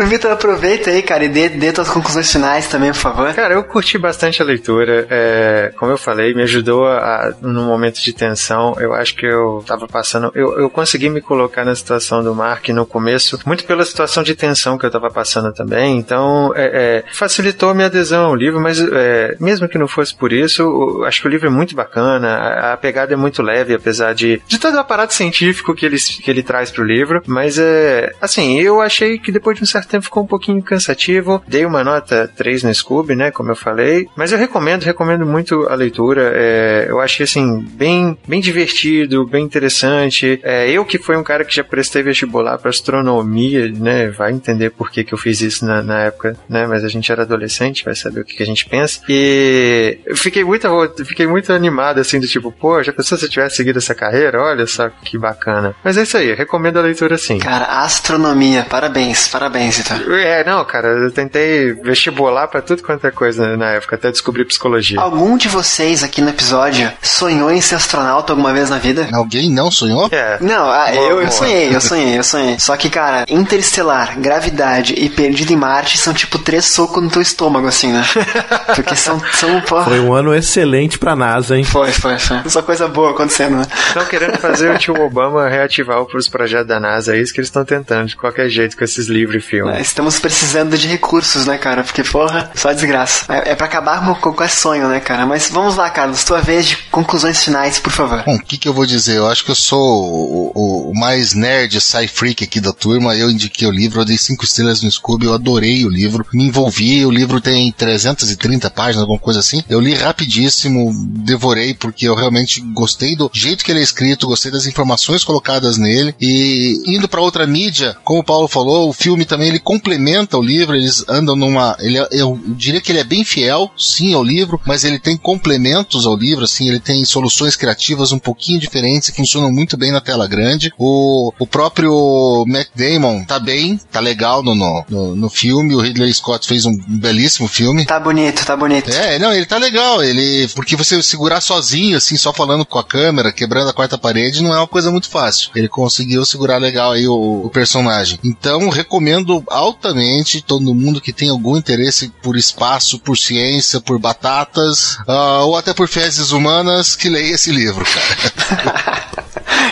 Vitor, 0.00 0.32
aproveita 0.32 0.90
aí, 0.90 1.02
cara, 1.02 1.24
e 1.24 1.28
dê, 1.28 1.48
dê 1.48 1.72
tuas 1.72 1.88
conclusões 1.88 2.30
finais 2.30 2.66
também, 2.68 2.92
por 2.92 2.98
favor. 2.98 3.32
Cara, 3.34 3.54
eu 3.54 3.64
curti 3.64 3.98
bastante 3.98 4.42
a 4.42 4.44
leitura. 4.44 5.06
É, 5.08 5.72
como 5.76 5.92
eu 5.92 5.98
falei, 5.98 6.34
me 6.34 6.42
ajudou 6.42 6.86
a, 6.86 7.32
no 7.40 7.64
momento 7.64 8.00
de 8.00 8.12
tensão. 8.12 8.74
Eu 8.78 8.92
acho 8.94 9.14
que 9.14 9.26
eu 9.26 9.64
tava 9.66 9.86
passando. 9.86 10.30
Eu, 10.34 10.58
eu 10.58 10.70
consegui 10.70 11.08
me 11.08 11.20
colocar 11.20 11.64
na 11.64 11.74
situação 11.74 12.22
do 12.22 12.34
Mark 12.34 12.68
no 12.68 12.84
começo, 12.86 13.38
muito 13.46 13.64
pela 13.64 13.84
situação 13.84 14.22
de 14.22 14.34
tensão 14.34 14.76
que 14.76 14.86
eu 14.86 14.90
tava 14.90 15.10
passando 15.10 15.52
também. 15.52 15.96
Então, 15.96 16.52
é, 16.54 16.64
é, 16.64 17.04
facilitou 17.12 17.70
a 17.70 17.74
minha 17.74 17.86
adesão 17.86 18.26
ao 18.26 18.34
livro, 18.34 18.60
mas 18.60 18.80
é, 18.80 19.36
mesmo 19.40 19.68
que 19.68 19.78
não 19.78 19.88
fosse 19.88 20.14
por 20.14 20.32
isso, 20.32 21.02
acho 21.06 21.20
que 21.20 21.28
o 21.28 21.30
livro 21.30 21.46
é 21.46 21.50
muito 21.50 21.74
bacana. 21.74 22.35
A, 22.72 22.76
pegada 22.76 23.12
é 23.12 23.16
muito 23.16 23.42
leve, 23.42 23.74
apesar 23.74 24.14
de, 24.14 24.40
de 24.46 24.58
todo 24.58 24.74
o 24.74 24.80
aparato 24.80 25.14
científico 25.14 25.74
que 25.74 25.86
ele, 25.86 25.96
que 25.98 26.30
ele 26.30 26.42
traz 26.42 26.70
pro 26.70 26.84
livro. 26.84 27.22
Mas 27.26 27.58
é. 27.58 28.12
Assim, 28.20 28.60
eu 28.60 28.80
achei 28.80 29.18
que 29.18 29.32
depois 29.32 29.56
de 29.56 29.62
um 29.62 29.66
certo 29.66 29.88
tempo 29.88 30.04
ficou 30.04 30.22
um 30.22 30.26
pouquinho 30.26 30.62
cansativo. 30.62 31.42
Dei 31.46 31.64
uma 31.64 31.82
nota 31.82 32.30
3 32.36 32.64
no 32.64 32.74
Scooby, 32.74 33.14
né? 33.14 33.30
Como 33.30 33.50
eu 33.50 33.56
falei. 33.56 34.08
Mas 34.16 34.32
eu 34.32 34.38
recomendo, 34.38 34.82
recomendo 34.82 35.26
muito 35.26 35.66
a 35.68 35.74
leitura. 35.74 36.32
É, 36.34 36.86
eu 36.88 37.00
achei 37.00 37.24
assim, 37.24 37.64
bem, 37.72 38.16
bem 38.26 38.40
divertido, 38.40 39.26
bem 39.26 39.44
interessante. 39.44 40.40
É, 40.42 40.70
eu 40.70 40.84
que 40.84 40.98
fui 40.98 41.16
um 41.16 41.22
cara 41.22 41.44
que 41.44 41.54
já 41.54 41.64
prestei 41.64 42.02
vestibular 42.02 42.58
para 42.58 42.70
astronomia, 42.70 43.70
né? 43.70 44.08
Vai 44.08 44.32
entender 44.32 44.70
por 44.70 44.90
que, 44.90 45.04
que 45.04 45.14
eu 45.14 45.18
fiz 45.18 45.40
isso 45.40 45.64
na, 45.64 45.82
na 45.82 46.00
época, 46.02 46.36
né? 46.48 46.66
Mas 46.66 46.84
a 46.84 46.88
gente 46.88 47.10
era 47.10 47.22
adolescente, 47.22 47.84
vai 47.84 47.94
saber 47.94 48.20
o 48.20 48.24
que, 48.24 48.36
que 48.36 48.42
a 48.42 48.46
gente 48.46 48.66
pensa. 48.68 49.00
E 49.08 49.98
eu 50.06 50.16
fiquei 50.16 50.44
muito, 50.44 50.68
fiquei 51.04 51.26
muito 51.26 51.52
animado, 51.52 52.00
assim, 52.00 52.20
do 52.26 52.32
tipo, 52.32 52.52
pô, 52.52 52.82
já 52.82 52.92
pensou 52.92 53.16
se 53.16 53.24
eu 53.24 53.30
tivesse 53.30 53.56
seguido 53.56 53.78
essa 53.78 53.94
carreira? 53.94 54.42
Olha 54.42 54.66
só 54.66 54.88
que 54.88 55.16
bacana. 55.16 55.74
Mas 55.82 55.96
é 55.96 56.02
isso 56.02 56.16
aí, 56.16 56.34
recomendo 56.34 56.78
a 56.78 56.82
leitura 56.82 57.16
sim. 57.16 57.38
Cara, 57.38 57.64
astronomia, 57.82 58.66
parabéns, 58.68 59.28
parabéns, 59.28 59.78
então. 59.80 59.96
É, 60.14 60.44
não, 60.44 60.64
cara, 60.64 60.88
eu 60.88 61.10
tentei 61.10 61.72
vestibular 61.72 62.48
pra 62.48 62.60
tudo 62.60 62.82
quanto 62.82 63.06
é 63.06 63.10
coisa 63.10 63.56
na 63.56 63.72
época, 63.72 63.96
até 63.96 64.10
descobrir 64.10 64.44
psicologia. 64.44 65.00
Algum 65.00 65.36
de 65.36 65.48
vocês 65.48 66.02
aqui 66.02 66.20
no 66.20 66.30
episódio 66.30 66.90
sonhou 67.02 67.50
em 67.50 67.60
ser 67.60 67.76
astronauta 67.76 68.32
alguma 68.32 68.52
vez 68.52 68.70
na 68.70 68.78
vida? 68.78 69.08
Alguém 69.12 69.50
não 69.50 69.70
sonhou? 69.70 70.08
É. 70.10 70.38
Não, 70.40 70.70
ah, 70.70 70.94
eu, 70.94 71.22
eu 71.22 71.30
sonhei, 71.30 71.74
eu 71.74 71.80
sonhei, 71.80 72.18
eu 72.18 72.24
sonhei. 72.24 72.58
Só 72.58 72.76
que, 72.76 72.90
cara, 72.90 73.24
interestelar, 73.28 74.18
gravidade 74.18 74.94
e 74.96 75.08
perdido 75.08 75.52
em 75.52 75.56
Marte 75.56 75.98
são 75.98 76.12
tipo 76.12 76.38
três 76.38 76.64
socos 76.66 77.02
no 77.02 77.10
teu 77.10 77.22
estômago, 77.22 77.66
assim, 77.66 77.92
né? 77.92 78.04
Porque 78.74 78.96
são. 78.96 79.20
são 79.32 79.60
pô, 79.62 79.82
Foi 79.82 80.00
um 80.00 80.12
ano 80.12 80.34
excelente 80.34 80.98
pra 80.98 81.16
NASA, 81.16 81.56
hein? 81.56 81.64
Foi, 81.64 81.92
foi, 81.92 82.15
foi. 82.18 82.48
Só 82.50 82.62
coisa 82.62 82.88
boa 82.88 83.10
acontecendo, 83.10 83.56
né? 83.56 83.66
Estão 83.88 84.04
querendo 84.06 84.38
fazer 84.38 84.70
o 84.70 84.78
tio 84.78 84.94
Obama 85.00 85.48
reativar 85.48 86.00
os 86.02 86.28
projetos 86.28 86.66
da 86.68 86.80
NASA, 86.80 87.14
é 87.16 87.20
isso 87.20 87.32
que 87.32 87.40
eles 87.40 87.48
estão 87.48 87.64
tentando, 87.64 88.06
de 88.08 88.16
qualquer 88.16 88.48
jeito, 88.48 88.76
com 88.76 88.84
esses 88.84 89.06
livros 89.08 89.42
e 89.42 89.46
filmes. 89.46 89.76
É, 89.76 89.80
Estamos 89.80 90.18
precisando 90.18 90.76
de 90.76 90.86
recursos, 90.86 91.46
né, 91.46 91.58
cara? 91.58 91.82
Porque, 91.84 92.02
porra, 92.02 92.50
só 92.54 92.72
desgraça. 92.72 93.24
É, 93.32 93.52
é 93.52 93.54
pra 93.54 93.66
acabar 93.66 94.04
com, 94.20 94.32
com 94.32 94.44
esse 94.44 94.56
sonho, 94.56 94.88
né, 94.88 95.00
cara? 95.00 95.24
Mas 95.26 95.48
vamos 95.50 95.76
lá, 95.76 95.88
Carlos, 95.90 96.24
tua 96.24 96.40
vez 96.40 96.66
de 96.66 96.76
conclusões 96.90 97.42
finais, 97.42 97.78
por 97.78 97.92
favor. 97.92 98.22
Bom, 98.24 98.34
o 98.36 98.42
que, 98.42 98.58
que 98.58 98.68
eu 98.68 98.74
vou 98.74 98.86
dizer? 98.86 99.16
Eu 99.16 99.26
acho 99.28 99.44
que 99.44 99.50
eu 99.50 99.54
sou 99.54 99.78
o, 99.80 100.52
o- 100.54 100.90
o 100.90 100.94
mais 100.98 101.34
nerd 101.34 101.80
sci-freak 101.80 102.44
aqui 102.44 102.60
da 102.60 102.72
turma. 102.72 103.14
Eu 103.16 103.30
indiquei 103.30 103.66
o 103.66 103.70
livro, 103.70 104.00
eu 104.00 104.04
dei 104.04 104.16
cinco 104.18 104.44
estrelas 104.44 104.82
no 104.82 104.90
Scooby, 104.90 105.26
eu 105.26 105.34
adorei 105.34 105.84
o 105.84 105.88
livro, 105.88 106.24
me 106.32 106.44
envolvi. 106.44 107.04
O 107.04 107.10
livro 107.10 107.40
tem 107.40 107.70
330 107.72 108.70
páginas, 108.70 109.02
alguma 109.02 109.18
coisa 109.18 109.40
assim. 109.40 109.62
Eu 109.68 109.80
li 109.80 109.94
rapidíssimo, 109.94 110.92
devorei, 111.08 111.74
porque 111.74 112.05
eu 112.06 112.14
realmente 112.14 112.60
gostei 112.60 113.14
do 113.16 113.30
jeito 113.32 113.64
que 113.64 113.70
ele 113.70 113.80
é 113.80 113.82
escrito, 113.82 114.26
gostei 114.26 114.50
das 114.50 114.66
informações 114.66 115.24
colocadas 115.24 115.76
nele. 115.76 116.14
E 116.20 116.82
indo 116.86 117.08
pra 117.08 117.20
outra 117.20 117.46
mídia, 117.46 117.96
como 118.04 118.20
o 118.20 118.24
Paulo 118.24 118.48
falou, 118.48 118.88
o 118.88 118.92
filme 118.92 119.24
também 119.24 119.48
ele 119.48 119.58
complementa 119.58 120.38
o 120.38 120.42
livro, 120.42 120.74
eles 120.76 121.04
andam 121.08 121.36
numa. 121.36 121.76
Ele, 121.80 121.98
é- 121.98 122.08
eu 122.12 122.38
diria 122.48 122.80
que 122.80 122.92
ele 122.92 123.00
é 123.00 123.04
bem 123.04 123.24
fiel, 123.24 123.70
sim, 123.76 124.14
ao 124.14 124.22
livro, 124.24 124.60
mas 124.66 124.84
ele 124.84 124.98
tem 124.98 125.16
complementos 125.16 126.06
ao 126.06 126.16
livro, 126.16 126.44
assim, 126.44 126.68
ele 126.68 126.80
tem 126.80 127.04
soluções 127.04 127.56
criativas 127.56 128.12
um 128.12 128.18
pouquinho 128.18 128.58
diferentes 128.60 129.10
que 129.10 129.16
funcionam 129.16 129.50
muito 129.52 129.76
bem 129.76 129.92
na 129.92 130.00
tela 130.00 130.26
grande. 130.26 130.72
O, 130.78 131.32
o 131.38 131.46
próprio 131.46 132.44
Matt 132.46 132.68
Damon 132.74 133.24
tá 133.24 133.38
bem, 133.38 133.78
tá 133.90 134.00
legal 134.00 134.42
no, 134.42 134.54
no, 134.54 134.84
no, 134.88 135.16
no 135.16 135.30
filme. 135.30 135.74
O 135.74 135.80
Ridley 135.80 136.12
Scott 136.12 136.46
fez 136.46 136.64
um 136.64 136.76
belíssimo 136.88 137.48
filme. 137.48 137.84
Tá 137.86 137.98
bonito, 138.00 138.44
tá 138.44 138.56
bonito. 138.56 138.90
É, 138.90 139.18
não, 139.18 139.32
ele 139.32 139.46
tá 139.46 139.58
legal. 139.58 140.02
Ele. 140.02 140.48
Porque 140.54 140.76
você 140.76 141.02
segurar 141.02 141.40
sozinho, 141.40 141.95
assim, 141.96 142.16
só 142.16 142.32
falando 142.32 142.64
com 142.64 142.78
a 142.78 142.84
câmera, 142.84 143.32
quebrando 143.32 143.70
a 143.70 143.72
quarta 143.72 143.98
parede, 143.98 144.42
não 144.42 144.54
é 144.54 144.58
uma 144.58 144.66
coisa 144.66 144.90
muito 144.90 145.08
fácil. 145.08 145.50
Ele 145.54 145.68
conseguiu 145.68 146.24
segurar 146.24 146.58
legal 146.58 146.92
aí 146.92 147.06
o, 147.06 147.42
o 147.44 147.50
personagem. 147.50 148.18
Então, 148.24 148.68
recomendo 148.68 149.42
altamente 149.48 150.40
todo 150.40 150.74
mundo 150.74 151.00
que 151.00 151.12
tem 151.12 151.28
algum 151.28 151.56
interesse 151.56 152.12
por 152.22 152.36
espaço, 152.36 152.98
por 152.98 153.16
ciência, 153.16 153.80
por 153.80 153.98
batatas, 153.98 154.98
ah, 155.06 155.42
ou 155.44 155.56
até 155.56 155.72
por 155.72 155.88
fezes 155.88 156.30
humanas, 156.30 156.96
que 156.96 157.08
leia 157.08 157.34
esse 157.34 157.50
livro, 157.50 157.84
cara. 157.84 159.16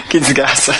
que 0.08 0.18
desgraça. 0.20 0.74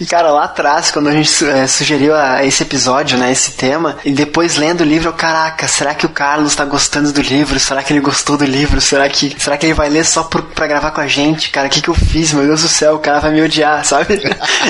E, 0.00 0.06
cara, 0.06 0.30
lá 0.30 0.44
atrás, 0.44 0.90
quando 0.90 1.08
a 1.08 1.12
gente 1.12 1.44
eh, 1.44 1.66
sugeriu 1.66 2.14
a- 2.14 2.44
esse 2.44 2.62
episódio, 2.62 3.18
né, 3.18 3.30
esse 3.30 3.52
tema, 3.52 3.96
e 4.04 4.12
depois 4.12 4.56
lendo 4.56 4.80
o 4.80 4.84
livro, 4.84 5.08
eu, 5.08 5.12
caraca, 5.12 5.66
será 5.68 5.94
que 5.94 6.06
o 6.06 6.08
Carlos 6.08 6.54
tá 6.54 6.64
gostando 6.64 7.12
do 7.12 7.20
livro? 7.20 7.58
Será 7.60 7.82
que 7.82 7.92
ele 7.92 8.00
gostou 8.00 8.36
do 8.36 8.44
livro? 8.44 8.80
Será 8.80 9.08
que, 9.08 9.34
será 9.38 9.56
que 9.56 9.66
ele 9.66 9.74
vai 9.74 9.88
ler 9.88 10.04
só 10.04 10.22
por, 10.24 10.42
pra 10.42 10.66
gravar 10.66 10.90
com 10.90 11.00
a 11.00 11.06
gente? 11.06 11.50
Cara, 11.50 11.66
o 11.66 11.70
que 11.70 11.80
que 11.82 11.88
eu 11.88 11.94
fiz? 11.94 12.32
Meu 12.32 12.46
Deus 12.46 12.62
do 12.62 12.68
céu, 12.68 12.94
o 12.94 12.98
cara 12.98 13.20
vai 13.20 13.30
me 13.30 13.42
odiar, 13.42 13.84
sabe? 13.86 14.20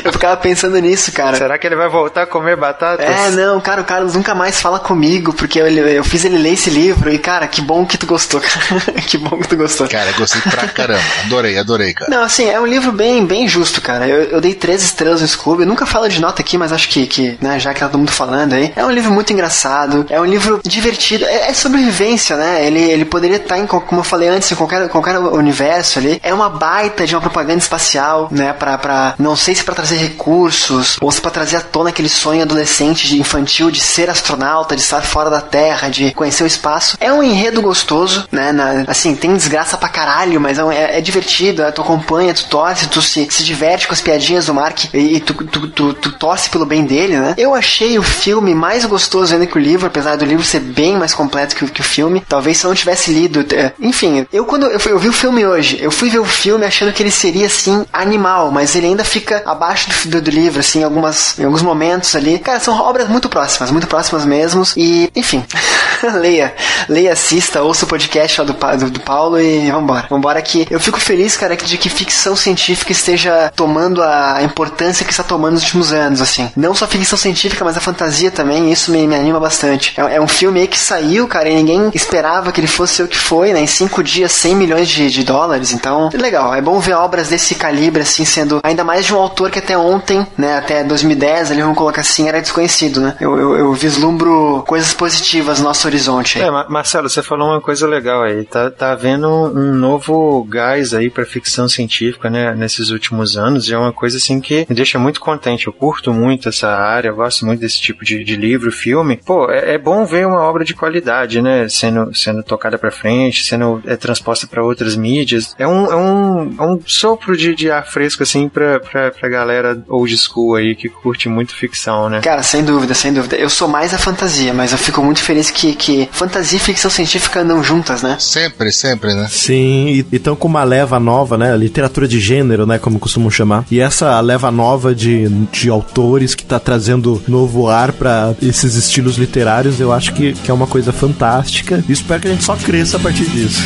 Eu 0.05 0.13
ficava 0.13 0.37
pensando 0.37 0.79
nisso, 0.79 1.13
cara. 1.13 1.37
Será 1.37 1.59
que 1.59 1.67
ele 1.67 1.77
vai 1.77 1.89
voltar 1.89 2.23
a 2.23 2.27
comer 2.27 2.57
batatas? 2.57 3.05
É, 3.07 3.31
não, 3.31 3.61
cara, 3.61 3.81
o 3.81 3.85
Carlos 3.85 4.15
nunca 4.15 4.35
mais 4.35 4.61
fala 4.61 4.79
comigo, 4.79 5.33
porque 5.33 5.61
eu, 5.61 5.67
eu 5.69 6.05
fiz 6.05 6.25
ele 6.25 6.39
ler 6.39 6.55
esse 6.55 6.71
livro, 6.71 7.13
e, 7.13 7.19
cara, 7.19 7.47
que 7.47 7.61
bom 7.61 7.87
que 7.87 7.97
tu 7.97 8.07
gostou, 8.07 8.41
cara. 8.43 9.01
que 9.03 9.17
bom 9.19 9.39
que 9.39 9.49
tu 9.49 9.57
gostou. 9.57 9.89
Cara, 9.89 10.11
gostei 10.13 10.41
pra 10.43 10.69
caramba. 10.69 11.01
Adorei, 11.25 11.59
adorei, 11.59 11.95
cara. 11.95 12.11
Não, 12.11 12.23
assim, 12.23 12.49
é 12.49 12.59
um 12.61 12.67
livro 12.67 12.93
bem, 12.93 13.25
bem 13.25 13.47
justo, 13.47 13.81
cara. 13.81 14.07
Eu, 14.09 14.23
eu 14.25 14.41
dei 14.41 14.55
três 14.55 14.83
estrelas 14.91 15.21
no 15.23 15.29
Scooby. 15.29 15.65
Nunca 15.65 15.87
falo 15.87 16.09
de 16.09 16.21
nota 16.21 16.43
aqui, 16.43 16.57
mas 16.59 16.73
acho 16.73 16.89
que, 16.89 17.07
que 17.07 17.39
né, 17.41 17.59
já 17.59 17.73
que 17.75 17.81
tá 17.81 17.87
todo 17.89 17.99
mundo 17.99 18.11
falando 18.13 18.53
aí. 18.55 18.73
É 18.77 18.85
um 18.85 18.91
livro 18.91 19.13
muito 19.13 19.33
engraçado. 19.33 20.07
É 20.11 20.21
um 20.21 20.25
livro 20.25 20.61
divertido. 20.65 21.25
É, 21.25 21.49
é 21.51 21.55
sobrevivência, 21.55 22.37
né? 22.37 22.65
Ele, 22.67 22.81
ele 22.81 23.05
poderia 23.05 23.37
estar 23.37 23.59
em, 23.59 23.67
co- 23.67 23.81
como 23.81 24.01
eu 24.01 24.05
falei 24.05 24.29
antes, 24.29 24.51
em 24.51 24.55
qualquer, 24.55 24.89
qualquer 24.89 25.19
universo 25.19 25.99
ali. 25.99 26.21
É 26.23 26.33
uma 26.35 26.49
baita 26.51 27.07
de 27.07 27.15
uma 27.15 27.21
propaganda 27.21 27.59
espacial, 27.59 28.29
né? 28.31 28.53
Pra, 28.53 28.77
pra 28.79 29.15
não 29.19 29.37
sei 29.37 29.55
se 29.55 29.65
pra 29.65 29.75
trazer 29.75 29.97
recursos 29.97 30.97
ou 31.01 31.11
se 31.11 31.21
pra 31.21 31.31
trazer 31.31 31.57
à 31.57 31.61
tona 31.61 31.91
aquele 31.91 32.09
sonho 32.09 32.43
adolescente, 32.43 33.09
de 33.09 33.19
infantil, 33.19 33.71
de 33.71 33.81
ser 33.81 34.09
astronauta, 34.11 34.75
de 34.77 34.83
estar 34.83 35.01
fora 35.03 35.31
da 35.31 35.41
Terra, 35.41 35.89
de 35.89 36.13
conhecer 36.13 36.45
o 36.45 36.47
espaço. 36.47 36.97
É 37.01 37.13
um 37.13 37.23
enredo 37.23 37.61
gostoso, 37.63 38.27
né? 38.31 38.53
Na- 38.53 38.85
assim, 38.87 39.15
tem 39.15 39.35
desgraça 39.35 39.77
pra 39.77 39.89
caralho, 39.89 40.41
mas 40.41 40.59
é, 40.59 40.63
é- 40.75 40.99
é 40.99 41.01
divertido. 41.01 41.63
é, 41.63 41.71
Tu 41.71 41.81
acompanha, 41.83 42.35
tu 42.35 42.45
torce, 42.47 42.89
tu 42.89 43.01
se, 43.01 43.29
se 43.31 43.43
diverte 43.45 43.87
com 43.87 43.93
as 43.95 44.01
piadinhas 44.01 44.47
do 44.47 44.55
Mark 44.55 44.80
e, 44.95 45.21
tu, 45.21 45.35
tu, 45.35 45.69
tu, 45.69 45.95
tu 45.95 46.13
torce 46.13 46.49
pelo 46.51 46.65
bem 46.67 46.85
dele, 46.85 47.17
né? 47.19 47.35
Eu 47.37 47.55
achei 47.55 47.99
o 47.99 48.03
filme 48.03 48.55
mais 48.55 48.85
gostoso 48.85 49.33
ainda 49.35 49.47
que 49.47 49.57
o 49.57 49.61
livro, 49.61 49.87
apesar 49.87 50.17
do 50.17 50.25
livro 50.25 50.45
ser 50.45 50.61
bem 50.61 50.97
mais 50.97 51.15
completo 51.15 51.55
que, 51.57 51.65
o- 51.65 51.69
que 51.69 51.81
o 51.81 51.85
filme. 51.85 52.23
Talvez 52.29 52.59
se 52.59 52.65
eu 52.65 52.69
não 52.69 52.75
tivesse 52.75 53.13
lido. 53.13 53.45
é, 53.55 53.73
enfim, 53.81 54.27
eu 54.33 54.45
quando 54.45 54.67
eu, 54.67 54.81
fui- 54.81 54.93
eu 54.93 54.99
vi 54.99 55.09
o 55.09 55.13
filme 55.13 55.45
hoje, 55.47 55.79
eu 55.81 55.91
fui 55.91 56.09
ver 56.11 56.19
o 56.19 56.25
filme 56.25 56.65
achando 56.65 56.93
que 56.93 57.03
ele 57.03 57.11
seria 57.11 57.47
assim, 57.47 57.85
animal, 57.93 58.51
mas 58.51 58.75
ele 58.75 58.87
ainda 58.87 59.05
fica 59.05 59.43
abaixo 59.47 59.89
do, 59.91 60.11
do, 60.11 60.23
do 60.23 60.31
livro, 60.31 60.61
assim, 60.61 60.81
em, 60.81 60.85
algumas, 60.85 61.39
em 61.39 61.45
alguns 61.45 61.63
momentos 61.63 62.15
ali. 62.17 62.39
Cara, 62.39 62.61
são 62.61 62.79
obras 62.81 63.09
muito 63.09 63.29
próximas, 63.29 63.71
muito 63.71 63.87
próximas 63.87 64.25
mesmo. 64.25 64.63
E, 64.77 65.11
enfim, 65.15 65.45
leia, 66.21 66.55
leia, 66.89 67.13
assista, 67.13 67.63
ouça 67.63 67.85
o 67.85 67.89
podcast 67.89 68.41
lá 68.41 68.47
do, 68.47 68.77
do, 68.79 68.91
do 68.91 69.01
Paulo 69.01 69.41
e 69.41 69.71
vambora. 69.71 70.07
Vambora 70.09 70.43
que 70.43 70.67
eu 70.71 70.81
fico 70.81 70.99
feliz, 71.01 71.37
cara, 71.37 71.57
de 71.57 71.77
que 71.79 71.89
ficção 71.89 72.35
científica 72.37 72.93
esteja 72.93 73.53
tomando 73.55 74.03
a 74.03 74.43
importância 74.43 74.70
que 74.71 75.11
está 75.11 75.23
tomando 75.23 75.55
nos 75.55 75.63
últimos 75.65 75.93
anos, 75.93 76.21
assim. 76.21 76.51
Não 76.57 76.75
só 76.75 76.87
ficção 76.87 77.19
científica, 77.19 77.65
mas 77.65 77.77
a 77.77 77.81
fantasia 77.81 78.31
também, 78.31 78.71
isso 78.73 78.91
me, 78.91 79.07
me 79.07 79.15
anima 79.15 79.39
bastante. 79.41 79.93
É, 79.97 80.17
é 80.17 80.21
um 80.21 80.29
filme 80.29 80.61
aí 80.61 80.67
que 80.69 80.79
saiu, 80.79 81.27
cara, 81.27 81.49
e 81.49 81.55
ninguém 81.55 81.91
esperava 81.95 82.53
que 82.53 82.61
ele 82.61 82.67
fosse 82.67 83.03
o 83.03 83.09
que 83.09 83.17
foi, 83.17 83.53
né? 83.53 83.61
Em 83.61 83.67
cinco 83.67 84.03
dias, 84.03 84.33
100 84.33 84.55
milhões 84.57 84.89
de, 84.89 85.11
de 85.11 85.25
dólares. 85.25 85.73
Então, 85.73 86.09
legal. 86.15 86.55
É 86.55 86.61
bom 86.61 86.79
ver 86.79 86.95
obras 86.95 87.29
desse 87.29 87.55
calibre, 87.55 88.03
assim, 88.03 88.25
sendo 88.25 88.61
ainda 88.63 88.85
mais 88.85 89.05
de 89.07 89.15
um 89.15 89.19
autor 89.19 89.51
que 89.51 89.59
até 89.59 89.77
ontem, 89.77 90.27
né? 90.37 90.57
Até 90.59 90.83
2010, 90.85 91.51
ali 91.53 91.61
vamos 91.63 91.77
colocar 91.77 92.01
assim, 92.01 92.29
era 92.29 92.41
desconhecido, 92.41 93.01
né? 93.01 93.17
Eu, 93.21 93.39
eu, 93.39 93.57
eu 93.57 93.73
vislumbro 93.75 94.63
coisas 94.67 94.93
positivas 94.95 95.59
no 95.59 95.65
nosso 95.67 95.87
horizonte 95.87 96.39
aí. 96.39 96.45
É, 96.47 96.51
Ma- 96.51 96.67
Marcelo, 96.69 97.09
você 97.09 97.23
falou 97.23 97.49
uma 97.49 97.61
coisa 97.61 97.87
legal 97.87 98.23
aí. 98.23 98.45
Tá, 98.45 98.71
tá 98.71 98.93
havendo 98.93 99.29
um 99.29 99.75
novo 99.75 100.45
gás 100.45 100.95
aí 100.95 101.11
pra 101.11 101.25
ficção 101.25 101.69
científica, 101.69 102.31
né, 102.31 102.55
nesses 102.55 102.91
últimos 102.91 103.37
anos. 103.37 103.69
E 103.69 103.75
é 103.75 103.79
uma 103.79 103.93
coisa 103.93 104.17
assim 104.17 104.41
que 104.41 104.60
me 104.69 104.75
deixa 104.75 104.99
muito 104.99 105.21
contente. 105.21 105.67
Eu 105.67 105.73
curto 105.73 106.13
muito 106.13 106.49
essa 106.49 106.69
área, 106.69 107.09
eu 107.09 107.17
gosto 107.17 107.47
muito 107.47 107.61
desse 107.61 107.81
tipo 107.81 108.05
de, 108.05 108.23
de 108.25 108.37
livro, 108.37 108.73
filme. 108.73 109.21
Pô, 109.25 109.51
é, 109.51 109.75
é 109.75 109.79
bom 109.79 110.05
ver 110.05 110.27
uma 110.27 110.41
obra 110.41 110.65
de 110.65 110.75
qualidade, 110.75 111.41
né, 111.41 111.69
sendo, 111.69 112.15
sendo 112.15 112.43
tocada 112.43 112.79
pra 112.79 112.91
frente, 112.91 113.45
sendo 113.45 113.83
é, 113.87 113.97
transposta 113.97 114.47
pra 114.47 114.65
outras 114.65 114.97
mídias. 114.97 115.55
É 115.59 115.67
um, 115.67 115.87
é 115.87 115.97
um, 115.97 116.55
é 116.59 116.63
um 116.63 116.81
sopro 116.85 117.37
de, 117.37 117.55
de 117.55 117.71
ar 117.71 117.87
fresco, 117.87 118.23
assim, 118.23 118.49
pra, 118.49 118.81
pra, 118.81 119.11
pra 119.11 119.29
galera 119.29 119.83
old 119.89 120.17
school 120.17 120.57
aí 120.57 120.75
que 120.75 120.89
curte 120.89 121.29
muito 121.29 121.55
ficção, 121.55 122.09
né? 122.09 122.21
Cara, 122.21 122.43
sem 122.43 122.65
dúvida, 122.65 122.95
sem 122.95 123.13
dúvida. 123.13 123.37
Eu 123.37 123.49
sou 123.49 123.69
mais 123.69 123.95
a 123.95 123.99
fantasia, 123.99 124.53
mas 124.53 124.73
eu 124.73 124.79
fico 124.79 125.03
muito 125.03 125.23
feliz 125.23 125.51
que, 125.51 125.75
que 125.75 126.09
fantasia 126.13 126.57
e 126.57 126.61
ficção 126.61 126.91
científica 126.91 127.41
andam 127.41 127.63
juntas, 127.63 128.03
né? 128.03 128.17
Sempre, 128.19 128.73
sempre, 128.73 129.15
né? 129.15 129.27
Sim, 129.29 129.89
e 129.89 130.17
estão 130.17 130.37
com 130.37 130.49
uma 130.49 130.65
leva 130.65 130.99
nova, 130.99 131.37
né? 131.37 131.57
Literatura 131.57 132.07
de 132.07 132.21
gênero, 132.21 132.67
né? 132.67 132.79
Como 132.79 132.99
costumam 132.99 133.31
chamar. 133.31 133.65
E 133.71 133.81
essa 133.81 134.21
leva 134.21 134.50
nova 134.51 134.95
de, 134.95 135.29
de 135.29 135.69
autores 135.69 136.35
que 136.35 136.45
tá 136.45 136.59
trazendo 136.59 137.23
novo 137.27 137.69
ar 137.69 137.93
pra 137.93 138.35
esses 138.43 138.75
estilos 138.75 139.17
literários, 139.17 139.81
eu 139.81 139.93
acho 139.93 140.13
que, 140.15 140.33
que 140.33 140.51
é 140.51 140.55
uma 140.55 140.67
coisa 140.67 140.93
fantástica. 140.93 141.85
E 141.89 141.93
espero 141.93 142.21
que 142.21 142.29
a 142.29 142.31
gente 142.33 142.45
só 142.45 142.57
cresça 142.57 142.97
a 142.97 143.01
partir 143.01 143.27
disso. 143.27 143.61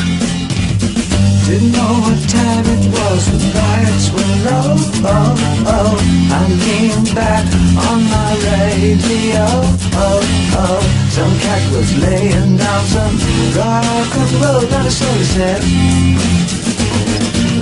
Didn't 1.47 1.72
know 1.76 2.01
what 2.01 2.28
time 2.28 2.64
it 2.72 2.89
was, 2.89 3.28
lights 3.55 4.24
low. 4.45 4.76
Oh, 5.05 5.35
oh. 5.66 5.97
I 6.30 6.43
leaned 6.64 7.14
back 7.14 7.45
on 7.89 8.01
my 8.14 8.32
radio. 8.49 9.45
Oh, 9.97 10.20
oh. 10.62 10.80
Some 11.11 11.35
cat 11.44 11.62
was 11.73 11.90
laying 11.98 12.56
down 12.56 12.85
some 12.94 13.16
rock 13.56 14.11
and 14.20 14.32
roll. 14.40 14.62
Not 14.70 14.86
a 14.86 14.90
soul 14.90 15.20
said. 15.35 16.64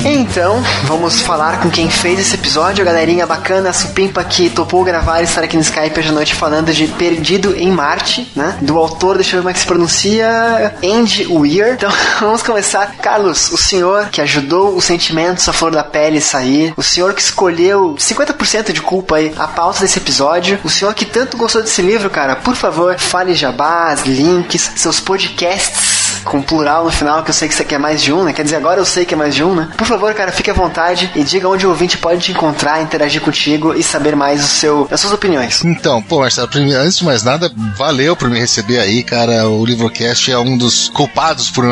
Então, 0.05 0.61
vamos 0.85 1.20
falar 1.20 1.61
com 1.61 1.70
quem 1.70 1.89
fez 1.89 2.19
esse 2.19 2.35
episódio, 2.35 2.83
a 2.83 2.85
galerinha 2.85 3.24
bacana, 3.24 3.70
a 3.70 3.73
Supimpa 3.73 4.24
que 4.24 4.51
topou 4.51 4.83
gravar 4.83 5.20
e 5.20 5.24
estar 5.24 5.45
aqui 5.45 5.55
no 5.55 5.62
Skype 5.62 5.97
hoje 5.97 6.09
à 6.09 6.12
noite 6.12 6.35
falando 6.35 6.73
de 6.73 6.89
Perdido 6.89 7.55
em 7.57 7.70
Marte, 7.70 8.29
né? 8.35 8.59
Do 8.61 8.77
autor, 8.79 9.15
deixa 9.15 9.37
eu 9.37 9.39
ver 9.39 9.43
como 9.43 9.51
é 9.51 9.53
que 9.53 9.61
se 9.61 9.66
pronuncia, 9.66 10.74
Andy 10.83 11.29
Weir. 11.29 11.74
Então, 11.74 11.93
vamos 12.20 12.43
começar. 12.43 12.97
Carlos, 12.97 13.53
o 13.53 13.57
senhor 13.57 14.09
que 14.09 14.20
ajudou 14.20 14.74
os 14.74 14.85
sentimentos, 14.85 15.49
a 15.49 15.53
flor 15.53 15.70
da 15.70 15.85
pele 15.85 16.20
sair, 16.20 16.74
o 16.77 16.83
senhor 16.83 17.15
que 17.15 17.23
escolheu 17.23 17.95
50% 17.97 18.73
de 18.73 18.83
culpa 18.83 19.16
aí 19.16 19.33
a 19.39 19.47
pauta 19.47 19.81
desse 19.81 19.99
episódio, 19.99 20.59
o 20.65 20.69
senhor 20.69 20.95
que 20.95 21.05
tanto 21.05 21.37
gostou 21.37 21.62
desse 21.62 21.81
livro, 21.81 22.11
cara, 22.11 22.35
por 22.35 22.57
favor, 22.57 22.99
fale 22.99 23.35
jabás, 23.35 24.03
links, 24.03 24.73
seus 24.74 24.99
podcasts 24.99 26.02
com 26.24 26.43
plural 26.43 26.85
no 26.85 26.90
final, 26.90 27.23
que 27.23 27.31
eu 27.31 27.35
sei 27.35 27.49
que 27.49 27.55
você 27.55 27.65
quer 27.65 27.78
mais 27.78 28.03
de 28.03 28.12
um, 28.12 28.24
né? 28.24 28.32
Quer 28.32 28.44
dizer, 28.44 28.57
agora 28.57 28.81
eu 28.81 28.85
sei 28.85 29.05
que 29.05 29.15
é 29.15 29.16
mais 29.16 29.35
de 29.35 29.44
um, 29.44 29.55
né? 29.55 29.69
Por 29.77 29.86
favor, 29.86 30.12
cara, 30.15 30.32
fique 30.32 30.51
à 30.51 30.55
vontade 30.55 31.11
e 31.15 31.23
diga 31.23 31.49
onde 31.49 31.66
o 31.66 31.70
ouvinte 31.70 31.99
pode 31.99 32.20
te 32.20 32.32
encontrar, 32.32 32.82
interagir 32.82 33.20
contigo 33.20 33.74
e 33.74 33.82
saber 33.82 34.16
mais 34.16 34.44
o 34.44 34.49
seu, 34.49 34.89
as 34.90 35.01
suas 35.01 35.12
opiniões. 35.12 35.65
Então, 35.65 36.03
pô, 36.03 36.20
Marcelo, 36.20 36.49
primeiro, 36.49 36.81
antes 36.81 36.99
de 36.99 37.05
mais 37.05 37.23
nada, 37.23 37.53
valeu 37.77 38.16
por 38.16 38.28
me 38.31 38.39
receber 38.39 38.78
aí, 38.78 39.03
cara. 39.03 39.49
O 39.49 39.65
Livrocast 39.65 40.31
é 40.31 40.39
um 40.39 40.57
dos 40.57 40.89
culpados 40.89 41.51
por, 41.51 41.65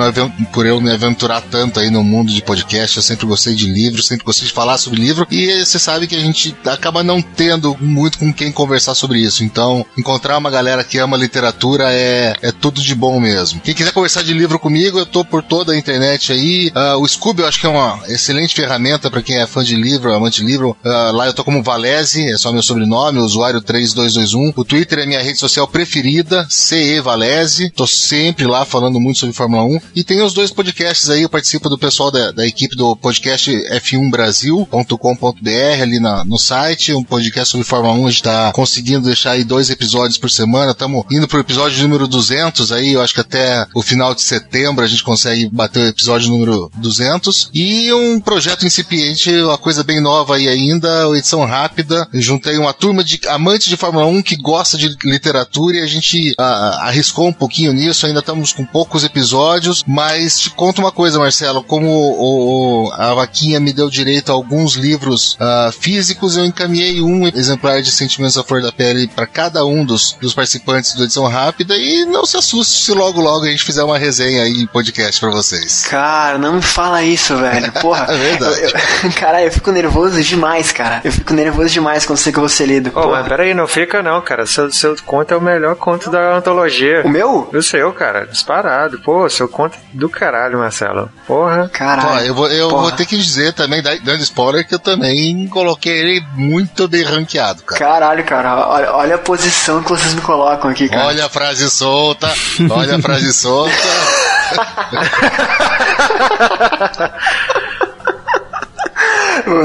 por 0.52 0.66
eu 0.66 0.80
me 0.80 0.90
aventurar 0.90 1.40
tanto 1.40 1.80
aí 1.80 1.90
no 1.90 2.02
mundo 2.02 2.32
de 2.32 2.42
podcast. 2.42 2.96
Eu 2.96 3.02
sempre 3.02 3.26
gostei 3.26 3.54
de 3.54 3.66
livro, 3.66 4.02
sempre 4.02 4.24
gostei 4.24 4.48
de 4.48 4.54
falar 4.54 4.78
sobre 4.78 5.00
livro. 5.00 5.26
E 5.30 5.64
você 5.64 5.78
sabe 5.78 6.06
que 6.06 6.16
a 6.16 6.20
gente 6.20 6.56
acaba 6.66 7.02
não 7.02 7.20
tendo 7.20 7.76
muito 7.80 8.18
com 8.18 8.32
quem 8.32 8.52
conversar 8.52 8.94
sobre 8.94 9.18
isso. 9.18 9.44
Então, 9.44 9.84
encontrar 9.96 10.38
uma 10.38 10.50
galera 10.50 10.84
que 10.84 10.98
ama 10.98 11.16
literatura 11.16 11.92
é, 11.92 12.34
é 12.42 12.52
tudo 12.52 12.80
de 12.80 12.94
bom 12.94 13.20
mesmo. 13.20 13.60
Quem 13.60 13.74
quiser 13.74 13.92
conversar 13.92 14.22
de 14.22 14.32
livro 14.40 14.58
comigo, 14.58 14.98
eu 14.98 15.04
tô 15.04 15.22
por 15.22 15.42
toda 15.42 15.72
a 15.72 15.76
internet 15.76 16.32
aí. 16.32 16.72
Uh, 16.74 17.02
o 17.02 17.06
Scooby 17.06 17.42
eu 17.42 17.48
acho 17.48 17.60
que 17.60 17.66
é 17.66 17.68
uma 17.68 18.00
excelente 18.08 18.54
ferramenta 18.54 19.10
para 19.10 19.22
quem 19.22 19.36
é 19.36 19.46
fã 19.46 19.62
de 19.62 19.76
livro, 19.76 20.14
amante 20.14 20.40
de 20.40 20.46
livro. 20.46 20.74
Uh, 20.82 21.12
lá 21.12 21.26
eu 21.26 21.34
tô 21.34 21.44
como 21.44 21.62
Valese, 21.62 22.26
é 22.26 22.38
só 22.38 22.50
meu 22.50 22.62
sobrenome, 22.62 23.18
usuário 23.18 23.60
3221. 23.60 24.54
O 24.56 24.64
Twitter 24.64 25.00
é 25.00 25.06
minha 25.06 25.22
rede 25.22 25.38
social 25.38 25.68
preferida, 25.68 26.46
CE 26.48 27.00
Valese. 27.00 27.68
Tô 27.70 27.86
sempre 27.86 28.46
lá 28.46 28.64
falando 28.64 28.98
muito 28.98 29.18
sobre 29.18 29.34
Fórmula 29.34 29.62
1. 29.64 29.80
E 29.94 30.02
tem 30.02 30.22
os 30.22 30.32
dois 30.32 30.50
podcasts 30.50 31.10
aí, 31.10 31.20
eu 31.22 31.28
participo 31.28 31.68
do 31.68 31.76
pessoal 31.76 32.10
da, 32.10 32.32
da 32.32 32.46
equipe 32.46 32.74
do 32.74 32.96
podcast 32.96 33.50
f1brasil.com.br 33.50 35.82
ali 35.82 36.00
na, 36.00 36.24
no 36.24 36.38
site, 36.38 36.94
um 36.94 37.04
podcast 37.04 37.52
sobre 37.52 37.66
Fórmula 37.66 37.92
1. 37.94 38.06
A 38.06 38.10
gente 38.10 38.22
tá 38.22 38.52
conseguindo 38.52 39.04
deixar 39.06 39.32
aí 39.32 39.44
dois 39.44 39.68
episódios 39.68 40.16
por 40.16 40.30
semana. 40.30 40.72
Estamos 40.72 41.04
indo 41.10 41.28
pro 41.28 41.40
episódio 41.40 41.82
número 41.82 42.08
200 42.08 42.72
aí, 42.72 42.94
eu 42.94 43.02
acho 43.02 43.12
que 43.12 43.20
até 43.20 43.66
o 43.74 43.82
final 43.82 44.14
de 44.14 44.29
setembro 44.30 44.84
a 44.84 44.88
gente 44.88 45.02
consegue 45.02 45.48
bater 45.48 45.80
o 45.80 45.88
episódio 45.88 46.30
número 46.30 46.70
200. 46.76 47.50
E 47.52 47.92
um 47.92 48.20
projeto 48.20 48.64
incipiente, 48.64 49.30
uma 49.42 49.58
coisa 49.58 49.82
bem 49.82 50.00
nova 50.00 50.36
aí 50.36 50.48
ainda, 50.48 51.08
edição 51.16 51.44
rápida. 51.44 52.06
Juntei 52.14 52.56
uma 52.56 52.72
turma 52.72 53.02
de 53.02 53.20
amantes 53.28 53.68
de 53.68 53.76
Fórmula 53.76 54.06
1 54.06 54.22
que 54.22 54.36
gosta 54.36 54.78
de 54.78 54.96
literatura 55.04 55.78
e 55.78 55.80
a 55.80 55.86
gente 55.86 56.34
ah, 56.38 56.86
arriscou 56.86 57.26
um 57.26 57.32
pouquinho 57.32 57.72
nisso. 57.72 58.06
Ainda 58.06 58.20
estamos 58.20 58.52
com 58.52 58.64
poucos 58.64 59.02
episódios, 59.02 59.82
mas 59.86 60.38
te 60.38 60.50
conto 60.50 60.80
uma 60.80 60.92
coisa, 60.92 61.18
Marcelo. 61.18 61.64
Como 61.64 61.88
o, 61.88 62.86
o, 62.86 62.92
a 62.92 63.14
vaquinha 63.14 63.58
me 63.58 63.72
deu 63.72 63.90
direito 63.90 64.30
a 64.30 64.34
alguns 64.34 64.74
livros 64.74 65.36
ah, 65.40 65.70
físicos, 65.76 66.36
eu 66.36 66.44
encaminhei 66.44 67.02
um 67.02 67.26
exemplar 67.26 67.82
de 67.82 67.90
Sentimentos 67.90 68.38
à 68.38 68.44
Flor 68.44 68.62
da 68.62 68.70
Pele 68.70 69.08
para 69.08 69.26
cada 69.26 69.64
um 69.64 69.84
dos, 69.84 70.16
dos 70.20 70.34
participantes 70.34 70.94
do 70.94 71.04
Edição 71.04 71.26
Rápida 71.26 71.76
e 71.76 72.04
não 72.04 72.24
se 72.24 72.36
assuste 72.36 72.84
se 72.84 72.92
logo 72.92 73.20
logo 73.20 73.44
a 73.44 73.50
gente 73.50 73.64
fizer 73.64 73.82
uma 73.82 73.98
resenha 73.98 74.19
aí 74.26 74.62
em 74.62 74.66
podcast 74.66 75.20
para 75.20 75.30
vocês. 75.30 75.86
Cara, 75.86 76.38
não 76.38 76.54
me 76.54 76.62
fala 76.62 77.02
isso, 77.02 77.36
velho. 77.36 77.72
Porra. 77.72 78.06
é 78.12 78.16
verdade. 78.16 78.60
Eu, 78.60 78.68
eu, 78.68 79.12
cara, 79.18 79.42
eu 79.42 79.52
fico 79.52 79.70
nervoso 79.70 80.22
demais, 80.22 80.72
cara. 80.72 81.00
Eu 81.04 81.12
fico 81.12 81.32
nervoso 81.32 81.70
demais 81.70 82.04
quando 82.04 82.18
sei 82.18 82.32
que 82.32 82.38
eu 82.38 82.42
vou 82.42 82.48
ser 82.48 82.66
lido. 82.66 82.90
Ô, 82.94 83.02
oh, 83.02 83.10
mas 83.10 83.26
peraí, 83.26 83.54
não 83.54 83.66
fica 83.66 84.02
não, 84.02 84.20
cara. 84.20 84.46
Seu, 84.46 84.70
seu 84.72 84.96
conto 85.04 85.34
é 85.34 85.36
o 85.36 85.40
melhor 85.40 85.76
conto 85.76 86.10
da 86.10 86.36
antologia. 86.36 87.02
O 87.04 87.08
meu? 87.08 87.48
O 87.52 87.62
seu, 87.62 87.92
cara. 87.92 88.26
Disparado. 88.26 89.00
Pô, 89.00 89.28
seu 89.28 89.48
conto 89.48 89.76
é 89.76 89.96
do 89.96 90.08
caralho, 90.08 90.58
Marcelo. 90.58 91.10
Porra. 91.26 91.68
Caralho. 91.68 92.08
Pô, 92.08 92.18
eu, 92.18 92.34
vou, 92.34 92.50
eu 92.50 92.70
vou 92.70 92.92
ter 92.92 93.06
que 93.06 93.16
dizer 93.16 93.52
também, 93.52 93.82
dando 93.82 94.22
spoiler, 94.22 94.66
que 94.66 94.74
eu 94.74 94.78
também 94.78 95.46
coloquei 95.48 95.98
ele 95.98 96.24
muito 96.34 96.88
bem 96.88 97.02
ranqueado, 97.02 97.62
cara. 97.62 97.78
Caralho, 97.78 98.24
cara. 98.24 98.68
Olha, 98.68 98.92
olha 98.92 99.14
a 99.16 99.18
posição 99.18 99.82
que 99.82 99.88
vocês 99.88 100.14
me 100.14 100.20
colocam 100.20 100.70
aqui, 100.70 100.88
cara. 100.88 101.06
Olha 101.06 101.26
a 101.26 101.28
frase 101.28 101.68
solta. 101.70 102.32
olha 102.70 102.96
a 102.96 103.02
frase 103.02 103.32
solta. 103.32 103.70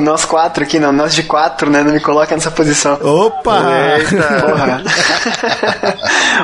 nós 0.02 0.26
quatro 0.26 0.64
aqui, 0.64 0.80
não, 0.80 0.92
nós 0.92 1.14
de 1.14 1.24
quatro, 1.24 1.70
né? 1.70 1.84
Não 1.84 1.94
me 1.94 2.00
coloca 2.00 2.34
nessa 2.34 2.52
posição. 2.52 2.94
Opa! 3.02 3.62
Porra. 4.42 4.84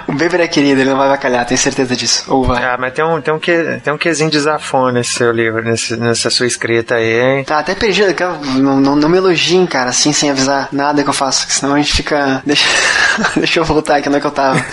o 0.08 0.14
Beber 0.14 0.42
é 0.42 0.48
querido, 0.48 0.82
ele 0.82 0.90
não 0.90 0.98
vai 0.98 1.10
bacalhar, 1.10 1.46
tenho 1.46 1.58
certeza 1.58 1.96
disso. 1.96 2.24
Ou 2.28 2.44
vai. 2.44 2.64
Ah, 2.64 2.78
mas 2.80 2.94
tem 2.94 3.04
um, 3.04 3.22
tem 3.22 3.34
um, 3.34 3.40
que, 3.40 3.80
tem 3.84 3.94
um 3.94 3.98
quesinho 3.98 4.30
de 4.30 4.40
zafone 4.40 4.94
nesse 4.94 5.12
seu 5.12 5.32
livro, 5.32 5.64
nesse, 5.64 5.96
nessa 5.98 6.30
sua 6.30 6.46
escrita 6.46 6.96
aí, 6.96 7.20
hein? 7.20 7.44
Tá 7.44 7.60
até 7.60 7.76
perdido, 7.76 8.14
não, 8.58 8.80
não, 8.80 8.96
não 8.96 9.10
me 9.10 9.18
elogiem, 9.18 9.66
cara, 9.66 9.90
assim, 9.90 10.14
sem 10.14 10.30
avisar 10.30 10.70
nada 10.72 11.04
que 11.04 11.10
eu 11.10 11.14
faço, 11.14 11.46
senão 11.50 11.76
a 11.76 11.78
gente 11.78 11.94
fica. 11.94 12.42
Deixa, 12.46 12.66
deixa 13.36 13.60
eu 13.60 13.64
voltar 13.64 13.98
aqui, 13.98 14.10
onde 14.10 14.18
é 14.18 14.22
que 14.22 14.28
eu 14.28 14.32
tava. 14.32 14.64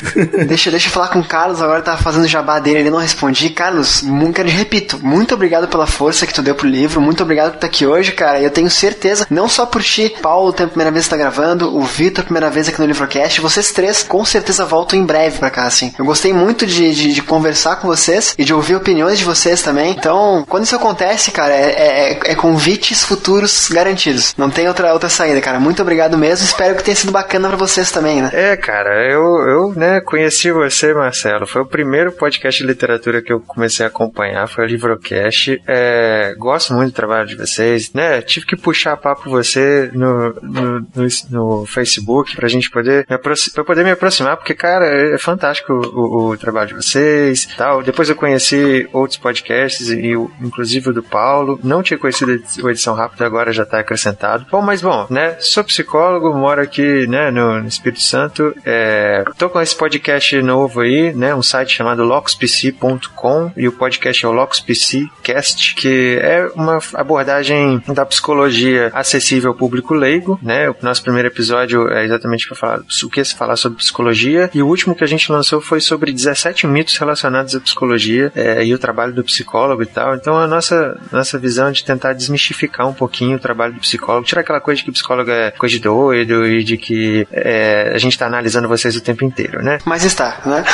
deixa, 0.47 0.71
deixa 0.71 0.89
eu 0.89 0.93
falar 0.93 1.09
com 1.09 1.21
o 1.21 1.25
Carlos, 1.25 1.63
agora 1.63 1.83
tá 1.83 1.97
fazendo 1.97 2.27
jabá 2.27 2.59
dele, 2.59 2.81
ele 2.81 2.91
não 2.91 2.99
respondi. 2.99 3.51
Carlos, 3.51 4.03
quero, 4.35 4.49
repito, 4.49 4.99
muito 5.03 5.35
obrigado 5.35 5.69
pela 5.69 5.87
força 5.87 6.27
que 6.27 6.35
tu 6.35 6.43
deu 6.43 6.55
pro 6.55 6.69
livro, 6.69 7.01
muito 7.01 7.23
obrigado 7.23 7.51
por 7.51 7.57
estar 7.57 7.67
aqui 7.67 7.87
hoje, 7.87 8.13
cara. 8.13 8.41
Eu 8.41 8.51
tenho 8.51 8.71
certeza, 8.71 9.27
não 9.31 9.49
só 9.49 9.67
por 9.67 9.83
ti, 9.83 10.15
Paulo, 10.23 10.53
tem 10.53 10.67
a 10.67 10.69
primeira 10.69 10.91
vez 10.91 11.05
que 11.05 11.11
tá 11.11 11.17
gravando, 11.17 11.77
o 11.77 11.83
Vitor, 11.83 12.25
primeira 12.25 12.51
vez 12.51 12.69
aqui 12.69 12.81
no 12.81 12.87
Livrocast, 12.87 13.41
vocês 13.41 13.73
três 13.73 14.03
com 14.03 14.25
certeza 14.25 14.65
voltam 14.65 14.99
em 14.99 15.05
breve 15.05 15.39
pra 15.39 15.51
cá, 15.51 15.65
assim. 15.65 15.93
Eu 15.99 16.05
gostei 16.05 16.33
muito 16.33 16.67
de, 16.67 16.95
de, 16.95 17.13
de 17.13 17.23
conversar 17.23 17.77
com 17.77 17.89
vocês 17.89 18.35
e 18.39 18.45
de 18.45 18.55
ouvir 18.55 18.77
opiniões 18.77 19.19
de 19.19 19.25
vocês 19.25 19.63
também. 19.63 19.93
Então, 19.93 20.45
quando 20.49 20.65
isso 20.65 20.77
acontece, 20.77 21.31
cara, 21.31 21.53
é, 21.53 22.19
é, 22.25 22.33
é 22.33 22.35
convites 22.35 23.03
futuros 23.03 23.69
garantidos. 23.69 24.35
Não 24.37 24.51
tem 24.51 24.69
outra, 24.69 24.93
outra 24.93 25.09
saída, 25.09 25.41
cara. 25.41 25.59
Muito 25.59 25.83
obrigado 25.83 26.17
mesmo. 26.17 26.45
Espero 26.45 26.77
que 26.77 26.85
tenha 26.85 26.97
sido 26.97 27.13
bacana 27.13 27.49
pra 27.49 27.57
vocês 27.57 27.91
também, 27.91 28.23
né? 28.23 28.28
É, 28.33 28.57
cara, 28.57 29.05
eu, 29.11 29.23
eu 29.49 29.73
né, 29.75 30.01
conheci 30.01 30.51
você, 30.51 30.93
Marcelo. 30.95 31.47
Foi 31.47 31.63
o 31.63 31.67
primeiro 31.67 32.13
podcast 32.13 32.61
de 32.61 32.67
literatura 32.67 33.23
que 33.23 33.33
eu 33.33 33.41
comecei 33.41 33.85
a 33.85 33.89
acompanhar, 33.89 34.49
foi 34.49 34.65
o 34.65 34.67
Livrocast. 34.67 35.61
É, 35.67 36.35
gosto 36.39 36.75
muito 36.75 36.93
do 36.93 36.95
trabalho 36.97 37.27
de 37.27 37.37
vocês, 37.37 37.93
né? 37.93 38.23
Tive 38.23 38.47
que 38.47 38.57
puxar 38.57 38.97
papo 38.97 39.31
você 39.31 39.91
no, 39.93 40.35
no, 40.43 40.81
no, 40.81 41.09
no 41.31 41.67
Facebook 41.67 42.35
pra 42.37 42.49
gente 42.49 42.71
poder 42.71 43.07
me, 43.09 43.19
pra 43.19 43.65
poder 43.65 43.85
me 43.85 43.91
aproximar, 43.91 44.37
porque, 44.37 44.55
cara, 44.55 44.87
é 44.87 45.19
fantástico 45.19 45.73
o, 45.73 46.29
o, 46.29 46.31
o 46.31 46.37
trabalho 46.37 46.69
de 46.69 46.75
vocês 46.75 47.49
tal. 47.57 47.83
Depois 47.83 48.09
eu 48.09 48.17
conheci 48.17 48.89
outros 48.93 49.19
podcasts, 49.19 49.91
e 49.91 50.13
inclusive 50.41 50.91
o 50.91 50.93
do 50.93 51.03
Paulo. 51.03 51.59
Não 51.63 51.83
tinha 51.83 51.99
conhecido 51.99 52.43
o 52.63 52.71
Edição 52.71 52.95
Rápida, 52.95 53.27
agora 53.27 53.53
já 53.53 53.65
tá 53.65 53.81
acrescentado. 53.81 54.47
Bom, 54.51 54.63
mas 54.63 54.83
bom, 54.83 55.07
né? 55.11 55.37
Sou 55.41 55.65
psicólogo, 55.65 56.33
moro 56.35 56.61
aqui, 56.61 57.07
né, 57.07 57.31
no, 57.31 57.61
no 57.61 57.69
Espírito 57.69 58.01
Santo. 58.01 58.18
É, 58.65 59.25
tô 59.37 59.49
com 59.49 59.61
esse 59.61 59.77
podcast 59.77 60.41
novo 60.43 60.81
aí, 60.81 61.13
né? 61.15 61.35
Um 61.35 61.43
site 61.43 61.77
chamado 61.77 62.03
loxpc.com 62.05 63.53
e 63.57 63.69
o 63.69 63.73
podcast 63.73 64.25
é 64.25 64.29
o 64.29 64.33
LoxPCcast, 64.33 65.75
que 65.75 66.19
é 66.21 66.51
uma 66.55 66.79
abordagem 66.95 67.83
da 67.89 68.05
psicologia 68.07 68.91
acessível 68.95 69.51
ao 69.51 69.57
público 69.57 69.95
leigo, 69.95 70.39
né? 70.43 70.71
O 70.71 70.77
nosso 70.83 71.03
primeiro 71.03 71.29
episódio 71.29 71.89
é 71.89 72.05
exatamente 72.05 72.47
para 72.47 72.57
falar 72.57 72.81
o 72.81 73.11
que 73.11 73.25
se 73.25 73.35
falar 73.35 73.57
sobre 73.57 73.79
psicologia 73.79 74.51
e 74.55 74.63
o 74.63 74.67
último 74.67 74.95
que 74.95 75.05
a 75.05 75.07
gente 75.07 75.31
lançou 75.31 75.61
foi 75.61 75.81
sobre 75.81 76.13
17 76.13 76.67
mitos 76.67 76.97
relacionados 76.97 77.55
à 77.55 77.61
psicologia 77.61 78.33
é, 78.35 78.65
e 78.65 78.75
o 78.75 78.79
trabalho 78.79 79.13
do 79.13 79.25
psicólogo 79.25 79.83
e 79.83 79.87
tal. 79.87 80.15
Então 80.15 80.37
a 80.37 80.47
nossa 80.47 80.99
nossa 81.13 81.39
visão 81.39 81.69
é 81.69 81.73
de 81.73 81.85
tentar 81.85 82.13
desmistificar 82.13 82.89
um 82.89 82.95
pouquinho 82.95 83.37
o 83.37 83.41
trabalho 83.41 83.75
do 83.75 83.81
psicólogo, 83.81 84.27
tirar 84.27 84.41
aquela 84.41 84.61
coisa 84.61 84.79
de 84.79 84.85
que 84.85 84.93
psicólogo 84.93 85.31
é 85.31 85.51
coisa 85.53 85.75
de 85.75 85.81
doido 85.81 86.47
e 86.47 86.65
de 86.65 86.77
que 86.77 87.27
é, 87.31 87.93
a 87.95 87.99
gente 87.99 88.08
está 88.09 88.27
analisando 88.27 88.69
vocês 88.69 88.97
o 88.97 89.01
tempo 89.01 89.25
inteiro, 89.25 89.63
né? 89.63 89.79
Mas 89.85 90.05
está, 90.05 90.39
né? 90.45 90.65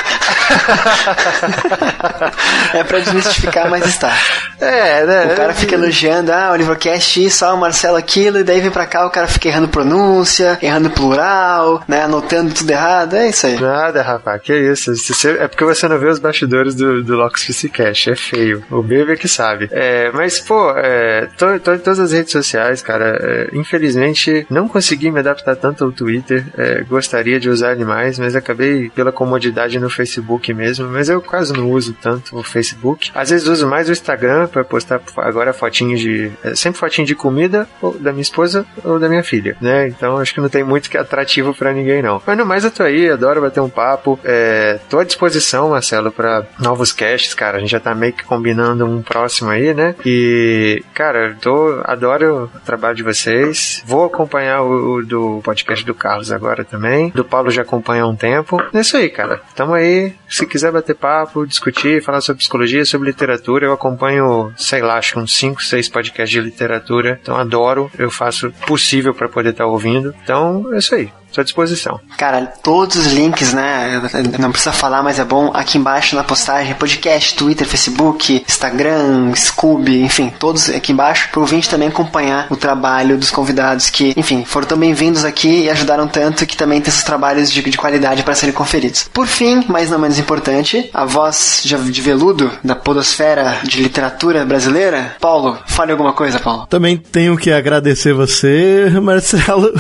é 2.75 2.85
pra 2.85 3.01
desmistificar, 3.01 3.71
mas 3.71 3.87
está. 3.87 4.12
É, 4.61 5.05
né? 5.05 5.33
O 5.33 5.37
cara 5.37 5.55
fica 5.55 5.75
elogiando, 5.75 6.33
ah, 6.33 6.51
o 6.53 6.57
livrocast 6.57 7.25
isso, 7.25 7.45
ah, 7.45 7.55
o 7.55 7.59
Marcelo 7.59 7.97
aquilo, 7.97 8.39
e 8.39 8.45
daí 8.45 8.61
vem 8.61 8.71
pra 8.71 8.87
cá, 8.87 9.07
o 9.07 9.11
cara 9.11 9.27
fica 9.27 9.49
errando 9.49 9.69
pronúncia, 9.69 10.59
errando 10.62 10.91
plural, 10.91 11.83
né, 11.89 12.03
anotando 12.03 12.55
tudo 12.55 12.71
errado, 12.71 13.16
é 13.16 13.29
isso 13.29 13.47
aí. 13.47 13.61
Nada, 13.61 14.03
rapaz, 14.03 14.41
que 14.43 14.55
isso. 14.55 14.93
É 15.29 15.49
porque 15.49 15.65
você 15.65 15.89
não 15.89 15.99
vê 15.99 16.09
os 16.09 16.19
bastidores 16.19 16.75
do, 16.75 17.03
do 17.03 17.16
Locks 17.16 17.45
Cash, 17.73 18.09
é 18.09 18.16
feio. 18.16 18.65
O 18.71 18.83
Baby 18.83 19.12
é 19.12 19.16
que 19.16 19.29
sabe. 19.29 19.69
É, 19.71 20.11
mas, 20.12 20.41
pô, 20.41 20.71
é, 20.77 21.29
tô, 21.37 21.59
tô 21.59 21.75
em 21.75 21.79
todas 21.79 22.01
as 22.01 22.12
redes 22.12 22.33
sociais, 22.33 22.83
cara. 22.83 23.19
É, 23.21 23.49
infelizmente, 23.53 24.47
não 24.51 24.69
consegui 24.69 25.11
me 25.11 25.21
adaptar 25.21 25.57
tanto 25.57 25.85
ao 25.85 25.93
Twitter. 25.93 26.45
É, 26.57 26.83
gostaria 26.83 27.39
de 27.39 27.49
usar 27.49 27.73
ele 27.73 27.85
mais, 27.85 28.19
mas 28.19 28.35
acabei 28.35 28.91
pela 28.91 29.12
comodidade 29.12 29.79
no 29.79 29.91
Facebook 29.91 30.34
mesmo. 30.52 30.89
Mas 30.89 31.09
eu 31.09 31.20
quase 31.20 31.52
não 31.52 31.70
uso 31.70 31.94
tanto 32.01 32.39
o 32.39 32.43
Facebook. 32.43 33.11
Às 33.15 33.31
vezes 33.31 33.47
uso 33.47 33.66
mais 33.66 33.89
o 33.89 33.93
Instagram 33.93 34.47
pra 34.48 34.65
postar 34.65 35.01
agora 35.19 35.52
fotinhos 35.52 36.01
de. 36.01 36.32
é, 36.43 36.55
sempre 36.55 36.78
fotinho 36.78 37.06
de 37.06 37.15
comida, 37.15 37.69
ou 37.81 37.94
da 37.98 38.12
minha 38.12 38.23
esposa 38.23 38.66
ou 38.82 38.98
da 38.98 39.09
minha 39.09 39.23
filha, 39.23 39.56
né? 39.61 39.89
Então 39.89 40.19
acho 40.19 40.35
que 40.35 40.40
não 40.40 40.48
tem 40.48 40.65
muito 40.65 40.90
que 40.90 40.97
é 40.97 41.01
atrativo 41.01 41.55
pra 41.55 41.73
ninguém, 41.73 42.02
não. 42.02 42.23
Mas 42.27 42.39
no 42.39 42.47
mais 42.47 42.65
eu 42.65 42.70
tô 42.70 42.82
aí, 42.82 43.09
adoro 43.09 43.40
bater 43.40 43.61
um 43.61 43.69
papo. 43.69 44.19
É, 44.24 44.78
tô 44.89 44.98
à 44.98 45.05
disposição, 45.05 45.70
Marcelo, 45.70 46.11
pra 46.11 46.44
novos 46.59 46.93
casts, 46.93 47.35
cara. 47.35 47.59
A 47.59 47.61
gente 47.61 47.70
já 47.70 47.81
tá 47.81 47.94
meio 47.94 48.12
que 48.12 48.24
combinando 48.24 48.85
um 48.86 49.02
próximo 49.02 49.51
aí, 49.51 49.74
né? 49.74 49.94
E, 50.05 50.82
cara, 50.94 51.36
tô, 51.40 51.81
adoro 51.85 52.51
o 52.55 52.61
trabalho 52.61 52.94
de 52.94 53.02
vocês. 53.02 53.82
Vou 53.86 54.05
acompanhar 54.05 54.62
o, 54.62 54.97
o 54.97 55.05
do 55.05 55.40
podcast 55.43 55.85
do 55.85 55.94
Carlos 55.94 56.32
agora 56.32 56.65
também. 56.65 57.11
Do 57.11 57.24
Paulo 57.24 57.51
já 57.51 57.62
acompanha 57.62 58.02
há 58.02 58.09
um 58.09 58.16
tempo. 58.16 58.62
É 58.73 58.81
isso 58.81 58.97
aí, 58.97 59.09
cara. 59.09 59.40
Tamo 59.55 59.74
aí. 59.74 60.15
Se 60.29 60.47
quiser 60.47 60.73
bater 60.73 60.95
papo, 60.95 61.47
discutir, 61.47 62.03
falar 62.03 62.21
sobre 62.21 62.41
psicologia, 62.41 62.85
sobre 62.85 63.09
literatura, 63.09 63.67
eu 63.67 63.73
acompanho, 63.73 64.53
sei 64.57 64.83
lá, 64.83 64.99
acho 64.99 65.15
que 65.15 65.19
uns 65.19 65.35
5, 65.37 65.63
6 65.63 65.89
podcasts 65.89 66.31
de 66.31 66.41
literatura. 66.41 67.19
Então 67.23 67.37
adoro. 67.37 67.91
Eu 67.99 68.11
faço 68.11 68.49
o 68.49 68.53
possível 68.67 69.15
pra 69.15 69.29
poder 69.29 69.51
estar 69.51 69.67
ouvindo. 69.67 70.15
Então, 70.23 70.73
é 70.73 70.79
isso 70.79 70.95
aí. 70.95 71.13
Tô 71.35 71.40
à 71.40 71.44
disposição. 71.44 72.01
Cara, 72.16 72.47
todos 72.62 72.94
os 72.94 73.12
links, 73.12 73.52
né? 73.52 74.01
Não 74.39 74.52
precisa 74.52 74.73
falar, 74.73 75.02
mas 75.02 75.19
é 75.19 75.24
bom. 75.24 75.51
Aqui 75.52 75.78
embaixo 75.78 76.15
na 76.15 76.23
postagem, 76.23 76.74
podcast, 76.74 77.35
Twitter, 77.35 77.66
Facebook, 77.66 78.44
Instagram, 78.48 79.35
Scooby, 79.35 80.02
enfim, 80.02 80.32
todos 80.39 80.70
aqui 80.70 80.93
embaixo. 80.93 81.31
Pro 81.32 81.40
ouvinte 81.40 81.69
também 81.69 81.89
acompanhar 81.89 82.47
o 82.51 82.56
trabalho 82.56 83.19
dos 83.19 83.32
convidados 83.32 83.90
que, 83.90 84.15
enfim, 84.16 84.44
foram 84.44 84.69
tão 84.69 84.78
bem-vindos 84.78 85.24
aqui 85.24 85.65
e 85.65 85.70
ajudaram 85.70 86.06
tanto 86.06 86.47
que 86.47 86.56
também 86.56 86.81
tem 86.81 86.93
seus 86.93 87.02
trabalhos 87.02 87.51
de, 87.51 87.61
de 87.62 87.77
qualidade 87.77 88.23
para 88.23 88.36
serem 88.36 88.55
conferidos. 88.55 89.11
Por 89.12 89.27
fim, 89.27 89.65
mas 89.66 89.90
não 89.90 89.98
menos 89.98 90.20
importante, 90.20 90.89
a 90.94 91.05
voz 91.05 91.62
de, 91.65 91.77
de 91.90 92.01
veludo 92.01 92.48
da 92.62 92.77
podosfera 92.77 93.59
de 93.65 93.82
literatura 93.82 94.44
brasileira. 94.44 95.16
Paulo, 95.20 95.59
fale 95.66 95.90
alguma 95.90 96.12
coisa, 96.12 96.39
Paulo. 96.39 96.65
Também 96.69 96.97
tenho 96.97 97.36
que 97.36 97.51
agradecer 97.51 98.15
você, 98.15 98.89
Marcelo. 99.02 99.73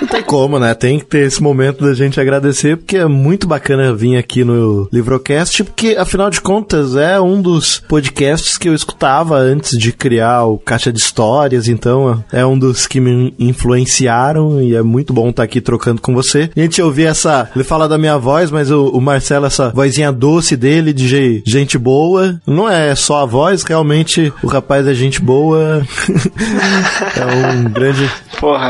Não 0.00 0.08
tem 0.08 0.22
como, 0.22 0.58
né? 0.58 0.74
Tem 0.74 0.98
que 0.98 1.04
ter 1.06 1.26
esse 1.26 1.42
momento 1.42 1.84
da 1.84 1.94
gente 1.94 2.20
agradecer, 2.20 2.76
porque 2.76 2.96
é 2.96 3.06
muito 3.06 3.46
bacana 3.46 3.94
vir 3.94 4.16
aqui 4.16 4.44
no 4.44 4.88
Livrocast, 4.92 5.64
porque 5.64 5.96
afinal 5.98 6.30
de 6.30 6.40
contas 6.40 6.96
é 6.96 7.20
um 7.20 7.40
dos 7.40 7.82
podcasts 7.88 8.56
que 8.58 8.68
eu 8.68 8.74
escutava 8.74 9.36
antes 9.36 9.76
de 9.78 9.92
criar 9.92 10.44
o 10.44 10.58
Caixa 10.58 10.92
de 10.92 10.98
Histórias, 10.98 11.68
então 11.68 12.22
é 12.32 12.44
um 12.44 12.58
dos 12.58 12.86
que 12.86 13.00
me 13.00 13.34
influenciaram 13.38 14.60
e 14.62 14.74
é 14.74 14.82
muito 14.82 15.12
bom 15.12 15.30
estar 15.30 15.42
aqui 15.42 15.60
trocando 15.60 16.00
com 16.00 16.14
você. 16.14 16.50
A 16.56 16.60
gente 16.60 16.80
ouvir 16.82 17.06
essa. 17.06 17.48
Ele 17.54 17.64
fala 17.64 17.88
da 17.88 17.98
minha 17.98 18.16
voz, 18.18 18.50
mas 18.50 18.70
o, 18.70 18.88
o 18.88 19.00
Marcelo, 19.00 19.46
essa 19.46 19.70
vozinha 19.70 20.12
doce 20.12 20.56
dele, 20.56 20.92
de 20.92 21.08
ge- 21.08 21.42
gente 21.46 21.76
boa. 21.78 22.40
Não 22.46 22.68
é 22.68 22.94
só 22.94 23.22
a 23.22 23.26
voz, 23.26 23.62
realmente 23.62 24.32
o 24.42 24.46
rapaz 24.46 24.86
é 24.86 24.94
gente 24.94 25.20
boa. 25.20 25.82
é 27.16 27.56
um 27.56 27.64
grande, 27.70 28.10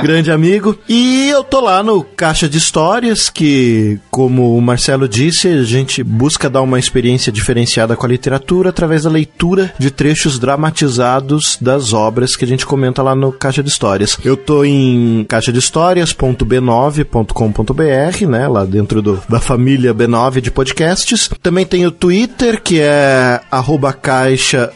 grande 0.02 0.30
amigo. 0.30 0.69
E 0.88 1.28
eu 1.28 1.44
tô 1.44 1.60
lá 1.60 1.82
no 1.82 2.02
Caixa 2.02 2.48
de 2.48 2.56
Histórias, 2.58 3.28
que, 3.30 3.98
como 4.10 4.56
o 4.56 4.62
Marcelo 4.62 5.08
disse, 5.08 5.48
a 5.48 5.64
gente 5.64 6.02
busca 6.02 6.50
dar 6.50 6.62
uma 6.62 6.78
experiência 6.78 7.32
diferenciada 7.32 7.96
com 7.96 8.06
a 8.06 8.08
literatura 8.08 8.70
através 8.70 9.02
da 9.04 9.10
leitura 9.10 9.72
de 9.78 9.90
trechos 9.90 10.38
dramatizados 10.38 11.58
das 11.60 11.92
obras 11.92 12.36
que 12.36 12.44
a 12.44 12.48
gente 12.48 12.64
comenta 12.66 13.02
lá 13.02 13.14
no 13.14 13.32
Caixa 13.32 13.62
de 13.62 13.68
Histórias. 13.68 14.18
Eu 14.24 14.36
tô 14.36 14.64
em 14.64 15.24
caixadehistórias.b9.com.br, 15.28 18.26
né, 18.28 18.48
lá 18.48 18.64
dentro 18.64 19.02
do, 19.02 19.22
da 19.28 19.40
família 19.40 19.94
B9 19.94 20.40
de 20.40 20.50
podcasts. 20.50 21.28
Também 21.42 21.66
tem 21.66 21.86
o 21.86 21.90
Twitter, 21.90 22.62
que 22.62 22.80
é 22.80 23.40
arroba 23.50 23.92
caixa 23.92 24.70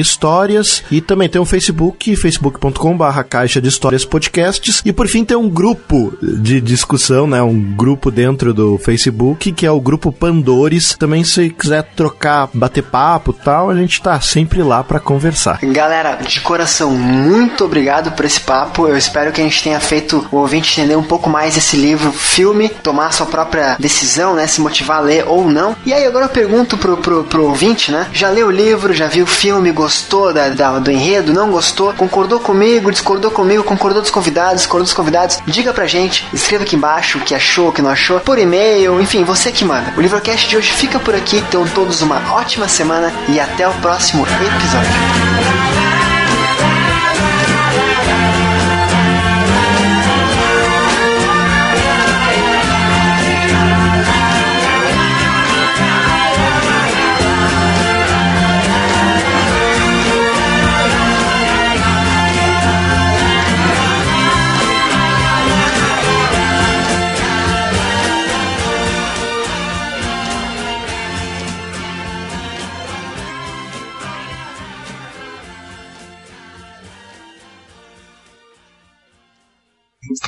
histórias. 0.00 0.82
E 0.90 1.00
também 1.00 1.28
tem 1.28 1.40
o 1.40 1.44
Facebook, 1.44 2.16
facebook.com 2.16 2.96
barra 2.96 3.24
caixa 3.24 3.60
de 3.60 3.68
histórias 3.68 4.04
podcasts. 4.04 4.82
E 4.84 4.92
por 4.92 5.01
fim 5.08 5.24
tem 5.24 5.36
um 5.36 5.48
grupo 5.48 6.12
de 6.22 6.60
discussão, 6.60 7.26
né, 7.26 7.42
um 7.42 7.60
grupo 7.74 8.10
dentro 8.10 8.52
do 8.54 8.78
Facebook, 8.78 9.52
que 9.52 9.66
é 9.66 9.70
o 9.70 9.80
grupo 9.80 10.12
Pandores. 10.12 10.94
Também 10.98 11.24
se 11.24 11.50
quiser 11.50 11.82
trocar, 11.96 12.48
bater 12.52 12.82
papo 12.82 13.32
tal, 13.32 13.70
a 13.70 13.74
gente 13.76 14.00
tá 14.00 14.20
sempre 14.20 14.62
lá 14.62 14.82
pra 14.82 15.00
conversar. 15.00 15.58
Galera, 15.62 16.16
de 16.16 16.40
coração, 16.40 16.90
muito 16.90 17.64
obrigado 17.64 18.12
por 18.12 18.24
esse 18.24 18.40
papo. 18.40 18.86
Eu 18.86 18.96
espero 18.96 19.32
que 19.32 19.40
a 19.40 19.44
gente 19.44 19.62
tenha 19.62 19.80
feito 19.80 20.26
o 20.30 20.36
ouvinte 20.36 20.72
entender 20.80 20.96
um 20.96 21.02
pouco 21.02 21.28
mais 21.28 21.56
esse 21.56 21.76
livro, 21.76 22.12
filme, 22.12 22.68
tomar 22.68 23.12
sua 23.12 23.26
própria 23.26 23.76
decisão, 23.78 24.34
né? 24.34 24.46
Se 24.46 24.60
motivar 24.60 24.98
a 24.98 25.00
ler 25.00 25.24
ou 25.26 25.48
não. 25.50 25.76
E 25.84 25.92
aí, 25.92 26.04
agora 26.06 26.26
eu 26.26 26.30
pergunto 26.30 26.76
pro, 26.76 26.96
pro, 26.96 27.24
pro 27.24 27.44
ouvinte, 27.46 27.90
né? 27.92 28.06
Já 28.12 28.30
leu 28.30 28.48
o 28.48 28.50
livro, 28.50 28.92
já 28.92 29.06
viu 29.06 29.24
o 29.24 29.28
filme, 29.28 29.70
gostou 29.72 30.32
da, 30.32 30.48
da- 30.50 30.78
do 30.78 30.90
enredo, 30.90 31.32
não 31.32 31.50
gostou? 31.50 31.92
Concordou 31.94 32.40
comigo, 32.40 32.90
discordou 32.90 33.30
comigo, 33.30 33.62
concordou 33.64 34.00
dos 34.02 34.10
convidados, 34.10 34.62
discordou 34.62 34.84
dos 34.92 34.94
convidados? 34.94 35.38
Diga 35.46 35.72
pra 35.72 35.86
gente, 35.86 36.26
escreva 36.32 36.64
aqui 36.64 36.76
embaixo 36.76 37.18
o 37.18 37.22
que 37.22 37.34
achou, 37.34 37.68
o 37.68 37.72
que 37.72 37.82
não 37.82 37.90
achou, 37.90 38.20
por 38.20 38.38
e-mail, 38.38 39.00
enfim, 39.00 39.24
você 39.24 39.50
que 39.50 39.64
manda. 39.64 39.92
O 39.96 40.00
Livrocast 40.00 40.48
de 40.48 40.56
hoje 40.56 40.72
fica 40.72 40.98
por 40.98 41.14
aqui. 41.14 41.42
Tenham 41.50 41.66
todos 41.68 42.02
uma 42.02 42.34
ótima 42.34 42.68
semana 42.68 43.12
e 43.28 43.40
até 43.40 43.66
o 43.66 43.72
próximo 43.74 44.24
episódio. 44.24 45.91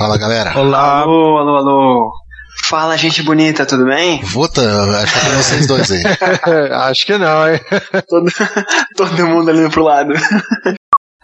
Fala, 0.05 0.19
galera. 0.19 0.53
Olá. 0.61 1.01
Alô, 1.01 1.39
alô, 1.39 1.57
alô. 1.57 2.13
Fala, 2.65 2.95
gente 2.95 3.23
bonita, 3.23 3.65
tudo 3.65 3.87
bem? 3.87 4.23
Vota, 4.23 4.61
acho 5.03 5.19
que 5.19 5.27
é 5.27 5.31
vocês 5.31 5.67
dois 5.67 5.91
aí. 5.91 6.03
Acho 6.91 7.07
que 7.07 7.17
não, 7.17 7.49
hein? 7.49 7.59
todo, 8.07 8.27
todo 8.99 9.27
mundo 9.27 9.49
olhando 9.49 9.71
pro 9.71 9.83
lado. 9.83 10.13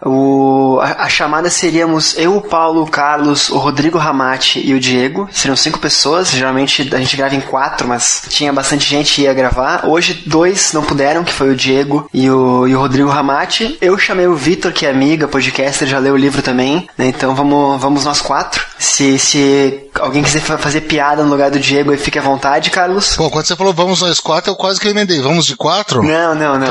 O, 0.02 0.78
a, 0.82 1.04
a 1.04 1.08
chamada 1.08 1.50
seríamos 1.50 2.16
eu, 2.16 2.36
o 2.36 2.40
Paulo, 2.40 2.82
o 2.82 2.90
Carlos, 2.90 3.50
o 3.50 3.58
Rodrigo 3.58 3.98
Ramati 3.98 4.60
e 4.64 4.74
o 4.74 4.80
Diego. 4.80 5.28
Seriam 5.32 5.56
cinco 5.56 5.78
pessoas. 5.78 6.30
Geralmente 6.30 6.88
a 6.94 6.98
gente 6.98 7.16
grava 7.16 7.34
em 7.34 7.40
quatro, 7.40 7.86
mas 7.86 8.22
tinha 8.28 8.52
bastante 8.52 8.88
gente 8.88 9.14
que 9.14 9.22
ia 9.22 9.34
gravar. 9.34 9.82
Hoje 9.86 10.22
dois 10.26 10.72
não 10.72 10.82
puderam, 10.82 11.22
que 11.24 11.32
foi 11.32 11.50
o 11.50 11.56
Diego 11.56 12.08
e 12.14 12.30
o, 12.30 12.66
e 12.66 12.74
o 12.74 12.80
Rodrigo 12.80 13.08
Ramati. 13.10 13.76
Eu 13.80 13.98
chamei 13.98 14.26
o 14.26 14.34
Vitor, 14.34 14.72
que 14.72 14.86
é 14.86 14.90
amiga, 14.90 15.28
podcaster, 15.28 15.86
já 15.86 15.98
leu 15.98 16.14
o 16.14 16.18
livro 16.18 16.42
também. 16.42 16.88
né? 16.96 17.06
Então 17.08 17.34
vamos, 17.34 17.80
vamos 17.80 18.04
nós 18.04 18.20
quatro. 18.20 18.64
Se, 18.78 19.18
se 19.18 19.90
alguém 20.00 20.22
quiser 20.22 20.40
fa- 20.40 20.56
fazer 20.58 20.82
piada 20.82 21.22
no 21.22 21.30
lugar 21.30 21.50
do 21.50 21.58
Diego, 21.60 21.90
aí 21.90 21.98
fique 21.98 22.18
à 22.18 22.22
vontade, 22.22 22.70
Carlos. 22.70 23.16
Pô, 23.16 23.28
quando 23.30 23.44
você 23.46 23.54
falou 23.56 23.72
vamos 23.74 24.00
nós 24.00 24.18
quatro, 24.20 24.50
eu 24.50 24.56
quase 24.56 24.80
que 24.80 24.88
emendei. 24.88 25.20
Vamos 25.20 25.44
de 25.44 25.56
quatro? 25.56 26.02
Não, 26.02 26.34
não, 26.34 26.58
não. 26.58 26.68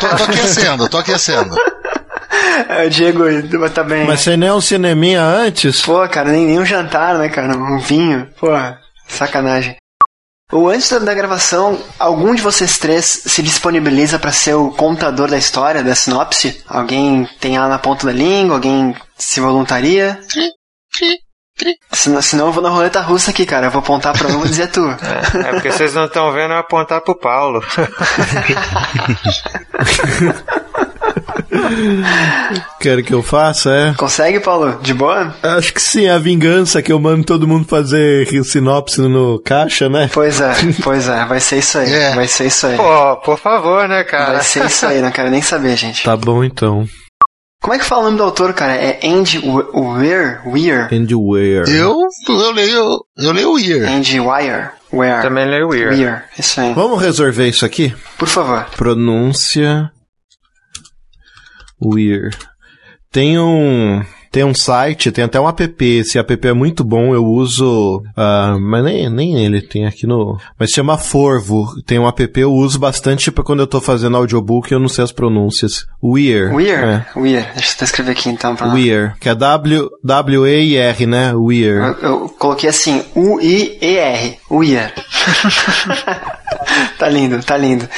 tô, 0.00 0.16
tô 0.16 0.24
aquecendo, 0.24 0.88
tô 0.88 0.98
aquecendo. 0.98 1.54
É, 2.68 2.84
o 2.86 2.90
Diego 2.90 3.24
tá 3.70 3.82
bem. 3.84 4.06
Mas 4.06 4.20
você 4.20 4.36
nem 4.36 4.48
é 4.48 4.52
um 4.52 4.60
cineminha 4.60 5.22
antes? 5.22 5.82
Pô, 5.82 6.06
cara, 6.08 6.30
nem, 6.30 6.46
nem 6.46 6.58
um 6.58 6.66
jantar, 6.66 7.16
né, 7.18 7.28
cara? 7.28 7.56
Um 7.56 7.78
vinho. 7.78 8.28
Pô, 8.38 8.48
sacanagem. 9.06 9.76
Ou 10.50 10.70
antes 10.70 10.90
da- 10.90 11.12
gravação, 11.12 11.78
algum 11.98 12.34
de 12.34 12.40
vocês 12.40 12.78
três 12.78 13.04
se 13.26 13.42
disponibiliza 13.42 14.18
pra 14.18 14.32
ser 14.32 14.54
o 14.54 14.70
contador 14.70 15.28
da 15.28 15.36
história, 15.36 15.84
da 15.84 15.94
sinopse? 15.94 16.62
Alguém 16.66 17.28
tem 17.38 17.56
ela 17.56 17.68
na 17.68 17.78
ponta 17.78 18.06
da 18.06 18.12
língua? 18.12 18.56
Alguém 18.56 18.96
se 19.18 19.40
voluntaria? 19.40 20.18
Senão, 21.92 22.22
senão 22.22 22.46
eu 22.46 22.52
vou 22.52 22.62
na 22.62 22.70
roleta 22.70 23.00
russa 23.00 23.30
aqui, 23.30 23.44
cara. 23.44 23.66
Eu 23.66 23.70
vou 23.70 23.80
apontar 23.80 24.16
pra 24.16 24.28
um 24.28 24.30
e 24.30 24.36
vou 24.36 24.46
dizer 24.46 24.68
tu. 24.68 24.80
É 25.44 25.50
porque 25.52 25.70
vocês 25.70 25.92
não 25.92 26.06
estão 26.06 26.32
vendo 26.32 26.54
eu 26.54 26.58
apontar 26.58 27.02
pro 27.02 27.18
Paulo. 27.18 27.60
Quer 32.80 33.02
que 33.02 33.12
eu 33.12 33.22
faça, 33.22 33.70
é? 33.74 33.94
Consegue, 33.94 34.40
Paulo? 34.40 34.78
De 34.82 34.94
boa? 34.94 35.34
Acho 35.42 35.72
que 35.72 35.80
sim, 35.82 36.08
a 36.08 36.18
vingança 36.18 36.82
que 36.82 36.92
eu 36.92 36.98
mando 37.00 37.24
todo 37.24 37.48
mundo 37.48 37.66
fazer 37.66 38.26
sinopse 38.44 39.00
no 39.00 39.40
caixa, 39.44 39.88
né? 39.88 40.10
Pois 40.12 40.40
é, 40.40 40.52
pois 40.82 41.08
é. 41.08 41.24
Vai 41.24 41.40
ser 41.40 41.58
isso 41.58 41.78
aí. 41.78 41.92
É. 41.92 42.14
Vai 42.14 42.28
ser 42.28 42.46
isso 42.46 42.66
aí. 42.66 42.76
Pô, 42.76 43.16
por 43.16 43.38
favor, 43.38 43.88
né, 43.88 44.04
cara? 44.04 44.34
Vai 44.34 44.42
ser 44.42 44.64
isso 44.66 44.86
aí, 44.86 45.00
não 45.00 45.10
quero 45.10 45.30
nem 45.30 45.42
saber, 45.42 45.76
gente. 45.76 46.04
Tá 46.04 46.16
bom 46.16 46.44
então. 46.44 46.86
Como 47.60 47.74
é 47.74 47.78
que 47.78 47.84
fala 47.84 48.02
o 48.02 48.04
nome 48.04 48.16
do 48.18 48.22
autor, 48.22 48.52
cara? 48.54 48.74
É 48.76 49.00
Andy 49.04 49.38
We- 49.40 49.66
Weir? 49.74 50.40
Weir? 50.46 50.88
Andy 50.92 51.14
Weir. 51.14 51.68
Eu, 51.68 51.96
eu 52.28 52.50
leio, 52.52 53.00
eu 53.18 53.32
leio 53.32 53.58
Year. 53.58 53.90
Andy 53.90 54.20
Wire? 54.20 54.68
Where? 54.92 55.22
Também 55.22 55.44
leio 55.50 55.68
Weird. 55.68 55.96
Weir. 56.00 56.22
Isso 56.38 56.60
aí. 56.60 56.72
Vamos 56.72 57.02
resolver 57.02 57.48
isso 57.48 57.66
aqui? 57.66 57.92
Por 58.16 58.28
favor. 58.28 58.64
Pronúncia. 58.76 59.90
Weir. 61.82 62.30
Tem 63.10 63.38
um. 63.38 64.02
Tem 64.30 64.44
um 64.44 64.54
site, 64.54 65.10
tem 65.10 65.24
até 65.24 65.40
um 65.40 65.48
app. 65.48 65.84
Esse 65.84 66.18
app 66.18 66.38
é 66.46 66.52
muito 66.52 66.84
bom, 66.84 67.14
eu 67.14 67.24
uso. 67.24 68.02
ah, 68.14 68.58
mas 68.60 68.84
nem, 68.84 69.08
nem 69.08 69.42
ele 69.42 69.62
tem 69.62 69.86
aqui 69.86 70.06
no. 70.06 70.38
Mas 70.58 70.70
chama 70.70 70.98
Forvo. 70.98 71.66
Tem 71.86 71.98
um 71.98 72.06
app, 72.06 72.30
eu 72.38 72.52
uso 72.52 72.78
bastante 72.78 73.30
pra 73.30 73.42
quando 73.42 73.60
eu 73.60 73.66
tô 73.66 73.80
fazendo 73.80 74.18
audiobook 74.18 74.70
e 74.70 74.74
eu 74.74 74.78
não 74.78 74.88
sei 74.88 75.02
as 75.04 75.12
pronúncias. 75.12 75.86
Weir. 76.02 76.54
Weir? 76.54 76.78
É. 76.78 77.06
Weir. 77.16 77.54
Deixa 77.54 77.76
eu 77.80 77.84
escrever 77.84 78.12
aqui 78.12 78.28
então 78.28 78.54
pra 78.54 78.68
Weir. 78.68 79.14
Que 79.18 79.30
é 79.30 79.34
W-E-I-R, 79.34 81.06
né? 81.06 81.32
Weir. 81.34 81.76
Eu, 82.02 82.10
eu 82.10 82.28
coloquei 82.38 82.68
assim, 82.68 83.02
U-I-E-R. 83.14 84.38
Weir. 84.50 84.92
tá 86.98 87.08
lindo, 87.08 87.42
tá 87.42 87.56
lindo. 87.56 87.88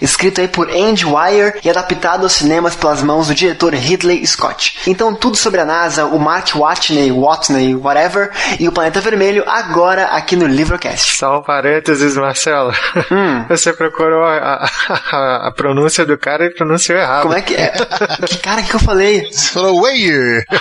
Escrito 0.00 0.40
aí 0.40 0.48
por 0.48 0.68
Andy 0.70 1.04
Wire 1.04 1.60
e 1.64 1.70
adaptado 1.70 2.24
aos 2.24 2.32
cinemas 2.32 2.74
pelas 2.76 3.02
mãos 3.02 3.28
do 3.28 3.34
diretor 3.34 3.74
Ridley 3.74 4.26
Scott. 4.26 4.78
Então, 4.86 5.14
tudo 5.14 5.36
sobre 5.36 5.60
a 5.60 5.64
NASA, 5.64 6.04
o 6.06 6.18
Mark 6.18 6.54
Watney, 6.54 7.10
Watney, 7.12 7.74
whatever, 7.74 8.30
e 8.60 8.68
o 8.68 8.72
Planeta 8.72 9.00
Vermelho, 9.00 9.44
agora 9.48 10.06
aqui 10.06 10.36
no 10.36 10.46
Livrocast. 10.46 11.16
Só 11.18 11.38
um 11.38 11.42
parênteses, 11.42 12.16
Marcelo. 12.16 12.72
Hum. 13.10 13.44
Você 13.50 13.72
procurou 13.72 14.24
a, 14.24 14.64
a- 15.12 15.48
a 15.48 15.52
pronúncia 15.52 16.04
do 16.04 16.16
cara 16.18 16.46
e 16.46 16.50
pronunciou 16.54 16.98
errado. 16.98 17.22
Como 17.22 17.34
é 17.34 17.42
que 17.42 17.54
é? 17.54 17.72
que 18.26 18.38
cara 18.38 18.62
que 18.62 18.74
eu 18.74 18.80
falei? 18.80 19.28
Você 19.32 19.48
falou 19.50 19.80
Weir. 19.82 20.44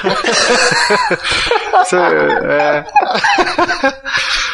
Você- 1.83 1.95
é, 1.97 2.83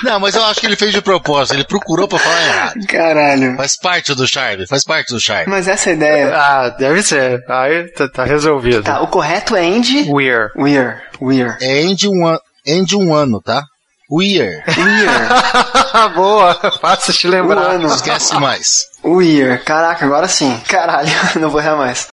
Não, 0.03 0.20
mas 0.20 0.36
eu 0.36 0.44
acho 0.45 0.60
que 0.60 0.66
ele 0.66 0.76
fez 0.76 0.91
de 0.91 1.02
propósito. 1.02 1.53
Ele 1.56 1.64
procurou 1.64 2.08
pra 2.08 2.20
falar 2.20 2.41
errado. 2.48 2.88
Caralho. 2.88 3.56
Faz 3.58 3.78
parte 3.78 4.14
do 4.16 4.28
charme, 4.28 4.68
faz 4.72 4.84
parte 4.85 5.14
do 5.14 5.19
charme. 5.19 5.52
Mas 5.52 5.68
essa 5.68 5.89
é 5.89 5.93
a 5.93 5.95
ideia. 5.95 6.35
Ah, 6.35 6.69
deve 6.69 7.03
ser. 7.03 7.43
Aí 7.49 7.84
tá, 7.91 8.07
tá 8.10 8.23
resolvido. 8.23 8.81
Tá, 8.84 9.02
o 9.02 9.07
correto 9.07 9.56
é 9.56 9.65
Andy 9.68 10.10
Weir. 10.10 10.49
Weir. 10.57 11.02
Weir. 11.22 11.57
É 11.61 11.81
end 11.84 12.07
um, 12.07 12.26
an- 12.26 12.39
end 12.65 12.95
um 12.95 13.14
ano, 13.14 13.41
tá? 13.41 13.64
Weir. 14.10 14.64
Weir. 14.77 15.10
Boa, 16.15 16.56
fácil 16.81 17.14
te 17.14 17.27
Um 17.27 17.31
lembrar. 17.31 17.72
ano. 17.72 17.88
Esquece 17.88 18.34
mais. 18.39 18.85
Weir. 19.03 19.64
Caraca, 19.64 20.06
agora 20.06 20.27
sim. 20.27 20.57
Caralho, 20.68 21.10
não 21.39 21.49
vou 21.49 21.60
errar 21.61 21.76
mais. 21.76 22.07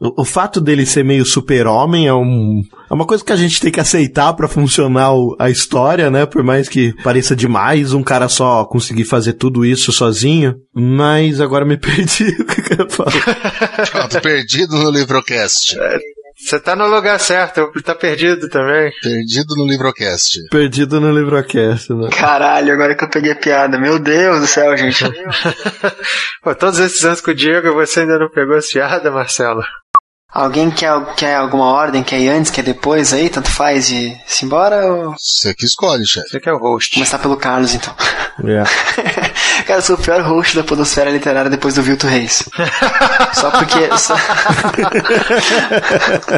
O, 0.00 0.22
o 0.22 0.24
fato 0.24 0.60
dele 0.60 0.86
ser 0.86 1.04
meio 1.04 1.24
super-homem 1.26 2.06
é, 2.06 2.14
um, 2.14 2.62
é 2.90 2.94
uma 2.94 3.06
coisa 3.06 3.24
que 3.24 3.32
a 3.32 3.36
gente 3.36 3.60
tem 3.60 3.70
que 3.70 3.80
aceitar 3.80 4.32
pra 4.32 4.48
funcionar 4.48 5.10
a 5.38 5.50
história, 5.50 6.10
né? 6.10 6.26
Por 6.26 6.42
mais 6.42 6.68
que 6.68 6.94
pareça 7.02 7.36
demais 7.36 7.92
um 7.92 8.02
cara 8.02 8.28
só 8.28 8.64
conseguir 8.64 9.04
fazer 9.04 9.34
tudo 9.34 9.64
isso 9.64 9.92
sozinho. 9.92 10.54
Mas 10.74 11.40
agora 11.40 11.64
me 11.64 11.76
perdi 11.78 12.24
o 12.24 12.44
que 12.44 12.72
eu 12.72 12.84
ia 12.84 12.90
falar. 12.90 13.90
Pronto, 13.90 14.20
perdido 14.20 14.76
no 14.76 14.90
Livrocast. 14.90 15.76
Você 16.40 16.60
tá 16.60 16.76
no 16.76 16.86
lugar 16.86 17.18
certo, 17.18 17.68
tá 17.82 17.96
perdido 17.96 18.48
também. 18.48 18.92
Perdido 19.02 19.56
no 19.56 19.66
Livrocast. 19.66 20.38
Perdido 20.50 21.00
no 21.00 21.12
Livrocast, 21.12 21.92
né? 21.92 22.10
Caralho, 22.16 22.72
agora 22.72 22.94
que 22.94 23.04
eu 23.04 23.10
peguei 23.10 23.32
a 23.32 23.36
piada. 23.36 23.76
Meu 23.76 23.98
Deus 23.98 24.40
do 24.42 24.46
céu, 24.46 24.76
gente. 24.76 25.04
Pô, 26.40 26.54
todos 26.54 26.78
esses 26.78 27.04
anos 27.04 27.20
com 27.20 27.32
o 27.32 27.34
Diego, 27.34 27.74
você 27.74 28.00
ainda 28.00 28.20
não 28.20 28.30
pegou 28.30 28.56
essa 28.56 28.72
piada, 28.72 29.10
Marcelo? 29.10 29.62
Alguém 30.32 30.70
quer, 30.70 30.92
quer 31.16 31.36
alguma 31.36 31.64
ordem? 31.64 32.02
Quer 32.02 32.20
ir 32.20 32.28
antes, 32.28 32.50
quer 32.50 32.62
depois 32.62 33.12
aí? 33.14 33.30
Tanto 33.30 33.50
faz 33.50 33.88
e 33.90 34.14
se 34.26 34.44
embora 34.44 34.84
ou... 34.86 35.14
Você 35.18 35.54
que 35.54 35.64
escolhe, 35.64 36.06
chefe. 36.06 36.28
Você 36.28 36.38
que 36.38 36.48
é 36.48 36.52
o 36.52 36.58
host. 36.58 36.94
Começar 36.94 37.18
pelo 37.18 37.36
Carlos, 37.36 37.74
então. 37.74 37.94
É. 38.44 38.62
Cara, 39.66 39.78
eu 39.78 39.82
sou 39.82 39.96
o 39.96 39.98
pior 39.98 40.20
host 40.20 40.54
da 40.54 40.62
podosfera 40.62 41.10
literária 41.10 41.50
depois 41.50 41.74
do 41.74 41.82
Vilto 41.82 42.06
Reis. 42.06 42.44
Só 43.32 43.50
porque... 43.50 43.88
Só... 43.98 44.14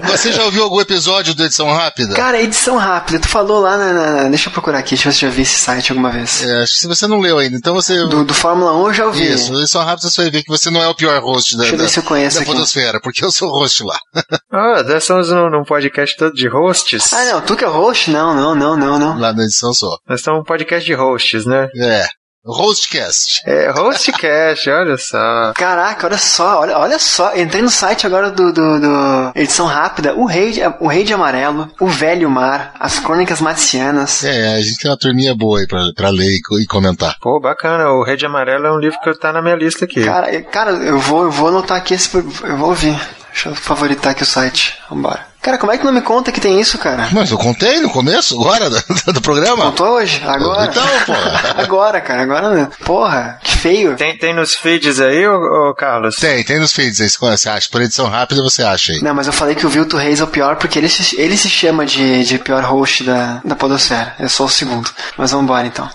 Você 0.08 0.32
já 0.32 0.44
ouviu 0.44 0.62
algum 0.62 0.80
episódio 0.80 1.34
do 1.34 1.44
Edição 1.44 1.70
Rápida? 1.72 2.14
Cara, 2.14 2.40
edição 2.40 2.76
rápida. 2.76 3.18
Tu 3.18 3.28
falou 3.28 3.60
lá 3.60 3.76
na, 3.76 3.92
na- 3.92 4.28
Deixa 4.28 4.48
eu 4.48 4.52
procurar 4.52 4.78
aqui, 4.78 4.90
deixa 4.94 5.08
eu 5.08 5.12
ver 5.12 5.16
se 5.16 5.20
já 5.22 5.28
vi 5.28 5.42
esse 5.42 5.58
site 5.58 5.90
alguma 5.92 6.10
vez. 6.10 6.42
É, 6.44 6.62
acho 6.62 6.72
que 6.74 6.78
se 6.78 6.86
você 6.86 7.06
não 7.06 7.18
leu 7.20 7.38
ainda, 7.38 7.56
então 7.56 7.74
você. 7.74 7.94
Do, 8.06 8.24
do 8.24 8.34
Fórmula 8.34 8.74
1 8.76 8.86
eu 8.86 8.92
já 8.94 9.06
ouvi. 9.06 9.32
Isso, 9.32 9.52
Edição 9.54 9.84
Rápida 9.84 10.08
você 10.10 10.22
vai 10.22 10.30
ver 10.30 10.42
que 10.42 10.48
você 10.48 10.70
não 10.70 10.82
é 10.82 10.88
o 10.88 10.94
pior 10.94 11.20
host 11.22 11.54
da, 11.56 11.60
Deixa 11.62 11.74
eu 11.74 11.78
ver 11.78 11.84
da, 11.84 11.90
se 11.90 11.98
eu 11.98 12.02
conheço 12.02 12.36
da 12.36 12.42
aqui. 12.42 12.52
Podosfera, 12.52 13.00
porque 13.00 13.24
eu 13.24 13.30
sou 13.30 13.50
host 13.50 13.79
lá. 13.84 13.98
Ah, 14.52 14.82
nós 14.82 15.02
estamos 15.04 15.30
num, 15.30 15.48
num 15.48 15.62
podcast 15.64 16.16
todo 16.16 16.34
de 16.34 16.48
hosts. 16.48 17.12
Ah, 17.12 17.24
não, 17.26 17.40
tu 17.40 17.54
que 17.56 17.64
é 17.64 17.68
host? 17.68 18.10
Não, 18.10 18.34
não, 18.34 18.52
não, 18.52 18.76
não, 18.76 18.98
não. 18.98 19.16
Lá 19.18 19.32
na 19.32 19.44
edição 19.44 19.72
só. 19.72 19.96
Nós 20.08 20.18
estamos 20.18 20.40
num 20.40 20.44
podcast 20.44 20.84
de 20.84 20.92
hosts, 20.92 21.46
né? 21.46 21.68
É. 21.76 22.04
Hostcast. 22.44 23.42
É, 23.46 23.70
hostcast, 23.70 24.68
olha 24.70 24.96
só. 24.98 25.52
Caraca, 25.54 26.06
olha 26.06 26.18
só, 26.18 26.60
olha, 26.60 26.78
olha 26.78 26.98
só. 26.98 27.36
Entrei 27.36 27.62
no 27.62 27.70
site 27.70 28.06
agora 28.06 28.30
do, 28.30 28.52
do, 28.52 28.80
do 28.80 29.32
edição 29.36 29.66
rápida. 29.66 30.14
O 30.14 30.24
rei, 30.26 30.50
de, 30.50 30.60
o 30.80 30.88
rei 30.88 31.04
de 31.04 31.12
amarelo, 31.14 31.70
o 31.80 31.86
velho 31.86 32.28
mar, 32.28 32.74
as 32.80 32.98
crônicas 32.98 33.40
marcianas. 33.40 34.24
É, 34.24 34.54
a 34.56 34.60
gente 34.60 34.78
tem 34.78 34.90
uma 34.90 34.98
turminha 34.98 35.34
boa 35.34 35.60
aí 35.60 35.66
pra, 35.66 35.80
pra 35.94 36.08
ler 36.10 36.26
e, 36.28 36.62
e 36.62 36.66
comentar. 36.66 37.14
Pô, 37.20 37.38
bacana. 37.38 37.88
O 37.90 38.02
Rede 38.02 38.26
Amarelo 38.26 38.66
é 38.66 38.72
um 38.72 38.78
livro 38.80 38.98
que 39.00 39.14
tá 39.14 39.32
na 39.32 39.40
minha 39.42 39.54
lista 39.56 39.84
aqui. 39.84 40.02
Cara, 40.04 40.32
eu- 40.34 40.44
cara, 40.44 40.70
eu 40.72 40.98
vou, 40.98 41.24
eu 41.24 41.30
vou 41.30 41.48
anotar 41.48 41.76
aqui 41.76 41.94
esse, 41.94 42.12
eu 42.16 42.56
vou 42.56 42.70
ouvir. 42.70 42.98
Deixa 43.32 43.48
eu 43.48 43.54
favoritar 43.54 44.12
aqui 44.12 44.22
o 44.22 44.26
site. 44.26 44.78
Vambora. 44.88 45.30
Cara, 45.42 45.56
como 45.56 45.72
é 45.72 45.78
que 45.78 45.84
não 45.84 45.92
me 45.92 46.02
conta 46.02 46.30
que 46.30 46.40
tem 46.40 46.60
isso, 46.60 46.76
cara? 46.76 47.08
Mas 47.12 47.30
eu 47.30 47.38
contei 47.38 47.80
no 47.80 47.88
começo, 47.88 48.38
agora, 48.38 48.68
do, 48.68 49.12
do 49.14 49.20
programa. 49.22 49.64
Contou 49.64 49.88
hoje? 49.94 50.22
Agora? 50.26 50.66
Então, 50.66 50.86
porra. 51.06 51.40
Agora, 51.56 52.00
cara, 52.00 52.22
agora. 52.22 52.70
Porra, 52.84 53.38
que 53.42 53.56
feio. 53.56 53.96
Tem, 53.96 54.16
tem 54.18 54.34
nos 54.34 54.54
feeds 54.54 55.00
aí, 55.00 55.26
ô, 55.26 55.70
ô, 55.70 55.74
Carlos? 55.74 56.16
Tem, 56.16 56.44
tem 56.44 56.58
nos 56.58 56.72
feeds 56.72 57.00
aí, 57.00 57.08
você 57.08 57.48
acha. 57.48 57.68
Por 57.70 57.80
edição 57.80 58.06
rápida 58.06 58.42
você 58.42 58.62
acha 58.62 58.92
aí. 58.92 59.02
Não, 59.02 59.14
mas 59.14 59.26
eu 59.26 59.32
falei 59.32 59.54
que 59.54 59.66
o 59.66 59.70
Vilto 59.70 59.96
Reis 59.96 60.20
é 60.20 60.24
o 60.24 60.28
pior 60.28 60.56
porque 60.56 60.78
ele 60.78 60.88
se, 60.88 61.18
ele 61.18 61.36
se 61.36 61.48
chama 61.48 61.86
de, 61.86 62.24
de 62.24 62.38
pior 62.38 62.62
host 62.62 63.04
da, 63.04 63.40
da 63.44 63.56
Podosfera. 63.56 64.14
Eu 64.18 64.28
sou 64.28 64.46
o 64.46 64.50
segundo. 64.50 64.90
Mas 65.16 65.30
vamos 65.30 65.44
embora 65.44 65.66
então. 65.66 65.88